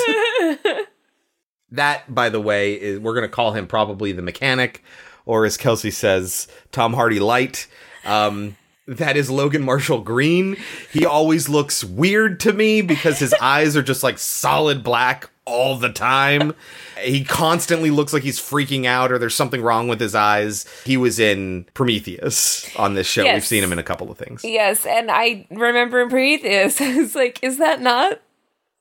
That, 1.73 2.13
by 2.13 2.29
the 2.29 2.41
way, 2.41 2.75
is 2.75 2.99
we're 2.99 3.15
going 3.15 3.29
to 3.29 3.35
call 3.35 3.53
him 3.53 3.67
probably 3.67 4.13
the 4.13 4.23
mechanic, 4.23 4.83
or 5.27 5.45
as 5.45 5.57
Kelsey 5.57 5.91
says, 5.91 6.49
Tom 6.73 6.95
Hardy 6.95 7.21
Light. 7.21 7.67
Um, 8.05 8.57
that 8.87 9.17
is 9.17 9.31
Logan 9.31 9.63
Marshall 9.63 10.01
Green. 10.01 10.57
He 10.93 11.07
always 11.07 11.49
looks 11.49 11.85
weird 11.85 12.41
to 12.41 12.53
me 12.53 12.83
because 12.83 13.21
his 13.21 13.33
eyes 13.41 13.77
are 13.77 13.83
just 13.83 14.03
like 14.03 14.19
solid 14.19 14.83
black 14.83 15.31
all 15.45 15.77
the 15.77 15.93
time. 15.93 16.55
He 17.01 17.25
constantly 17.25 17.91
looks 17.91 18.13
like 18.13 18.23
he's 18.25 18.41
freaking 18.41 18.87
out 18.87 19.13
or 19.13 19.19
there's 19.19 19.35
something 19.35 19.63
wrong 19.63 19.87
with 19.87 20.01
his 20.01 20.15
eyes. 20.15 20.67
He 20.85 20.97
was 20.97 21.21
in 21.21 21.67
Prometheus 21.75 22.69
on 22.77 22.95
this 22.95 23.07
show. 23.07 23.25
We've 23.33 23.45
seen 23.45 23.63
him 23.63 23.73
in 23.73 23.79
a 23.79 23.85
couple 23.85 24.11
of 24.11 24.19
things. 24.19 24.43
yes, 24.45 24.85
and 24.85 25.11
I 25.11 25.47
remember 25.51 26.01
in 26.01 26.09
Prometheus, 26.09 26.81
I 26.81 26.97
was 26.97 27.15
like, 27.15 27.39
"Is 27.43 27.59
that 27.59 27.81
not 27.81 28.21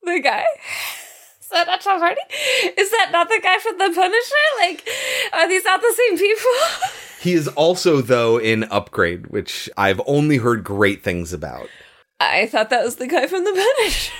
the 0.04 0.20
guy?" 0.24 0.46
Is 1.50 1.54
that 1.54 1.66
not 1.66 1.82
Tom 1.82 2.00
Hardy? 2.00 2.22
Is 2.78 2.92
that 2.92 3.10
not 3.12 3.28
the 3.28 3.40
guy 3.42 3.58
from 3.58 3.80
The 3.80 3.92
Punisher? 3.92 4.36
Like, 4.60 4.88
are 5.34 5.50
these 5.50 5.66
not 5.66 5.82
the 5.82 5.96
same 5.98 6.18
people? 6.18 6.46
He 7.22 7.34
is 7.34 7.50
also, 7.50 8.02
though, 8.02 8.38
in 8.38 8.64
Upgrade, 8.66 9.28
which 9.28 9.70
I've 9.76 10.00
only 10.06 10.38
heard 10.38 10.64
great 10.64 11.04
things 11.04 11.34
about. 11.34 11.68
I 12.18 12.46
thought 12.46 12.70
that 12.70 12.86
was 12.86 12.96
the 12.96 13.08
guy 13.08 13.28
from 13.28 13.44
The 13.44 13.52
Punisher. 13.52 14.14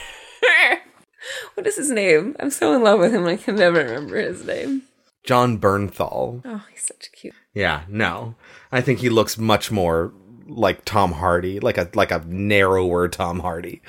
what 1.54 1.66
is 1.66 1.78
his 1.78 1.92
name? 1.92 2.36
I'm 2.42 2.50
so 2.50 2.76
in 2.76 2.84
love 2.84 3.00
with 3.00 3.14
him, 3.14 3.26
I 3.26 3.38
can 3.38 3.56
never 3.56 3.86
remember 3.86 4.18
his 4.18 4.44
name. 4.46 4.82
Jon 5.24 5.58
Bernthal. 5.58 6.42
Oh, 6.44 6.66
he's 6.74 6.88
such 6.88 7.08
a 7.08 7.16
cute. 7.16 7.36
Yeah, 7.54 7.84
no. 7.88 8.36
I 8.70 8.82
think 8.82 9.00
he 9.00 9.10
looks 9.10 9.38
much 9.38 9.72
more 9.72 10.12
like 10.46 10.84
Tom 10.84 11.14
Hardy, 11.14 11.62
like 11.62 11.78
a 11.78 11.90
like 11.94 12.12
a 12.12 12.24
narrower 12.28 13.08
Tom 13.08 13.40
Hardy. 13.40 13.82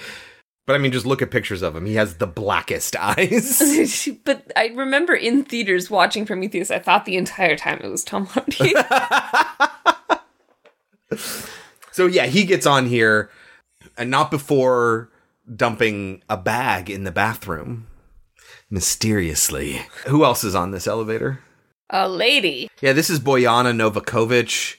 But 0.70 0.76
I 0.76 0.78
mean, 0.78 0.92
just 0.92 1.04
look 1.04 1.20
at 1.20 1.32
pictures 1.32 1.62
of 1.62 1.74
him. 1.74 1.84
He 1.84 1.96
has 1.96 2.18
the 2.18 2.28
blackest 2.28 2.94
eyes. 3.00 4.08
but 4.24 4.52
I 4.54 4.66
remember 4.68 5.14
in 5.14 5.42
theaters 5.42 5.90
watching 5.90 6.24
Prometheus, 6.24 6.70
I 6.70 6.78
thought 6.78 7.06
the 7.06 7.16
entire 7.16 7.56
time 7.56 7.80
it 7.82 7.90
was 7.90 8.04
Tom 8.04 8.26
Hardy. 8.26 8.72
so 11.90 12.06
yeah, 12.06 12.26
he 12.26 12.44
gets 12.44 12.66
on 12.66 12.86
here, 12.86 13.32
and 13.98 14.12
not 14.12 14.30
before 14.30 15.10
dumping 15.52 16.22
a 16.28 16.36
bag 16.36 16.88
in 16.88 17.02
the 17.02 17.10
bathroom. 17.10 17.88
Mysteriously. 18.70 19.80
Who 20.06 20.24
else 20.24 20.44
is 20.44 20.54
on 20.54 20.70
this 20.70 20.86
elevator? 20.86 21.40
A 21.90 22.08
lady. 22.08 22.70
Yeah, 22.80 22.92
this 22.92 23.10
is 23.10 23.18
Bojana 23.18 23.74
Novakovic. 23.74 24.76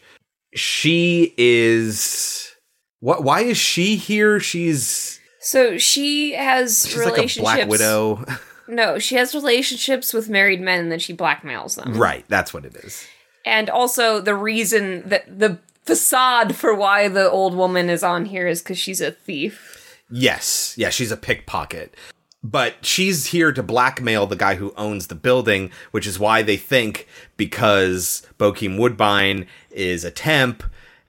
She 0.55 1.33
is 1.37 2.55
what 3.01 3.25
why 3.25 3.41
is 3.41 3.57
she 3.57 3.97
here? 3.97 4.39
She's 4.39 5.10
So 5.41 5.77
she 5.77 6.33
has 6.33 6.85
she's 6.87 6.97
like 6.97 7.07
a 7.07 7.11
relationships. 7.11 7.41
black 7.41 7.67
widow. 7.67 8.25
No, 8.67 8.99
she 8.99 9.15
has 9.15 9.35
relationships 9.35 10.13
with 10.13 10.29
married 10.29 10.61
men 10.61 10.79
and 10.79 10.91
then 10.91 10.99
she 10.99 11.13
blackmails 11.13 11.75
them. 11.75 11.93
right, 11.95 12.23
that's 12.29 12.53
what 12.53 12.63
it 12.63 12.75
is. 12.75 13.05
And 13.43 13.69
also 13.69 14.21
the 14.21 14.35
reason 14.35 15.01
that 15.09 15.39
the 15.39 15.59
facade 15.83 16.55
for 16.55 16.73
why 16.73 17.07
the 17.07 17.29
old 17.29 17.55
woman 17.55 17.89
is 17.89 18.03
on 18.03 18.25
here 18.25 18.47
is 18.47 18.61
because 18.61 18.77
she's 18.77 19.01
a 19.01 19.11
thief. 19.11 19.99
Yes. 20.09 20.75
Yeah, 20.77 20.89
she's 20.89 21.11
a 21.11 21.17
pickpocket. 21.17 21.95
But 22.43 22.85
she's 22.85 23.27
here 23.27 23.51
to 23.51 23.61
blackmail 23.61 24.25
the 24.27 24.35
guy 24.35 24.55
who 24.55 24.73
owns 24.75 25.07
the 25.07 25.15
building, 25.15 25.71
which 25.91 26.07
is 26.07 26.19
why 26.19 26.41
they 26.41 26.57
think 26.57 27.07
because 27.37 28.25
Bokeem 28.39 28.79
Woodbine 28.79 29.47
is 29.69 30.03
a 30.03 30.11
temp 30.11 30.63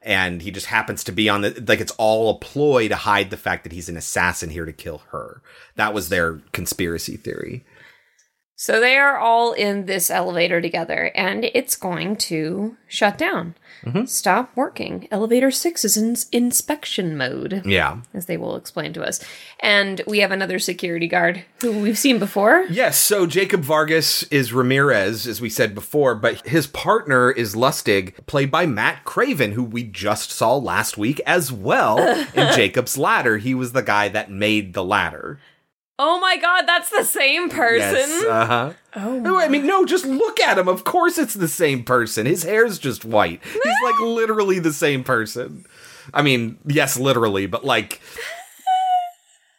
and 0.04 0.42
he 0.42 0.50
just 0.50 0.66
happens 0.66 1.04
to 1.04 1.12
be 1.12 1.28
on 1.28 1.42
the 1.42 1.64
like 1.66 1.80
it's 1.80 1.94
all 1.98 2.30
a 2.30 2.38
ploy 2.38 2.88
to 2.88 2.96
hide 2.96 3.30
the 3.30 3.36
fact 3.36 3.62
that 3.62 3.72
he's 3.72 3.88
an 3.88 3.96
assassin 3.96 4.50
here 4.50 4.64
to 4.64 4.72
kill 4.72 5.02
her. 5.10 5.42
That 5.76 5.94
was 5.94 6.08
their 6.08 6.40
conspiracy 6.52 7.16
theory. 7.16 7.64
So 8.62 8.78
they 8.78 8.96
are 8.96 9.18
all 9.18 9.54
in 9.54 9.86
this 9.86 10.08
elevator 10.08 10.60
together 10.60 11.10
and 11.16 11.46
it's 11.46 11.74
going 11.74 12.14
to 12.18 12.76
shut 12.86 13.18
down. 13.18 13.56
Mhm. 13.84 14.08
Stop 14.08 14.52
working. 14.54 15.08
Elevator 15.10 15.50
6 15.50 15.84
is 15.84 15.96
in 15.96 16.14
inspection 16.30 17.16
mode. 17.16 17.62
Yeah. 17.64 17.96
As 18.14 18.26
they 18.26 18.36
will 18.36 18.54
explain 18.54 18.92
to 18.92 19.02
us. 19.02 19.18
And 19.58 20.00
we 20.06 20.20
have 20.20 20.30
another 20.30 20.60
security 20.60 21.08
guard 21.08 21.44
who 21.60 21.72
we've 21.72 21.98
seen 21.98 22.20
before. 22.20 22.64
Yes, 22.70 23.00
so 23.00 23.26
Jacob 23.26 23.62
Vargas 23.62 24.22
is 24.30 24.52
Ramirez, 24.52 25.26
as 25.26 25.40
we 25.40 25.50
said 25.50 25.74
before, 25.74 26.14
but 26.14 26.46
his 26.46 26.68
partner 26.68 27.32
is 27.32 27.56
Lustig, 27.56 28.14
played 28.26 28.52
by 28.52 28.66
Matt 28.66 29.02
Craven, 29.02 29.52
who 29.54 29.64
we 29.64 29.82
just 29.82 30.30
saw 30.30 30.54
last 30.54 30.96
week 30.96 31.20
as 31.26 31.50
well 31.50 31.98
in 32.34 32.54
Jacob's 32.54 32.96
Ladder. 32.96 33.38
He 33.38 33.56
was 33.56 33.72
the 33.72 33.82
guy 33.82 34.06
that 34.10 34.30
made 34.30 34.72
the 34.72 34.84
ladder. 34.84 35.40
Oh 35.98 36.18
my 36.20 36.36
god, 36.36 36.62
that's 36.66 36.90
the 36.90 37.04
same 37.04 37.48
person. 37.48 37.78
Yes, 37.78 38.24
uh 38.24 38.46
huh. 38.46 38.72
Oh, 38.96 39.18
no, 39.18 39.38
I 39.38 39.48
mean, 39.48 39.66
no, 39.66 39.84
just 39.84 40.04
look 40.04 40.40
at 40.40 40.58
him. 40.58 40.68
Of 40.68 40.84
course, 40.84 41.16
it's 41.18 41.34
the 41.34 41.48
same 41.48 41.84
person. 41.84 42.26
His 42.26 42.42
hair's 42.42 42.78
just 42.78 43.04
white. 43.04 43.40
He's 43.44 43.82
like 43.84 43.98
literally 44.00 44.58
the 44.58 44.72
same 44.72 45.04
person. 45.04 45.64
I 46.12 46.22
mean, 46.22 46.58
yes, 46.66 46.98
literally, 46.98 47.46
but 47.46 47.64
like, 47.64 48.00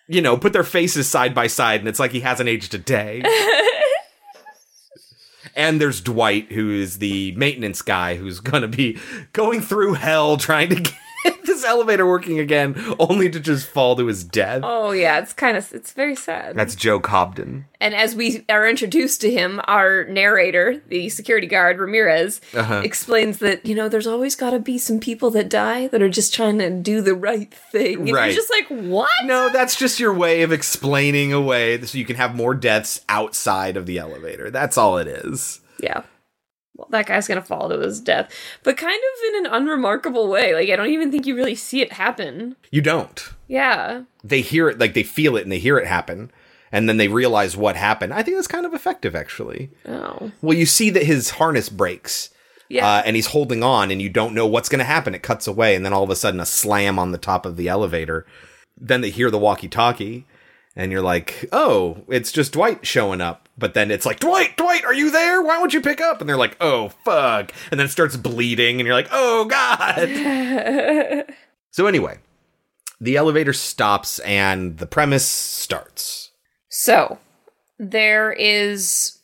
you 0.07 0.22
know, 0.22 0.35
put 0.38 0.53
their 0.53 0.64
faces 0.64 1.07
side 1.07 1.34
by 1.34 1.47
side, 1.47 1.80
and 1.80 1.88
it's 1.88 1.99
like 1.99 2.11
he 2.11 2.19
hasn't 2.19 2.49
aged 2.49 2.73
a 2.73 2.80
day. 2.80 3.23
And 5.55 5.80
there's 5.80 6.01
Dwight, 6.01 6.51
who 6.51 6.72
is 6.72 6.97
the 6.97 7.31
maintenance 7.34 7.84
guy 7.84 8.15
who's 8.15 8.39
gonna 8.39 8.68
be 8.68 8.97
going 9.34 9.61
through 9.61 9.93
hell 9.93 10.38
trying 10.38 10.69
to 10.69 10.76
get 10.76 10.93
this 11.64 11.69
elevator 11.69 12.06
working 12.06 12.40
again, 12.40 12.76
only 12.99 13.30
to 13.30 13.40
just 13.40 13.68
fall 13.68 13.95
to 13.95 14.06
his 14.07 14.23
death. 14.23 14.61
Oh 14.64 14.91
yeah, 14.91 15.19
it's 15.19 15.34
kind 15.34 15.57
of 15.57 15.72
it's 15.73 15.91
very 15.94 16.15
sad. 16.15 16.56
That's 16.56 16.76
Joe 16.76 16.99
Cobden. 16.99 17.65
And 17.80 17.94
as 17.94 18.15
we 18.15 18.45
are 18.49 18.68
introduced 18.68 19.22
to 19.22 19.31
him, 19.31 19.60
our 19.65 20.06
narrator, 20.06 20.81
the 20.88 21.10
security 21.10 21.48
guard 21.48 21.80
Ramirez, 21.80 22.40
Uh-huh. 22.53 22.81
explains 22.84 23.40
that 23.40 23.65
you 23.65 23.76
know 23.76 23.90
there's 23.90 24.07
always 24.07 24.35
got 24.35 24.52
to 24.52 24.60
be 24.60 24.77
some 24.77 24.99
people 24.99 25.31
that 25.31 25.49
die 25.49 25.88
that 25.88 26.02
are 26.02 26.10
just 26.10 26.34
trying 26.34 26.60
to 26.60 26.69
do 26.69 27.02
the 27.02 27.15
right 27.15 27.53
thing. 27.53 28.02
And 28.02 28.11
Right. 28.14 28.27
You're 28.27 28.35
just 28.35 28.52
like, 28.52 28.68
what? 28.68 29.10
No, 29.23 29.49
that's 29.49 29.76
just 29.76 29.99
your 29.99 30.14
way 30.14 30.44
of 30.44 30.52
explaining 30.52 31.34
away 31.34 31.81
so 31.81 31.98
you 31.98 32.06
can 32.06 32.15
have 32.15 32.35
more 32.35 32.53
deaths 32.53 33.02
outside 33.10 33.76
of 33.77 33.85
the 33.85 33.98
elevator. 33.98 34.49
That's 34.52 34.77
all 34.77 34.98
it 34.98 35.07
is. 35.07 35.60
Yeah. 35.80 36.03
Well, 36.76 36.88
that 36.90 37.06
guy's 37.06 37.28
gonna 37.28 37.44
fall 37.44 37.70
to 37.70 37.80
his 37.80 38.00
death, 38.00 38.34
but 38.64 38.78
kind 38.78 38.95
of 38.95 39.36
in 39.36 39.45
an 39.45 39.54
unremarkable 39.54 40.28
way. 40.28 40.56
Like 40.56 40.70
I 40.70 40.76
don't 40.76 40.90
even 40.90 41.12
think 41.12 41.26
you 41.26 41.36
really 41.36 41.56
see 41.56 41.82
it 41.82 41.94
happen. 41.94 42.56
You 42.72 42.82
don't. 42.82 43.34
Yeah. 43.48 44.04
They 44.24 44.41
hear 44.41 44.70
it, 44.70 44.80
like 44.80 44.94
they 44.94 45.04
feel 45.04 45.38
it 45.38 45.44
and 45.44 45.52
they 45.52 45.60
hear 45.60 45.78
it 45.78 45.88
happen, 45.88 46.32
and 46.72 46.90
then 46.90 46.98
they 46.98 47.08
realize 47.08 47.56
what 47.56 47.76
happened. 47.76 48.14
I 48.14 48.24
think 48.24 48.36
that's 48.36 48.48
kind 48.48 48.66
of 48.66 48.74
effective, 48.74 49.16
actually. 49.16 49.70
Oh. 49.88 50.32
Well, 50.41 50.58
you 50.58 50.66
see 50.66 50.90
that 50.90 51.04
his 51.04 51.30
harness 51.32 51.70
breaks. 51.70 52.32
Yeah. 52.70 52.88
Uh, 52.88 53.04
and 53.06 53.16
he's 53.16 53.28
holding 53.28 53.62
on, 53.62 53.91
and 53.91 54.02
you 54.02 54.10
don't 54.10 54.34
know 54.34 54.48
what's 54.48 54.70
going 54.70 54.80
to 54.80 54.86
happen. 54.86 55.14
It 55.14 55.22
cuts 55.22 55.45
away, 55.45 55.76
and 55.76 55.86
then 55.86 55.94
all 55.94 56.04
of 56.04 56.10
a 56.10 56.16
sudden, 56.16 56.40
a 56.40 56.45
slam 56.48 56.98
on 56.98 57.12
the 57.12 57.20
top 57.20 57.45
of 57.45 57.58
the 57.58 57.68
elevator. 57.68 58.26
Then 58.76 59.02
they 59.02 59.12
hear 59.12 59.30
the 59.30 59.38
walkie 59.38 59.68
talkie, 59.68 60.26
and 60.76 60.91
you're 60.91 61.02
like, 61.02 61.48
oh, 61.52 62.04
it's 62.08 62.32
just 62.32 62.54
Dwight 62.54 62.86
showing 62.86 63.22
up. 63.22 63.48
But 63.58 63.74
then 63.76 63.91
it's 63.91 64.06
like, 64.06 64.20
Dwight, 64.20 64.58
Dwight, 64.58 64.84
are 64.84 64.94
you 64.94 65.12
there? 65.12 65.41
Why 65.41 65.58
won't 65.60 65.74
you 65.74 65.82
pick 65.82 66.02
up? 66.02 66.20
And 66.20 66.28
they're 66.30 66.38
like, 66.38 66.58
oh, 66.60 66.90
fuck. 67.06 67.52
And 67.70 67.80
then 67.80 67.86
it 67.86 67.91
starts 67.91 68.18
bleeding, 68.18 68.80
and 68.80 68.88
you're 68.88 68.95
like, 68.95 69.10
oh, 69.12 69.45
God. 69.45 71.26
so, 71.72 71.86
anyway, 71.88 72.18
the 73.00 73.16
elevator 73.16 73.54
stops, 73.54 74.20
and 74.20 74.78
the 74.80 74.88
premise 74.88 75.26
starts. 75.26 76.32
So 76.70 77.20
there 77.78 78.32
is 78.34 79.20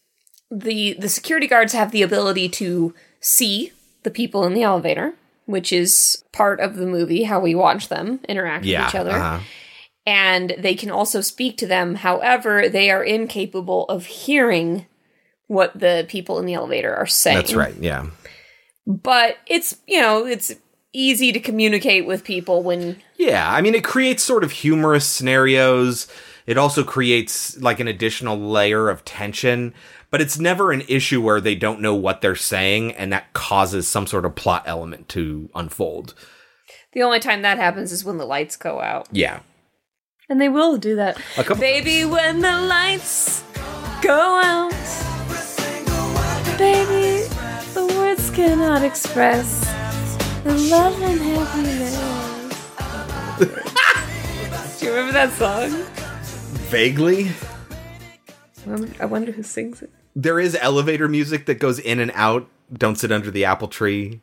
the 0.52 0.94
the 1.00 1.10
security 1.10 1.48
guards 1.48 1.74
have 1.74 1.92
the 1.92 2.02
ability 2.04 2.50
to 2.50 2.94
see 3.20 3.72
the 4.04 4.12
people 4.12 4.44
in 4.46 4.54
the 4.54 4.62
elevator, 4.64 5.14
which 5.46 5.72
is 5.74 6.24
part 6.32 6.60
of 6.60 6.76
the 6.76 6.86
movie 6.86 7.24
how 7.24 7.40
we 7.40 7.56
watch 7.56 7.88
them 7.90 8.20
interact 8.30 8.66
Yeah. 8.66 8.82
with 8.86 8.90
each 8.90 9.00
other. 9.00 9.12
uh-huh. 9.12 9.40
And 10.06 10.56
they 10.58 10.76
can 10.76 10.90
also 10.90 11.22
speak 11.22 11.58
to 11.58 11.68
them. 11.68 11.96
However, 11.96 12.68
they 12.70 12.90
are 12.90 13.04
incapable 13.04 13.86
of 13.86 14.06
hearing 14.06 14.88
what 15.48 15.78
the 15.80 16.06
people 16.08 16.40
in 16.40 16.46
the 16.46 16.54
elevator 16.54 16.96
are 16.96 17.08
saying. 17.08 17.38
That's 17.38 17.54
right. 17.54 17.76
Yeah. 17.80 18.08
But 18.88 19.38
it's, 19.46 19.78
you 19.88 20.00
know, 20.00 20.26
it's 20.26 20.54
easy 20.94 21.32
to 21.32 21.40
communicate 21.40 22.06
with 22.08 22.24
people 22.24 22.64
when 22.64 23.02
Yeah, 23.18 23.52
I 23.52 23.62
mean, 23.62 23.76
it 23.76 23.84
creates 23.84 24.24
sort 24.24 24.44
of 24.44 24.52
humorous 24.52 25.06
scenarios. 25.06 26.08
It 26.48 26.58
also 26.58 26.84
creates 26.84 27.60
like 27.60 27.80
an 27.80 27.88
additional 27.88 28.38
layer 28.38 28.90
of 28.90 29.06
tension, 29.06 29.74
but 30.10 30.22
it's 30.22 30.40
never 30.40 30.72
an 30.72 30.82
issue 30.88 31.22
where 31.22 31.40
they 31.40 31.54
don't 31.54 31.82
know 31.82 31.94
what 31.94 32.22
they're 32.22 32.36
saying 32.36 32.94
and 32.94 33.14
that 33.14 33.34
causes 33.34 33.88
some 33.88 34.08
sort 34.08 34.26
of 34.26 34.36
plot 34.36 34.64
element 34.66 35.08
to 35.10 35.50
unfold. 35.54 36.16
the 36.94 37.04
only 37.04 37.20
time 37.20 37.44
that 37.44 37.60
happens 37.60 37.92
is 37.92 38.04
when 38.04 38.18
the 38.18 38.26
lights 38.26 38.58
go 38.58 38.82
out. 38.82 39.08
Yeah. 39.12 39.42
And 40.30 40.40
they 40.40 40.50
will 40.50 40.78
do 40.78 40.96
that. 40.98 41.18
Baby, 41.60 42.06
when 42.06 42.42
the 42.42 42.62
lights 42.62 43.44
go 44.02 44.14
out. 44.14 44.70
Baby, 46.58 47.28
the 47.74 47.86
words 47.98 48.30
cannot 48.30 48.84
express 48.84 49.62
the 50.44 50.54
love 50.70 51.02
and 51.02 51.20
happiness. 51.20 51.96
Do 54.80 54.86
you 54.86 54.92
remember 54.92 55.14
that 55.14 55.32
song? 55.34 55.72
Vaguely, 56.70 57.32
I 59.00 59.06
wonder 59.06 59.32
who 59.32 59.42
sings 59.42 59.82
it. 59.82 59.90
there 60.16 60.40
is 60.40 60.56
elevator 60.56 61.08
music 61.08 61.46
that 61.48 61.56
goes 61.56 61.80
in 61.80 62.00
and 62.00 62.12
out. 62.14 62.48
Don't 62.72 62.98
sit 63.00 63.12
under 63.12 63.32
the 63.32 63.46
apple 63.46 63.68
tree. 63.68 64.22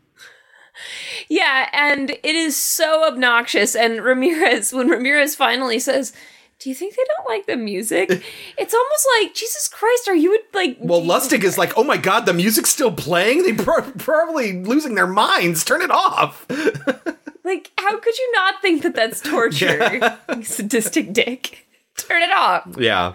Yeah, 1.29 1.69
and 1.73 2.11
it 2.11 2.25
is 2.25 2.57
so 2.57 3.07
obnoxious. 3.07 3.75
And 3.75 4.03
Ramirez, 4.03 4.73
when 4.73 4.89
Ramirez 4.89 5.35
finally 5.35 5.79
says, 5.79 6.13
Do 6.59 6.69
you 6.69 6.75
think 6.75 6.95
they 6.97 7.05
don't 7.17 7.29
like 7.29 7.47
the 7.47 7.57
music? 7.57 8.11
It's 8.59 8.75
almost 8.75 9.07
like, 9.21 9.35
Jesus 9.35 9.69
Christ, 9.69 10.09
are 10.09 10.15
you 10.15 10.41
like. 10.55 10.79
Well, 10.81 11.03
Lustig 11.03 11.45
is 11.45 11.59
like, 11.59 11.75
oh 11.77 11.85
my 11.85 11.97
god, 11.99 12.27
the 12.27 12.33
music's 12.33 12.71
still 12.71 12.93
playing? 12.93 13.43
They 13.43 13.53
pro- 13.53 13.83
probably 13.93 14.63
losing 14.65 14.95
their 14.95 15.07
minds. 15.07 15.65
Turn 15.65 15.83
it 15.83 15.91
off. 15.91 16.47
Like, 17.47 17.71
how 17.79 17.97
could 17.97 18.19
you 18.19 18.33
not 18.33 18.61
think 18.61 18.83
that 18.83 18.97
that's 18.97 19.21
torture? 19.21 20.19
You 20.37 20.43
sadistic 20.43 21.13
dick. 21.13 21.65
Turn 21.97 22.21
it 22.21 22.33
off. 22.33 22.67
Yeah. 22.77 23.15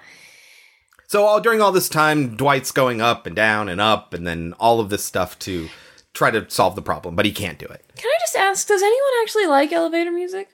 So 1.08 1.26
all 1.26 1.42
during 1.42 1.62
all 1.62 1.74
this 1.74 1.90
time, 1.90 2.38
Dwight's 2.38 2.72
going 2.72 3.02
up 3.02 3.28
and 3.28 3.36
down 3.36 3.68
and 3.68 3.82
up, 3.82 4.14
and 4.14 4.26
then 4.26 4.54
all 4.58 4.80
of 4.80 4.90
this 4.90 5.04
stuff 5.04 5.38
to 5.40 5.68
try 6.14 6.32
to 6.32 6.50
solve 6.50 6.76
the 6.76 6.82
problem, 6.82 7.16
but 7.16 7.26
he 7.26 7.32
can't 7.32 7.60
do 7.60 7.66
it. 7.66 7.84
Can 7.96 8.10
I 8.10 8.18
just 8.20 8.36
ask, 8.36 8.68
does 8.68 8.82
anyone 8.82 9.12
actually 9.22 9.48
like 9.48 9.72
elevator 9.72 10.12
music? 10.12 10.50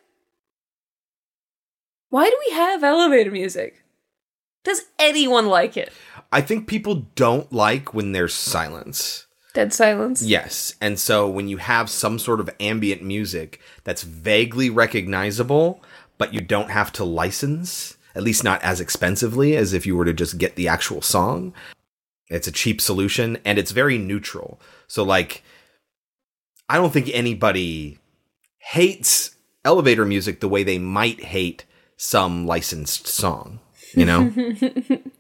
Why 2.10 2.30
do 2.30 2.40
we 2.48 2.54
have 2.54 2.84
elevator 2.84 3.32
music? 3.32 3.84
Does 4.64 4.84
anyone 5.00 5.48
like 5.48 5.78
it? 5.78 5.92
I 6.32 6.42
think 6.42 6.68
people 6.68 7.08
don't 7.16 7.52
like 7.52 7.94
when 7.94 8.12
there's 8.12 8.34
silence. 8.34 9.28
Dead 9.54 9.74
silence? 9.74 10.22
Yes. 10.22 10.76
And 10.80 11.00
so 11.00 11.28
when 11.28 11.48
you 11.48 11.58
have 11.58 11.90
some 11.90 12.20
sort 12.20 12.40
of 12.40 12.50
ambient 12.60 13.02
music 13.02 13.60
that's 13.84 14.04
vaguely 14.04 14.70
recognizable, 14.70 15.82
but 16.18 16.34
you 16.34 16.42
don't 16.42 16.70
have 16.70 16.92
to 16.94 17.04
license, 17.04 17.98
at 18.14 18.24
least 18.24 18.44
not 18.44 18.62
as 18.62 18.80
expensively 18.80 19.56
as 19.56 19.74
if 19.74 19.86
you 19.86 19.96
were 19.96 20.06
to 20.06 20.14
just 20.14 20.38
get 20.38 20.56
the 20.56 20.68
actual 20.68 21.02
song, 21.02 21.54
it's 22.30 22.48
a 22.48 22.52
cheap 22.52 22.82
solution 22.82 23.38
and 23.46 23.58
it's 23.58 23.72
very 23.72 23.98
neutral. 23.98 24.60
So, 24.88 25.04
like, 25.04 25.44
I 26.70 26.78
don't 26.78 26.92
think 26.92 27.10
anybody 27.14 28.00
hates 28.60 29.36
elevator 29.64 30.06
music 30.06 30.40
the 30.40 30.50
way 30.50 30.64
they 30.64 30.78
might 30.80 31.24
hate 31.24 31.66
some 31.98 32.46
licensed 32.46 33.08
song, 33.08 33.60
you 33.94 34.06
know? 34.06 34.32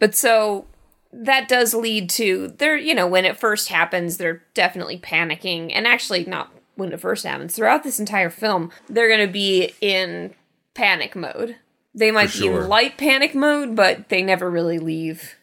But 0.00 0.14
so 0.14 0.66
that 1.12 1.48
does 1.48 1.74
lead 1.74 2.10
to 2.10 2.48
they're 2.58 2.76
you 2.76 2.94
know 2.94 3.06
when 3.06 3.24
it 3.24 3.36
first 3.38 3.68
happens 3.70 4.16
they're 4.18 4.42
definitely 4.52 4.98
panicking 4.98 5.72
and 5.74 5.86
actually 5.86 6.24
not 6.26 6.52
when 6.74 6.92
it 6.92 7.00
first 7.00 7.24
happens 7.24 7.56
throughout 7.56 7.82
this 7.82 7.98
entire 7.98 8.28
film 8.28 8.70
they're 8.90 9.08
going 9.08 9.26
to 9.26 9.32
be 9.32 9.72
in 9.80 10.34
panic 10.74 11.16
mode 11.16 11.56
they 11.94 12.10
might 12.10 12.28
For 12.28 12.38
be 12.42 12.44
sure. 12.48 12.62
in 12.62 12.68
light 12.68 12.98
panic 12.98 13.34
mode 13.34 13.74
but 13.74 14.10
they 14.10 14.20
never 14.20 14.50
really 14.50 14.78
leave 14.78 15.36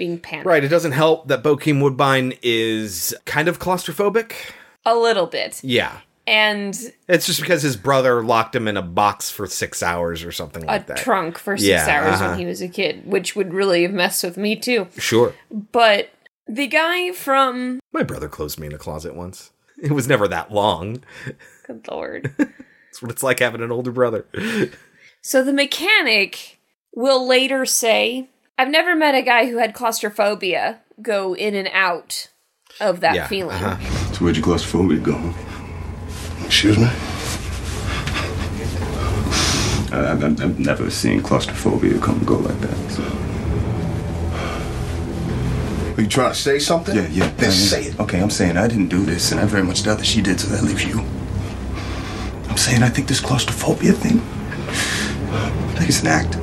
being 0.00 0.18
panicked 0.18 0.46
Right. 0.46 0.64
It 0.64 0.68
doesn't 0.68 0.92
help 0.92 1.28
that 1.28 1.42
Bokeem 1.42 1.82
Woodbine 1.82 2.32
is 2.42 3.14
kind 3.26 3.48
of 3.48 3.58
claustrophobic. 3.58 4.32
a 4.86 4.94
little 4.96 5.26
bit 5.26 5.60
Yeah. 5.62 5.98
and 6.26 6.74
It's 7.08 7.26
just 7.26 7.40
because 7.40 7.62
his 7.62 7.76
brother 7.76 8.22
locked 8.22 8.54
him 8.56 8.66
in 8.66 8.76
a 8.78 8.82
box 8.82 9.28
for 9.30 9.46
six 9.46 9.82
hours 9.82 10.24
or 10.24 10.32
something 10.32 10.64
like 10.64 10.86
that. 10.86 11.00
A 11.00 11.02
trunk 11.02 11.36
for 11.38 11.56
six 11.58 11.68
Yeah, 11.68 11.86
hours 11.86 12.14
uh-huh. 12.14 12.30
when 12.30 12.38
he 12.38 12.46
was 12.46 12.62
a 12.62 12.68
kid 12.68 13.02
which 13.06 13.36
would 13.36 13.52
really 13.52 13.82
have 13.82 13.92
messed 13.92 14.24
with 14.24 14.36
me 14.38 14.56
too 14.56 14.88
Sure. 14.96 15.34
but 15.72 16.08
the 16.48 16.66
guy 16.66 17.12
from 17.12 17.78
My 17.92 18.02
brother 18.02 18.28
closed 18.28 18.58
me 18.58 18.66
in 18.68 18.72
a 18.72 18.78
closet 18.78 19.14
once. 19.14 19.50
It 19.82 19.92
was 19.92 20.08
never 20.08 20.26
that 20.28 20.50
long. 20.50 21.02
good 21.66 21.86
lord 21.90 22.34
It's 22.88 23.00
what 23.02 23.10
it's 23.12 23.22
like 23.22 23.38
having 23.38 23.60
an 23.62 23.70
older 23.70 23.92
brother. 23.92 24.24
So 25.22 25.44
the 25.44 25.52
mechanic 25.52 26.58
will 26.92 27.24
later 27.28 27.64
say, 27.66 28.28
I've 28.60 28.68
never 28.68 28.94
met 28.94 29.14
a 29.14 29.22
guy 29.22 29.46
who 29.48 29.56
had 29.56 29.72
claustrophobia 29.72 30.80
go 31.00 31.34
in 31.34 31.54
and 31.54 31.66
out 31.72 32.28
of 32.78 33.00
that 33.00 33.14
Yeah, 33.14 33.26
feeling. 33.26 33.56
uh-huh. 33.56 34.12
So 34.12 34.22
where'd 34.22 34.36
your 34.36 34.44
claustrophobia 34.44 34.98
go? 34.98 35.32
Excuse 36.44 36.76
me? 36.76 36.84
I, 39.96 40.10
I've, 40.12 40.22
I've 40.22 40.58
never 40.60 40.90
seen 40.90 41.22
claustrophobia 41.22 41.98
come 42.00 42.18
and 42.18 42.26
go 42.26 42.36
like 42.36 42.60
that. 42.60 42.90
So. 42.90 43.02
Are 45.96 46.02
you 46.02 46.06
trying 46.08 46.32
to 46.32 46.38
say 46.38 46.58
something? 46.58 46.94
Yeah, 46.94 47.08
yeah. 47.08 47.28
Then 47.38 47.48
I- 47.48 47.52
say 47.52 47.84
it. 47.84 47.98
Okay, 47.98 48.20
I'm 48.20 48.28
saying 48.28 48.58
I 48.58 48.68
didn't 48.68 48.88
do 48.88 49.06
this, 49.06 49.32
and 49.32 49.40
I 49.40 49.46
very 49.46 49.62
much 49.64 49.84
doubt 49.84 49.96
that 50.00 50.06
she 50.06 50.20
did, 50.20 50.38
so 50.38 50.48
that 50.48 50.62
leaves 50.62 50.84
you. 50.84 51.00
I'm 52.50 52.58
saying 52.58 52.82
I 52.82 52.90
think 52.90 53.08
this 53.08 53.20
claustrophobia 53.20 53.92
thing, 53.92 54.20
I 55.32 55.74
think 55.78 55.88
it's 55.88 56.02
an 56.02 56.08
act. 56.08 56.36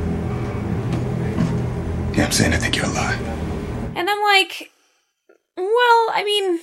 Yeah, 2.18 2.26
I'm 2.26 2.32
saying 2.32 2.52
I 2.52 2.58
think 2.58 2.76
you're 2.76 2.86
a 2.88 2.90
lie. 2.90 3.14
And 3.96 4.10
I'm 4.10 4.22
like, 4.24 4.72
well, 5.56 5.68
I 6.16 6.24
mean, 6.26 6.60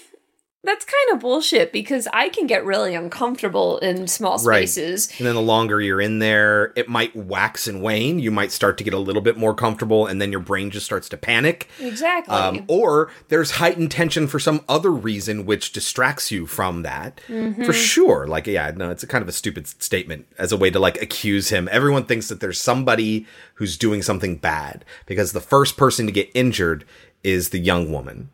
that's 0.64 0.84
kind 0.84 1.14
of 1.14 1.20
bullshit 1.20 1.72
because 1.72 2.08
I 2.12 2.30
can 2.30 2.46
get 2.46 2.64
really 2.64 2.94
uncomfortable 2.94 3.78
in 3.78 4.08
small 4.08 4.38
spaces. 4.38 5.08
Right. 5.10 5.20
And 5.20 5.26
then 5.26 5.34
the 5.34 5.42
longer 5.42 5.80
you're 5.80 6.00
in 6.00 6.18
there, 6.18 6.72
it 6.74 6.88
might 6.88 7.14
wax 7.14 7.66
and 7.68 7.82
wane. 7.82 8.18
You 8.18 8.30
might 8.30 8.50
start 8.50 8.78
to 8.78 8.84
get 8.84 8.94
a 8.94 8.98
little 8.98 9.22
bit 9.22 9.36
more 9.36 9.54
comfortable, 9.54 10.06
and 10.06 10.20
then 10.20 10.30
your 10.32 10.40
brain 10.40 10.70
just 10.70 10.86
starts 10.86 11.08
to 11.10 11.16
panic. 11.16 11.68
Exactly. 11.78 12.34
Um, 12.34 12.64
or 12.66 13.10
there's 13.28 13.52
heightened 13.52 13.90
tension 13.90 14.26
for 14.26 14.38
some 14.38 14.62
other 14.68 14.90
reason 14.90 15.44
which 15.46 15.72
distracts 15.72 16.30
you 16.30 16.46
from 16.46 16.82
that. 16.82 17.20
Mhm. 17.28 17.64
For 17.66 17.72
sure. 17.72 18.26
Like, 18.26 18.46
yeah, 18.46 18.72
no, 18.74 18.90
it's 18.90 19.02
a 19.02 19.06
kind 19.06 19.22
of 19.22 19.28
a 19.28 19.32
stupid 19.32 19.66
statement 19.66 20.26
as 20.38 20.50
a 20.50 20.56
way 20.56 20.70
to 20.70 20.78
like 20.78 21.00
accuse 21.02 21.50
him. 21.50 21.68
Everyone 21.70 22.04
thinks 22.04 22.28
that 22.28 22.40
there's 22.40 22.60
somebody 22.60 23.26
who's 23.54 23.76
doing 23.76 24.02
something 24.02 24.36
bad 24.36 24.84
because 25.06 25.32
the 25.32 25.40
first 25.40 25.76
person 25.76 26.06
to 26.06 26.12
get 26.12 26.30
injured 26.34 26.84
is 27.22 27.50
the 27.50 27.58
young 27.58 27.92
woman. 27.92 28.30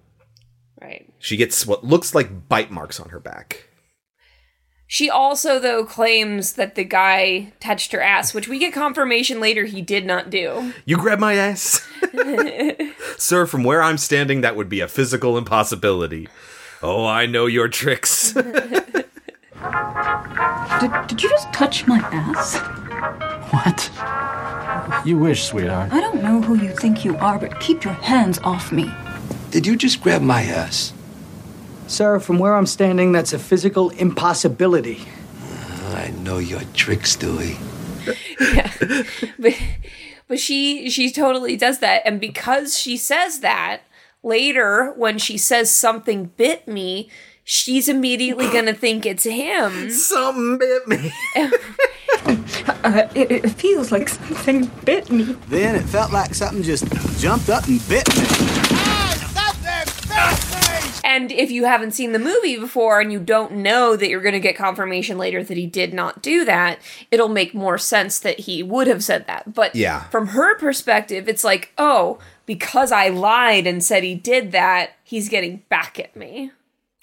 Right. 1.20 1.24
She 1.26 1.36
gets 1.36 1.66
what 1.66 1.84
looks 1.84 2.14
like 2.14 2.48
bite 2.48 2.70
marks 2.70 2.98
on 2.98 3.10
her 3.10 3.20
back. 3.20 3.66
She 4.86 5.08
also, 5.08 5.60
though, 5.60 5.84
claims 5.84 6.54
that 6.54 6.74
the 6.74 6.82
guy 6.82 7.52
touched 7.60 7.92
her 7.92 8.00
ass, 8.00 8.34
which 8.34 8.48
we 8.48 8.58
get 8.58 8.72
confirmation 8.72 9.38
later 9.38 9.64
he 9.64 9.82
did 9.82 10.04
not 10.04 10.30
do. 10.30 10.72
You 10.84 10.96
grab 10.96 11.20
my 11.20 11.34
ass? 11.34 11.86
Sir, 13.16 13.46
from 13.46 13.62
where 13.62 13.82
I'm 13.82 13.98
standing, 13.98 14.40
that 14.40 14.56
would 14.56 14.68
be 14.68 14.80
a 14.80 14.88
physical 14.88 15.38
impossibility. 15.38 16.26
Oh, 16.82 17.06
I 17.06 17.26
know 17.26 17.46
your 17.46 17.68
tricks. 17.68 18.32
Did, 20.80 20.90
did 21.08 21.22
you 21.22 21.28
just 21.28 21.52
touch 21.52 21.86
my 21.86 21.98
ass? 22.10 22.56
What? 23.52 23.90
You 25.06 25.18
wish, 25.18 25.44
sweetheart. 25.44 25.92
I 25.92 26.00
don't 26.00 26.22
know 26.22 26.40
who 26.40 26.54
you 26.54 26.74
think 26.74 27.04
you 27.04 27.16
are, 27.18 27.38
but 27.38 27.60
keep 27.60 27.84
your 27.84 27.92
hands 27.92 28.38
off 28.38 28.72
me. 28.72 28.90
Did 29.50 29.66
you 29.66 29.76
just 29.76 30.02
grab 30.02 30.22
my 30.22 30.42
ass? 30.42 30.94
Sir, 31.90 32.20
from 32.20 32.38
where 32.38 32.54
I'm 32.54 32.66
standing, 32.66 33.10
that's 33.10 33.32
a 33.32 33.38
physical 33.38 33.90
impossibility. 33.90 35.00
I 35.88 36.12
know 36.22 36.38
your 36.38 36.60
tricks, 36.72 37.16
Dewey. 37.16 37.58
yeah. 38.40 38.72
but 39.38 39.60
but 40.28 40.38
she 40.38 40.88
she 40.88 41.10
totally 41.10 41.56
does 41.56 41.80
that 41.80 42.02
and 42.06 42.20
because 42.20 42.78
she 42.78 42.96
says 42.96 43.40
that 43.40 43.82
later 44.22 44.92
when 44.96 45.18
she 45.18 45.36
says 45.36 45.70
something 45.70 46.26
bit 46.36 46.66
me 46.66 47.10
she's 47.44 47.88
immediately 47.90 48.48
gonna 48.52 48.72
think 48.72 49.04
it's 49.04 49.24
him 49.24 49.90
something 49.90 50.56
bit 50.56 50.88
me 50.88 51.12
Uh, 52.82 53.08
it, 53.14 53.30
it 53.30 53.48
feels 53.50 53.92
like 53.92 54.08
something 54.08 54.70
bit 54.84 55.10
me. 55.10 55.36
Then 55.48 55.74
it 55.74 55.82
felt 55.84 56.12
like 56.12 56.34
something 56.34 56.62
just 56.62 56.84
jumped 57.18 57.48
up 57.48 57.66
and 57.66 57.80
bit 57.88 58.08
me. 58.16 58.24
And 61.04 61.30
if 61.32 61.50
you 61.50 61.64
haven't 61.64 61.92
seen 61.92 62.12
the 62.12 62.18
movie 62.18 62.56
before 62.58 63.00
and 63.00 63.12
you 63.12 63.18
don't 63.20 63.52
know 63.52 63.96
that 63.96 64.08
you're 64.08 64.20
gonna 64.22 64.40
get 64.40 64.56
confirmation 64.56 65.18
later 65.18 65.42
that 65.42 65.56
he 65.56 65.66
did 65.66 65.92
not 65.94 66.22
do 66.22 66.44
that 66.44 66.78
it'll 67.10 67.28
make 67.28 67.54
more 67.54 67.78
sense 67.78 68.18
that 68.18 68.40
he 68.40 68.62
would 68.62 68.86
have 68.86 69.02
said 69.04 69.26
that 69.26 69.54
but 69.54 69.74
Yeah. 69.74 70.04
from 70.04 70.28
her 70.28 70.56
perspective 70.58 71.28
it's 71.28 71.44
like 71.44 71.72
oh 71.78 72.18
because 72.46 72.92
i 72.92 73.08
lied 73.08 73.66
and 73.66 73.82
said 73.84 74.02
he 74.02 74.14
did 74.14 74.52
that 74.52 74.92
he's 75.04 75.28
getting 75.28 75.62
back 75.68 75.98
at 75.98 76.14
me 76.16 76.50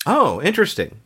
oh, 0.06 0.42
interesting. 0.42 1.02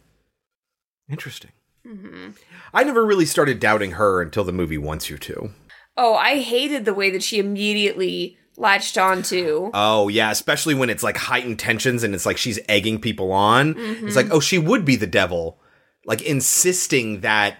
Interesting. 1.09 1.51
Mm-hmm. 1.85 2.29
I 2.73 2.83
never 2.83 3.05
really 3.05 3.25
started 3.25 3.59
doubting 3.59 3.91
her 3.93 4.21
until 4.21 4.43
the 4.43 4.51
movie 4.53 4.77
wants 4.77 5.09
you 5.09 5.17
to. 5.17 5.49
Oh, 5.97 6.13
I 6.15 6.39
hated 6.39 6.85
the 6.85 6.93
way 6.93 7.09
that 7.09 7.23
she 7.23 7.39
immediately 7.39 8.37
latched 8.57 8.97
onto. 8.97 9.71
Oh, 9.73 10.07
yeah, 10.07 10.31
especially 10.31 10.75
when 10.75 10.89
it's 10.89 11.03
like 11.03 11.17
heightened 11.17 11.59
tensions 11.59 12.03
and 12.03 12.13
it's 12.13 12.25
like 12.25 12.37
she's 12.37 12.59
egging 12.69 12.99
people 12.99 13.31
on. 13.31 13.73
Mhm. 13.75 14.03
It's 14.07 14.15
like, 14.15 14.27
oh, 14.31 14.39
she 14.39 14.57
would 14.57 14.85
be 14.85 14.95
the 14.95 15.07
devil. 15.07 15.57
Like 16.05 16.21
insisting 16.21 17.21
that, 17.21 17.57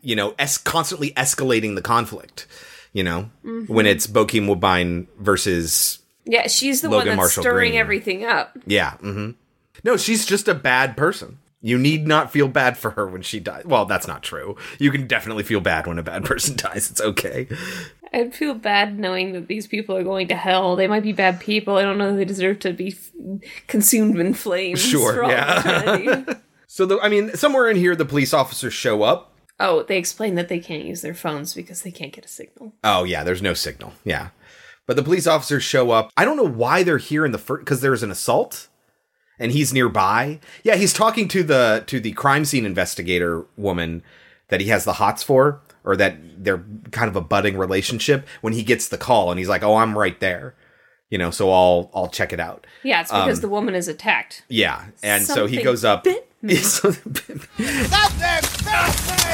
you 0.00 0.16
know, 0.16 0.34
es- 0.38 0.58
constantly 0.58 1.12
escalating 1.12 1.74
the 1.74 1.82
conflict, 1.82 2.46
you 2.92 3.02
know, 3.04 3.30
Mhm. 3.44 3.68
when 3.68 3.86
it's 3.86 4.06
Bokeem 4.06 4.48
Woodbine 4.48 5.06
versus, 5.18 6.00
Yeah, 6.24 6.46
she's 6.48 6.80
the 6.82 6.88
Logan 6.88 6.98
one 6.98 7.06
that's 7.08 7.16
Marshall 7.16 7.42
stirring 7.42 7.70
Green. 7.72 7.80
everything 7.80 8.24
up. 8.24 8.56
yeah. 8.66 8.92
hmm 8.98 9.30
No, 9.84 9.96
she's 9.96 10.24
just 10.26 10.48
a 10.48 10.54
bad 10.54 10.96
person. 10.96 11.38
You 11.60 11.78
need 11.78 12.06
not 12.08 12.32
feel 12.32 12.48
bad 12.48 12.76
for 12.76 12.90
her 12.92 13.06
when 13.06 13.22
she 13.22 13.38
dies. 13.40 13.64
Well, 13.64 13.84
that's 13.84 14.06
not 14.08 14.22
true. 14.22 14.56
You 14.80 14.90
can 14.90 15.06
definitely 15.06 15.44
feel 15.44 15.60
bad 15.60 15.86
when 15.86 15.98
a 15.98 16.02
bad 16.02 16.24
person 16.30 16.56
dies. 16.56 16.90
It's 16.90 17.00
okay. 17.00 17.46
I'd 18.12 18.34
feel 18.34 18.54
bad 18.54 18.98
knowing 18.98 19.32
that 19.32 19.48
these 19.48 19.66
people 19.66 19.96
are 19.96 20.02
going 20.02 20.28
to 20.28 20.36
hell. 20.36 20.76
They 20.76 20.86
might 20.86 21.02
be 21.02 21.12
bad 21.12 21.40
people. 21.40 21.76
I 21.76 21.82
don't 21.82 21.98
know 21.98 22.10
if 22.10 22.16
they 22.16 22.24
deserve 22.24 22.58
to 22.60 22.72
be 22.72 22.88
f- 22.88 23.10
consumed 23.66 24.18
in 24.18 24.34
flames. 24.34 24.80
Sure, 24.82 25.24
yeah. 25.28 26.24
so, 26.66 26.84
the, 26.84 26.98
I 27.00 27.08
mean, 27.08 27.34
somewhere 27.34 27.70
in 27.70 27.76
here, 27.76 27.96
the 27.96 28.04
police 28.04 28.34
officers 28.34 28.74
show 28.74 29.02
up. 29.02 29.32
oh, 29.60 29.82
they 29.84 29.96
explain 29.96 30.34
that 30.34 30.48
they 30.48 30.58
can't 30.58 30.84
use 30.84 31.00
their 31.00 31.14
phones 31.14 31.54
because 31.54 31.82
they 31.82 31.90
can't 31.90 32.12
get 32.12 32.24
a 32.24 32.28
signal. 32.28 32.74
Oh, 32.84 33.04
yeah, 33.04 33.24
there's 33.24 33.42
no 33.42 33.54
signal. 33.54 33.92
Yeah. 34.04 34.28
But 34.86 34.96
the 34.96 35.02
police 35.02 35.26
officers 35.26 35.62
show 35.62 35.90
up. 35.90 36.10
I 36.16 36.24
don't 36.24 36.36
know 36.36 36.42
why 36.48 36.82
they're 36.82 36.98
here 36.98 37.24
in 37.24 37.32
the 37.32 37.38
first, 37.38 37.64
because 37.64 37.80
there's 37.80 38.02
an 38.02 38.10
assault 38.10 38.68
and 39.38 39.52
he's 39.52 39.72
nearby. 39.72 40.40
Yeah, 40.64 40.76
he's 40.76 40.92
talking 40.92 41.28
to 41.28 41.42
the 41.42 41.84
to 41.86 42.00
the 42.00 42.12
crime 42.12 42.44
scene 42.44 42.66
investigator 42.66 43.46
woman 43.56 44.02
that 44.48 44.60
he 44.60 44.68
has 44.68 44.84
the 44.84 44.94
hots 44.94 45.22
for, 45.22 45.60
or 45.84 45.96
that 45.96 46.16
they're 46.44 46.64
kind 46.90 47.08
of 47.08 47.16
a 47.16 47.20
budding 47.20 47.56
relationship. 47.56 48.26
When 48.40 48.52
he 48.52 48.62
gets 48.62 48.88
the 48.88 48.98
call 48.98 49.30
and 49.30 49.38
he's 49.38 49.48
like, 49.48 49.62
"Oh, 49.62 49.76
I'm 49.76 49.96
right 49.98 50.18
there," 50.20 50.54
you 51.10 51.18
know, 51.18 51.30
so 51.30 51.50
I'll 51.52 51.90
I'll 51.94 52.08
check 52.08 52.32
it 52.32 52.40
out. 52.40 52.66
Yeah, 52.82 53.00
it's 53.02 53.10
because 53.10 53.38
Um, 53.38 53.42
the 53.42 53.48
woman 53.48 53.74
is 53.74 53.88
attacked. 53.88 54.42
Yeah, 54.48 54.86
and 55.02 55.24
so 55.24 55.46
he 55.46 55.62
goes 55.62 55.84
up. 55.84 56.04
bit 56.04 56.28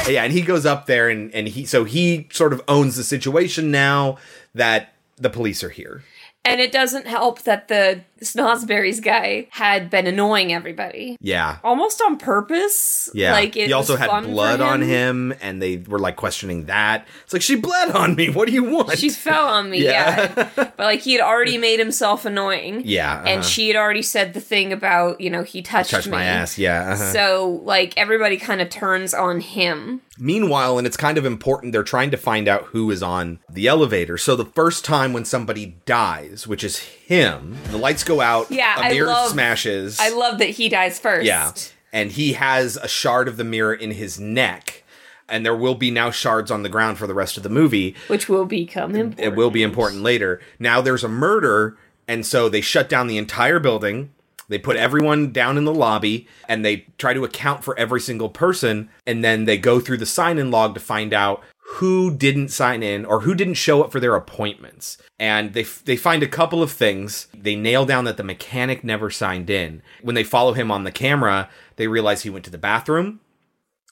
Yeah, 0.07 0.23
and 0.23 0.33
he 0.33 0.41
goes 0.41 0.65
up 0.65 0.85
there 0.85 1.09
and 1.09 1.33
and 1.33 1.47
he 1.47 1.65
so 1.65 1.83
he 1.83 2.27
sort 2.31 2.53
of 2.53 2.61
owns 2.67 2.95
the 2.95 3.03
situation 3.03 3.71
now 3.71 4.17
that 4.53 4.93
the 5.17 5.29
police 5.29 5.63
are 5.63 5.69
here. 5.69 6.03
And 6.45 6.61
it 6.61 6.71
doesn't 6.71 7.05
help 7.05 7.43
that 7.43 7.67
the 7.67 8.01
Snozberries 8.21 9.01
guy 9.03 9.47
had 9.51 9.89
been 9.89 10.07
annoying 10.07 10.53
everybody. 10.53 11.17
Yeah. 11.21 11.57
Almost 11.63 12.01
on 12.01 12.17
purpose. 12.17 13.09
Yeah. 13.13 13.33
Like 13.33 13.55
he 13.55 13.71
also 13.73 13.95
had 13.95 14.09
blood 14.23 14.61
on 14.61 14.81
him 14.81 15.33
and 15.41 15.61
they 15.61 15.77
were 15.77 15.99
like 15.99 16.15
questioning 16.15 16.65
that. 16.65 17.07
It's 17.23 17.33
like 17.33 17.41
she 17.41 17.55
bled 17.55 17.91
on 17.91 18.15
me. 18.15 18.29
What 18.29 18.47
do 18.47 18.53
you 18.53 18.63
want? 18.63 18.97
She 18.97 19.09
fell 19.09 19.47
on 19.47 19.69
me, 19.69 19.83
Yeah. 19.83 20.33
yeah. 20.35 20.49
but 20.55 20.79
like 20.79 21.01
he 21.01 21.13
had 21.13 21.21
already 21.21 21.57
made 21.57 21.79
himself 21.79 22.25
annoying. 22.25 22.81
Yeah, 22.85 23.19
And 23.19 23.39
uh-huh. 23.39 23.41
she 23.43 23.67
had 23.67 23.75
already 23.77 24.01
said 24.01 24.33
the 24.33 24.41
thing 24.41 24.71
about, 24.73 25.19
you 25.21 25.29
know, 25.29 25.43
he 25.43 25.61
touched, 25.61 25.91
touched 25.91 26.07
me. 26.07 26.11
my 26.13 26.23
ass. 26.23 26.57
Yeah. 26.57 26.93
uh-huh. 26.93 27.11
So 27.11 27.61
like 27.63 27.93
everybody 27.97 28.37
kind 28.37 28.61
of 28.61 28.69
turns 28.69 29.13
on 29.13 29.39
him. 29.41 30.01
Meanwhile, 30.17 30.77
and 30.77 30.85
it's 30.85 30.97
kind 30.97 31.17
of 31.17 31.25
important, 31.25 31.71
they're 31.71 31.83
trying 31.83 32.11
to 32.11 32.17
find 32.17 32.47
out 32.47 32.65
who 32.65 32.91
is 32.91 33.01
on 33.01 33.39
the 33.49 33.67
elevator. 33.67 34.17
So 34.17 34.35
the 34.35 34.45
first 34.45 34.83
time 34.83 35.13
when 35.13 35.23
somebody 35.23 35.77
dies, 35.85 36.45
which 36.45 36.63
is 36.63 36.85
him, 37.09 37.57
the 37.71 37.77
lights 37.77 38.03
go 38.03 38.21
out, 38.21 38.51
Yeah, 38.51 38.77
a 38.77 38.83
I 38.85 38.89
mirror 38.91 39.07
love- 39.07 39.31
smashes. 39.31 39.99
I 39.99 40.09
love 40.09 40.37
that 40.37 40.51
he 40.51 40.69
dies 40.69 40.99
first. 40.99 41.25
Yeah. 41.25 41.51
And 41.91 42.11
he 42.11 42.33
has 42.33 42.77
a 42.77 42.87
shard 42.87 43.27
of 43.27 43.35
the 43.37 43.43
mirror 43.43 43.73
in 43.73 43.89
his 43.91 44.19
neck. 44.19 44.83
And 45.27 45.43
there 45.43 45.55
will 45.55 45.73
be 45.73 45.89
now 45.89 46.11
shards 46.11 46.51
on 46.51 46.61
the 46.61 46.69
ground 46.69 46.99
for 46.99 47.07
the 47.07 47.15
rest 47.15 47.35
of 47.35 47.41
the 47.41 47.49
movie. 47.49 47.95
Which 48.09 48.29
will 48.29 48.45
become 48.45 48.95
important. 48.95 49.19
It 49.19 49.35
will 49.35 49.49
be 49.49 49.63
important 49.63 50.03
later. 50.03 50.39
Now 50.59 50.81
there's 50.81 51.03
a 51.03 51.07
murder, 51.09 51.77
and 52.07 52.23
so 52.25 52.47
they 52.47 52.61
shut 52.61 52.89
down 52.89 53.07
the 53.07 53.17
entire 53.17 53.59
building. 53.59 54.11
They 54.47 54.59
put 54.59 54.77
everyone 54.77 55.31
down 55.31 55.57
in 55.57 55.65
the 55.65 55.73
lobby 55.73 56.27
and 56.47 56.63
they 56.65 56.85
try 56.99 57.13
to 57.13 57.23
account 57.23 57.63
for 57.63 57.77
every 57.77 58.01
single 58.01 58.29
person. 58.29 58.89
And 59.07 59.23
then 59.23 59.45
they 59.45 59.57
go 59.57 59.79
through 59.79 59.97
the 59.97 60.07
sign 60.07 60.37
in 60.39 60.49
log 60.51 60.73
to 60.75 60.79
find 60.79 61.13
out 61.13 61.43
who 61.73 62.15
didn't 62.15 62.49
sign 62.49 62.81
in 62.81 63.05
or 63.05 63.21
who 63.21 63.35
didn't 63.35 63.53
show 63.53 63.83
up 63.83 63.91
for 63.91 63.99
their 63.99 64.15
appointments. 64.15 64.97
And 65.19 65.53
they, 65.53 65.61
f- 65.61 65.83
they 65.85 65.95
find 65.95 66.23
a 66.23 66.27
couple 66.27 66.63
of 66.63 66.71
things. 66.71 67.27
They 67.33 67.55
nail 67.55 67.85
down 67.85 68.05
that 68.05 68.17
the 68.17 68.23
mechanic 68.23 68.83
never 68.83 69.09
signed 69.09 69.49
in. 69.49 69.81
When 70.01 70.15
they 70.15 70.23
follow 70.23 70.53
him 70.53 70.71
on 70.71 70.83
the 70.83 70.91
camera, 70.91 71.49
they 71.75 71.87
realize 71.87 72.23
he 72.23 72.29
went 72.29 72.45
to 72.45 72.51
the 72.51 72.57
bathroom. 72.57 73.19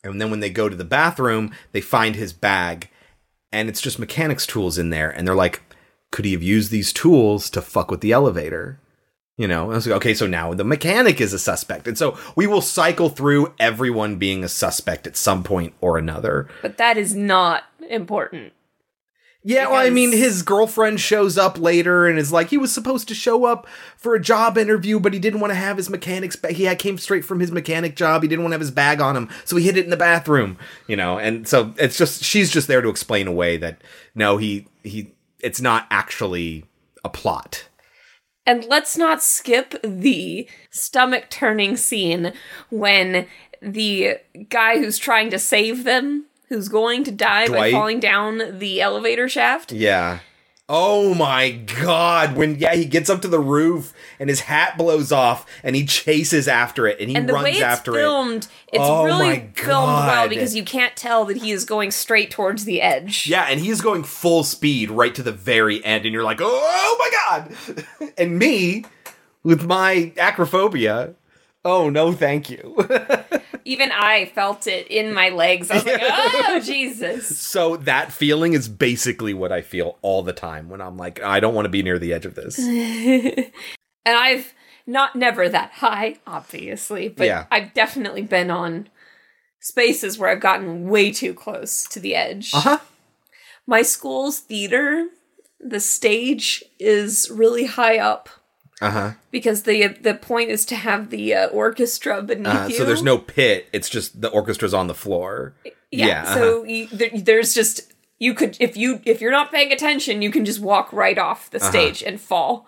And 0.04 0.20
then 0.20 0.32
when 0.32 0.40
they 0.40 0.50
go 0.50 0.70
to 0.70 0.76
the 0.76 0.84
bathroom, 0.84 1.54
they 1.72 1.82
find 1.82 2.16
his 2.16 2.34
bag 2.34 2.90
and 3.52 3.70
it's 3.70 3.82
just 3.82 4.00
mechanics 4.00 4.46
tools 4.46 4.78
in 4.78 4.90
there. 4.90 5.10
And 5.10 5.28
they're 5.28 5.36
like, 5.36 5.62
could 6.12 6.26
he 6.26 6.34
have 6.34 6.44
used 6.44 6.72
these 6.72 6.94
tools 6.94 7.50
to 7.52 7.62
fuck 7.62 7.92
with 7.92 8.02
the 8.02 8.12
elevator? 8.12 8.80
You 9.38 9.48
know, 9.48 9.72
I 9.72 9.76
was 9.76 9.86
like, 9.86 9.96
okay, 9.98 10.14
so 10.16 10.26
now 10.26 10.54
the 10.56 10.64
mechanic 10.64 11.22
is 11.22 11.32
a 11.32 11.40
suspect. 11.40 11.88
And 11.88 11.96
so 11.96 12.18
we 12.36 12.48
will 12.48 12.62
cycle 12.62 13.10
through 13.10 13.54
everyone 13.60 14.16
being 14.16 14.44
a 14.44 14.50
suspect 14.50 15.06
at 15.06 15.16
some 15.16 15.44
point 15.44 15.76
or 15.80 15.98
another. 15.98 16.50
But 16.64 16.78
that 16.78 16.98
is 16.98 17.16
not 17.16 17.64
important. 17.88 18.54
Yeah, 19.44 19.68
well, 19.68 19.76
I 19.80 19.92
mean, 19.92 20.12
his 20.12 20.42
girlfriend 20.42 21.00
shows 21.00 21.38
up 21.38 21.58
later 21.58 22.06
and 22.06 22.20
is 22.20 22.34
like, 22.34 22.50
he 22.50 22.58
was 22.58 22.74
supposed 22.74 23.08
to 23.08 23.16
show 23.16 23.46
up 23.46 23.66
for 23.96 24.14
a 24.14 24.22
job 24.22 24.58
interview, 24.58 25.00
but 25.00 25.14
he 25.14 25.20
didn't 25.20 25.40
want 25.40 25.52
to 25.52 25.56
have 25.56 25.78
his 25.78 25.90
mechanic's 25.90 26.36
bag. 26.36 26.56
He 26.56 26.66
had, 26.66 26.80
came 26.80 26.98
straight 26.98 27.24
from 27.24 27.40
his 27.40 27.50
mechanic 27.50 27.96
job. 27.96 28.24
He 28.24 28.28
didn't 28.28 28.44
want 28.44 28.52
to 28.52 28.56
have 28.56 28.62
his 28.62 28.72
bag 28.72 29.00
on 29.00 29.16
him, 29.16 29.30
so 29.46 29.56
he 29.56 29.64
hid 29.64 29.78
it 29.78 29.86
in 29.86 29.90
the 29.90 29.96
bathroom. 29.96 30.58
You 30.88 30.98
know, 30.98 31.18
and 31.18 31.48
so 31.48 31.74
it's 31.78 31.98
just 31.98 32.26
she's 32.26 32.52
just 32.52 32.68
there 32.68 32.82
to 32.82 32.90
explain 32.90 33.26
away 33.26 33.56
that 33.56 33.82
no, 34.16 34.36
he 34.36 34.68
he, 34.84 35.14
it's 35.40 35.62
not 35.62 35.88
actually 35.92 36.66
a 37.06 37.10
plot. 37.10 37.67
And 38.48 38.64
let's 38.64 38.98
not 38.98 39.22
skip 39.22 39.76
the 39.84 40.48
stomach 40.72 41.30
turning 41.30 41.76
scene 41.76 42.32
when 42.70 43.28
the 43.62 44.20
guy 44.50 44.78
who's 44.78 44.98
trying 44.98 45.30
to 45.32 45.38
save 45.38 45.84
them, 45.84 46.26
who's 46.48 46.70
going 46.70 47.04
to 47.04 47.12
die 47.12 47.50
by 47.50 47.72
falling 47.72 48.00
down 48.00 48.58
the 48.60 48.82
elevator 48.82 49.28
shaft. 49.28 49.74
Yeah. 49.74 50.20
Oh 50.70 51.14
my 51.14 51.52
god, 51.52 52.36
when 52.36 52.56
yeah, 52.56 52.76
he 52.76 52.84
gets 52.84 53.10
up 53.10 53.22
to 53.22 53.30
the 53.30 53.40
roof 53.40 53.94
and 54.20 54.28
his 54.28 54.42
hat 54.42 54.78
blows 54.78 55.14
off 55.14 55.46
and 55.64 55.78
he 55.78 55.86
chases 55.86 56.46
after 56.46 56.86
it 56.88 57.00
and 57.00 57.10
he 57.10 57.16
and 57.16 57.30
the 57.30 57.32
runs 57.32 57.46
way 57.46 57.52
it's 57.52 57.62
after 57.62 57.94
filmed, 57.94 58.44
it. 58.44 58.50
it's 58.74 58.84
Oh 58.84 59.06
really 59.06 59.50
filmed 59.56 59.88
well 59.88 60.28
because 60.28 60.56
you 60.56 60.66
can't 60.66 60.94
tell 60.98 61.24
that 61.24 61.38
he 61.38 61.52
is 61.52 61.64
going 61.64 61.92
straight 61.92 62.32
towards 62.32 62.66
the 62.66 62.82
edge. 62.82 63.28
Yeah, 63.28 63.44
and 63.44 63.62
he's 63.62 63.80
going 63.80 64.04
full 64.04 64.44
speed 64.44 64.92
right 64.92 65.16
to 65.16 65.24
the 65.24 65.32
very 65.32 65.84
end, 65.86 66.04
and 66.04 66.12
you're 66.14 66.26
like, 66.26 66.40
oh 66.42 66.96
my 67.00 67.48
god! 67.48 68.12
and 68.18 68.38
me, 68.38 68.84
with 69.44 69.64
my 69.66 70.12
acrophobia, 70.18 71.16
oh 71.64 71.90
no, 71.90 72.12
thank 72.12 72.50
you. 72.50 72.76
Even 73.68 73.92
I 73.92 74.26
felt 74.28 74.66
it 74.66 74.88
in 74.88 75.14
my 75.14 75.28
legs. 75.30 75.70
I 75.70 75.76
was 75.76 75.86
like, 75.86 76.00
oh, 76.04 76.62
Jesus. 76.64 77.38
so 77.38 77.76
that 77.78 78.14
feeling 78.14 78.54
is 78.54 78.70
basically 78.70 79.34
what 79.34 79.52
I 79.52 79.62
feel 79.62 79.98
all 80.02 80.24
the 80.24 80.32
time 80.32 80.70
when 80.70 80.80
I'm 80.82 80.96
like, 80.96 81.22
I 81.22 81.42
don't 81.42 81.54
want 81.54 81.66
to 81.66 81.70
be 81.70 81.84
near 81.84 82.00
the 82.00 82.14
edge 82.14 82.26
of 82.26 82.36
this. 82.36 82.58
and 82.60 83.52
I've 84.06 84.54
not 84.86 85.18
never 85.18 85.50
that 85.50 85.72
high, 85.74 86.16
obviously, 86.26 87.10
but 87.10 87.28
Yeah. 87.28 87.46
I've 87.52 87.74
definitely 87.74 88.22
been 88.22 88.50
on 88.50 88.88
spaces 89.60 90.18
where 90.18 90.30
I've 90.30 90.40
gotten 90.40 90.88
way 90.88 91.12
too 91.12 91.34
close 91.34 91.84
to 91.90 92.00
the 92.00 92.16
edge. 92.16 92.54
Uh 92.54 92.62
huh. 92.62 92.80
My 93.66 93.82
school's 93.82 94.40
theater, 94.40 95.10
the 95.60 95.82
stage 95.82 96.64
is 96.80 97.30
really 97.30 97.66
high 97.66 97.98
up 97.98 98.30
Uh 98.80 98.92
huh. 98.92 99.12
because 99.32 99.64
the 99.64 99.88
the 99.88 100.14
point 100.14 100.52
is 100.52 100.64
to 100.66 100.76
have 100.76 101.10
the 101.10 101.34
uh, 101.34 101.48
orchestra 101.48 102.22
beneath 102.22 102.48
Uh, 102.48 102.68
you. 102.70 102.76
so 102.76 102.86
there's 102.86 103.02
no 103.04 103.18
pit; 103.18 103.68
it's 103.74 103.90
just 103.90 104.22
the 104.22 104.30
orchestra's 104.30 104.74
on 104.74 104.88
the 104.88 104.94
floor. 104.94 105.54
yeah. 105.92 106.24
uh-huh. 106.24 106.34
So 106.36 106.64
you, 106.64 106.88
there, 106.88 107.10
there's 107.14 107.54
just 107.56 107.92
you 108.20 108.34
could 108.36 108.56
if 108.60 108.78
you 108.78 109.02
if 109.06 109.20
you're 109.22 109.32
not 109.32 109.52
paying 109.52 109.72
attention, 109.72 110.22
you 110.22 110.30
can 110.32 110.46
just 110.46 110.60
walk 110.60 110.92
right 110.94 111.18
off 111.18 111.50
the 111.50 111.58
Uh-huh. 111.58 111.70
stage 111.72 112.04
and 112.04 112.22
fall. 112.22 112.68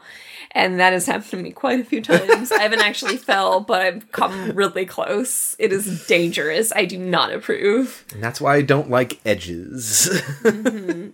And 0.52 0.80
that 0.80 0.94
has 0.94 1.06
happened 1.06 1.30
to 1.30 1.38
me 1.38 1.52
quite 1.52 1.80
a 1.80 1.84
few 1.84 2.02
times. 2.02 2.52
I 2.52 2.64
haven't 2.64 2.82
actually 2.82 3.18
fell, 3.30 3.60
but 3.60 3.84
I've 3.84 4.12
come 4.12 4.50
really 4.56 4.84
close. 4.88 5.56
It 5.60 5.72
is 5.72 6.08
dangerous. 6.08 6.72
I 6.76 6.86
do 6.86 6.98
not 6.98 7.32
approve. 7.32 8.04
And 8.16 8.24
that's 8.24 8.42
why 8.42 8.56
I 8.56 8.64
don't 8.64 8.90
like 8.90 9.20
edges. 9.28 10.10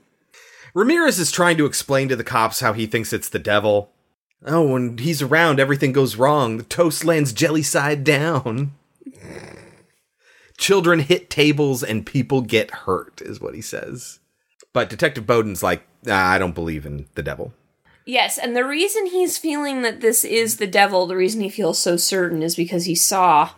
Ramirez 0.74 1.20
is 1.20 1.32
trying 1.32 1.58
to 1.58 1.66
explain 1.66 2.08
to 2.10 2.16
the 2.16 2.24
cops 2.24 2.60
how 2.62 2.74
he 2.74 2.86
thinks 2.86 3.14
it's 3.14 3.28
the 3.30 3.40
devil. 3.40 3.92
Oh, 4.44 4.68
when 4.74 4.98
he's 4.98 5.22
around, 5.22 5.60
everything 5.60 5.92
goes 5.92 6.16
wrong. 6.16 6.58
The 6.58 6.64
toast 6.64 7.04
lands 7.06 7.34
jelly 7.34 7.64
side 7.64 8.04
down. 8.04 8.74
Children 10.58 11.00
hit 11.00 11.30
tables 11.30 11.84
and 11.84 12.06
people 12.06 12.42
get 12.42 12.72
hurt, 12.72 13.22
is 13.22 13.42
what 13.42 13.56
he 13.56 13.62
says. 13.62 14.20
But 14.72 14.90
Detective 14.90 15.26
Bowden's 15.28 15.62
like, 15.64 15.84
"Ah, 16.08 16.32
I 16.32 16.38
don't 16.38 16.56
believe 16.56 16.86
in 16.86 17.08
the 17.16 17.24
devil. 17.24 17.54
Yes, 18.06 18.38
and 18.38 18.56
the 18.56 18.64
reason 18.66 19.08
he's 19.08 19.38
feeling 19.38 19.82
that 19.82 20.00
this 20.02 20.24
is 20.24 20.58
the 20.58 20.68
devil, 20.68 21.08
the 21.08 21.16
reason 21.16 21.42
he 21.42 21.50
feels 21.50 21.80
so 21.80 21.98
certain 21.98 22.44
is 22.44 22.56
because 22.56 22.86
he 22.86 22.96
saw 22.96 23.50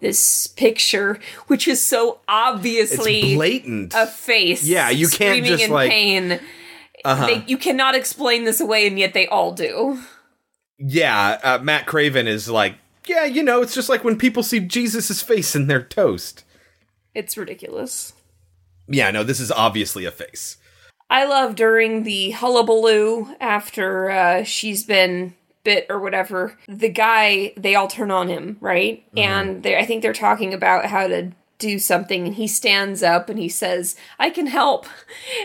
this 0.00 0.46
picture, 0.46 1.18
which 1.48 1.66
is 1.66 1.84
so 1.84 2.20
obviously 2.28 3.20
It's 3.20 3.34
blatant. 3.34 3.94
a 3.94 4.06
face. 4.06 4.62
Yeah, 4.64 4.90
you 4.90 5.08
can't 5.08 5.36
screaming 5.38 5.44
just, 5.44 5.64
in 5.64 5.70
like- 5.70 5.90
pain. 5.90 6.40
Uh-huh. 7.04 7.26
They, 7.26 7.44
you 7.46 7.58
cannot 7.58 7.94
explain 7.94 8.44
this 8.44 8.60
away, 8.60 8.86
and 8.86 8.98
yet 8.98 9.12
they 9.12 9.26
all 9.26 9.52
do. 9.52 10.00
Yeah, 10.78 11.38
uh, 11.42 11.58
Matt 11.62 11.86
Craven 11.86 12.26
is 12.26 12.48
like, 12.48 12.76
yeah, 13.06 13.24
you 13.24 13.42
know, 13.42 13.62
it's 13.62 13.74
just 13.74 13.88
like 13.88 14.04
when 14.04 14.18
people 14.18 14.42
see 14.42 14.60
Jesus' 14.60 15.22
face 15.22 15.54
in 15.54 15.66
their 15.66 15.82
toast. 15.82 16.44
It's 17.14 17.36
ridiculous. 17.36 18.12
Yeah, 18.88 19.10
no, 19.10 19.22
this 19.22 19.40
is 19.40 19.50
obviously 19.50 20.04
a 20.04 20.10
face. 20.10 20.58
I 21.08 21.24
love 21.24 21.54
during 21.54 22.02
the 22.02 22.32
hullabaloo 22.32 23.34
after 23.40 24.10
uh, 24.10 24.42
she's 24.42 24.84
been 24.84 25.34
bit 25.66 25.86
or 25.88 25.98
whatever. 25.98 26.56
The 26.68 26.88
guy, 26.88 27.52
they 27.56 27.74
all 27.74 27.88
turn 27.88 28.10
on 28.10 28.28
him, 28.28 28.56
right? 28.60 29.04
And 29.16 29.62
they, 29.62 29.76
I 29.76 29.84
think 29.84 30.02
they're 30.02 30.12
talking 30.12 30.54
about 30.54 30.86
how 30.86 31.06
to 31.08 31.32
do 31.58 31.78
something, 31.78 32.26
and 32.26 32.34
he 32.34 32.46
stands 32.46 33.02
up 33.02 33.28
and 33.28 33.38
he 33.38 33.48
says, 33.48 33.96
"I 34.18 34.30
can 34.30 34.46
help." 34.46 34.86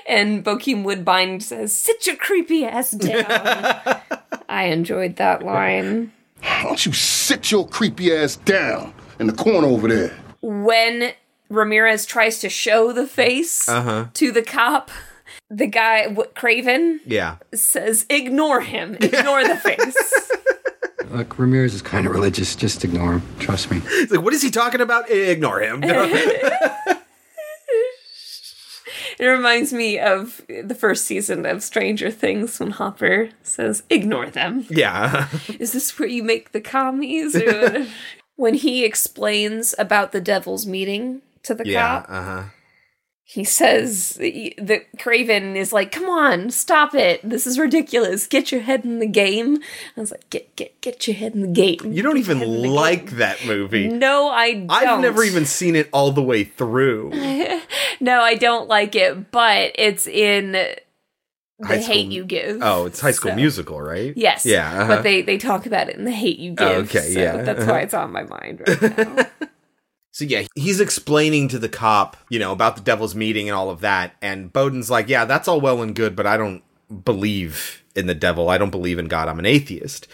And 0.08 0.44
Bokeem 0.44 0.84
Woodbine 0.84 1.40
says, 1.40 1.76
"Sit 1.76 2.06
your 2.06 2.16
creepy 2.16 2.66
ass 2.66 2.91
down." 2.91 4.02
I 4.52 4.65
enjoyed 4.65 5.15
that 5.15 5.44
line. 5.44 6.11
Why 6.41 6.64
don't 6.64 6.86
you 6.86 6.91
sit 6.91 7.49
your 7.52 7.68
creepy 7.68 8.14
ass 8.14 8.36
down 8.36 8.94
in 9.19 9.28
the 9.28 9.34
corner 9.34 9.68
over 9.68 9.88
there? 9.88 10.14
When 10.41 11.14
Ramirez 11.49 12.06
tries 12.06 12.40
to 12.40 12.49
show 12.49 12.91
the 12.91 13.07
face 13.07 13.69
Uh 13.69 13.82
huh. 13.82 14.06
to 14.15 14.32
the 14.32 14.41
cop, 14.41 14.91
the 15.49 15.68
guy 15.68 16.03
w- 16.07 16.30
Craven 16.36 16.99
Yeah. 17.06 17.38
says, 17.53 18.06
"Ignore 18.10 18.61
him. 18.61 18.95
Ignore 18.99 19.44
the 19.48 19.56
face." 19.56 20.22
Look, 21.11 21.38
Ramirez 21.40 21.73
is 21.73 21.82
kind 21.82 22.06
of 22.06 22.14
religious. 22.14 22.56
Just 22.56 22.84
ignore 22.84 23.14
him. 23.14 23.22
Trust 23.40 23.69
me. 23.72 23.82
It's 23.86 24.11
like, 24.11 24.22
what 24.23 24.34
is 24.34 24.41
he 24.41 24.49
talking 24.49 24.82
about? 24.82 25.10
Ignore 25.10 25.60
him. 25.61 25.82
It 29.22 29.27
reminds 29.27 29.72
me 29.72 29.99
of 29.99 30.41
the 30.48 30.73
first 30.73 31.06
season 31.06 31.45
of 31.45 31.61
Stranger 31.61 32.10
Things 32.10 32.60
when 32.60 32.72
Hopper 32.72 33.30
says, 33.43 33.84
"Ignore 33.88 34.31
them." 34.31 34.65
yeah. 34.68 35.27
Is 35.60 35.73
this 35.73 35.98
where 35.99 36.10
you 36.10 36.23
make 36.23 36.52
the 36.52 36.61
commies? 36.61 37.38
When 38.38 38.56
he 38.56 38.84
explains 38.84 39.76
about 39.77 40.11
the 40.14 40.22
devil's 40.22 40.65
meeting 40.65 41.22
to 41.43 41.53
the 41.53 41.68
yeah. 41.68 42.02
cop, 42.02 42.06
Uh 42.10 42.23
huh. 42.23 42.43
He 43.32 43.45
says 43.45 44.16
that 44.20 44.84
Craven 44.99 45.56
is 45.56 45.72
like, 45.72 45.90
"Come 45.94 46.10
on, 46.10 46.52
stop 46.52 46.94
it! 46.94 47.22
This 47.24 47.48
is 47.48 47.58
ridiculous. 47.58 48.28
Get 48.28 48.52
your 48.52 48.60
head 48.60 48.84
in 48.84 48.99
the 48.99 49.08
game." 49.08 49.60
I 49.95 50.02
was 50.02 50.12
like, 50.12 50.30
"Get, 50.30 50.53
get, 50.58 50.82
get 50.82 51.08
your 51.08 51.16
head 51.16 51.34
in 51.34 51.41
the 51.41 51.48
game." 51.48 51.94
You 51.94 52.02
don't 52.03 52.18
even 52.18 52.41
like 52.64 53.12
that 53.12 53.45
movie. 53.45 53.88
No, 53.88 54.28
I 54.28 54.53
don't. 54.56 54.70
I've 54.70 54.99
never 54.99 55.24
even 55.24 55.45
seen 55.45 55.78
it 55.78 55.88
all 55.94 56.12
the 56.12 56.22
way 56.22 56.44
through. 56.44 57.12
no, 58.02 58.20
I 58.20 58.36
don't 58.36 58.68
like 58.68 58.95
it, 58.95 59.32
but 59.32 59.72
it's 59.76 60.08
in 60.08 60.52
the 60.52 60.76
High 61.64 61.78
hate 61.78 61.84
School- 61.84 62.14
you 62.14 62.26
give. 62.26 62.60
Oh, 62.62 62.86
it's 62.86 62.99
High 62.99 63.12
School 63.12 63.32
So- 63.32 63.36
Musical, 63.36 63.82
right? 63.82 64.12
Yes. 64.18 64.45
Yeah. 64.45 64.68
uh-huh. 64.82 64.88
But 64.95 65.03
they 65.03 65.22
they 65.22 65.38
talk 65.38 65.66
about 65.66 65.88
it 65.88 65.95
in 65.95 66.03
the 66.03 66.12
hate 66.12 66.38
you 66.38 66.52
give. 66.52 66.68
Oh, 66.68 66.80
okay, 66.82 67.14
so 67.14 67.20
yeah, 67.22 67.38
That's 67.44 67.62
uh-huh. 67.62 67.72
why 67.72 67.80
it's 67.80 67.94
on 67.94 68.12
my 68.12 68.24
mind 68.24 68.62
right 68.68 68.98
now. 68.98 69.26
So 70.12 70.26
yeah, 70.26 70.44
he's 70.56 70.82
explaining 70.82 71.48
to 71.50 71.60
the 71.60 71.70
cop, 71.70 72.18
you 72.30 72.38
know, 72.38 72.52
about 72.52 72.76
the 72.76 72.82
devil's 72.82 73.16
meeting 73.16 73.48
and 73.48 73.56
all 73.56 73.70
of 73.70 73.80
that. 73.82 74.14
And 74.22 74.52
Bowden's 74.52 74.92
like, 74.92 75.08
yeah, 75.08 75.26
that's 75.26 75.48
all 75.48 75.62
well 75.62 75.82
and 75.82 75.96
good, 75.96 76.16
but 76.16 76.28
I 76.28 76.36
don't 76.38 76.64
believe 77.06 77.84
in 77.96 78.08
the 78.08 78.16
devil. 78.16 78.50
I 78.50 78.58
don't 78.58 78.72
believe 78.72 79.00
in 79.00 79.08
God. 79.08 79.28
I'm 79.28 79.40
an 79.40 79.46
atheist. 79.46 80.08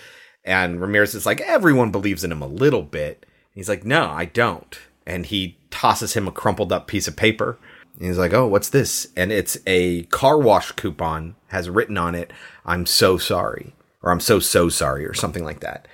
And 0.43 0.79
Ramirez 0.79 1.15
is 1.15 1.25
like, 1.25 1.41
everyone 1.41 1.91
believes 1.91 2.23
in 2.23 2.31
him 2.31 2.41
a 2.41 2.47
little 2.47 2.83
bit. 2.83 3.25
He's 3.53 3.67
like, 3.67 3.83
no, 3.83 4.09
I 4.09 4.25
don't. 4.25 4.77
And 5.05 5.25
he 5.25 5.57
tosses 5.71 6.13
him 6.13 6.27
a 6.27 6.31
crumpled 6.31 6.71
up 6.71 6.87
piece 6.87 7.07
of 7.07 7.15
paper. 7.15 7.57
And 7.97 8.05
he's 8.05 8.19
like, 8.19 8.33
oh, 8.33 8.47
what's 8.47 8.69
this? 8.69 9.07
And 9.17 9.31
it's 9.31 9.57
a 9.65 10.03
car 10.03 10.37
wash 10.37 10.71
coupon, 10.73 11.35
has 11.47 11.69
written 11.69 11.97
on 11.97 12.13
it, 12.13 12.31
I'm 12.65 12.85
so 12.85 13.17
sorry. 13.17 13.73
Or 14.03 14.11
I'm 14.11 14.19
so, 14.19 14.39
so 14.39 14.69
sorry, 14.69 15.05
or 15.05 15.15
something 15.15 15.43
like 15.43 15.61
that. 15.61 15.87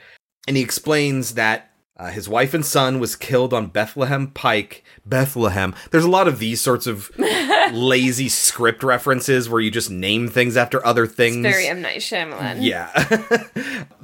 And 0.45 0.57
he 0.57 0.63
explains 0.63 1.35
that 1.35 1.71
uh, 1.95 2.09
his 2.09 2.27
wife 2.27 2.53
and 2.53 2.65
son 2.65 2.99
was 2.99 3.15
killed 3.15 3.53
on 3.53 3.67
Bethlehem 3.67 4.27
Pike. 4.27 4.83
Bethlehem. 5.05 5.75
There's 5.91 6.03
a 6.03 6.09
lot 6.09 6.27
of 6.27 6.39
these 6.39 6.59
sorts 6.59 6.87
of 6.87 7.11
lazy 7.71 8.29
script 8.29 8.83
references 8.83 9.47
where 9.49 9.61
you 9.61 9.69
just 9.69 9.91
name 9.91 10.27
things 10.27 10.57
after 10.57 10.83
other 10.85 11.05
things. 11.05 11.43
Very 11.43 11.67
M 11.67 11.81
Night 11.81 11.99
Shyamalan. 11.99 12.57
Yeah. 12.61 12.87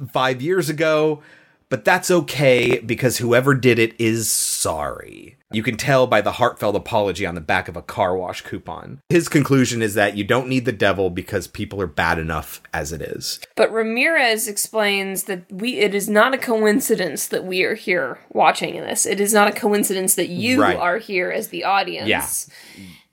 Five 0.12 0.40
years 0.40 0.68
ago, 0.68 1.22
but 1.68 1.84
that's 1.84 2.10
okay 2.10 2.78
because 2.78 3.18
whoever 3.18 3.54
did 3.54 3.78
it 3.78 4.00
is 4.00 4.30
sorry. 4.30 5.36
You 5.52 5.62
can 5.64 5.76
tell 5.76 6.06
by 6.06 6.20
the 6.20 6.32
heartfelt 6.32 6.76
apology 6.76 7.26
on 7.26 7.34
the 7.34 7.40
back 7.40 7.66
of 7.66 7.76
a 7.76 7.82
car 7.82 8.16
wash 8.16 8.42
coupon. 8.42 9.00
His 9.08 9.28
conclusion 9.28 9.82
is 9.82 9.94
that 9.94 10.16
you 10.16 10.22
don't 10.22 10.48
need 10.48 10.64
the 10.64 10.70
devil 10.72 11.10
because 11.10 11.48
people 11.48 11.80
are 11.82 11.88
bad 11.88 12.18
enough 12.20 12.62
as 12.72 12.92
it 12.92 13.02
is. 13.02 13.40
But 13.56 13.72
Ramirez 13.72 14.46
explains 14.46 15.24
that 15.24 15.50
we 15.50 15.78
it 15.78 15.92
is 15.94 16.08
not 16.08 16.34
a 16.34 16.38
coincidence 16.38 17.26
that 17.28 17.44
we 17.44 17.64
are 17.64 17.74
here 17.74 18.20
watching 18.30 18.74
this. 18.74 19.06
It 19.06 19.18
is 19.20 19.34
not 19.34 19.48
a 19.48 19.52
coincidence 19.52 20.14
that 20.14 20.28
you 20.28 20.60
Right. 20.62 20.76
are 20.76 20.98
here 20.98 21.30
as 21.32 21.48
the 21.48 21.64
audience. 21.64 22.08
Yeah. 22.08 22.28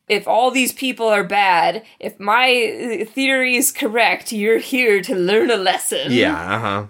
If 0.08 0.28
all 0.28 0.52
these 0.52 0.72
people 0.72 1.08
are 1.08 1.24
bad, 1.24 1.84
if 2.00 2.20
my 2.20 3.02
uh, 3.02 3.06
theory 3.12 3.56
is 3.56 3.72
correct, 3.72 4.32
you're 4.32 4.60
here 4.60 5.02
to 5.02 5.16
learn 5.16 5.50
a 5.50 5.58
lesson. 5.58 6.12
Yeah, 6.12 6.40
uh 6.40 6.60
huh. 6.60 6.88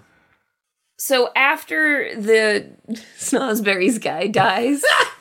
So 0.98 1.30
after 1.34 2.14
the 2.20 2.66
Snozberries 3.18 4.00
guy 4.00 4.26
dies, 4.26 4.84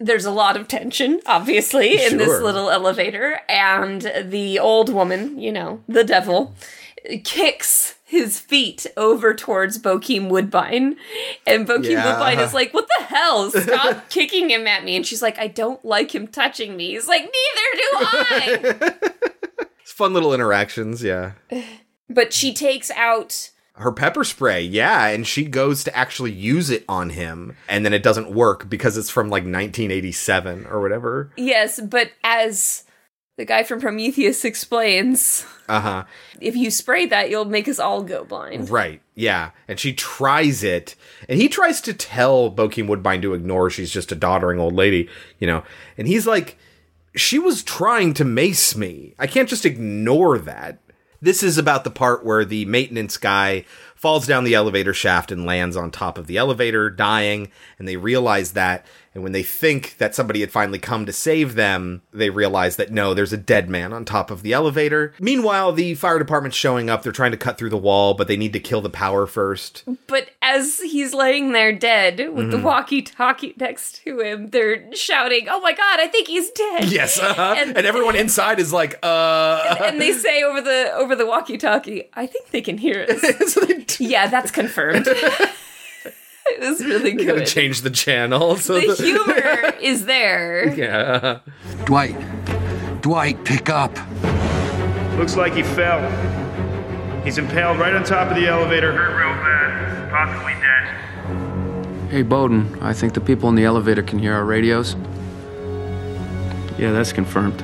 there's 0.00 0.24
a 0.24 0.30
lot 0.30 0.56
of 0.56 0.66
tension, 0.66 1.20
obviously, 1.26 2.02
in 2.02 2.16
this 2.16 2.40
little 2.42 2.70
elevator, 2.70 3.40
and 3.48 4.10
the 4.24 4.58
old 4.58 4.92
woman, 4.92 5.38
you 5.38 5.52
know, 5.52 5.82
the 5.86 6.02
devil, 6.02 6.54
kicks 7.22 7.96
his 8.04 8.40
feet 8.40 8.86
over 8.96 9.34
towards 9.34 9.78
Bokeem 9.78 10.28
Woodbine. 10.28 10.96
And 11.46 11.66
Bokeem 11.68 11.90
Yeah. 11.90 12.06
Woodbine 12.06 12.40
is 12.40 12.52
like, 12.52 12.74
What 12.74 12.88
the 12.98 13.04
hell? 13.04 13.50
Stop 13.52 14.08
kicking 14.10 14.50
him 14.50 14.66
at 14.66 14.84
me. 14.84 14.96
And 14.96 15.06
she's 15.06 15.22
like, 15.22 15.38
I 15.38 15.46
don't 15.46 15.84
like 15.84 16.12
him 16.12 16.26
touching 16.26 16.76
me. 16.76 16.90
He's 16.90 17.06
like, 17.06 17.22
Neither 17.22 17.76
do 17.76 17.88
I. 17.92 18.94
It's 19.82 19.92
fun 19.92 20.12
little 20.12 20.32
interactions, 20.34 21.02
yeah. 21.02 21.32
but 22.08 22.32
she 22.32 22.52
takes 22.54 22.90
out 22.92 23.49
her 23.74 23.92
pepper 23.92 24.24
spray, 24.24 24.60
yeah, 24.62 25.06
and 25.08 25.26
she 25.26 25.44
goes 25.44 25.84
to 25.84 25.96
actually 25.96 26.32
use 26.32 26.70
it 26.70 26.84
on 26.88 27.10
him, 27.10 27.56
and 27.68 27.84
then 27.84 27.92
it 27.94 28.02
doesn't 28.02 28.30
work 28.30 28.68
because 28.68 28.96
it's 28.96 29.10
from 29.10 29.28
like 29.30 29.44
1987 29.44 30.66
or 30.66 30.80
whatever. 30.80 31.32
Yes, 31.36 31.80
but 31.80 32.10
as 32.22 32.84
the 33.38 33.44
guy 33.46 33.62
from 33.62 33.80
Prometheus 33.80 34.44
explains, 34.44 35.46
Uh 35.68 35.80
huh. 35.80 36.04
if 36.40 36.54
you 36.56 36.70
spray 36.70 37.06
that, 37.06 37.30
you'll 37.30 37.46
make 37.46 37.68
us 37.68 37.78
all 37.78 38.02
go 38.02 38.24
blind. 38.24 38.68
Right, 38.68 39.00
yeah. 39.14 39.50
And 39.66 39.78
she 39.80 39.94
tries 39.94 40.62
it, 40.62 40.94
and 41.28 41.40
he 41.40 41.48
tries 41.48 41.80
to 41.82 41.94
tell 41.94 42.50
Bokeem 42.50 42.86
Woodbine 42.86 43.22
to 43.22 43.32
ignore 43.34 43.70
she's 43.70 43.90
just 43.90 44.12
a 44.12 44.16
doddering 44.16 44.60
old 44.60 44.74
lady, 44.74 45.08
you 45.38 45.46
know, 45.46 45.62
and 45.96 46.06
he's 46.06 46.26
like, 46.26 46.58
she 47.16 47.38
was 47.38 47.62
trying 47.62 48.12
to 48.14 48.24
mace 48.24 48.76
me. 48.76 49.14
I 49.18 49.26
can't 49.26 49.48
just 49.48 49.64
ignore 49.64 50.38
that. 50.38 50.78
This 51.22 51.42
is 51.42 51.58
about 51.58 51.84
the 51.84 51.90
part 51.90 52.24
where 52.24 52.44
the 52.44 52.64
maintenance 52.64 53.18
guy 53.18 53.64
falls 53.94 54.26
down 54.26 54.44
the 54.44 54.54
elevator 54.54 54.94
shaft 54.94 55.30
and 55.30 55.44
lands 55.44 55.76
on 55.76 55.90
top 55.90 56.16
of 56.16 56.26
the 56.26 56.38
elevator, 56.38 56.88
dying, 56.88 57.50
and 57.78 57.86
they 57.86 57.96
realize 57.96 58.52
that. 58.52 58.86
And 59.12 59.24
when 59.24 59.32
they 59.32 59.42
think 59.42 59.96
that 59.98 60.14
somebody 60.14 60.40
had 60.40 60.52
finally 60.52 60.78
come 60.78 61.04
to 61.04 61.12
save 61.12 61.56
them, 61.56 62.02
they 62.12 62.30
realize 62.30 62.76
that 62.76 62.92
no, 62.92 63.12
there's 63.12 63.32
a 63.32 63.36
dead 63.36 63.68
man 63.68 63.92
on 63.92 64.04
top 64.04 64.30
of 64.30 64.42
the 64.42 64.52
elevator. 64.52 65.14
Meanwhile, 65.18 65.72
the 65.72 65.96
fire 65.96 66.18
department's 66.20 66.56
showing 66.56 66.88
up. 66.88 67.02
They're 67.02 67.10
trying 67.10 67.32
to 67.32 67.36
cut 67.36 67.58
through 67.58 67.70
the 67.70 67.76
wall, 67.76 68.14
but 68.14 68.28
they 68.28 68.36
need 68.36 68.52
to 68.52 68.60
kill 68.60 68.80
the 68.80 68.88
power 68.88 69.26
first. 69.26 69.82
But 70.06 70.30
as 70.40 70.78
he's 70.78 71.12
laying 71.12 71.50
there 71.50 71.72
dead 71.72 72.32
with 72.32 72.52
the 72.52 72.58
Mhm. 72.58 72.62
walkie 72.62 73.02
talkie 73.02 73.54
next 73.58 74.00
to 74.04 74.20
him, 74.20 74.50
they're 74.50 74.94
shouting, 74.94 75.48
Oh 75.50 75.60
my 75.60 75.72
god, 75.72 75.98
I 75.98 76.06
think 76.06 76.28
he's 76.28 76.48
dead. 76.50 76.84
Yes, 76.84 77.18
uh-huh. 77.18 77.54
and, 77.58 77.76
And- 77.76 77.86
everyone 77.86 78.14
inside 78.14 78.60
is 78.60 78.72
like, 78.72 78.96
uh. 79.02 79.76
and 79.86 80.00
they 80.00 80.12
say 80.12 80.44
over 80.44 80.60
the 80.60 80.92
over 80.94 81.16
the 81.16 81.26
walkie 81.26 81.58
talkie, 81.58 82.04
I 82.14 82.26
think 82.26 82.50
they 82.50 82.60
can 82.60 82.78
hear 82.78 83.06
us. 83.10 83.58
yeah, 84.00 84.28
that's 84.28 84.52
confirmed. 84.52 85.08
it 86.62 86.68
was 86.68 86.84
really 86.84 87.14
They're 87.14 87.34
gonna 87.34 87.46
change 87.46 87.80
the 87.80 87.90
channel. 87.90 88.56
So 88.60 88.74
the 88.78 88.94
humor 88.94 89.74
is 89.80 90.04
there. 90.04 90.74
Yeah. 90.74 91.38
Dwight. 91.86 92.14
Dwight, 93.00 93.42
pick 93.44 93.70
up. 93.70 93.96
Looks 95.16 95.36
like 95.36 95.54
he 95.54 95.62
fell. 95.62 96.00
He's 97.24 97.38
impaled 97.38 97.78
right 97.78 97.94
on 97.94 98.04
top 98.04 98.28
of 98.28 98.36
the 98.36 98.46
elevator. 98.46 98.92
Hurt 98.92 99.16
real 99.18 99.34
bad. 99.42 100.10
Possibly 100.10 100.52
dead. 100.54 102.10
Hey, 102.10 102.22
Bowden, 102.22 102.78
I 102.82 102.92
think 102.92 103.14
the 103.14 103.20
people 103.20 103.48
in 103.48 103.54
the 103.54 103.64
elevator 103.64 104.02
can 104.02 104.18
hear 104.18 104.34
our 104.34 104.44
radios. 104.44 104.94
Yeah, 106.78 106.92
that's 106.92 107.12
confirmed. 107.12 107.60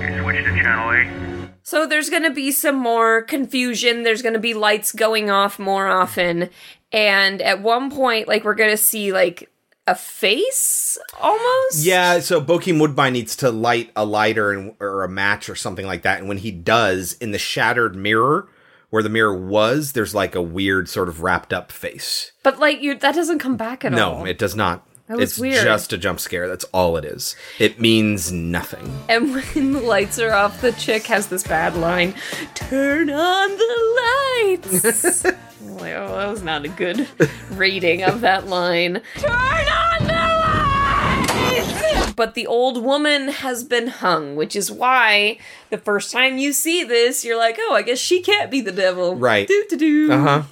You 0.00 0.22
switch 0.22 0.44
to 0.44 0.50
channel 0.62 0.92
8. 0.92 1.50
So 1.62 1.86
there's 1.86 2.10
going 2.10 2.24
to 2.24 2.30
be 2.30 2.52
some 2.52 2.76
more 2.76 3.22
confusion. 3.22 4.02
There's 4.02 4.22
going 4.22 4.34
to 4.34 4.40
be 4.40 4.54
lights 4.54 4.92
going 4.92 5.30
off 5.30 5.58
more 5.58 5.86
often. 5.88 6.50
And 6.94 7.42
at 7.42 7.60
one 7.60 7.90
point, 7.90 8.28
like, 8.28 8.44
we're 8.44 8.54
going 8.54 8.70
to 8.70 8.76
see, 8.76 9.12
like, 9.12 9.50
a 9.88 9.96
face 9.96 10.96
almost? 11.20 11.84
Yeah, 11.84 12.20
so 12.20 12.40
Bokeem 12.40 12.80
Woodbine 12.80 13.14
needs 13.14 13.34
to 13.36 13.50
light 13.50 13.90
a 13.96 14.04
lighter 14.04 14.52
and, 14.52 14.74
or 14.78 15.02
a 15.02 15.08
match 15.08 15.48
or 15.48 15.56
something 15.56 15.86
like 15.86 16.02
that. 16.02 16.20
And 16.20 16.28
when 16.28 16.38
he 16.38 16.52
does, 16.52 17.14
in 17.14 17.32
the 17.32 17.38
shattered 17.38 17.96
mirror 17.96 18.48
where 18.90 19.02
the 19.02 19.08
mirror 19.08 19.36
was, 19.36 19.92
there's 19.92 20.14
like 20.14 20.36
a 20.36 20.40
weird 20.40 20.88
sort 20.88 21.08
of 21.08 21.20
wrapped 21.20 21.52
up 21.52 21.72
face. 21.72 22.30
But, 22.44 22.60
like, 22.60 22.80
you 22.80 22.96
that 22.96 23.16
doesn't 23.16 23.40
come 23.40 23.56
back 23.56 23.84
at 23.84 23.92
all. 23.92 24.20
no, 24.20 24.24
it 24.24 24.38
does 24.38 24.54
not. 24.54 24.86
That 25.06 25.18
was 25.18 25.32
it's 25.32 25.38
weird. 25.38 25.64
just 25.64 25.92
a 25.92 25.98
jump 25.98 26.18
scare. 26.18 26.48
That's 26.48 26.64
all 26.72 26.96
it 26.96 27.04
is. 27.04 27.36
It 27.58 27.78
means 27.78 28.32
nothing. 28.32 29.00
And 29.08 29.34
when 29.34 29.72
the 29.72 29.80
lights 29.82 30.18
are 30.18 30.32
off, 30.32 30.62
the 30.62 30.72
chick 30.72 31.06
has 31.08 31.26
this 31.28 31.42
bad 31.42 31.76
line 31.76 32.14
Turn 32.54 33.10
on 33.10 33.50
the 33.50 34.58
lights. 34.64 35.24
I'm 35.26 35.76
like, 35.76 35.94
oh, 35.94 36.16
that 36.16 36.30
was 36.30 36.42
not 36.42 36.64
a 36.64 36.68
good 36.68 37.06
reading 37.50 38.02
of 38.02 38.22
that 38.22 38.46
line. 38.46 39.02
Turn 39.16 39.30
on 39.30 40.06
the 40.06 40.14
lights! 40.14 42.12
But 42.14 42.34
the 42.34 42.46
old 42.46 42.82
woman 42.82 43.28
has 43.28 43.62
been 43.64 43.88
hung, 43.88 44.36
which 44.36 44.56
is 44.56 44.70
why 44.72 45.36
the 45.68 45.78
first 45.78 46.12
time 46.12 46.38
you 46.38 46.52
see 46.54 46.82
this, 46.84 47.24
you're 47.24 47.36
like, 47.36 47.56
oh, 47.58 47.74
I 47.74 47.82
guess 47.82 47.98
she 47.98 48.22
can't 48.22 48.50
be 48.50 48.60
the 48.62 48.72
devil. 48.72 49.16
Right. 49.16 49.46
Do 49.48 49.64
do 49.68 49.76
do. 49.76 50.12
Uh 50.12 50.18
huh. 50.20 50.42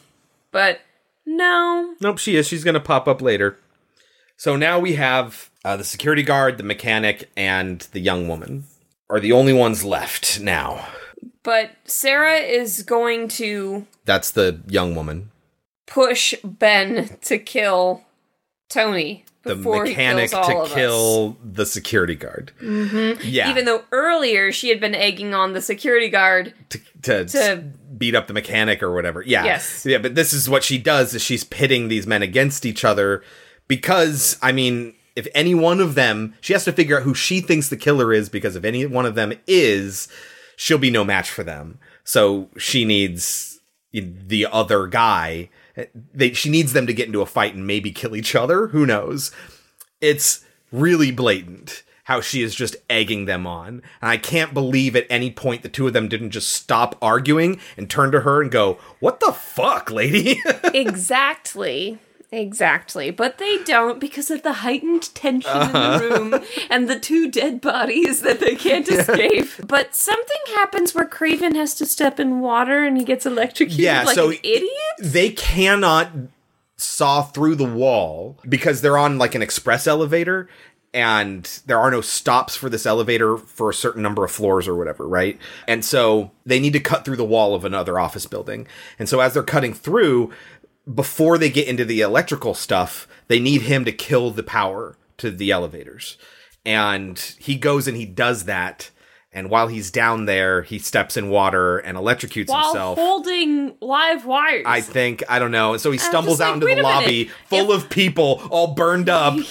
But 0.50 0.80
no. 1.24 1.94
Nope, 2.00 2.18
she 2.18 2.36
is. 2.36 2.46
She's 2.48 2.64
going 2.64 2.74
to 2.74 2.80
pop 2.80 3.06
up 3.08 3.22
later. 3.22 3.58
So 4.42 4.56
now 4.56 4.80
we 4.80 4.94
have 4.94 5.50
uh, 5.64 5.76
the 5.76 5.84
security 5.84 6.24
guard, 6.24 6.58
the 6.58 6.64
mechanic, 6.64 7.30
and 7.36 7.78
the 7.92 8.00
young 8.00 8.26
woman 8.26 8.64
are 9.08 9.20
the 9.20 9.30
only 9.30 9.52
ones 9.52 9.84
left 9.84 10.40
now. 10.40 10.84
But 11.44 11.70
Sarah 11.84 12.38
is 12.38 12.82
going 12.82 13.28
to 13.38 13.86
That's 14.04 14.32
the 14.32 14.60
young 14.66 14.96
woman. 14.96 15.30
push 15.86 16.34
Ben 16.42 17.18
to 17.22 17.38
kill 17.38 18.02
Tony 18.68 19.24
The 19.44 19.54
before 19.54 19.84
mechanic 19.84 20.30
he 20.30 20.36
kills 20.36 20.48
all 20.48 20.66
to 20.66 20.74
kill 20.74 21.36
the 21.44 21.64
security 21.64 22.16
guard. 22.16 22.50
hmm 22.58 23.12
Yeah. 23.22 23.48
Even 23.48 23.64
though 23.64 23.84
earlier 23.92 24.50
she 24.50 24.70
had 24.70 24.80
been 24.80 24.96
egging 24.96 25.34
on 25.34 25.52
the 25.52 25.60
security 25.62 26.08
guard. 26.08 26.52
to, 27.02 27.24
To- 27.26 27.62
beat 27.96 28.16
up 28.16 28.26
the 28.26 28.34
mechanic 28.34 28.82
or 28.82 28.92
whatever. 28.92 29.22
Yeah. 29.22 29.44
Yes. 29.44 29.86
Yeah, 29.86 29.98
but 29.98 30.16
this 30.16 30.32
is 30.32 30.50
what 30.50 30.64
she 30.64 30.78
does 30.78 31.14
is 31.14 31.22
she's 31.22 31.44
pitting 31.44 31.86
these 31.86 32.08
men 32.08 32.22
against 32.22 32.66
each 32.66 32.84
other 32.84 33.22
because 33.68 34.38
I 34.42 34.52
mean, 34.52 34.94
if 35.16 35.28
any 35.34 35.54
one 35.54 35.80
of 35.80 35.94
them, 35.94 36.34
she 36.40 36.52
has 36.52 36.64
to 36.64 36.72
figure 36.72 36.98
out 36.98 37.02
who 37.02 37.14
she 37.14 37.40
thinks 37.40 37.68
the 37.68 37.76
killer 37.76 38.12
is 38.12 38.28
because 38.28 38.56
if 38.56 38.64
any 38.64 38.86
one 38.86 39.06
of 39.06 39.14
them 39.14 39.32
is, 39.46 40.08
she'll 40.56 40.78
be 40.78 40.90
no 40.90 41.04
match 41.04 41.30
for 41.30 41.42
them. 41.42 41.78
So 42.04 42.48
she 42.56 42.84
needs 42.84 43.60
the 43.92 44.46
other 44.50 44.86
guy. 44.86 45.50
They 46.14 46.32
she 46.32 46.50
needs 46.50 46.72
them 46.72 46.86
to 46.86 46.94
get 46.94 47.06
into 47.06 47.22
a 47.22 47.26
fight 47.26 47.54
and 47.54 47.66
maybe 47.66 47.92
kill 47.92 48.16
each 48.16 48.34
other, 48.34 48.68
who 48.68 48.86
knows. 48.86 49.30
It's 50.00 50.44
really 50.70 51.12
blatant 51.12 51.82
how 52.04 52.20
she 52.20 52.42
is 52.42 52.54
just 52.54 52.76
egging 52.90 53.26
them 53.26 53.46
on. 53.46 53.82
And 54.00 54.10
I 54.10 54.16
can't 54.16 54.52
believe 54.52 54.96
at 54.96 55.06
any 55.08 55.30
point 55.30 55.62
the 55.62 55.68
two 55.68 55.86
of 55.86 55.92
them 55.92 56.08
didn't 56.08 56.30
just 56.30 56.52
stop 56.52 56.96
arguing 57.00 57.60
and 57.76 57.88
turn 57.88 58.10
to 58.12 58.20
her 58.20 58.42
and 58.42 58.50
go, 58.50 58.78
What 59.00 59.20
the 59.20 59.32
fuck, 59.32 59.90
lady? 59.90 60.42
exactly. 60.74 61.98
Exactly, 62.32 63.10
but 63.10 63.36
they 63.36 63.58
don't 63.64 64.00
because 64.00 64.30
of 64.30 64.42
the 64.42 64.54
heightened 64.54 65.14
tension 65.14 65.50
Uh-huh. 65.50 65.98
in 66.00 66.08
the 66.08 66.16
room 66.40 66.44
and 66.70 66.88
the 66.88 66.98
two 66.98 67.30
dead 67.30 67.60
bodies 67.60 68.22
that 68.22 68.40
they 68.40 68.54
can't 68.56 68.88
escape. 68.88 69.48
But 69.66 69.94
something 69.94 70.40
happens 70.54 70.94
where 70.94 71.06
Craven 71.06 71.54
has 71.56 71.74
to 71.74 71.84
step 71.84 72.18
in 72.18 72.40
water 72.40 72.84
and 72.84 72.96
he 72.96 73.04
gets 73.04 73.26
electrocuted 73.26 73.78
Yeah, 73.84 74.04
like 74.04 74.14
so 74.14 74.30
an 74.30 74.38
idiot. 74.42 74.70
They 74.98 75.28
cannot 75.30 76.10
saw 76.76 77.22
through 77.22 77.56
the 77.56 77.64
wall 77.66 78.38
because 78.48 78.80
they're 78.80 78.98
on 78.98 79.18
like 79.18 79.34
an 79.34 79.42
express 79.42 79.86
elevator 79.86 80.48
and 80.94 81.60
there 81.66 81.78
are 81.78 81.90
no 81.90 82.00
stops 82.02 82.54
for 82.54 82.68
this 82.68 82.84
elevator 82.84 83.38
for 83.38 83.70
a 83.70 83.74
certain 83.74 84.02
number 84.02 84.24
of 84.24 84.30
floors 84.30 84.68
or 84.68 84.74
whatever, 84.74 85.08
right? 85.08 85.38
And 85.66 85.82
so 85.84 86.32
they 86.44 86.60
need 86.60 86.74
to 86.74 86.80
cut 86.80 87.04
through 87.04 87.16
the 87.16 87.24
wall 87.24 87.54
of 87.54 87.64
another 87.64 87.98
office 87.98 88.26
building. 88.26 88.66
And 88.98 89.08
so 89.08 89.20
as 89.20 89.32
they're 89.32 89.42
cutting 89.42 89.72
through, 89.72 90.32
before 90.92 91.38
they 91.38 91.50
get 91.50 91.68
into 91.68 91.84
the 91.84 92.00
electrical 92.00 92.54
stuff, 92.54 93.06
they 93.28 93.38
need 93.38 93.62
him 93.62 93.84
to 93.84 93.92
kill 93.92 94.30
the 94.30 94.42
power 94.42 94.96
to 95.18 95.30
the 95.30 95.50
elevators. 95.50 96.16
And 96.64 97.18
he 97.38 97.56
goes 97.56 97.88
and 97.88 97.96
he 97.96 98.06
does 98.06 98.44
that. 98.44 98.90
And 99.34 99.48
while 99.48 99.68
he's 99.68 99.90
down 99.90 100.26
there, 100.26 100.62
he 100.62 100.78
steps 100.78 101.16
in 101.16 101.30
water 101.30 101.78
and 101.78 101.96
electrocutes 101.96 102.48
While 102.48 102.66
himself. 102.66 102.98
holding 102.98 103.74
live 103.80 104.26
wires. 104.26 104.64
I 104.66 104.82
think 104.82 105.22
I 105.28 105.38
don't 105.38 105.52
know. 105.52 105.76
So 105.78 105.90
he 105.90 105.98
stumbles 105.98 106.40
out 106.40 106.58
like, 106.58 106.62
into 106.62 106.74
the 106.76 106.82
lobby 106.82 107.24
minute. 107.24 107.32
full 107.46 107.72
of 107.72 107.88
people, 107.88 108.42
all 108.50 108.74
burned 108.74 109.08
up. 109.08 109.38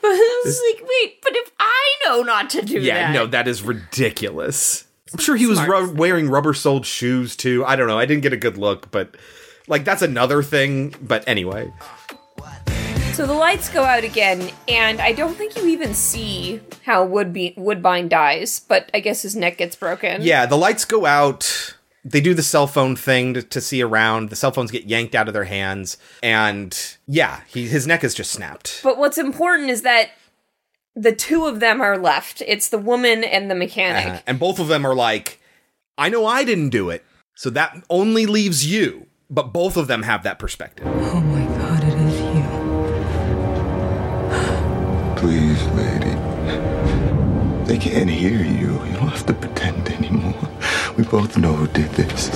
But 0.00 0.08
I 0.08 0.42
was 0.44 0.62
like, 0.72 0.88
wait, 0.88 1.22
but 1.22 1.34
if 1.34 1.50
I 1.58 1.96
know 2.06 2.22
not 2.22 2.50
to 2.50 2.62
do 2.62 2.80
yeah, 2.80 3.06
that. 3.06 3.12
no, 3.12 3.26
that 3.26 3.48
is 3.48 3.62
ridiculous. 3.62 4.84
I'm 5.12 5.18
sure 5.18 5.36
he 5.36 5.46
was 5.46 5.60
ru- 5.66 5.90
wearing 5.92 6.28
rubber-soled 6.28 6.86
shoes 6.86 7.34
too. 7.34 7.64
I 7.64 7.74
don't 7.74 7.88
know. 7.88 7.98
I 7.98 8.06
didn't 8.06 8.22
get 8.22 8.32
a 8.32 8.36
good 8.36 8.58
look, 8.58 8.90
but 8.90 9.16
like 9.68 9.84
that's 9.84 10.02
another 10.02 10.42
thing. 10.42 10.94
But 11.00 11.26
anyway, 11.28 11.72
So 13.14 13.26
the 13.26 13.32
lights 13.34 13.68
go 13.68 13.84
out 13.84 14.02
again, 14.04 14.50
and 14.68 15.00
I 15.00 15.12
don't 15.12 15.34
think 15.36 15.56
you 15.56 15.66
even 15.68 15.94
see 15.94 16.60
how 16.84 17.06
Woodbe- 17.06 17.56
Woodbine 17.56 18.08
dies, 18.08 18.60
but 18.60 18.90
I 18.92 18.98
guess 19.00 19.22
his 19.22 19.36
neck 19.36 19.58
gets 19.58 19.76
broken. 19.76 20.22
yeah, 20.22 20.46
the 20.46 20.56
lights 20.56 20.84
go 20.84 21.06
out. 21.06 21.76
They 22.04 22.20
do 22.20 22.34
the 22.34 22.42
cell 22.42 22.66
phone 22.66 22.96
thing 22.96 23.32
to, 23.34 23.42
to 23.42 23.60
see 23.62 23.82
around. 23.82 24.28
The 24.30 24.36
cell 24.36 24.50
phones 24.50 24.70
get 24.70 24.84
yanked 24.84 25.14
out 25.14 25.28
of 25.28 25.32
their 25.32 25.44
hands, 25.44 25.96
and 26.22 26.76
yeah, 27.06 27.40
he, 27.46 27.66
his 27.68 27.86
neck 27.86 28.02
is 28.04 28.14
just 28.14 28.32
snapped. 28.32 28.80
But 28.82 28.98
what's 28.98 29.16
important 29.16 29.70
is 29.70 29.82
that 29.82 30.10
the 30.96 31.12
two 31.14 31.46
of 31.46 31.60
them 31.60 31.80
are 31.80 31.96
left. 31.96 32.42
It's 32.46 32.68
the 32.68 32.78
woman 32.78 33.24
and 33.24 33.50
the 33.50 33.54
mechanic. 33.54 34.06
Uh-huh. 34.06 34.20
And 34.26 34.38
both 34.38 34.58
of 34.58 34.68
them 34.68 34.84
are 34.84 34.94
like, 34.94 35.40
I 35.96 36.08
know 36.08 36.26
I 36.26 36.44
didn't 36.44 36.68
do 36.70 36.90
it. 36.90 37.04
So 37.36 37.48
that 37.50 37.82
only 37.88 38.26
leaves 38.26 38.66
you. 38.70 39.06
But 39.34 39.52
both 39.52 39.76
of 39.76 39.88
them 39.88 40.02
have 40.04 40.22
that 40.22 40.38
perspective. 40.38 40.86
Oh 40.86 41.20
my 41.20 41.44
god, 41.58 41.82
it 41.82 41.94
is 41.94 42.20
you. 42.20 42.44
Please, 45.16 45.60
lady. 45.74 46.14
They 47.64 47.78
can't 47.78 48.08
hear 48.10 48.38
you. 48.38 48.72
You 48.84 48.92
don't 48.92 49.08
have 49.08 49.26
to 49.26 49.32
pretend 49.34 49.88
anymore. 49.90 50.34
We 50.96 51.02
both 51.04 51.36
know 51.36 51.52
who 51.54 51.66
did 51.66 51.90
this. 51.92 52.28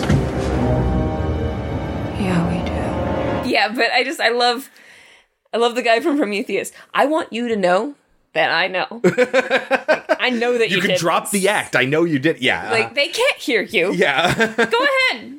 Yeah, 2.19 2.49
we 2.51 2.59
do. 2.65 3.49
Yeah, 3.49 3.69
but 3.73 3.93
I 3.93 4.03
just 4.03 4.19
I 4.21 4.31
love 4.31 4.69
I 5.55 5.59
love 5.59 5.77
the 5.77 5.83
guy 5.83 6.01
from 6.01 6.17
Prometheus. 6.19 6.73
I 6.93 7.07
want 7.07 7.33
you 7.33 7.47
to 7.49 7.57
know 7.57 7.95
that 8.33 8.51
I 8.51 8.67
know. 8.69 9.01
Like, 10.19 10.21
I 10.21 10.31
know 10.31 10.59
that 10.59 10.69
you, 10.69 10.77
You 10.77 10.83
could 10.83 10.89
did 10.89 10.99
drop 10.99 11.31
the 11.31 11.49
act. 11.49 11.77
I 11.77 11.85
know 11.85 12.03
you 12.03 12.19
did. 12.19 12.41
Yeah. 12.41 12.71
Like 12.73 12.95
they 12.95 13.07
can't 13.09 13.37
hear 13.37 13.63
you. 13.63 13.93
yeah. 13.95 14.35
Go 14.57 14.87
ahead. 15.13 15.38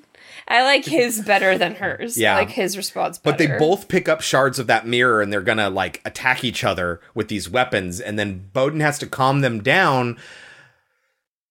I 0.49 0.63
like 0.63 0.83
his 0.83 1.21
better 1.21 1.57
than 1.57 1.75
hers. 1.75 2.17
Yeah. 2.17 2.35
I 2.35 2.39
like 2.39 2.49
his 2.49 2.75
response 2.75 3.19
but 3.19 3.37
they 3.37 3.47
both 3.47 3.87
pick 3.87 4.09
up 4.09 4.21
shards 4.21 4.57
of 4.57 4.67
that 4.67 4.87
mirror 4.87 5.21
and 5.21 5.31
they're 5.31 5.41
gonna 5.41 5.69
like 5.69 6.01
attack 6.05 6.43
each 6.43 6.63
other 6.63 6.99
with 7.13 7.27
these 7.27 7.49
weapons. 7.49 7.99
And 7.99 8.17
then 8.17 8.49
Bowden 8.51 8.79
has 8.79 8.97
to 8.99 9.07
calm 9.07 9.41
them 9.41 9.61
down. 9.61 10.17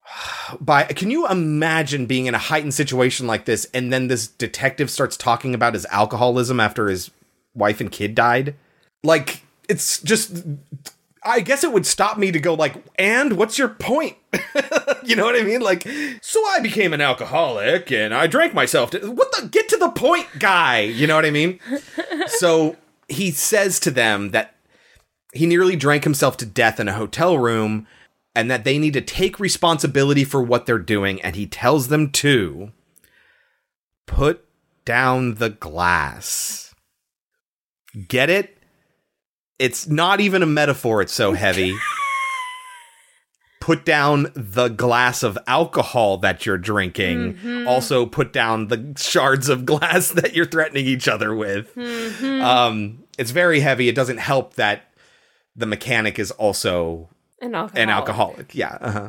By 0.60 0.84
can 0.84 1.10
you 1.10 1.28
imagine 1.28 2.06
being 2.06 2.26
in 2.26 2.34
a 2.34 2.38
heightened 2.38 2.74
situation 2.74 3.26
like 3.26 3.44
this 3.44 3.66
and 3.72 3.92
then 3.92 4.08
this 4.08 4.26
detective 4.26 4.90
starts 4.90 5.16
talking 5.16 5.54
about 5.54 5.74
his 5.74 5.86
alcoholism 5.86 6.58
after 6.58 6.88
his 6.88 7.10
wife 7.54 7.80
and 7.80 7.92
kid 7.92 8.14
died? 8.16 8.56
Like 9.04 9.42
it's 9.68 10.02
just 10.02 10.44
I 11.28 11.40
guess 11.40 11.62
it 11.62 11.72
would 11.72 11.84
stop 11.84 12.16
me 12.16 12.32
to 12.32 12.40
go 12.40 12.54
like, 12.54 12.74
and 12.98 13.34
what's 13.34 13.58
your 13.58 13.68
point? 13.68 14.16
you 15.04 15.14
know 15.14 15.26
what 15.26 15.36
I 15.36 15.42
mean? 15.42 15.60
Like, 15.60 15.86
so 16.22 16.40
I 16.48 16.60
became 16.60 16.94
an 16.94 17.02
alcoholic 17.02 17.92
and 17.92 18.14
I 18.14 18.26
drank 18.26 18.54
myself 18.54 18.90
to 18.92 19.10
what 19.10 19.30
the 19.32 19.46
get 19.46 19.68
to 19.68 19.76
the 19.76 19.90
point, 19.90 20.26
guy. 20.38 20.80
You 20.80 21.06
know 21.06 21.14
what 21.14 21.26
I 21.26 21.30
mean? 21.30 21.60
so 22.26 22.76
he 23.08 23.30
says 23.30 23.78
to 23.80 23.90
them 23.90 24.30
that 24.30 24.54
he 25.34 25.44
nearly 25.44 25.76
drank 25.76 26.04
himself 26.04 26.38
to 26.38 26.46
death 26.46 26.80
in 26.80 26.88
a 26.88 26.94
hotel 26.94 27.36
room 27.36 27.86
and 28.34 28.50
that 28.50 28.64
they 28.64 28.78
need 28.78 28.94
to 28.94 29.02
take 29.02 29.38
responsibility 29.38 30.24
for 30.24 30.42
what 30.42 30.64
they're 30.64 30.78
doing. 30.78 31.20
And 31.20 31.36
he 31.36 31.46
tells 31.46 31.88
them 31.88 32.10
to 32.12 32.72
put 34.06 34.44
down 34.86 35.34
the 35.34 35.50
glass. 35.50 36.74
Get 38.08 38.30
it? 38.30 38.57
It's 39.58 39.88
not 39.88 40.20
even 40.20 40.42
a 40.42 40.46
metaphor, 40.46 41.02
it's 41.02 41.12
so 41.12 41.32
heavy. 41.32 41.74
put 43.60 43.84
down 43.84 44.28
the 44.34 44.68
glass 44.68 45.22
of 45.22 45.36
alcohol 45.46 46.16
that 46.18 46.46
you're 46.46 46.56
drinking. 46.56 47.34
Mhm. 47.34 47.66
Also, 47.66 48.06
put 48.06 48.32
down 48.32 48.68
the 48.68 48.94
shards 48.96 49.48
of 49.48 49.66
glass 49.66 50.08
that 50.12 50.34
you're 50.34 50.46
threatening 50.46 50.86
each 50.86 51.06
other 51.08 51.34
with. 51.34 51.74
Mhm. 51.74 52.40
Um, 52.42 53.04
it's 53.18 53.30
very 53.32 53.60
heavy. 53.60 53.88
It 53.88 53.94
doesn't 53.94 54.18
help 54.18 54.54
that 54.54 54.82
the 55.56 55.66
mechanic 55.66 56.18
is 56.18 56.30
also 56.30 57.10
An 57.42 57.48
an 57.48 57.54
alcoholic. 57.56 57.88
alcoholic. 57.90 58.54
Yeah. 58.54 58.78
Uh-huh. 58.80 59.08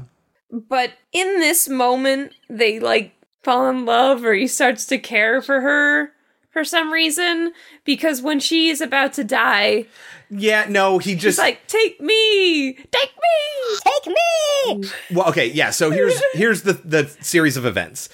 But 0.51 0.91
in 1.13 1.39
this 1.39 1.69
moment, 1.69 2.33
they 2.49 2.79
like 2.79 3.13
fall 3.43 3.69
in 3.69 3.85
love, 3.85 4.25
or 4.25 4.33
he 4.33 4.47
starts 4.47 4.85
to 4.87 4.97
care 4.97 5.41
for 5.41 5.61
her 5.61 6.11
for 6.51 6.63
some 6.65 6.91
reason. 6.91 7.53
Because 7.85 8.21
when 8.21 8.39
she 8.39 8.69
is 8.69 8.81
about 8.81 9.13
to 9.13 9.23
die, 9.23 9.85
Yeah, 10.29 10.65
no, 10.69 10.97
he 10.99 11.13
she's 11.13 11.21
just 11.21 11.37
like, 11.39 11.65
"Take 11.67 11.99
me, 11.99 12.73
take 12.73 13.13
me, 13.15 13.79
take 13.83 14.07
me." 14.07 14.89
Well, 15.11 15.29
okay, 15.29 15.47
yeah. 15.47 15.71
So 15.71 15.91
here's 15.91 16.21
here's 16.33 16.63
the 16.63 16.73
the 16.73 17.07
series 17.21 17.57
of 17.57 17.65
events. 17.65 18.09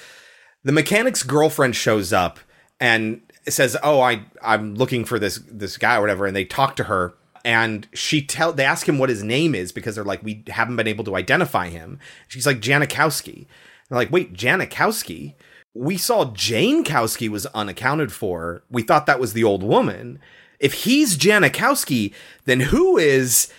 The 0.63 0.71
mechanic's 0.71 1.23
girlfriend 1.23 1.75
shows 1.75 2.13
up 2.13 2.39
and 2.79 3.21
says, 3.47 3.75
"Oh, 3.83 4.01
I 4.01 4.23
I'm 4.41 4.75
looking 4.75 5.05
for 5.05 5.19
this 5.19 5.39
this 5.49 5.77
guy 5.77 5.97
or 5.97 6.01
whatever," 6.01 6.25
and 6.25 6.35
they 6.35 6.45
talk 6.45 6.75
to 6.77 6.85
her. 6.85 7.13
And 7.43 7.87
she 7.93 8.23
tell 8.25 8.53
they 8.53 8.65
ask 8.65 8.89
him 8.89 8.97
what 8.97 9.09
his 9.09 9.21
name 9.21 9.53
is 9.53 9.71
because 9.71 9.95
they're 9.95 10.03
like 10.03 10.23
we 10.23 10.43
haven't 10.47 10.77
been 10.77 10.87
able 10.87 11.03
to 11.03 11.15
identify 11.15 11.69
him. 11.69 11.99
She's 12.27 12.47
like 12.47 12.59
Janikowski. 12.59 13.45
They're 13.89 13.97
like, 13.97 14.11
wait, 14.11 14.33
Janikowski? 14.33 15.35
We 15.73 15.97
saw 15.97 16.31
Jane 16.33 16.83
Kowski 16.83 17.29
was 17.29 17.45
unaccounted 17.47 18.11
for. 18.11 18.63
We 18.69 18.81
thought 18.81 19.05
that 19.05 19.19
was 19.19 19.33
the 19.33 19.43
old 19.43 19.61
woman. 19.61 20.19
If 20.65 20.73
he's 20.73 21.15
Janikowski, 21.15 22.11
then 22.45 22.59
who 22.59 22.97
is? 22.97 23.53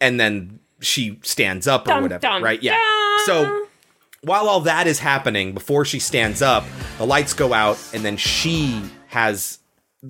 And 0.00 0.18
then 0.18 0.58
she 0.80 1.20
stands 1.22 1.68
up 1.68 1.86
or 1.86 1.90
Dun, 1.92 2.02
whatever, 2.02 2.20
dun, 2.20 2.42
right? 2.42 2.60
Yeah. 2.60 2.76
So 3.26 3.66
while 4.22 4.48
all 4.48 4.60
that 4.62 4.88
is 4.88 4.98
happening, 4.98 5.54
before 5.54 5.84
she 5.84 6.00
stands 6.00 6.42
up, 6.42 6.64
the 6.98 7.06
lights 7.06 7.32
go 7.32 7.54
out, 7.54 7.78
and 7.94 8.04
then 8.04 8.16
she 8.16 8.82
has 9.06 9.60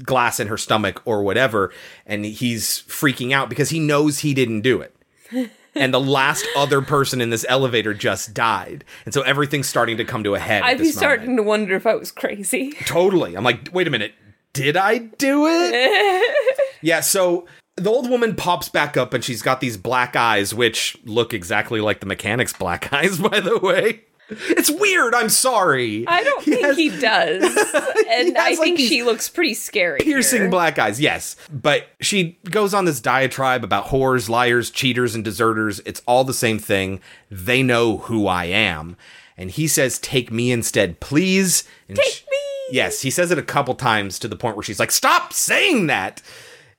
glass 0.05 0.40
in 0.40 0.48
her 0.48 0.56
stomach 0.56 1.02
or 1.05 1.22
whatever, 1.22 1.70
and 2.06 2.24
he's 2.24 2.82
freaking 2.88 3.32
out 3.32 3.51
because 3.51 3.68
he 3.68 3.78
knows 3.78 4.20
he 4.20 4.32
didn't 4.32 4.62
do 4.62 4.80
it. 4.80 4.97
and 5.74 5.93
the 5.93 6.01
last 6.01 6.47
other 6.56 6.80
person 6.80 7.20
in 7.20 7.28
this 7.28 7.44
elevator 7.47 7.93
just 7.93 8.32
died. 8.32 8.86
And 9.05 9.12
so 9.12 9.20
everything's 9.20 9.68
starting 9.68 9.98
to 9.98 10.05
come 10.05 10.24
to 10.24 10.34
a 10.34 10.38
head. 10.38 10.62
I'd 10.62 10.78
be 10.78 10.84
moment. 10.84 10.97
starting 10.97 11.36
to 11.36 11.43
wonder 11.43 11.76
if 11.76 11.86
I 11.86 11.94
was 11.94 12.10
crazy. 12.10 12.72
Totally. 12.86 13.36
I'm 13.36 13.44
like, 13.44 13.68
wait 13.72 13.86
a 13.86 13.90
minute. 13.90 14.14
Did 14.57 14.77
I 14.77 14.99
do 14.99 15.47
it? 15.47 16.59
yeah, 16.83 17.01
so 17.01 17.47
the 17.77 17.91
old 17.91 18.09
woman 18.09 18.35
pops 18.35 18.69
back 18.69 18.97
up 18.97 19.12
and 19.12 19.23
she's 19.23 19.43
got 19.43 19.61
these 19.61 19.77
black 19.77 20.16
eyes, 20.16 20.55
which 20.55 20.97
look 21.05 21.35
exactly 21.35 21.81
like 21.81 22.01
the 22.01 22.07
mechanic's 22.07 22.53
black 22.53 22.93
eyes, 22.93 23.19
by 23.19 23.41
the 23.41 23.59
way. 23.59 24.03
It's 24.28 24.70
weird. 24.70 25.15
I'm 25.15 25.28
sorry. 25.28 26.05
I 26.09 26.24
don't 26.24 26.43
think 26.43 26.74
he 26.77 26.89
does, 26.89 27.45
and 28.11 28.37
I 28.37 28.51
like, 28.51 28.59
think 28.59 28.81
she 28.81 29.05
looks 29.05 29.28
pretty 29.28 29.55
scary. 29.55 30.01
Piercing 30.01 30.41
here. 30.43 30.51
black 30.51 30.81
eyes, 30.81 31.01
yes. 31.01 31.37
But 31.49 31.87
she 32.01 32.37
goes 32.51 32.74
on 32.74 32.87
this 32.87 33.01
diatribe 33.01 33.62
about 33.62 33.87
whores, 33.87 34.28
liars, 34.28 34.70
cheaters, 34.70 35.15
and 35.15 35.23
deserters. 35.23 35.81
It's 35.87 36.03
all 36.07 36.24
the 36.24 36.35
same 36.35 36.59
thing. 36.59 37.01
They 37.31 37.62
know 37.62 37.99
who 37.99 38.27
I 38.27 38.47
am. 38.47 38.97
And 39.37 39.51
he 39.51 39.69
says, 39.69 40.01
Take 40.01 40.33
me 40.33 40.51
instead, 40.51 40.99
please. 40.99 41.62
And 41.89 41.97
Take 41.97 42.24
me. 42.28 42.39
Yes, 42.70 43.02
he 43.02 43.10
says 43.10 43.30
it 43.30 43.38
a 43.38 43.43
couple 43.43 43.74
times 43.74 44.18
to 44.18 44.28
the 44.28 44.36
point 44.36 44.56
where 44.56 44.62
she's 44.62 44.80
like, 44.80 44.90
Stop 44.90 45.32
saying 45.32 45.86
that. 45.86 46.22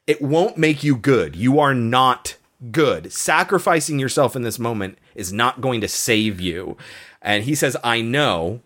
It 0.05 0.22
won't 0.22 0.57
make 0.57 0.84
you 0.84 0.95
good. 0.95 1.35
You 1.35 1.59
are 1.59 1.73
not 1.73 2.38
good. 2.72 3.11
Sacrificing 3.11 3.99
yourself 3.99 4.35
in 4.35 4.41
this 4.41 4.59
moment 4.59 4.97
is 5.15 5.34
not 5.34 5.61
going 5.61 5.81
to 5.81 5.88
save 5.88 6.39
you. 6.39 6.77
And 7.22 7.43
he 7.43 7.55
says, 7.55 7.76
I 7.84 8.01
know. 8.01 8.61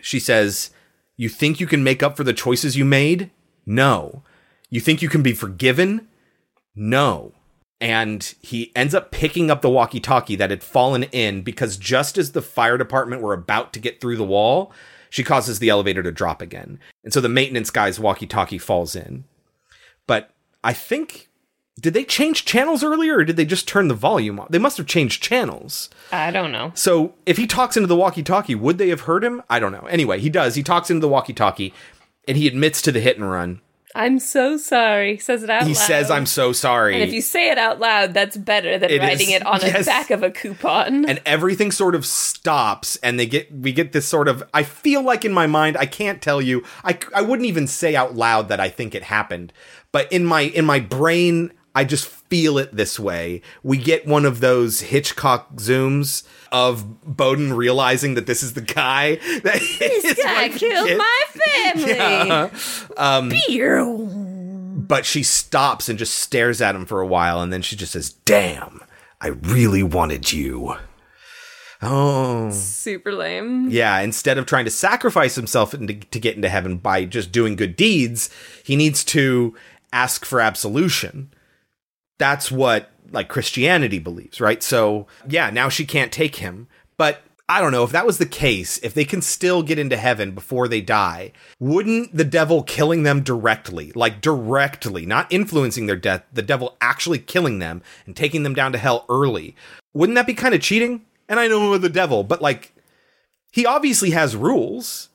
She 0.00 0.20
says, 0.20 0.70
You 1.16 1.28
think 1.28 1.60
you 1.60 1.66
can 1.66 1.82
make 1.82 2.02
up 2.02 2.16
for 2.16 2.24
the 2.24 2.32
choices 2.32 2.76
you 2.76 2.84
made? 2.84 3.30
No. 3.66 4.22
You 4.68 4.80
think 4.80 5.02
you 5.02 5.08
can 5.08 5.22
be 5.22 5.32
forgiven? 5.32 6.08
No. 6.74 7.32
And 7.80 8.34
he 8.42 8.72
ends 8.76 8.94
up 8.94 9.10
picking 9.10 9.50
up 9.50 9.62
the 9.62 9.70
walkie 9.70 10.00
talkie 10.00 10.36
that 10.36 10.50
had 10.50 10.62
fallen 10.62 11.04
in 11.04 11.42
because 11.42 11.78
just 11.78 12.18
as 12.18 12.32
the 12.32 12.42
fire 12.42 12.76
department 12.76 13.22
were 13.22 13.32
about 13.32 13.72
to 13.72 13.80
get 13.80 14.00
through 14.00 14.16
the 14.16 14.24
wall, 14.24 14.70
she 15.10 15.22
causes 15.22 15.58
the 15.58 15.68
elevator 15.68 16.02
to 16.02 16.12
drop 16.12 16.40
again. 16.40 16.78
And 17.04 17.12
so 17.12 17.20
the 17.20 17.28
maintenance 17.28 17.70
guy's 17.70 18.00
walkie 18.00 18.26
talkie 18.26 18.58
falls 18.58 18.96
in. 18.96 19.24
But 20.06 20.30
I 20.64 20.72
think. 20.72 21.26
Did 21.78 21.94
they 21.94 22.04
change 22.04 22.44
channels 22.44 22.84
earlier 22.84 23.18
or 23.18 23.24
did 23.24 23.36
they 23.36 23.46
just 23.46 23.66
turn 23.66 23.88
the 23.88 23.94
volume 23.94 24.38
off? 24.38 24.50
They 24.50 24.58
must 24.58 24.76
have 24.76 24.86
changed 24.86 25.22
channels. 25.22 25.88
I 26.12 26.30
don't 26.30 26.52
know. 26.52 26.72
So 26.74 27.14
if 27.24 27.38
he 27.38 27.46
talks 27.46 27.74
into 27.74 27.86
the 27.86 27.96
walkie 27.96 28.22
talkie, 28.22 28.54
would 28.54 28.76
they 28.76 28.90
have 28.90 29.02
heard 29.02 29.24
him? 29.24 29.42
I 29.48 29.58
don't 29.58 29.72
know. 29.72 29.86
Anyway, 29.88 30.20
he 30.20 30.28
does. 30.28 30.56
He 30.56 30.62
talks 30.62 30.90
into 30.90 31.00
the 31.00 31.08
walkie 31.08 31.32
talkie 31.32 31.72
and 32.28 32.36
he 32.36 32.46
admits 32.46 32.82
to 32.82 32.92
the 32.92 33.00
hit 33.00 33.16
and 33.16 33.30
run. 33.30 33.62
I'm 33.94 34.18
so 34.20 34.56
sorry. 34.56 35.18
Says 35.18 35.42
it 35.42 35.50
out 35.50 35.62
He 35.62 35.74
loud. 35.74 35.76
says, 35.76 36.10
I'm 36.10 36.26
so 36.26 36.52
sorry. 36.52 36.94
And 36.94 37.02
if 37.02 37.12
you 37.12 37.20
say 37.20 37.50
it 37.50 37.58
out 37.58 37.80
loud, 37.80 38.14
that's 38.14 38.36
better 38.36 38.78
than 38.78 38.90
It 38.90 39.00
writing 39.00 39.30
is. 39.30 39.36
it 39.36 39.46
on 39.46 39.60
Yes. 39.60 39.78
the 39.80 39.84
back 39.90 40.10
of 40.10 40.22
a 40.22 40.30
coupon. 40.30 41.04
and 41.08 41.20
everything 41.26 41.70
sort 41.72 41.94
of 41.94 42.06
stops 42.06 42.96
and 43.02 43.18
they 43.18 43.26
get 43.26 43.50
we 43.52 43.72
get 43.72 43.92
this 43.92 44.06
sort 44.06 44.28
of 44.28 44.42
i 44.54 44.62
feel 44.62 45.02
like 45.02 45.24
in 45.24 45.32
my 45.32 45.46
mind 45.46 45.76
i 45.76 45.86
can't 45.86 46.22
tell 46.22 46.40
you 46.40 46.62
i, 46.84 46.98
I 47.14 47.20
wouldn't 47.22 47.46
even 47.46 47.66
say 47.66 47.94
out 47.96 48.14
loud 48.14 48.48
that 48.48 48.60
i 48.60 48.68
think 48.68 48.94
it 48.94 49.02
happened 49.02 49.52
but 49.92 50.10
in 50.12 50.24
my 50.24 50.42
in 50.42 50.64
my 50.64 50.80
brain 50.80 51.52
i 51.74 51.84
just 51.84 52.06
feel 52.06 52.58
it 52.58 52.74
this 52.74 52.98
way 52.98 53.40
we 53.62 53.76
get 53.76 54.06
one 54.06 54.24
of 54.24 54.40
those 54.40 54.80
hitchcock 54.80 55.54
zooms 55.56 56.22
of 56.52 57.02
bowden 57.04 57.52
realizing 57.52 58.14
that 58.14 58.26
this 58.26 58.42
is 58.42 58.54
the 58.54 58.60
guy 58.60 59.14
that 59.44 59.56
his 59.58 60.02
this 60.02 60.22
guy 60.22 60.48
killed 60.48 60.88
kid- 60.88 60.98
my 60.98 61.20
family. 61.28 61.92
Yeah. 61.96 62.50
um 62.96 63.30
but 64.86 65.04
she 65.06 65.22
stops 65.22 65.88
and 65.88 65.98
just 65.98 66.14
stares 66.18 66.60
at 66.60 66.74
him 66.74 66.86
for 66.86 67.00
a 67.00 67.06
while 67.06 67.40
and 67.40 67.52
then 67.52 67.62
she 67.62 67.76
just 67.76 67.92
says 67.92 68.10
damn 68.24 68.80
i 69.20 69.28
really 69.28 69.82
wanted 69.82 70.32
you 70.32 70.74
oh 71.82 72.50
Super 72.50 73.12
lame. 73.12 73.70
Yeah, 73.70 74.00
instead 74.00 74.36
of 74.36 74.44
trying 74.46 74.64
to 74.66 74.70
sacrifice 74.70 75.34
himself 75.34 75.72
into, 75.72 75.94
to 75.94 76.20
get 76.20 76.36
into 76.36 76.48
heaven 76.48 76.76
by 76.76 77.04
just 77.06 77.32
doing 77.32 77.56
good 77.56 77.74
deeds, 77.76 78.28
he 78.64 78.76
needs 78.76 79.02
to 79.04 79.54
ask 79.92 80.24
for 80.26 80.40
absolution. 80.40 81.32
That's 82.20 82.52
what 82.52 82.90
like 83.10 83.28
Christianity 83.28 83.98
believes, 83.98 84.40
right? 84.40 84.62
So, 84.62 85.06
yeah, 85.26 85.50
now 85.50 85.68
she 85.68 85.84
can't 85.84 86.12
take 86.12 86.36
him. 86.36 86.68
But 86.96 87.22
I 87.48 87.60
don't 87.60 87.72
know 87.72 87.82
if 87.82 87.90
that 87.90 88.06
was 88.06 88.18
the 88.18 88.26
case, 88.26 88.78
if 88.78 88.94
they 88.94 89.04
can 89.04 89.22
still 89.22 89.62
get 89.64 89.78
into 89.78 89.96
heaven 89.96 90.32
before 90.32 90.68
they 90.68 90.80
die, 90.80 91.32
wouldn't 91.58 92.16
the 92.16 92.24
devil 92.24 92.62
killing 92.62 93.02
them 93.02 93.22
directly, 93.22 93.90
like 93.96 94.20
directly, 94.20 95.04
not 95.04 95.26
influencing 95.32 95.86
their 95.86 95.96
death, 95.96 96.22
the 96.32 96.42
devil 96.42 96.76
actually 96.80 97.18
killing 97.18 97.58
them 97.58 97.82
and 98.06 98.14
taking 98.14 98.44
them 98.44 98.54
down 98.54 98.70
to 98.72 98.78
hell 98.78 99.04
early, 99.08 99.56
wouldn't 99.92 100.14
that 100.14 100.28
be 100.28 100.34
kind 100.34 100.54
of 100.54 100.60
cheating? 100.60 101.06
And 101.28 101.40
I 101.40 101.48
know 101.48 101.76
the 101.76 101.88
devil, 101.88 102.22
but 102.22 102.40
like 102.40 102.72
he 103.50 103.66
obviously 103.66 104.10
has 104.10 104.36
rules. 104.36 105.08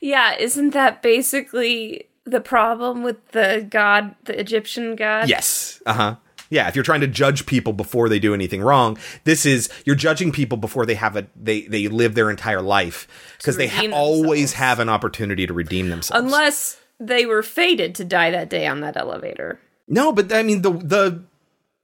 Yeah, 0.00 0.36
isn't 0.36 0.70
that 0.70 1.02
basically 1.02 2.10
the 2.26 2.40
problem 2.40 3.02
with 3.02 3.28
the 3.32 3.66
god, 3.70 4.14
the 4.24 4.38
Egyptian 4.38 4.96
god? 4.96 5.28
Yes. 5.28 5.80
Uh 5.86 5.92
huh. 5.92 6.16
Yeah, 6.48 6.68
if 6.68 6.76
you're 6.76 6.84
trying 6.84 7.00
to 7.00 7.08
judge 7.08 7.44
people 7.46 7.72
before 7.72 8.08
they 8.08 8.20
do 8.20 8.32
anything 8.32 8.62
wrong, 8.62 8.98
this 9.24 9.44
is 9.44 9.68
you're 9.84 9.96
judging 9.96 10.30
people 10.30 10.56
before 10.58 10.86
they 10.86 10.94
have 10.94 11.16
a 11.16 11.26
they 11.34 11.62
they 11.62 11.88
live 11.88 12.14
their 12.14 12.30
entire 12.30 12.62
life 12.62 13.08
because 13.38 13.56
they 13.56 13.66
ha- 13.66 13.90
always 13.92 14.52
have 14.52 14.78
an 14.78 14.88
opportunity 14.88 15.46
to 15.46 15.52
redeem 15.52 15.88
themselves. 15.88 16.22
Unless 16.24 16.78
they 17.00 17.26
were 17.26 17.42
fated 17.42 17.94
to 17.96 18.04
die 18.04 18.30
that 18.30 18.48
day 18.48 18.66
on 18.66 18.80
that 18.80 18.96
elevator. 18.96 19.58
no, 19.88 20.12
but 20.12 20.32
I 20.32 20.42
mean 20.44 20.62
the 20.62 20.70
the 20.72 21.22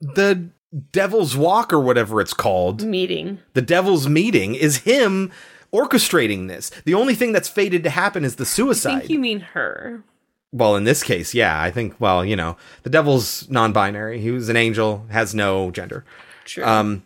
the 0.01 0.49
devil's 0.93 1.37
walk 1.37 1.73
or 1.73 1.81
whatever 1.81 2.21
it's 2.21 2.33
called, 2.35 2.83
Meeting. 2.85 3.39
the 3.55 3.63
devil's 3.63 4.09
meeting 4.09 4.55
is 4.55 4.79
him 4.79 5.31
orchestrating 5.73 6.49
this. 6.49 6.71
The 6.85 6.95
only 6.95 7.15
thing 7.15 7.33
that's 7.33 7.49
fated 7.49 7.83
to 7.85 7.91
happen 7.91 8.25
is 8.25 8.37
the 8.37 8.47
suicide. 8.47 8.91
I 8.95 8.99
think 9.01 9.11
you 9.11 9.19
mean 9.19 9.41
her. 9.41 10.03
Well, 10.53 10.77
in 10.77 10.85
this 10.85 11.03
case, 11.03 11.35
yeah, 11.35 11.61
I 11.61 11.71
think. 11.71 11.99
Well, 11.99 12.25
you 12.25 12.37
know, 12.37 12.57
the 12.83 12.91
devil's 12.91 13.49
non-binary. 13.49 14.21
He 14.21 14.31
was 14.31 14.49
an 14.49 14.57
angel, 14.57 15.07
has 15.11 15.35
no 15.35 15.71
gender. 15.71 16.05
True. 16.45 16.65
Um, 16.65 17.05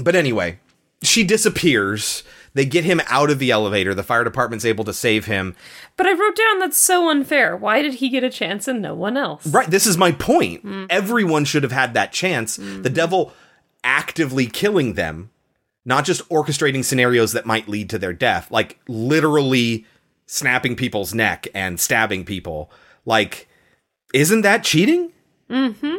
but 0.00 0.14
anyway, 0.14 0.60
she 1.02 1.24
disappears. 1.24 2.22
They 2.54 2.64
get 2.64 2.84
him 2.84 3.00
out 3.08 3.30
of 3.30 3.40
the 3.40 3.50
elevator. 3.50 3.94
The 3.94 4.04
fire 4.04 4.22
department's 4.22 4.64
able 4.64 4.84
to 4.84 4.92
save 4.92 5.26
him. 5.26 5.56
But 5.96 6.06
I 6.06 6.12
wrote 6.12 6.36
down 6.36 6.60
that's 6.60 6.78
so 6.78 7.10
unfair. 7.10 7.56
Why 7.56 7.82
did 7.82 7.94
he 7.94 8.08
get 8.08 8.22
a 8.22 8.30
chance 8.30 8.68
and 8.68 8.80
no 8.80 8.94
one 8.94 9.16
else? 9.16 9.44
Right. 9.46 9.68
This 9.68 9.86
is 9.86 9.98
my 9.98 10.12
point. 10.12 10.64
Mm. 10.64 10.86
Everyone 10.88 11.44
should 11.44 11.64
have 11.64 11.72
had 11.72 11.94
that 11.94 12.12
chance. 12.12 12.56
The 12.56 12.90
devil 12.90 13.32
actively 13.82 14.46
killing 14.46 14.94
them, 14.94 15.30
not 15.84 16.04
just 16.04 16.26
orchestrating 16.28 16.84
scenarios 16.84 17.32
that 17.32 17.44
might 17.44 17.68
lead 17.68 17.90
to 17.90 17.98
their 17.98 18.12
death, 18.12 18.50
like 18.52 18.78
literally 18.86 19.84
snapping 20.34 20.74
people's 20.74 21.14
neck 21.14 21.46
and 21.54 21.78
stabbing 21.78 22.24
people. 22.24 22.68
Like, 23.06 23.48
isn't 24.12 24.40
that 24.42 24.64
cheating? 24.64 25.12
Mm-hmm. 25.48 25.96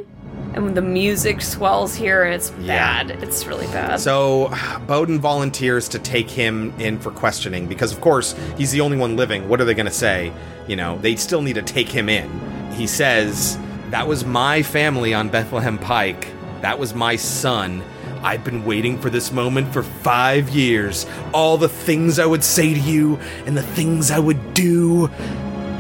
And 0.54 0.64
when 0.66 0.74
the 0.74 0.82
music 0.82 1.42
swells 1.42 1.96
here 1.96 2.24
and 2.24 2.34
it's 2.34 2.52
Yeah. 2.60 3.04
bad. 3.04 3.24
It's 3.24 3.46
really 3.46 3.68
bad. 3.68 4.00
So 4.00 4.54
Bowden 4.88 5.20
volunteers 5.22 5.88
to 5.90 6.00
take 6.00 6.30
him 6.30 6.74
in 6.80 7.00
for 7.00 7.12
questioning 7.12 7.68
because, 7.68 7.94
of 7.94 8.02
course, 8.02 8.36
he's 8.58 8.72
the 8.72 8.82
only 8.82 8.98
one 8.98 9.16
living. 9.16 9.48
What 9.48 9.62
are 9.62 9.66
they 9.66 9.74
going 9.74 9.86
to 9.86 9.92
say? 9.92 10.34
You 10.68 10.76
know, 10.76 10.98
they 10.98 11.16
still 11.16 11.42
need 11.42 11.56
to 11.56 11.62
take 11.62 11.88
him 11.88 12.10
in. 12.10 12.30
He 12.74 12.88
says, 12.88 13.58
That 13.92 14.08
was 14.08 14.26
my 14.26 14.64
family 14.64 15.14
on 15.14 15.30
Bethlehem 15.30 15.78
Pike. 15.78 16.28
That 16.62 16.78
was 16.80 16.94
my 16.94 17.16
son. 17.16 17.84
I've 18.26 18.44
been 18.44 18.66
waiting 18.66 19.00
for 19.00 19.12
this 19.12 19.32
moment 19.32 19.72
for 19.72 19.84
five 19.84 20.50
years. 20.50 21.06
All 21.32 21.60
the 21.60 21.70
things 21.70 22.18
I 22.18 22.26
would 22.26 22.44
say 22.44 22.74
to 22.74 22.80
you 22.80 23.20
and 23.46 23.56
the 23.56 23.62
things 23.62 24.10
I 24.10 24.18
would 24.18 24.56
do. 24.56 25.10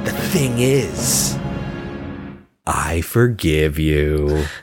The 0.03 0.11
thing 0.11 0.59
is, 0.59 1.35
I 2.67 3.01
forgive 3.01 3.79
you. 3.79 4.45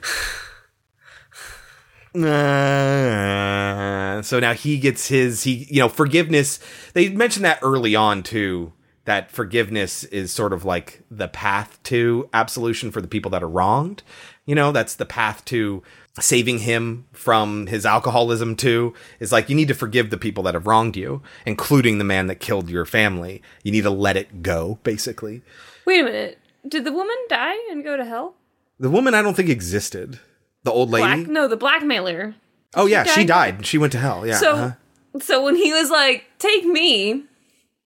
So 4.22 4.38
now 4.38 4.52
he 4.52 4.78
gets 4.78 5.09
his 5.09 5.42
he 5.44 5.66
you 5.70 5.80
know 5.80 5.88
forgiveness 5.88 6.60
they 6.92 7.09
mentioned 7.09 7.46
that 7.46 7.59
early 7.62 7.96
on 7.96 8.22
too 8.22 8.74
that 9.06 9.30
forgiveness 9.30 10.04
is 10.04 10.30
sort 10.30 10.52
of 10.52 10.64
like 10.64 11.02
the 11.10 11.26
path 11.26 11.82
to 11.84 12.28
absolution 12.34 12.90
for 12.92 13.00
the 13.00 13.09
people 13.09 13.30
that 13.30 13.42
are 13.42 13.48
wronged 13.48 14.02
you 14.44 14.54
know 14.54 14.72
that's 14.72 14.94
the 14.94 15.06
path 15.06 15.42
to 15.46 15.82
saving 16.20 16.59
him 16.59 17.06
from 17.12 17.66
his 17.68 17.86
alcoholism 17.86 18.55
too 18.55 18.93
is 19.18 19.32
like 19.32 19.48
you 19.48 19.56
need 19.56 19.68
to 19.68 19.74
forgive 19.74 20.10
the 20.10 20.18
people 20.18 20.43
that 20.43 20.55
have 20.55 20.66
wronged 20.66 20.97
you 20.97 21.22
including 21.47 21.98
the 21.98 22.05
man 22.05 22.26
that 22.26 22.36
killed 22.36 22.68
your 22.68 22.84
family 22.84 23.40
you 23.62 23.72
need 23.72 23.82
to 23.82 23.90
let 23.90 24.16
it 24.16 24.43
go 24.43 24.78
basically 24.82 25.43
Wait 25.84 26.01
a 26.01 26.05
minute. 26.05 26.39
Did 26.68 26.84
the 26.84 26.93
woman 26.93 27.16
die 27.28 27.56
and 27.70 27.82
go 27.82 27.97
to 27.97 28.05
hell? 28.05 28.34
the 28.78 28.90
woman 28.90 29.14
i 29.14 29.22
don't 29.22 29.34
think 29.34 29.48
existed 29.48 30.20
the 30.64 30.70
old 30.70 30.90
lady 30.90 31.22
Black? 31.22 31.28
No, 31.28 31.48
the 31.48 31.56
blackmailer. 31.56 32.34
oh 32.74 32.86
yeah 32.86 33.05
she 33.05 33.24
died? 33.24 33.56
died 33.56 33.66
she 33.66 33.78
went 33.78 33.93
to 33.93 33.98
hell 33.98 34.26
yeah 34.26 34.36
so, 34.36 34.52
uh-huh. 34.55 35.18
so 35.20 35.43
when 35.43 35.56
he 35.56 35.72
was 35.72 35.90
like, 35.90 36.26
"Take 36.39 36.64
me," 36.64 37.24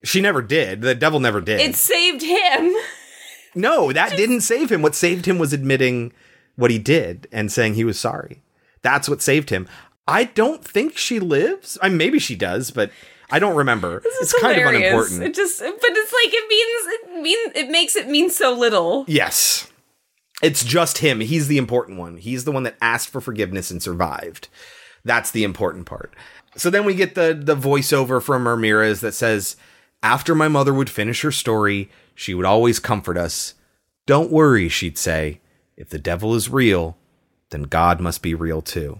She 0.03 0.21
never 0.21 0.41
did. 0.41 0.81
The 0.81 0.95
devil 0.95 1.19
never 1.19 1.41
did. 1.41 1.59
it 1.59 1.75
saved 1.75 2.21
him. 2.21 2.73
no, 3.55 3.91
that 3.91 4.11
didn't 4.17 4.41
save 4.41 4.71
him. 4.71 4.81
What 4.81 4.95
saved 4.95 5.25
him 5.25 5.39
was 5.39 5.53
admitting 5.53 6.13
what 6.57 6.71
he 6.71 6.77
did 6.77 7.27
and 7.31 7.51
saying 7.51 7.75
he 7.75 7.85
was 7.85 7.97
sorry. 7.97 8.41
That's 8.81 9.07
what 9.07 9.21
saved 9.21 9.49
him. 9.49 9.67
I 10.07 10.25
don't 10.25 10.63
think 10.63 10.97
she 10.97 11.19
lives. 11.19 11.77
I 11.81 11.89
mean, 11.89 11.97
maybe 11.97 12.19
she 12.19 12.35
does, 12.35 12.71
but 12.71 12.91
I 13.29 13.39
don't 13.39 13.55
remember. 13.55 13.99
This 14.01 14.15
it's 14.21 14.33
is 14.33 14.41
kind 14.41 14.59
of 14.59 14.67
unimportant. 14.67 15.23
It 15.23 15.33
just, 15.33 15.59
but 15.59 15.69
it's 15.71 16.13
like 16.13 16.33
it 16.33 16.47
means 16.47 16.93
it 16.93 17.21
mean 17.21 17.65
it 17.65 17.71
makes 17.71 17.95
it 17.95 18.07
mean 18.09 18.29
so 18.29 18.53
little. 18.53 19.05
Yes. 19.07 19.69
It's 20.41 20.63
just 20.63 20.99
him. 20.99 21.19
He's 21.19 21.47
the 21.47 21.57
important 21.57 21.97
one. 21.97 22.17
He's 22.17 22.43
the 22.43 22.51
one 22.51 22.63
that 22.63 22.77
asked 22.81 23.09
for 23.09 23.21
forgiveness 23.21 23.71
and 23.71 23.81
survived. 23.81 24.47
That's 25.03 25.31
the 25.31 25.43
important 25.43 25.85
part. 25.87 26.13
So 26.55 26.69
then 26.69 26.85
we 26.85 26.95
get 26.95 27.15
the 27.15 27.39
the 27.39 27.55
voiceover 27.55 28.21
from 28.21 28.47
Ramirez 28.47 29.01
that 29.01 29.13
says, 29.13 29.57
"After 30.01 30.35
my 30.35 30.47
mother 30.47 30.73
would 30.73 30.89
finish 30.89 31.21
her 31.21 31.31
story, 31.31 31.89
she 32.15 32.33
would 32.33 32.45
always 32.45 32.79
comfort 32.79 33.17
us. 33.17 33.55
Don't 34.05 34.31
worry, 34.31 34.69
she'd 34.69 34.97
say. 34.97 35.39
If 35.77 35.89
the 35.89 35.99
devil 35.99 36.33
is 36.35 36.49
real, 36.49 36.97
then 37.51 37.63
God 37.63 38.01
must 38.01 38.21
be 38.21 38.33
real 38.33 38.61
too." 38.61 38.99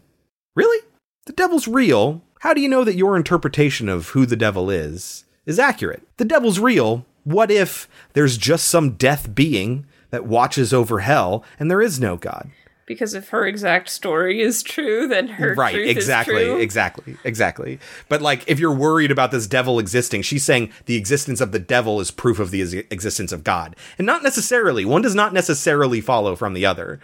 Really? 0.56 0.86
The 1.26 1.34
devil's 1.34 1.68
real? 1.68 2.22
How 2.40 2.54
do 2.54 2.62
you 2.62 2.70
know 2.70 2.84
that 2.84 2.96
your 2.96 3.18
interpretation 3.18 3.90
of 3.90 4.10
who 4.10 4.26
the 4.26 4.36
devil 4.36 4.70
is 4.70 5.26
is 5.46 5.60
accurate? 5.60 6.04
The 6.18 6.26
devil's 6.26 6.60
real. 6.60 7.06
What 7.24 7.52
if 7.52 7.90
there's 8.14 8.38
just 8.38 8.68
some 8.68 8.92
death 8.92 9.36
being 9.36 9.86
that 10.12 10.26
watches 10.26 10.74
over 10.74 11.00
hell 11.00 11.44
and 11.60 11.70
there 11.70 11.82
is 11.82 12.00
no 12.00 12.16
God? 12.16 12.50
Because 12.88 13.14
if 13.14 13.30
her 13.30 13.46
exact 13.46 13.90
story 13.90 14.42
is 14.42 14.64
true, 14.64 15.08
then 15.08 15.28
her 15.28 15.54
right 15.54 15.74
truth 15.74 15.90
exactly 15.90 16.44
is 16.44 16.48
true. 16.48 16.58
exactly 16.58 17.18
exactly. 17.24 17.80
But 18.10 18.22
like 18.24 18.44
if 18.48 18.60
you're 18.60 18.74
worried 18.74 19.12
about 19.12 19.30
this 19.30 19.46
devil 19.46 19.78
existing 19.78 20.24
she's 20.24 20.46
saying 20.46 20.72
the 20.86 20.96
existence 20.96 21.40
of 21.40 21.52
the 21.52 21.60
devil 21.60 22.00
is 22.00 22.10
proof 22.10 22.40
of 22.40 22.50
the 22.50 22.62
ex- 22.62 22.88
existence 22.90 23.32
of 23.32 23.44
god. 23.44 23.76
And 24.00 24.08
not 24.08 24.24
necessarily 24.24 24.86
one 24.86 25.04
does 25.04 25.14
not 25.14 25.34
necessarily 25.34 26.02
follow 26.02 26.36
from 26.36 26.54
the 26.54 26.66
other. 26.66 27.00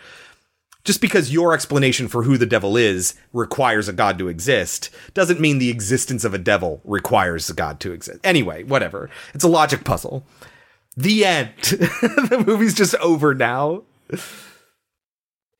Just 0.85 0.99
because 0.99 1.31
your 1.31 1.53
explanation 1.53 2.07
for 2.09 2.23
who 2.23 2.37
the 2.37 2.45
devil 2.45 2.75
is 2.75 3.13
requires 3.31 3.87
a 3.87 3.93
god 3.93 4.17
to 4.17 4.29
exist 4.29 4.89
doesn't 5.13 5.39
mean 5.39 5.59
the 5.59 5.69
existence 5.69 6.23
of 6.23 6.33
a 6.33 6.39
devil 6.39 6.81
requires 6.85 7.49
a 7.49 7.53
god 7.53 7.79
to 7.81 7.91
exist. 7.91 8.19
Anyway 8.23 8.63
whatever. 8.63 9.09
It's 9.33 9.43
a 9.43 9.49
logic 9.49 9.83
puzzle. 9.83 10.25
The 10.95 11.25
end. 11.25 11.53
The 11.61 12.43
movie's 12.47 12.73
just 12.73 12.95
over 12.95 13.35
now 13.35 13.83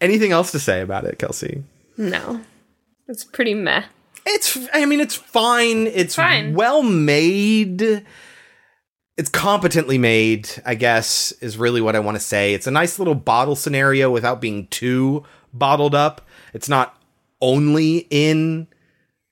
anything 0.04 0.32
else 0.32 0.52
to 0.52 0.60
say 0.60 0.82
about 0.82 1.06
it 1.06 1.18
kelsey 1.20 1.64
No, 1.98 2.42
it's 3.08 3.24
pretty 3.24 3.54
meh. 3.54 3.84
It's, 4.26 4.58
I 4.74 4.86
mean, 4.86 5.02
it's 5.02 5.16
fine. 5.16 5.86
It's 5.88 6.16
Fine. 6.16 6.54
well 6.56 6.82
made. 6.82 8.06
It's 9.18 9.30
competently 9.30 9.98
made, 9.98 10.50
I 10.66 10.76
guess, 10.76 11.34
is 11.42 11.58
really 11.58 11.82
what 11.82 11.96
I 11.96 12.00
want 12.00 12.16
to 12.16 12.24
say. 12.24 12.54
It's 12.54 12.66
a 12.66 12.72
nice 12.72 12.98
little 13.00 13.16
bottle 13.16 13.56
scenario 13.58 14.10
without 14.10 14.40
being 14.40 14.68
too 14.68 15.24
bottled 15.54 15.94
up. 15.94 16.22
It's 16.54 16.70
not 16.70 16.98
only 17.42 18.08
in 18.10 18.68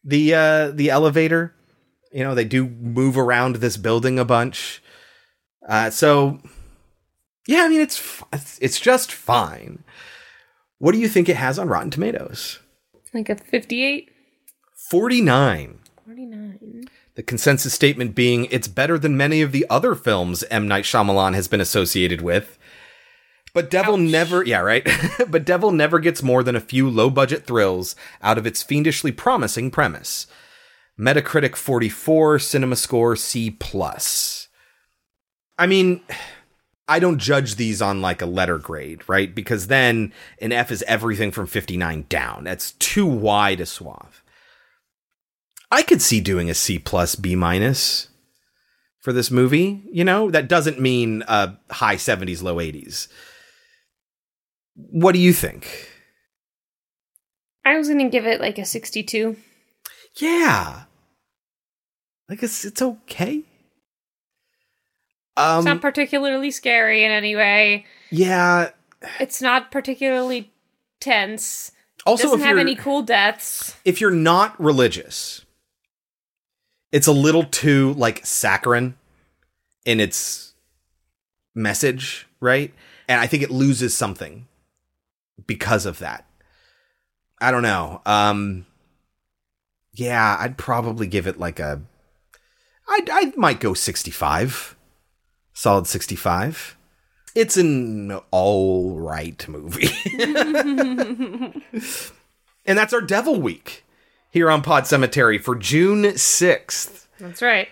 the 0.04 0.36
uh 0.36 0.72
the 0.72 0.90
elevator. 0.90 1.56
You 2.12 2.26
know, 2.26 2.36
they 2.36 2.44
do 2.46 2.68
move 2.68 3.18
around 3.18 3.56
this 3.56 3.78
building 3.78 4.20
a 4.20 4.26
bunch. 4.26 4.84
Uh 5.68 5.90
so 5.90 6.42
yeah, 7.48 7.64
I 7.64 7.70
mean 7.70 7.80
it's 7.80 8.22
it's 8.60 8.80
just 8.80 9.12
fine. 9.14 9.84
What 10.82 10.94
do 10.94 10.98
you 10.98 11.08
think 11.08 11.30
it 11.30 11.36
has 11.36 11.60
on 11.60 11.68
Rotten 11.68 11.92
Tomatoes? 11.92 12.58
Like 13.14 13.30
a 13.30 13.36
58? 13.36 14.10
49. 14.90 15.78
49. 16.08 16.90
The 17.14 17.22
consensus 17.22 17.72
statement 17.76 18.16
being 18.16 18.46
it's 18.46 18.68
better 18.68 18.98
than 18.98 19.16
many 19.16 19.44
of 19.44 19.52
the 19.52 19.64
other 19.70 19.94
films 19.94 20.44
M. 20.50 20.68
Night 20.68 20.86
Shyamalan 20.86 21.36
has 21.36 21.48
been 21.48 21.62
associated 21.62 22.22
with. 22.22 22.58
But 23.54 23.70
Devil 23.70 23.98
never, 23.98 24.44
yeah, 24.44 24.62
right? 24.62 24.90
but 25.30 25.46
Devil 25.46 25.72
never 25.72 26.00
gets 26.00 26.24
more 26.24 26.42
than 26.42 26.56
a 26.56 26.60
few 26.60 26.90
low 26.90 27.12
budget 27.12 27.46
thrills 27.46 27.96
out 28.24 28.40
of 28.40 28.48
its 28.48 28.64
fiendishly 28.64 29.12
promising 29.12 29.70
premise. 29.70 30.26
Metacritic 31.00 31.56
44, 31.56 32.40
Cinema 32.40 32.76
Score 32.76 33.16
C. 33.16 33.52
plus. 33.52 34.48
I 35.60 35.68
mean, 35.68 36.02
I 36.92 37.00
don't 37.00 37.20
judge 37.20 37.56
these 37.56 37.82
on 37.82 38.02
like 38.02 38.22
a 38.22 38.26
letter 38.26 38.58
grade, 38.58 39.08
right? 39.08 39.34
Because 39.34 39.68
then 39.68 40.12
an 40.42 40.52
F 40.52 40.72
is 40.72 40.84
everything 40.84 41.32
from 41.32 41.48
59 41.48 42.06
down. 42.10 42.44
That's 42.44 42.74
too 42.74 43.06
wide 43.06 43.62
a 43.62 43.66
swath. 43.66 44.22
I 45.72 45.84
could 45.84 46.02
see 46.02 46.20
doing 46.20 46.50
a 46.50 46.54
C 46.54 46.80
plus 46.80 47.16
B 47.16 47.34
minus 47.34 48.10
for 49.00 49.14
this 49.14 49.32
movie. 49.32 49.82
You 49.90 50.04
know, 50.04 50.30
that 50.32 50.50
doesn't 50.50 50.82
mean 50.82 51.24
uh, 51.30 51.56
high 51.70 51.96
70s, 51.96 52.44
low 52.44 52.58
80s. 52.58 53.08
What 54.76 55.14
do 55.14 55.20
you 55.20 55.32
think? 55.32 55.88
I 57.64 57.78
was 57.78 57.88
gonna 57.88 58.10
give 58.10 58.26
it 58.26 58.42
like 58.42 58.58
a 58.58 58.66
62. 58.66 59.38
Yeah. 60.18 60.84
Like 62.28 62.44
it's 62.44 62.66
it's 62.66 62.82
okay. 62.82 63.44
Um 65.38 65.60
it's 65.60 65.66
not 65.66 65.82
particularly 65.82 66.52
scary 66.52 67.04
in 67.04 67.12
any 67.12 67.36
way. 67.36 67.86
yeah, 68.10 68.72
It's 69.20 69.42
not 69.42 69.72
particularly 69.72 70.52
tense. 71.00 71.72
Also, 72.06 72.24
doesn't 72.24 72.40
if 72.40 72.46
have 72.46 72.58
any 72.58 72.76
cool 72.76 73.02
deaths. 73.04 73.76
if 73.86 74.02
you're 74.02 74.10
not 74.12 74.60
religious, 74.60 75.46
it's 76.92 77.08
a 77.08 77.12
little 77.12 77.44
too 77.44 77.94
like 77.94 78.26
saccharine 78.26 78.96
in 79.86 80.00
its 80.00 80.54
message, 81.56 82.28
right? 82.40 82.74
And 83.08 83.20
I 83.22 83.28
think 83.28 83.44
it 83.44 83.52
loses 83.52 83.96
something 83.96 84.48
because 85.48 85.86
of 85.86 86.00
that. 86.00 86.26
I 87.40 87.52
don't 87.52 87.64
know. 87.64 88.02
Um 88.06 88.66
yeah, 89.94 90.38
I'd 90.40 90.58
probably 90.58 91.06
give 91.08 91.28
it 91.28 91.40
like 91.40 91.60
a 91.60 91.82
I 92.88 93.02
I 93.12 93.34
might 93.38 93.60
go 93.60 93.74
65. 93.74 94.76
Solid 95.54 95.88
65. 95.88 96.78
It's 97.36 97.56
an 97.58 98.12
all 98.32 99.00
right 99.00 99.48
movie. 99.48 99.90
and 102.66 102.78
that's 102.78 102.94
our 102.94 103.02
Devil 103.02 103.40
Week 103.42 103.86
here 104.32 104.50
on 104.52 104.62
Pod 104.62 104.86
Cemetery 104.88 105.38
for 105.38 105.56
June 105.56 106.04
6th. 106.04 107.08
That's 107.20 107.42
right. 107.42 107.70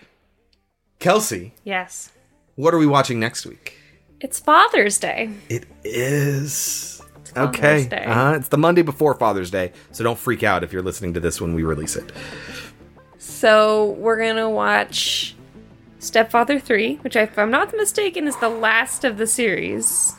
Kelsey, 0.98 1.52
Yes. 1.64 2.10
what 2.56 2.74
are 2.74 2.78
we 2.78 2.86
watching 2.86 3.18
next 3.20 3.46
week? 3.46 3.76
It's 4.20 4.38
Father's 4.38 4.98
Day. 4.98 5.30
It 5.48 5.64
is. 5.82 7.00
Okay. 7.36 7.88
Uh-huh. 7.90 8.34
It's 8.36 8.48
the 8.48 8.58
Monday 8.58 8.82
before 8.82 9.14
Father's 9.14 9.50
Day, 9.50 9.72
so 9.92 10.04
don't 10.04 10.18
freak 10.18 10.42
out 10.42 10.62
if 10.62 10.72
you're 10.72 10.82
listening 10.82 11.14
to 11.14 11.20
this 11.20 11.40
when 11.40 11.54
we 11.54 11.62
release 11.62 11.96
it. 11.96 12.12
So 13.18 13.90
we're 13.98 14.18
gonna 14.18 14.50
watch 14.50 15.34
Stepfather 16.00 16.58
3, 16.58 16.96
which 16.96 17.14
if 17.14 17.38
I'm 17.38 17.50
not 17.50 17.76
mistaken 17.76 18.26
is 18.26 18.36
the 18.38 18.48
last 18.48 19.04
of 19.04 19.18
the 19.18 19.26
series. 19.26 20.14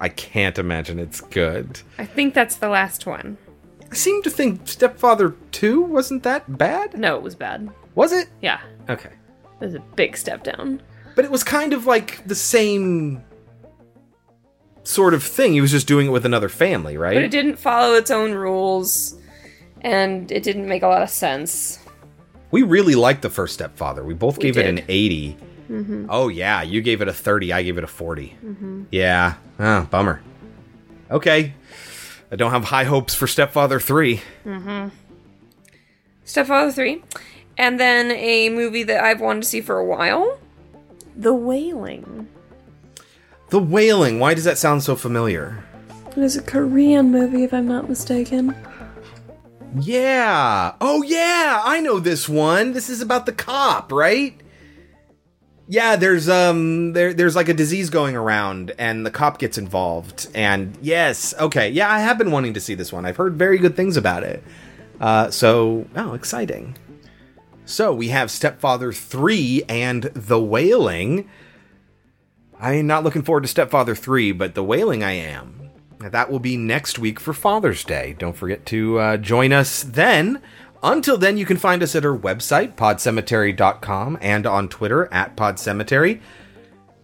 I 0.00 0.08
can't 0.08 0.58
imagine 0.58 0.98
it's 0.98 1.20
good. 1.20 1.80
I 1.96 2.04
think 2.04 2.34
that's 2.34 2.56
the 2.56 2.68
last 2.68 3.06
one. 3.06 3.38
I 3.90 3.94
seem 3.94 4.22
to 4.22 4.30
think 4.30 4.66
Stepfather 4.66 5.36
2 5.52 5.80
wasn't 5.80 6.24
that 6.24 6.58
bad. 6.58 6.98
No, 6.98 7.16
it 7.16 7.22
was 7.22 7.36
bad. 7.36 7.70
Was 7.94 8.12
it? 8.12 8.28
Yeah. 8.40 8.60
Okay. 8.90 9.10
It 9.60 9.64
was 9.64 9.74
a 9.74 9.80
big 9.80 10.16
step 10.16 10.42
down. 10.42 10.82
But 11.14 11.24
it 11.24 11.30
was 11.30 11.44
kind 11.44 11.72
of 11.72 11.86
like 11.86 12.26
the 12.26 12.34
same 12.34 13.22
sort 14.82 15.14
of 15.14 15.22
thing. 15.22 15.52
He 15.52 15.60
was 15.60 15.70
just 15.70 15.86
doing 15.86 16.08
it 16.08 16.10
with 16.10 16.26
another 16.26 16.48
family, 16.48 16.96
right? 16.96 17.14
But 17.14 17.22
it 17.22 17.30
didn't 17.30 17.56
follow 17.56 17.94
its 17.94 18.10
own 18.10 18.32
rules, 18.32 19.16
and 19.82 20.32
it 20.32 20.42
didn't 20.42 20.66
make 20.66 20.82
a 20.82 20.88
lot 20.88 21.02
of 21.02 21.10
sense. 21.10 21.78
We 22.52 22.62
really 22.62 22.94
liked 22.94 23.22
the 23.22 23.30
first 23.30 23.54
Stepfather. 23.54 24.04
We 24.04 24.14
both 24.14 24.38
We 24.38 24.44
gave 24.44 24.58
it 24.58 24.66
an 24.66 24.84
80. 24.88 25.36
Mhm. 25.70 26.06
Oh, 26.08 26.28
yeah. 26.28 26.62
You 26.62 26.82
gave 26.82 27.00
it 27.02 27.08
a 27.08 27.12
30. 27.12 27.52
I 27.52 27.62
gave 27.62 27.78
it 27.78 27.84
a 27.84 27.88
40. 27.88 28.36
Mhm. 28.44 28.86
Yeah. 28.92 29.34
Oh, 29.58 29.88
bummer. 29.90 30.20
Okay. 31.10 31.54
I 32.30 32.36
don't 32.36 32.50
have 32.50 32.64
high 32.64 32.84
hopes 32.84 33.14
for 33.14 33.26
Stepfather 33.26 33.80
3. 33.80 34.20
Mm-hmm. 34.46 34.88
Stepfather 36.24 36.70
3. 36.72 37.02
And 37.58 37.78
then 37.80 38.10
a 38.12 38.48
movie 38.48 38.82
that 38.84 39.02
I've 39.04 39.20
wanted 39.20 39.42
to 39.42 39.48
see 39.48 39.60
for 39.60 39.78
a 39.78 39.84
while 39.84 40.38
The 41.16 41.34
Wailing. 41.34 42.28
The 43.50 43.58
Wailing. 43.58 44.18
Why 44.18 44.32
does 44.34 44.44
that 44.44 44.56
sound 44.58 44.82
so 44.82 44.96
familiar? 44.96 45.62
It 46.16 46.22
is 46.22 46.36
a 46.36 46.42
Korean 46.42 47.10
movie, 47.10 47.44
if 47.44 47.52
I'm 47.52 47.68
not 47.68 47.88
mistaken. 47.88 48.54
Yeah. 49.78 50.74
Oh, 50.80 51.02
yeah. 51.02 51.62
I 51.64 51.80
know 51.80 51.98
this 51.98 52.28
one. 52.28 52.72
This 52.72 52.90
is 52.90 53.00
about 53.00 53.26
the 53.26 53.32
cop, 53.32 53.90
right? 53.92 54.38
Yeah, 55.68 55.96
there's 55.96 56.28
um 56.28 56.92
there 56.92 57.14
there's 57.14 57.36
like 57.36 57.48
a 57.48 57.54
disease 57.54 57.88
going 57.88 58.14
around 58.16 58.72
and 58.78 59.06
the 59.06 59.10
cop 59.10 59.38
gets 59.38 59.56
involved. 59.56 60.28
And 60.34 60.76
yes, 60.82 61.32
okay. 61.38 61.70
Yeah, 61.70 61.90
I 61.90 62.00
have 62.00 62.18
been 62.18 62.30
wanting 62.30 62.52
to 62.54 62.60
see 62.60 62.74
this 62.74 62.92
one. 62.92 63.06
I've 63.06 63.16
heard 63.16 63.36
very 63.36 63.58
good 63.58 63.76
things 63.76 63.96
about 63.96 64.22
it. 64.24 64.42
Uh 65.00 65.30
so, 65.30 65.86
oh, 65.96 66.12
exciting. 66.12 66.76
So, 67.64 67.94
we 67.94 68.08
have 68.08 68.30
Stepfather 68.30 68.92
3 68.92 69.62
and 69.68 70.02
The 70.02 70.42
Wailing. 70.42 71.28
I'm 72.60 72.88
not 72.88 73.04
looking 73.04 73.22
forward 73.22 73.42
to 73.42 73.48
Stepfather 73.48 73.94
3, 73.94 74.32
but 74.32 74.54
The 74.54 74.64
Wailing 74.64 75.04
I 75.04 75.12
am. 75.12 75.61
That 76.10 76.30
will 76.30 76.38
be 76.38 76.56
next 76.56 76.98
week 76.98 77.20
for 77.20 77.32
Father's 77.32 77.84
Day. 77.84 78.14
Don't 78.18 78.36
forget 78.36 78.66
to 78.66 78.98
uh, 78.98 79.16
join 79.16 79.52
us 79.52 79.82
then. 79.82 80.42
Until 80.82 81.16
then, 81.16 81.36
you 81.36 81.46
can 81.46 81.56
find 81.56 81.82
us 81.82 81.94
at 81.94 82.04
our 82.04 82.16
website, 82.16 82.74
podcemetery.com, 82.74 84.18
and 84.20 84.46
on 84.46 84.68
Twitter 84.68 85.12
at 85.12 85.36
podcemetery. 85.36 86.20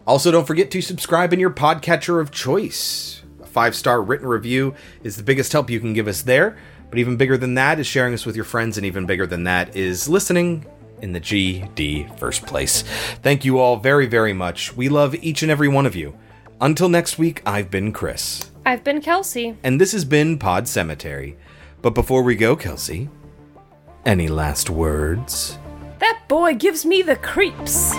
Also, 0.06 0.30
don't 0.30 0.46
forget 0.46 0.70
to 0.72 0.80
subscribe 0.80 1.32
in 1.32 1.38
your 1.38 1.50
podcatcher 1.50 2.20
of 2.20 2.30
choice. 2.30 3.22
A 3.42 3.46
five 3.46 3.76
star 3.76 4.02
written 4.02 4.26
review 4.26 4.74
is 5.02 5.16
the 5.16 5.22
biggest 5.22 5.52
help 5.52 5.70
you 5.70 5.80
can 5.80 5.92
give 5.92 6.08
us 6.08 6.22
there. 6.22 6.56
But 6.90 6.98
even 6.98 7.16
bigger 7.16 7.36
than 7.36 7.54
that 7.54 7.78
is 7.78 7.86
sharing 7.86 8.14
us 8.14 8.24
with 8.24 8.34
your 8.34 8.44
friends, 8.44 8.76
and 8.76 8.86
even 8.86 9.06
bigger 9.06 9.26
than 9.26 9.44
that 9.44 9.76
is 9.76 10.08
listening 10.08 10.66
in 11.02 11.12
the 11.12 11.20
GD 11.20 12.18
first 12.18 12.46
place. 12.46 12.82
Thank 13.22 13.44
you 13.44 13.58
all 13.58 13.76
very, 13.76 14.06
very 14.06 14.32
much. 14.32 14.76
We 14.76 14.88
love 14.88 15.14
each 15.16 15.42
and 15.42 15.50
every 15.50 15.68
one 15.68 15.86
of 15.86 15.94
you. 15.94 16.16
Until 16.60 16.88
next 16.88 17.18
week, 17.18 17.42
I've 17.46 17.70
been 17.70 17.92
Chris. 17.92 18.50
I've 18.68 18.84
been 18.84 19.00
Kelsey. 19.00 19.56
And 19.62 19.80
this 19.80 19.92
has 19.92 20.04
been 20.04 20.38
Pod 20.38 20.68
Cemetery. 20.68 21.38
But 21.80 21.94
before 21.94 22.22
we 22.22 22.36
go, 22.36 22.54
Kelsey, 22.54 23.08
any 24.04 24.28
last 24.28 24.68
words? 24.68 25.56
That 26.00 26.20
boy 26.28 26.52
gives 26.52 26.84
me 26.84 27.00
the 27.00 27.16
creeps. 27.16 27.94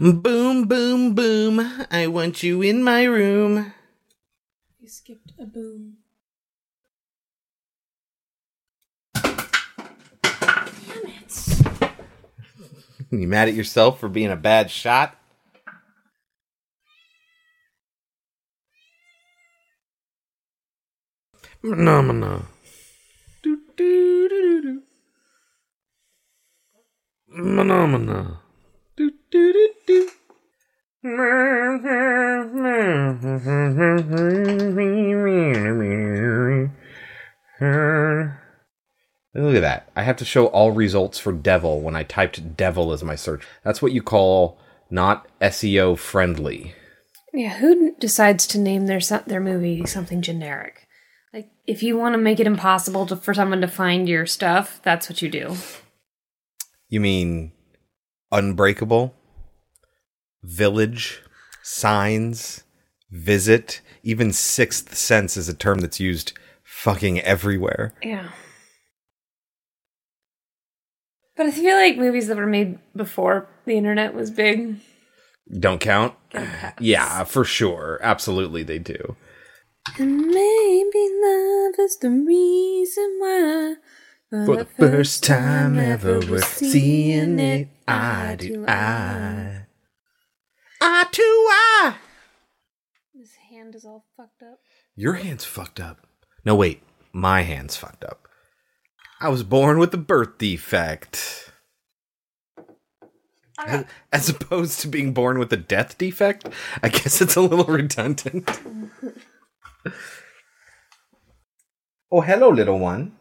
Boom, 0.00 0.68
boom, 0.68 1.16
boom. 1.16 1.58
I 1.90 2.06
want 2.06 2.44
you 2.44 2.62
in 2.62 2.84
my 2.84 3.02
room. 3.02 3.72
You 4.78 4.88
skipped 4.88 5.32
a 5.40 5.44
boom. 5.44 5.96
Damn 9.14 9.34
it. 11.04 11.60
You 13.10 13.26
mad 13.26 13.48
at 13.48 13.54
yourself 13.54 13.98
for 13.98 14.08
being 14.08 14.30
a 14.30 14.36
bad 14.36 14.70
shot? 14.70 15.16
Phenomena. 21.60 22.44
Phenomena. 27.34 28.40
Look 39.34 39.54
at 39.54 39.60
that. 39.60 39.90
I 39.94 40.02
have 40.02 40.16
to 40.16 40.24
show 40.24 40.46
all 40.46 40.72
results 40.72 41.18
for 41.18 41.32
devil 41.32 41.80
when 41.80 41.94
I 41.94 42.02
typed 42.02 42.56
devil 42.56 42.92
as 42.92 43.04
my 43.04 43.14
search. 43.14 43.46
That's 43.62 43.80
what 43.80 43.92
you 43.92 44.02
call 44.02 44.58
not 44.90 45.28
SEO 45.40 45.96
friendly. 45.96 46.74
Yeah, 47.32 47.58
who 47.58 47.94
decides 47.96 48.46
to 48.48 48.58
name 48.58 48.86
their 48.86 49.00
their 49.00 49.40
movie 49.40 49.84
something 49.86 50.22
generic? 50.22 50.86
Like, 51.32 51.50
if 51.66 51.82
you 51.82 51.96
want 51.96 52.14
to 52.14 52.18
make 52.18 52.40
it 52.40 52.46
impossible 52.46 53.06
to, 53.06 53.16
for 53.16 53.34
someone 53.34 53.60
to 53.60 53.68
find 53.68 54.08
your 54.08 54.26
stuff, 54.26 54.80
that's 54.82 55.08
what 55.08 55.20
you 55.20 55.28
do. 55.28 55.56
You 56.88 57.00
mean 57.00 57.52
unbreakable? 58.30 59.14
Village? 60.42 61.22
Signs? 61.62 62.64
Visit? 63.10 63.80
Even 64.02 64.32
sixth 64.32 64.96
sense 64.96 65.36
is 65.36 65.48
a 65.48 65.54
term 65.54 65.78
that's 65.80 66.00
used 66.00 66.32
fucking 66.64 67.20
everywhere. 67.20 67.94
Yeah. 68.02 68.28
But 71.36 71.46
I 71.46 71.50
feel 71.52 71.76
like 71.76 71.96
movies 71.96 72.26
that 72.28 72.36
were 72.36 72.46
made 72.46 72.78
before 72.96 73.48
the 73.64 73.76
internet 73.76 74.14
was 74.14 74.30
big. 74.30 74.76
Don't 75.58 75.80
count? 75.80 76.14
Yeah, 76.80 77.24
for 77.24 77.44
sure. 77.44 77.98
Absolutely, 78.02 78.62
they 78.62 78.78
do. 78.78 79.16
And 79.98 80.26
maybe 80.26 81.08
love 81.22 81.74
is 81.78 81.96
the 81.98 82.10
reason 82.10 83.16
why. 83.18 83.76
For 84.30 84.56
the 84.56 84.66
first 84.66 85.24
time 85.24 85.78
ever, 85.78 86.20
we're 86.20 86.42
seeing 86.42 87.38
it 87.38 87.68
eye 87.88 88.36
do 88.38 88.64
I. 88.66 89.66
I 90.80 91.04
to 91.10 91.22
I. 91.22 91.94
His 93.14 93.34
hand 93.50 93.74
is 93.74 93.84
all 93.84 94.04
fucked 94.16 94.42
up. 94.42 94.60
Your 94.94 95.14
hand's 95.14 95.44
fucked 95.44 95.80
up. 95.80 96.06
No, 96.44 96.54
wait. 96.54 96.82
My 97.12 97.42
hand's 97.42 97.76
fucked 97.76 98.04
up. 98.04 98.28
I 99.20 99.28
was 99.28 99.42
born 99.42 99.78
with 99.78 99.92
a 99.94 99.98
birth 99.98 100.38
defect. 100.38 101.50
As, 103.66 103.84
as 104.12 104.28
opposed 104.28 104.80
to 104.80 104.88
being 104.88 105.12
born 105.12 105.38
with 105.40 105.52
a 105.52 105.56
death 105.56 105.98
defect? 105.98 106.48
I 106.80 106.88
guess 106.88 107.20
it's 107.20 107.34
a 107.34 107.40
little 107.40 107.64
redundant. 107.64 108.60
oh, 112.12 112.20
hello, 112.20 112.50
little 112.50 112.78
one. 112.78 113.16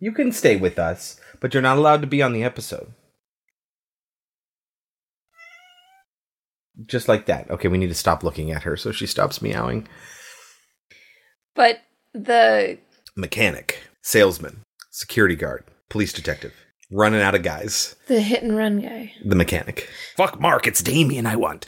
You 0.00 0.10
can 0.10 0.32
stay 0.32 0.56
with 0.56 0.80
us, 0.80 1.20
but 1.42 1.52
you're 1.52 1.62
not 1.62 1.76
allowed 1.76 2.00
to 2.00 2.06
be 2.06 2.22
on 2.22 2.32
the 2.32 2.44
episode. 2.44 2.94
Just 6.86 7.08
like 7.08 7.26
that. 7.26 7.50
Okay, 7.50 7.68
we 7.68 7.76
need 7.76 7.88
to 7.88 7.94
stop 7.94 8.22
looking 8.24 8.50
at 8.50 8.62
her 8.62 8.76
so 8.76 8.92
she 8.92 9.06
stops 9.06 9.42
meowing. 9.42 9.86
But 11.54 11.80
the 12.14 12.78
Mechanic, 13.16 13.80
salesman, 14.02 14.62
security 14.90 15.36
guard, 15.36 15.64
police 15.90 16.12
detective, 16.12 16.54
running 16.90 17.20
out 17.20 17.34
of 17.34 17.42
guys. 17.42 17.96
the 18.06 18.20
hit 18.20 18.42
and 18.42 18.56
run 18.56 18.80
guy. 18.80 19.12
The 19.24 19.36
mechanic. 19.36 19.88
Fuck 20.16 20.40
Mark, 20.40 20.66
it's 20.66 20.82
Damien 20.82 21.26
I 21.26 21.36
want. 21.36 21.60